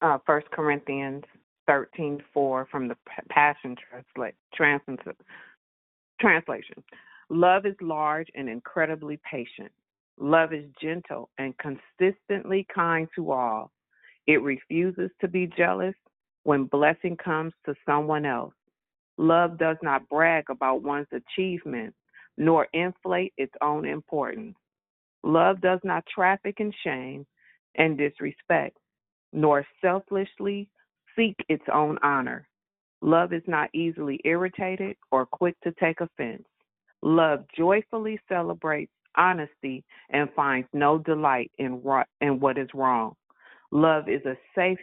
Uh, 0.00 0.18
First 0.26 0.50
Corinthians 0.50 1.24
thirteen 1.66 2.22
four 2.34 2.66
from 2.70 2.88
the 2.88 2.96
Passion 3.28 3.76
Translation. 4.54 5.16
Translation. 6.20 6.84
Love 7.30 7.66
is 7.66 7.74
large 7.80 8.28
and 8.34 8.48
incredibly 8.48 9.18
patient. 9.30 9.72
Love 10.18 10.52
is 10.52 10.66
gentle 10.80 11.30
and 11.38 11.54
consistently 11.58 12.66
kind 12.72 13.08
to 13.14 13.32
all. 13.32 13.72
It 14.26 14.42
refuses 14.42 15.10
to 15.20 15.28
be 15.28 15.50
jealous 15.56 15.94
when 16.44 16.64
blessing 16.64 17.16
comes 17.16 17.54
to 17.64 17.74
someone 17.86 18.26
else. 18.26 18.54
Love 19.18 19.58
does 19.58 19.76
not 19.82 20.08
brag 20.08 20.44
about 20.50 20.82
one's 20.82 21.06
achievements 21.12 21.96
nor 22.38 22.66
inflate 22.72 23.32
its 23.36 23.52
own 23.60 23.86
importance. 23.86 24.56
Love 25.22 25.60
does 25.60 25.80
not 25.84 26.04
traffic 26.06 26.56
in 26.58 26.72
shame 26.82 27.26
and 27.76 27.98
disrespect, 27.98 28.76
nor 29.32 29.64
selfishly 29.80 30.68
seek 31.14 31.36
its 31.48 31.64
own 31.72 31.98
honor. 32.02 32.48
Love 33.02 33.32
is 33.32 33.42
not 33.46 33.68
easily 33.74 34.20
irritated 34.24 34.96
or 35.10 35.26
quick 35.26 35.56
to 35.62 35.72
take 35.72 36.00
offense. 36.00 36.44
Love 37.02 37.44
joyfully 37.56 38.18
celebrates 38.28 38.92
honesty 39.16 39.84
and 40.10 40.28
finds 40.34 40.68
no 40.72 40.98
delight 40.98 41.50
in, 41.58 41.82
in 42.20 42.40
what 42.40 42.58
is 42.58 42.68
wrong. 42.74 43.14
Love 43.70 44.08
is 44.08 44.24
a 44.24 44.36
safe 44.54 44.78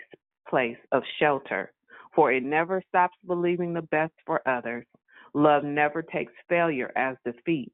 place 0.48 0.78
of 0.92 1.02
shelter, 1.20 1.72
for 2.16 2.32
it 2.32 2.44
never 2.44 2.82
stops 2.88 3.18
believing 3.26 3.74
the 3.74 3.82
best 3.84 4.14
for 4.26 4.48
others. 4.48 4.86
Love 5.34 5.64
never 5.64 6.02
takes 6.02 6.34
failure 6.48 6.92
as 6.96 7.16
defeat, 7.26 7.72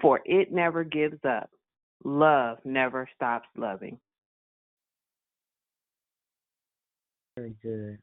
for 0.00 0.20
it 0.24 0.52
never 0.52 0.84
gives 0.84 1.18
up. 1.24 1.50
Love 2.04 2.58
never 2.64 3.08
stops 3.14 3.48
loving. 3.56 3.98
Very 7.36 7.54
good. 7.62 7.98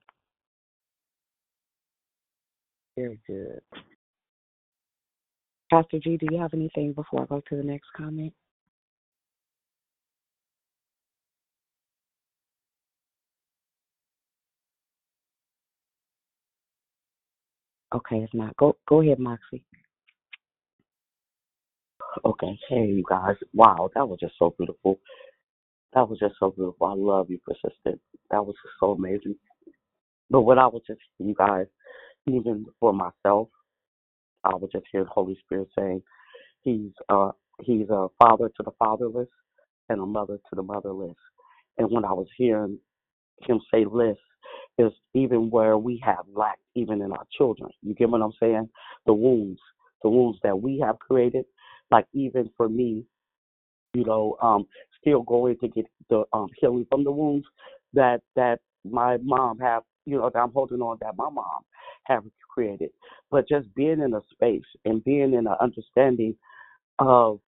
Very 2.97 3.19
good. 3.27 3.59
Pastor 5.69 5.99
G, 5.99 6.17
do 6.17 6.27
you 6.31 6.39
have 6.39 6.53
anything 6.53 6.93
before 6.93 7.23
I 7.23 7.25
go 7.25 7.41
to 7.49 7.55
the 7.55 7.63
next 7.63 7.87
comment? 7.97 8.33
Okay, 17.95 18.17
if 18.17 18.31
not, 18.35 18.57
go 18.57 18.77
go 18.89 19.01
ahead, 19.01 19.19
Moxie. 19.19 19.63
Okay, 22.25 22.59
hey 22.69 22.85
you 22.87 23.03
guys. 23.09 23.35
Wow, 23.53 23.89
that 23.95 24.07
was 24.09 24.19
just 24.21 24.35
so 24.39 24.53
beautiful. 24.57 24.99
That 25.93 26.09
was 26.09 26.19
just 26.19 26.35
so 26.39 26.51
beautiful. 26.51 26.87
I 26.87 26.93
love 26.95 27.29
you, 27.29 27.39
persistent. 27.45 28.01
That 28.31 28.45
was 28.45 28.55
just 28.63 28.75
so 28.79 28.91
amazing. 28.93 29.35
But 30.29 30.41
what 30.41 30.59
I 30.59 30.67
was 30.67 30.83
just 30.87 31.01
you 31.19 31.35
guys, 31.37 31.67
even 32.27 32.65
for 32.79 32.93
myself, 32.93 33.49
I 34.43 34.55
was 34.55 34.69
just 34.73 34.85
hearing 34.91 35.07
the 35.07 35.13
Holy 35.13 35.37
Spirit 35.45 35.69
saying, 35.77 36.01
He's 36.63 36.91
uh 37.09 37.31
He's 37.63 37.89
a 37.89 38.07
father 38.19 38.49
to 38.49 38.63
the 38.63 38.71
fatherless 38.79 39.29
and 39.89 40.01
a 40.01 40.05
mother 40.05 40.37
to 40.37 40.55
the 40.55 40.63
motherless. 40.63 41.15
And 41.77 41.89
when 41.91 42.05
I 42.05 42.13
was 42.13 42.27
hearing 42.37 42.79
him 43.47 43.61
say 43.73 43.85
less, 43.89 44.17
is 44.77 44.91
even 45.13 45.49
where 45.49 45.77
we 45.77 46.01
have 46.03 46.25
lacked 46.33 46.61
even 46.75 47.01
in 47.01 47.11
our 47.11 47.25
children. 47.37 47.69
You 47.81 47.93
get 47.93 48.09
what 48.09 48.21
I'm 48.21 48.33
saying? 48.39 48.69
The 49.05 49.13
wounds, 49.13 49.59
the 50.03 50.09
wounds 50.09 50.39
that 50.43 50.59
we 50.59 50.79
have 50.79 50.99
created. 50.99 51.45
Like 51.91 52.05
even 52.13 52.49
for 52.57 52.67
me, 52.67 53.05
you 53.93 54.03
know, 54.03 54.37
um, 54.41 54.65
still 54.99 55.21
going 55.21 55.57
to 55.59 55.67
get 55.67 55.85
the 56.09 56.23
um, 56.33 56.49
healing 56.59 56.85
from 56.89 57.03
the 57.03 57.11
wounds 57.11 57.45
that 57.93 58.21
that 58.35 58.59
my 58.83 59.17
mom 59.17 59.59
have, 59.59 59.83
you 60.05 60.17
know, 60.17 60.29
that 60.33 60.39
I'm 60.39 60.51
holding 60.51 60.81
on 60.81 60.97
that 61.01 61.15
my 61.17 61.29
mom 61.29 61.63
have 62.05 62.23
created. 62.53 62.89
But 63.31 63.47
just 63.47 63.73
being 63.75 64.01
in 64.01 64.13
a 64.13 64.21
space 64.31 64.65
and 64.83 65.03
being 65.03 65.33
in 65.33 65.47
an 65.47 65.55
understanding 65.61 66.35
of 66.99 67.39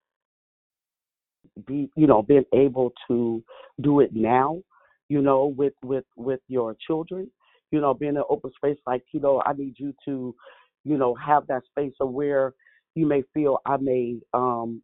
be 1.65 1.89
you 1.95 2.07
know 2.07 2.21
being 2.21 2.45
able 2.53 2.93
to 3.07 3.43
do 3.81 3.99
it 4.01 4.11
now 4.13 4.61
you 5.09 5.21
know 5.21 5.45
with 5.45 5.73
with 5.83 6.05
with 6.15 6.39
your 6.47 6.75
children 6.85 7.29
you 7.71 7.81
know 7.81 7.93
being 7.93 8.11
in 8.11 8.17
an 8.17 8.23
open 8.29 8.51
space 8.55 8.77
like 8.85 9.03
you 9.11 9.19
know 9.19 9.41
i 9.45 9.53
need 9.53 9.75
you 9.77 9.93
to 10.03 10.35
you 10.83 10.97
know 10.97 11.15
have 11.15 11.45
that 11.47 11.63
space 11.65 11.93
of 11.99 12.11
where 12.11 12.53
you 12.95 13.05
may 13.05 13.23
feel 13.33 13.59
i 13.65 13.77
may 13.77 14.17
um 14.33 14.81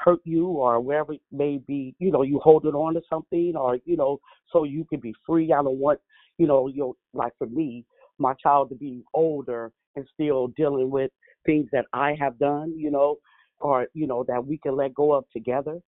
hurt 0.00 0.20
you 0.24 0.46
or 0.46 0.80
wherever 0.80 1.12
it 1.12 1.20
may 1.30 1.58
be, 1.58 1.94
you 1.98 2.10
know, 2.10 2.22
you 2.22 2.40
holding 2.42 2.74
on 2.74 2.94
to 2.94 3.02
something 3.08 3.54
or, 3.56 3.78
you 3.84 3.96
know, 3.96 4.18
so 4.52 4.64
you 4.64 4.84
can 4.84 5.00
be 5.00 5.14
free. 5.26 5.52
I 5.52 5.62
don't 5.62 5.78
want, 5.78 6.00
you 6.38 6.46
know, 6.46 6.68
you 6.68 6.96
like 7.12 7.32
for 7.38 7.46
me, 7.46 7.84
my 8.18 8.34
child 8.34 8.70
to 8.70 8.74
be 8.74 9.02
older 9.14 9.70
and 9.96 10.06
still 10.14 10.48
dealing 10.48 10.90
with 10.90 11.10
things 11.46 11.68
that 11.72 11.86
I 11.92 12.16
have 12.18 12.38
done, 12.38 12.74
you 12.76 12.90
know, 12.90 13.16
or, 13.60 13.88
you 13.94 14.06
know, 14.06 14.24
that 14.26 14.44
we 14.44 14.58
can 14.58 14.76
let 14.76 14.94
go 14.94 15.12
of 15.12 15.24
together, 15.32 15.78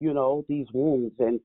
you 0.00 0.14
know, 0.14 0.44
these 0.48 0.66
wounds 0.72 1.14
and 1.18 1.40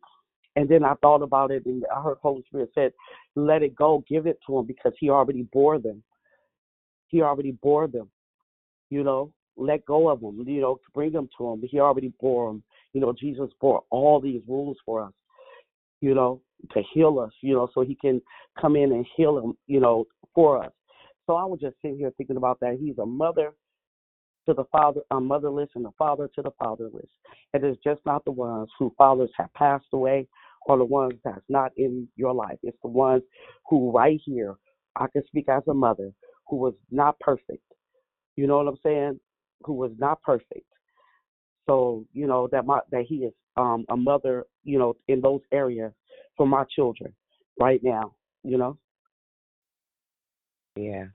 and 0.55 0.67
then 0.67 0.83
I 0.83 0.93
thought 0.95 1.21
about 1.21 1.51
it 1.51 1.65
and 1.65 1.83
I 1.95 2.01
heard 2.01 2.17
Holy 2.21 2.43
Spirit 2.47 2.71
said, 2.75 2.93
Let 3.35 3.63
it 3.63 3.75
go, 3.75 4.03
give 4.07 4.27
it 4.27 4.39
to 4.47 4.59
him 4.59 4.65
because 4.65 4.93
he 4.99 5.09
already 5.09 5.47
bore 5.53 5.79
them. 5.79 6.03
He 7.07 7.21
already 7.21 7.51
bore 7.51 7.87
them. 7.87 8.09
You 8.89 9.03
know, 9.03 9.31
let 9.55 9.85
go 9.85 10.09
of 10.09 10.21
them, 10.21 10.43
you 10.45 10.61
know, 10.61 10.75
to 10.75 10.91
bring 10.93 11.11
them 11.13 11.29
to 11.37 11.51
him. 11.51 11.61
He 11.63 11.79
already 11.79 12.13
bore 12.19 12.49
them. 12.49 12.63
You 12.93 13.01
know, 13.01 13.13
Jesus 13.13 13.49
bore 13.61 13.83
all 13.89 14.19
these 14.19 14.41
wounds 14.45 14.79
for 14.85 15.01
us. 15.03 15.13
You 16.01 16.15
know, 16.15 16.41
to 16.73 16.81
heal 16.93 17.19
us, 17.19 17.31
you 17.41 17.53
know, 17.53 17.69
so 17.73 17.81
he 17.81 17.95
can 17.95 18.21
come 18.59 18.75
in 18.75 18.91
and 18.91 19.05
heal 19.15 19.35
them, 19.35 19.57
you 19.67 19.79
know, 19.79 20.05
for 20.33 20.63
us. 20.63 20.71
So 21.27 21.35
I 21.35 21.45
was 21.45 21.59
just 21.59 21.75
sitting 21.81 21.97
here 21.97 22.11
thinking 22.17 22.37
about 22.37 22.59
that. 22.59 22.77
He's 22.81 22.97
a 22.97 23.05
mother 23.05 23.53
to 24.51 24.55
the 24.55 24.65
father, 24.65 25.01
a 25.11 25.19
motherless, 25.19 25.69
and 25.75 25.85
the 25.85 25.91
father 25.97 26.29
to 26.35 26.41
the 26.41 26.51
fatherless. 26.59 27.09
It 27.53 27.63
is 27.63 27.77
just 27.83 28.01
not 28.05 28.25
the 28.25 28.31
ones 28.31 28.69
whose 28.77 28.91
fathers 28.97 29.29
have 29.37 29.53
passed 29.53 29.85
away 29.93 30.27
or 30.65 30.77
the 30.77 30.85
ones 30.85 31.13
that's 31.23 31.45
not 31.47 31.71
in 31.77 32.07
your 32.17 32.33
life. 32.33 32.57
It's 32.61 32.77
the 32.83 32.89
ones 32.89 33.23
who 33.69 33.91
right 33.91 34.19
here, 34.23 34.55
I 34.97 35.07
can 35.07 35.25
speak 35.25 35.47
as 35.47 35.63
a 35.69 35.73
mother, 35.73 36.11
who 36.47 36.57
was 36.57 36.73
not 36.91 37.17
perfect. 37.19 37.63
You 38.35 38.47
know 38.47 38.57
what 38.57 38.67
I'm 38.67 38.77
saying? 38.83 39.19
Who 39.63 39.73
was 39.73 39.91
not 39.97 40.21
perfect. 40.21 40.67
So, 41.67 42.05
you 42.11 42.27
know, 42.27 42.49
that 42.51 42.65
my 42.65 42.79
that 42.91 43.05
he 43.07 43.17
is 43.17 43.33
um 43.55 43.85
a 43.89 43.95
mother, 43.95 44.45
you 44.63 44.79
know, 44.79 44.95
in 45.07 45.21
those 45.21 45.41
areas 45.53 45.93
for 46.35 46.45
my 46.45 46.65
children 46.75 47.13
right 47.59 47.79
now, 47.83 48.15
you 48.43 48.57
know? 48.57 48.77
Yeah, 50.75 51.05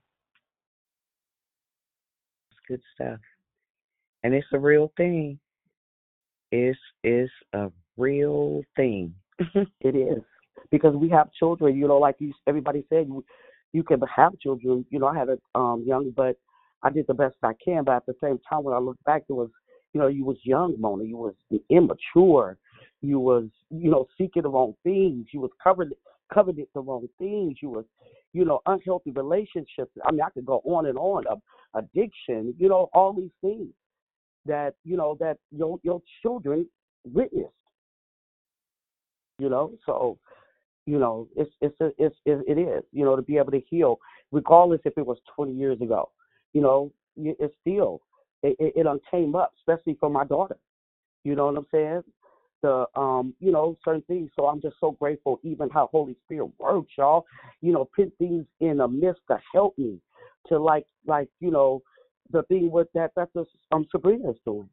good 2.66 2.80
stuff. 2.94 3.18
And 4.22 4.34
it's 4.34 4.46
a 4.52 4.58
real 4.58 4.92
thing. 4.96 5.38
It's 6.52 6.78
it's 7.02 7.32
a 7.52 7.70
real 7.96 8.62
thing. 8.76 9.14
it 9.80 9.96
is 9.96 10.22
because 10.70 10.94
we 10.94 11.08
have 11.10 11.32
children. 11.32 11.76
You 11.76 11.88
know, 11.88 11.98
like 11.98 12.16
you, 12.18 12.32
everybody 12.46 12.84
said, 12.88 13.06
you 13.08 13.24
you 13.72 13.82
can 13.82 14.00
have 14.14 14.38
children. 14.38 14.84
You 14.90 14.98
know, 14.98 15.06
I 15.06 15.18
had 15.18 15.28
a 15.28 15.58
um 15.58 15.84
young, 15.86 16.12
but 16.16 16.36
I 16.82 16.90
did 16.90 17.06
the 17.06 17.14
best 17.14 17.36
I 17.42 17.52
can. 17.64 17.84
But 17.84 17.96
at 17.96 18.06
the 18.06 18.14
same 18.22 18.38
time, 18.48 18.64
when 18.64 18.74
I 18.74 18.78
look 18.78 18.96
back, 19.04 19.24
it 19.28 19.32
was, 19.32 19.50
you 19.92 20.00
know, 20.00 20.06
you 20.08 20.24
was 20.24 20.36
young, 20.44 20.76
Mona. 20.78 21.04
You 21.04 21.16
was 21.16 21.34
immature. 21.70 22.58
You 23.02 23.20
was, 23.20 23.44
you 23.70 23.90
know, 23.90 24.06
seeking 24.16 24.42
the 24.42 24.48
wrong 24.48 24.74
things. 24.82 25.26
You 25.32 25.40
was 25.40 25.50
covered 25.62 25.92
coveted 26.32 26.66
the 26.74 26.80
wrong 26.80 27.06
things. 27.18 27.58
You 27.62 27.70
was, 27.70 27.84
you 28.36 28.44
know, 28.44 28.60
unhealthy 28.66 29.12
relationships. 29.12 29.90
I 30.04 30.12
mean, 30.12 30.20
I 30.20 30.28
could 30.28 30.44
go 30.44 30.60
on 30.66 30.84
and 30.84 30.98
on. 30.98 31.24
addiction. 31.74 32.54
You 32.58 32.68
know, 32.68 32.90
all 32.92 33.14
these 33.14 33.30
things 33.40 33.68
that 34.44 34.74
you 34.84 34.98
know 34.98 35.16
that 35.20 35.38
your 35.50 35.78
your 35.82 36.02
children 36.20 36.66
witnessed. 37.10 37.48
You 39.38 39.48
know, 39.48 39.72
so 39.86 40.18
you 40.84 40.98
know 40.98 41.28
it's 41.34 41.50
it's 41.62 41.80
a, 41.80 41.90
it's 41.96 42.14
it, 42.26 42.58
is 42.58 42.84
you 42.92 43.06
know 43.06 43.16
to 43.16 43.22
be 43.22 43.38
able 43.38 43.52
to 43.52 43.62
heal 43.70 43.98
regardless 44.32 44.80
if 44.84 44.92
it 44.98 45.06
was 45.06 45.16
20 45.34 45.52
years 45.52 45.80
ago. 45.80 46.10
You 46.52 46.60
know, 46.60 46.92
it's 47.16 47.54
still 47.62 48.02
it 48.42 48.54
it, 48.58 48.74
it 48.76 49.00
came 49.10 49.34
up, 49.34 49.54
especially 49.58 49.96
for 49.98 50.10
my 50.10 50.26
daughter. 50.26 50.58
You 51.24 51.36
know 51.36 51.46
what 51.46 51.56
I'm 51.56 51.66
saying? 51.72 52.02
The 52.62 52.86
um, 52.96 53.34
you 53.40 53.52
know, 53.52 53.76
certain 53.84 54.02
things. 54.02 54.30
So 54.36 54.46
I'm 54.46 54.60
just 54.62 54.76
so 54.80 54.92
grateful, 54.92 55.40
even 55.42 55.68
how 55.70 55.88
Holy 55.92 56.16
Spirit 56.24 56.50
works, 56.58 56.92
y'all. 56.98 57.26
You 57.60 57.72
know, 57.72 57.88
put 57.94 58.12
things 58.18 58.46
in 58.60 58.80
a 58.80 58.88
midst 58.88 59.22
to 59.30 59.38
help 59.54 59.76
me 59.78 59.98
to 60.48 60.58
like 60.58 60.86
like 61.06 61.28
you 61.40 61.50
know 61.50 61.82
the 62.32 62.42
thing 62.44 62.70
with 62.70 62.88
that 62.94 63.12
that's 63.16 63.32
just 63.34 63.50
um 63.72 63.86
Sabrina's 63.90 64.38
doing. 64.44 64.68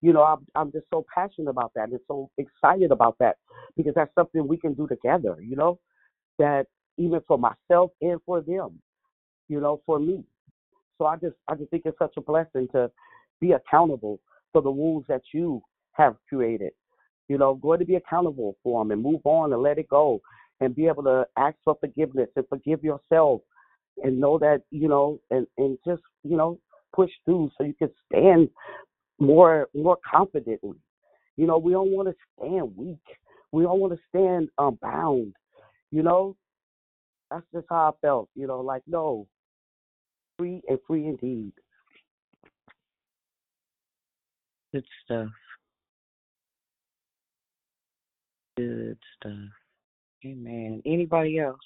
You 0.00 0.12
know, 0.12 0.22
I'm 0.22 0.46
I'm 0.54 0.72
just 0.72 0.86
so 0.90 1.04
passionate 1.14 1.50
about 1.50 1.72
that 1.74 1.90
and 1.90 2.00
so 2.08 2.30
excited 2.38 2.92
about 2.92 3.16
that 3.20 3.36
because 3.76 3.94
that's 3.94 4.14
something 4.14 4.46
we 4.46 4.56
can 4.56 4.74
do 4.74 4.86
together, 4.86 5.36
you 5.40 5.56
know, 5.56 5.78
that 6.38 6.66
even 6.98 7.20
for 7.26 7.38
myself 7.38 7.92
and 8.00 8.20
for 8.26 8.40
them, 8.42 8.80
you 9.48 9.60
know, 9.60 9.80
for 9.86 9.98
me. 9.98 10.24
So 10.98 11.06
I 11.06 11.16
just 11.16 11.36
I 11.48 11.54
just 11.54 11.70
think 11.70 11.82
it's 11.86 11.98
such 11.98 12.14
a 12.16 12.20
blessing 12.20 12.68
to 12.72 12.90
be 13.40 13.52
accountable 13.52 14.20
for 14.52 14.62
the 14.62 14.70
wounds 14.70 15.06
that 15.08 15.22
you 15.32 15.62
have 15.92 16.16
created. 16.28 16.72
You 17.28 17.38
know, 17.38 17.54
going 17.54 17.78
to 17.80 17.84
be 17.84 17.96
accountable 17.96 18.56
for 18.62 18.82
them 18.82 18.90
and 18.90 19.02
move 19.02 19.20
on 19.24 19.52
and 19.52 19.62
let 19.62 19.78
it 19.78 19.88
go 19.88 20.20
and 20.60 20.74
be 20.74 20.86
able 20.86 21.02
to 21.04 21.26
ask 21.36 21.56
for 21.64 21.76
forgiveness 21.78 22.28
and 22.36 22.48
forgive 22.48 22.82
yourself 22.82 23.42
and 24.02 24.18
know 24.18 24.38
that, 24.38 24.62
you 24.70 24.88
know, 24.88 25.20
and, 25.30 25.46
and 25.58 25.78
just, 25.86 26.02
you 26.22 26.36
know, 26.36 26.58
push 26.94 27.10
through 27.24 27.50
so 27.56 27.64
you 27.64 27.74
can 27.74 27.90
stand 28.06 28.48
more 29.18 29.68
more 29.74 29.98
confidently. 30.08 30.76
You 31.36 31.46
know, 31.46 31.58
we 31.58 31.72
don't 31.72 31.90
want 31.90 32.08
to 32.08 32.14
stand 32.38 32.76
weak. 32.76 32.98
We 33.52 33.62
don't 33.62 33.80
want 33.80 33.92
to 33.92 33.98
stand 34.08 34.48
um, 34.58 34.78
bound. 34.80 35.34
You 35.90 36.02
know, 36.02 36.36
that's 37.30 37.44
just 37.52 37.66
how 37.70 37.94
I 37.94 38.06
felt. 38.06 38.28
You 38.34 38.46
know, 38.46 38.60
like 38.60 38.82
no, 38.86 39.26
free 40.38 40.62
and 40.68 40.78
free 40.86 41.06
indeed. 41.06 41.52
Good 44.72 44.84
stuff. 45.04 45.28
Good 48.58 48.98
stuff. 49.16 49.32
Amen. 50.26 50.82
Anybody 50.84 51.38
else? 51.38 51.60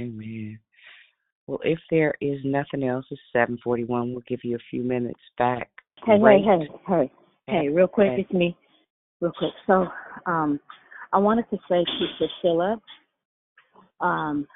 Amen. 0.00 0.58
Well, 1.46 1.58
if 1.64 1.78
there 1.90 2.14
is 2.22 2.38
nothing 2.44 2.82
else, 2.82 3.04
it's 3.10 3.20
seven 3.30 3.58
forty-one. 3.62 4.12
We'll 4.12 4.22
give 4.26 4.40
you 4.42 4.56
a 4.56 4.66
few 4.70 4.82
minutes 4.82 5.20
back. 5.36 5.68
Hey, 6.06 6.18
Great. 6.18 6.44
hey, 6.44 6.66
hey, 6.88 7.12
hey, 7.46 7.58
hey, 7.60 7.68
real 7.68 7.88
quick, 7.88 8.12
Okay. 8.12 8.22
it's 8.22 8.32
me. 8.32 8.56
Real 9.20 9.32
quick. 9.36 9.52
So, 9.66 9.86
um, 10.24 10.58
I 11.12 11.18
wanted 11.18 11.44
to 11.50 11.58
say 11.68 11.84
to 11.84 12.06
Priscilla, 12.16 12.80
um, 14.00 14.48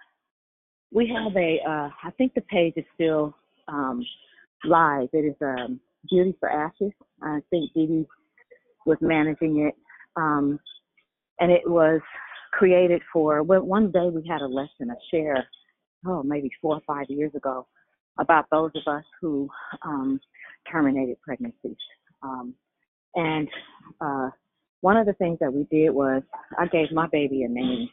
we 0.94 1.12
have 1.12 1.36
a, 1.36 1.58
uh, 1.68 1.90
I 2.04 2.10
think 2.16 2.34
the 2.34 2.40
page 2.42 2.74
is 2.76 2.84
still 2.94 3.34
um, 3.66 4.02
live. 4.64 5.08
It 5.12 5.26
is 5.26 5.34
um, 5.42 5.80
Beauty 6.08 6.36
for 6.38 6.48
Ashes. 6.48 6.92
I 7.20 7.40
think 7.50 7.72
Dee 7.74 8.06
was 8.86 8.96
managing 9.00 9.66
it. 9.66 9.74
Um, 10.16 10.60
and 11.40 11.50
it 11.50 11.68
was 11.68 12.00
created 12.52 13.02
for, 13.12 13.42
well, 13.42 13.62
one 13.62 13.90
day 13.90 14.08
we 14.08 14.26
had 14.26 14.40
a 14.40 14.46
lesson, 14.46 14.90
a 14.90 14.94
share, 15.10 15.44
oh, 16.06 16.22
maybe 16.22 16.48
four 16.62 16.76
or 16.76 16.82
five 16.86 17.06
years 17.08 17.32
ago, 17.34 17.66
about 18.20 18.46
those 18.52 18.70
of 18.76 18.94
us 18.94 19.04
who 19.20 19.48
um, 19.84 20.20
terminated 20.70 21.20
pregnancies. 21.22 21.76
Um, 22.22 22.54
and 23.16 23.48
uh, 24.00 24.30
one 24.80 24.96
of 24.96 25.06
the 25.06 25.12
things 25.14 25.38
that 25.40 25.52
we 25.52 25.64
did 25.72 25.90
was 25.90 26.22
I 26.56 26.66
gave 26.66 26.92
my 26.92 27.08
baby 27.08 27.42
a 27.42 27.48
name. 27.48 27.88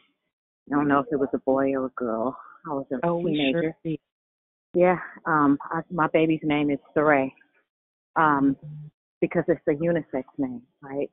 I 0.72 0.76
don't 0.76 0.88
know 0.88 1.00
if 1.00 1.08
it 1.12 1.20
was 1.20 1.30
a 1.34 1.40
boy 1.40 1.74
or 1.74 1.88
a 1.88 1.92
girl. 1.96 2.38
I 2.66 2.74
was 2.74 2.86
a 2.92 3.00
Oh, 3.04 3.18
we 3.18 3.32
teenager. 3.34 3.76
sure. 3.84 3.96
Yeah, 4.74 4.98
um, 5.26 5.58
I, 5.64 5.82
my 5.92 6.08
baby's 6.08 6.40
name 6.44 6.70
is 6.72 6.80
Saray, 6.96 7.32
um, 8.16 8.56
because 9.20 9.44
it's 9.50 9.62
a 9.68 9.72
unisex 9.72 10.24
name, 10.38 10.62
right? 10.82 11.12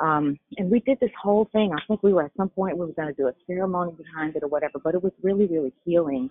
Um, 0.00 0.38
and 0.56 0.70
we 0.70 0.80
did 0.80 0.98
this 1.00 1.10
whole 1.22 1.48
thing. 1.52 1.72
I 1.72 1.80
think 1.86 2.02
we 2.02 2.12
were 2.12 2.24
at 2.24 2.32
some 2.36 2.48
point 2.48 2.78
we 2.78 2.86
were 2.86 2.92
going 2.92 3.08
to 3.08 3.14
do 3.14 3.28
a 3.28 3.32
ceremony 3.46 3.92
behind 3.92 4.34
it 4.36 4.42
or 4.42 4.48
whatever, 4.48 4.78
but 4.82 4.94
it 4.94 5.02
was 5.02 5.12
really, 5.22 5.46
really 5.46 5.72
healing 5.84 6.30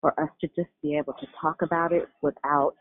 for 0.00 0.18
us 0.20 0.30
to 0.40 0.48
just 0.56 0.70
be 0.82 0.96
able 0.96 1.12
to 1.14 1.26
talk 1.40 1.62
about 1.62 1.92
it 1.92 2.08
without 2.22 2.74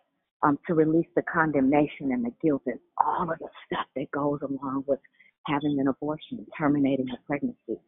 um, 0.43 0.57
to 0.67 0.73
release 0.73 1.07
the 1.15 1.21
condemnation 1.23 2.11
and 2.11 2.23
the 2.23 2.31
guilt 2.41 2.61
and 2.65 2.79
all 2.97 3.29
of 3.31 3.37
the 3.39 3.47
stuff 3.65 3.85
that 3.95 4.09
goes 4.11 4.39
along 4.41 4.83
with 4.87 4.99
having 5.45 5.77
an 5.79 5.87
abortion 5.87 6.45
terminating 6.57 7.07
a 7.09 7.27
pregnancy. 7.27 7.81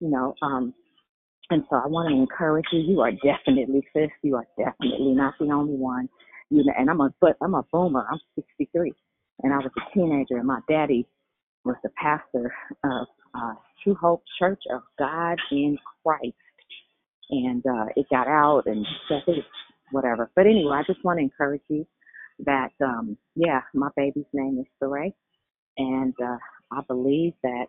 You 0.00 0.10
know, 0.10 0.34
um, 0.42 0.74
and 1.50 1.64
so 1.70 1.76
I 1.76 1.86
want 1.86 2.08
to 2.10 2.14
encourage 2.16 2.66
you. 2.72 2.80
You 2.80 3.00
are 3.02 3.12
definitely 3.12 3.86
sis. 3.94 4.10
You 4.22 4.36
are 4.36 4.46
definitely 4.58 5.14
not 5.14 5.34
the 5.38 5.50
only 5.50 5.74
one. 5.74 6.08
You 6.50 6.64
know, 6.64 6.72
and 6.78 6.90
I'm 6.90 7.00
a 7.00 7.12
but 7.20 7.36
I'm 7.42 7.54
a 7.54 7.64
boomer. 7.72 8.06
I'm 8.10 8.20
63, 8.36 8.92
and 9.42 9.52
I 9.52 9.58
was 9.58 9.70
a 9.76 9.94
teenager, 9.94 10.36
and 10.38 10.46
my 10.46 10.60
daddy 10.68 11.06
was 11.64 11.76
the 11.82 11.90
pastor 12.00 12.52
of 12.84 13.06
uh, 13.34 13.54
True 13.82 13.96
Hope 14.00 14.22
Church 14.38 14.62
of 14.72 14.82
God 14.98 15.38
in 15.50 15.78
Christ, 16.02 16.34
and 17.30 17.64
uh, 17.66 17.86
it 17.96 18.06
got 18.10 18.28
out 18.28 18.62
and 18.66 18.86
it, 19.10 19.44
whatever. 19.92 20.30
But 20.36 20.46
anyway, 20.46 20.76
I 20.76 20.82
just 20.86 21.04
want 21.04 21.18
to 21.18 21.22
encourage 21.24 21.62
you 21.68 21.86
that 22.46 22.70
um, 22.84 23.16
yeah, 23.34 23.60
my 23.74 23.88
baby's 23.96 24.24
name 24.32 24.58
is 24.60 24.66
Saray, 24.82 25.12
and 25.78 26.14
uh, 26.22 26.38
I 26.72 26.80
believe 26.88 27.34
that 27.42 27.66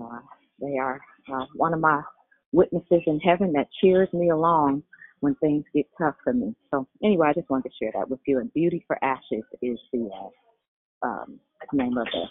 uh, 0.00 0.20
they 0.60 0.78
are 0.78 1.00
uh, 1.32 1.46
one 1.56 1.74
of 1.74 1.80
my 1.80 2.02
witnesses 2.52 3.02
in 3.06 3.18
heaven 3.20 3.52
that 3.54 3.68
cheers 3.80 4.08
me 4.12 4.30
along 4.30 4.82
when 5.20 5.34
things 5.36 5.64
get 5.74 5.86
tough 5.98 6.14
for 6.24 6.32
me. 6.32 6.54
So 6.70 6.86
anyway, 7.02 7.28
I 7.28 7.32
just 7.32 7.48
wanted 7.50 7.70
to 7.70 7.74
share 7.80 7.92
that 7.94 8.08
with 8.10 8.20
you. 8.26 8.40
And 8.40 8.52
Beauty 8.52 8.84
for 8.86 9.02
Ashes 9.04 9.44
is 9.62 9.78
the 9.92 10.10
uh, 11.02 11.06
um, 11.06 11.40
name 11.72 11.96
of 11.96 12.06
the, 12.12 12.24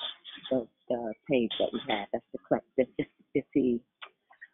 the 0.52 0.68
the 0.89 1.14
page 1.30 1.52
that 1.60 1.69
we 1.72 1.80
have. 1.89 2.07
That's 2.11 2.26
the 2.34 2.39
clip. 2.48 2.64
It's, 2.77 2.91
it's, 2.98 3.10
it's 3.34 3.48
the 3.53 3.80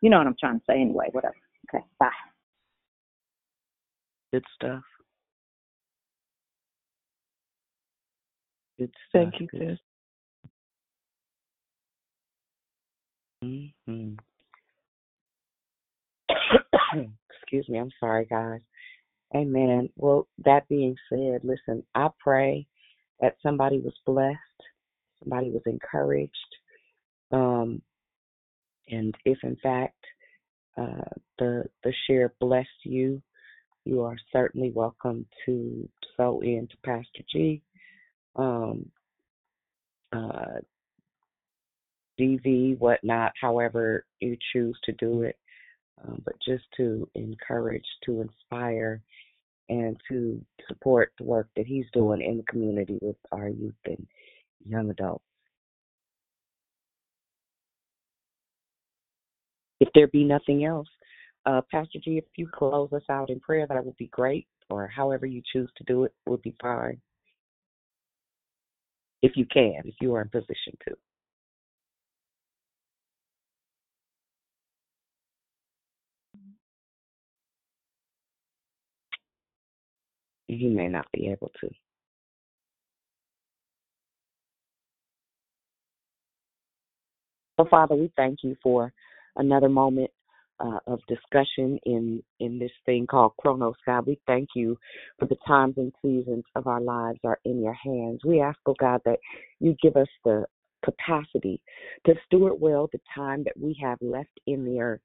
you 0.02 0.10
know 0.10 0.20
what 0.20 0.28
I'm 0.28 0.36
trying 0.40 0.60
to 0.60 0.66
say 0.70 0.76
anyway. 0.76 1.08
Whatever. 1.12 1.36
Okay. 1.74 1.84
Bye. 2.00 2.10
Good 4.32 4.46
stuff. 4.56 4.84
Good 8.78 8.92
stuff. 9.10 9.32
Thank 9.32 9.40
you, 9.40 9.48
Good. 9.48 9.70
sis. 9.70 9.80
hmm 13.88 14.14
Excuse 17.42 17.68
me. 17.70 17.80
I'm 17.80 17.92
sorry, 18.00 18.26
guys. 18.26 18.62
Amen. 19.36 19.90
Well, 19.98 20.28
that 20.46 20.68
being 20.70 20.96
said, 21.10 21.42
listen, 21.44 21.84
I 21.96 22.10
pray 22.20 22.66
that 23.20 23.36
somebody 23.44 23.80
was 23.80 23.94
blessed, 24.06 24.38
somebody 25.22 25.50
was 25.50 25.64
encouraged, 25.66 26.32
um, 27.32 27.82
and 28.90 29.14
if 29.26 29.38
in 29.44 29.58
fact 29.62 29.98
uh, 30.78 31.10
the 31.40 31.66
the 31.84 31.94
share 32.08 32.34
blessed 32.40 32.70
you, 32.84 33.22
you 33.84 34.02
are 34.02 34.16
certainly 34.32 34.72
welcome 34.72 35.26
to 35.46 35.90
sow 36.16 36.40
in 36.42 36.68
to 36.70 36.78
Pastor 36.86 37.24
G. 37.32 37.62
Um, 38.38 38.90
uh, 40.14 40.60
DV, 42.20 42.80
whatnot, 42.80 43.34
however 43.40 44.06
you 44.20 44.38
choose 44.54 44.78
to 44.86 44.92
do 44.94 45.24
it, 45.24 45.38
um, 46.04 46.22
but 46.26 46.36
just 46.46 46.66
to 46.78 47.08
encourage, 47.16 47.86
to 48.06 48.22
inspire, 48.22 49.02
and 49.70 49.98
to 50.10 50.44
support 50.68 51.12
the 51.18 51.24
work 51.24 51.50
that 51.56 51.66
he's 51.66 51.86
doing 51.94 52.22
in 52.22 52.38
the 52.38 52.44
community 52.44 52.98
with 53.02 53.18
our 53.32 53.50
youth 53.50 53.76
and 53.86 54.08
young 54.66 54.90
adults. 54.90 55.24
If 59.80 59.90
there 59.94 60.08
be 60.08 60.24
nothing 60.24 60.66
else, 60.66 60.88
uh, 61.46 61.62
Pastor 61.72 62.00
G, 62.04 62.18
if 62.18 62.26
you 62.36 62.48
close 62.52 62.92
us 62.94 63.04
out 63.10 63.30
in 63.30 63.40
prayer, 63.40 63.68
that 63.68 63.86
would 63.86 63.98
be 63.98 64.08
great, 64.08 64.48
or 64.70 64.88
however 64.88 65.26
you 65.26 65.42
choose 65.54 65.70
to 65.78 65.84
do 65.84 66.04
it 66.04 66.14
would 66.26 66.42
be 66.42 66.56
fine. 66.62 67.00
If 69.22 69.34
you 69.36 69.46
can, 69.46 69.82
if 69.86 69.96
you 70.02 70.14
are 70.16 70.22
in 70.22 70.30
position 70.30 70.74
to. 70.88 70.96
He 80.48 80.68
may 80.68 80.88
not 80.88 81.08
be 81.14 81.30
able 81.30 81.52
to. 81.62 81.70
So, 87.60 87.66
Father, 87.70 87.96
we 87.96 88.12
thank 88.16 88.40
you 88.44 88.56
for 88.62 88.94
another 89.36 89.68
moment 89.68 90.12
uh, 90.60 90.80
of 90.88 91.00
discussion 91.08 91.80
in 91.86 92.24
in 92.40 92.60
this 92.60 92.72
thing 92.86 93.06
called 93.08 93.34
Chronos, 93.40 93.76
God. 93.86 94.08
We 94.08 94.20
thank 94.28 94.50
you 94.56 94.78
for 95.20 95.26
the 95.26 95.38
times 95.46 95.76
and 95.78 95.92
seasons 96.02 96.44
of 96.56 96.68
our 96.68 96.82
lives 96.82 97.20
are 97.24 97.40
in 97.46 97.62
your 97.62 97.74
hands. 97.74 98.22
We 98.26 98.42
ask, 98.42 98.58
oh 98.66 98.76
God, 98.80 99.02
that 99.06 99.20
you 99.60 99.76
give 99.82 99.96
us 99.96 100.08
the 100.24 100.46
capacity 100.84 101.62
to 102.06 102.14
steward 102.26 102.54
well 102.60 102.90
the 102.92 103.00
time 103.14 103.44
that 103.44 103.60
we 103.60 103.78
have 103.82 103.98
left 104.02 104.40
in 104.46 104.64
the 104.64 104.80
earth. 104.80 105.02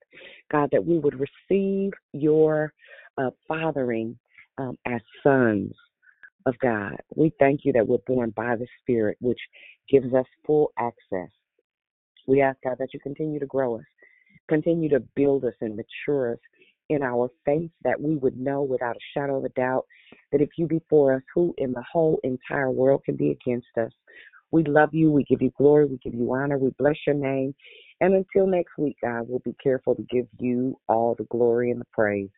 God, 0.51 0.69
that 0.73 0.85
we 0.85 0.98
would 0.98 1.19
receive 1.19 1.93
your 2.12 2.73
uh, 3.19 3.31
fathering 3.48 4.19
um, 4.62 4.78
as 4.86 5.01
sons 5.22 5.72
of 6.47 6.59
God. 6.60 6.97
We 7.14 7.32
thank 7.39 7.60
you 7.64 7.72
that 7.72 7.86
we're 7.86 7.98
born 8.06 8.30
by 8.30 8.56
the 8.56 8.66
Spirit, 8.80 9.16
which 9.20 9.39
gives 9.90 10.12
us 10.14 10.26
full 10.47 10.72
access. 10.78 11.30
We 12.26 12.40
ask, 12.40 12.59
God, 12.62 12.76
that 12.78 12.94
you 12.94 13.01
continue 13.01 13.40
to 13.40 13.47
grow 13.47 13.76
us, 13.76 13.84
continue 14.48 14.89
to 14.90 15.01
build 15.16 15.44
us 15.44 15.55
and 15.60 15.76
mature 15.76 16.32
us 16.32 16.39
in 16.89 17.02
our 17.02 17.30
faith, 17.44 17.70
that 17.84 18.01
we 18.01 18.16
would 18.16 18.39
know 18.39 18.62
without 18.62 18.97
a 18.97 19.18
shadow 19.18 19.39
of 19.39 19.44
a 19.44 19.48
doubt 19.51 19.86
that 20.30 20.40
if 20.40 20.51
you 20.56 20.66
be 20.66 20.80
for 20.90 21.14
us, 21.14 21.22
who 21.34 21.55
in 21.59 21.72
the 21.72 21.84
whole 21.90 22.18
entire 22.22 22.70
world 22.70 23.02
can 23.05 23.16
be 23.16 23.30
against 23.30 23.68
us? 23.80 23.93
We 24.51 24.64
love 24.64 24.90
you. 24.93 25.10
We 25.10 25.24
give 25.24 25.40
you 25.40 25.51
glory. 25.56 25.86
We 25.86 25.98
give 25.98 26.14
you 26.14 26.32
honor. 26.34 26.59
We 26.59 26.70
bless 26.78 26.97
your 27.06 27.16
name. 27.16 27.55
And 28.01 28.14
until 28.14 28.47
next 28.47 28.72
week, 28.76 28.97
God, 29.02 29.24
we'll 29.26 29.39
be 29.39 29.56
careful 29.62 29.94
to 29.94 30.02
give 30.10 30.26
you 30.39 30.76
all 30.89 31.14
the 31.16 31.24
glory 31.24 31.70
and 31.70 31.80
the 31.80 31.86
praise. 31.93 32.28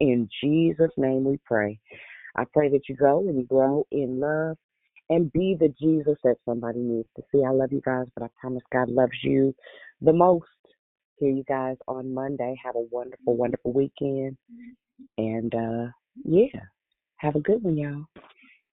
In 0.00 0.28
Jesus' 0.42 0.90
name 0.96 1.24
we 1.24 1.38
pray. 1.44 1.78
I 2.36 2.44
pray 2.52 2.68
that 2.70 2.88
you 2.88 2.96
go 2.96 3.20
and 3.20 3.38
you 3.38 3.44
grow 3.44 3.86
in 3.90 4.18
love 4.18 4.56
and 5.10 5.32
be 5.32 5.56
the 5.58 5.72
Jesus 5.80 6.16
that 6.24 6.36
somebody 6.44 6.80
needs 6.80 7.08
to 7.16 7.22
see. 7.30 7.44
I 7.44 7.50
love 7.50 7.72
you 7.72 7.82
guys, 7.84 8.06
but 8.16 8.24
I 8.24 8.28
promise 8.40 8.62
God 8.72 8.88
loves 8.88 9.12
you 9.22 9.54
the 10.00 10.12
most. 10.12 10.46
Hear 11.18 11.30
you 11.30 11.44
guys 11.44 11.76
on 11.86 12.12
Monday. 12.12 12.56
Have 12.64 12.74
a 12.74 12.86
wonderful, 12.90 13.36
wonderful 13.36 13.72
weekend. 13.72 14.36
And 15.16 15.54
uh 15.54 15.90
yeah. 16.24 16.60
Have 17.18 17.36
a 17.36 17.40
good 17.40 17.62
one, 17.62 17.78
y'all. 17.78 18.04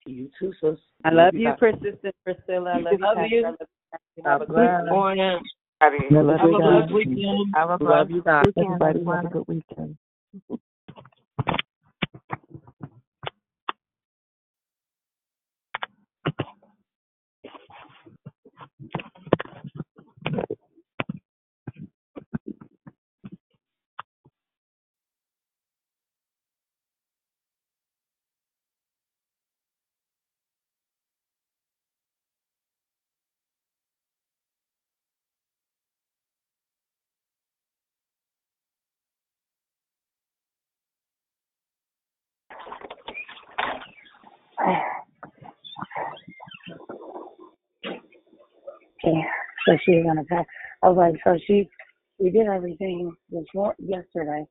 You 0.05 0.29
too, 0.39 0.51
sis. 0.59 0.77
I 1.05 1.11
love 1.11 1.33
you, 1.35 1.49
guys. 1.49 1.57
Persistent 1.59 2.15
Priscilla. 2.23 2.71
I 2.71 2.77
love 2.79 2.93
you, 2.93 2.99
Love 2.99 3.17
Pastor. 3.17 3.35
you. 3.35 3.45
I 3.45 3.49
love 3.49 3.57
you. 4.15 4.23
Have 4.25 4.41
a 4.41 4.45
Good 4.45 4.55
good 4.55 4.89
morning. 4.89 5.39
I 5.81 5.87
love 6.21 6.39
Have 6.39 6.49
you 6.49 6.55
a 6.55 6.59
guys. 6.59 6.89
blessed 6.89 6.93
weekend. 6.93 7.55
Have 7.55 7.69
a 7.69 7.71
Love 7.71 7.79
blessed 7.79 8.11
you 8.11 8.23
guys. 8.23 8.45
weekend, 8.45 8.65
Everybody 8.65 9.05
have 9.05 9.25
a 9.25 9.29
good 9.29 9.47
weekend. 9.47 9.97
So 49.67 49.77
she's 49.85 50.03
gonna 50.03 50.23
pack. 50.25 50.47
I 50.83 50.89
was 50.89 50.97
like, 50.97 51.21
so 51.23 51.37
she, 51.45 51.69
we 52.19 52.31
did 52.31 52.47
everything 52.47 53.15
this 53.29 53.45
mor- 53.53 53.75
yesterday 53.79 54.43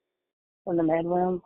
in 0.67 0.77
the 0.77 0.85
med 0.85 1.05
room. 1.05 1.43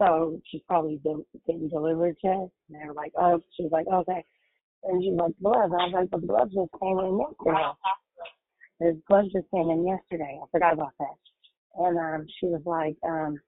So 0.00 0.40
she 0.50 0.62
probably 0.68 1.00
didn't, 1.02 1.26
didn't 1.46 1.70
deliver 1.70 2.08
it 2.08 2.18
yet. 2.22 2.34
And 2.34 2.50
they 2.70 2.86
were 2.86 2.94
like, 2.94 3.12
oh, 3.18 3.42
she 3.56 3.62
was 3.62 3.72
like, 3.72 3.86
okay. 3.86 4.24
And 4.84 5.02
she's 5.02 5.14
like, 5.14 5.32
blood. 5.40 5.72
I 5.72 5.86
was 5.86 5.92
like, 5.94 6.10
the 6.10 6.18
blood 6.26 6.50
just 6.52 6.70
came 6.82 6.98
in 6.98 7.18
yesterday. 7.18 7.72
The 8.80 9.02
blood 9.08 9.24
just 9.32 9.50
came 9.54 9.70
in 9.70 9.86
yesterday. 9.86 10.38
I 10.42 10.46
forgot 10.52 10.74
about 10.74 10.92
that. 11.00 11.16
And 11.76 11.98
um, 11.98 12.26
she 12.40 12.46
was 12.46 12.62
like, 12.66 12.96
um, 13.08 13.38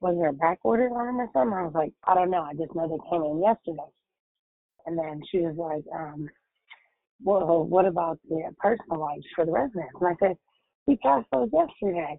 was 0.00 0.16
there 0.18 0.30
a 0.30 0.32
back 0.34 0.60
order 0.64 0.88
on 0.88 1.06
them 1.06 1.20
or 1.20 1.28
something? 1.32 1.56
I 1.58 1.62
was 1.64 1.74
like, 1.74 1.92
I 2.04 2.14
don't 2.14 2.30
know. 2.30 2.42
I 2.42 2.54
just 2.54 2.74
know 2.74 2.88
they 2.88 3.10
came 3.10 3.22
in 3.24 3.42
yesterday. 3.42 3.90
And 4.86 4.98
then 4.98 5.22
she 5.30 5.38
was 5.38 5.56
like, 5.56 5.84
um, 5.94 6.28
well, 7.22 7.64
what 7.64 7.86
about 7.86 8.18
the 8.28 8.42
personal 8.58 9.00
lives 9.00 9.24
for 9.34 9.44
the 9.44 9.52
residents? 9.52 9.92
And 10.00 10.08
I 10.08 10.26
said, 10.26 10.36
we 10.86 10.96
passed 10.96 11.26
those 11.32 11.48
yesterday. 11.52 12.18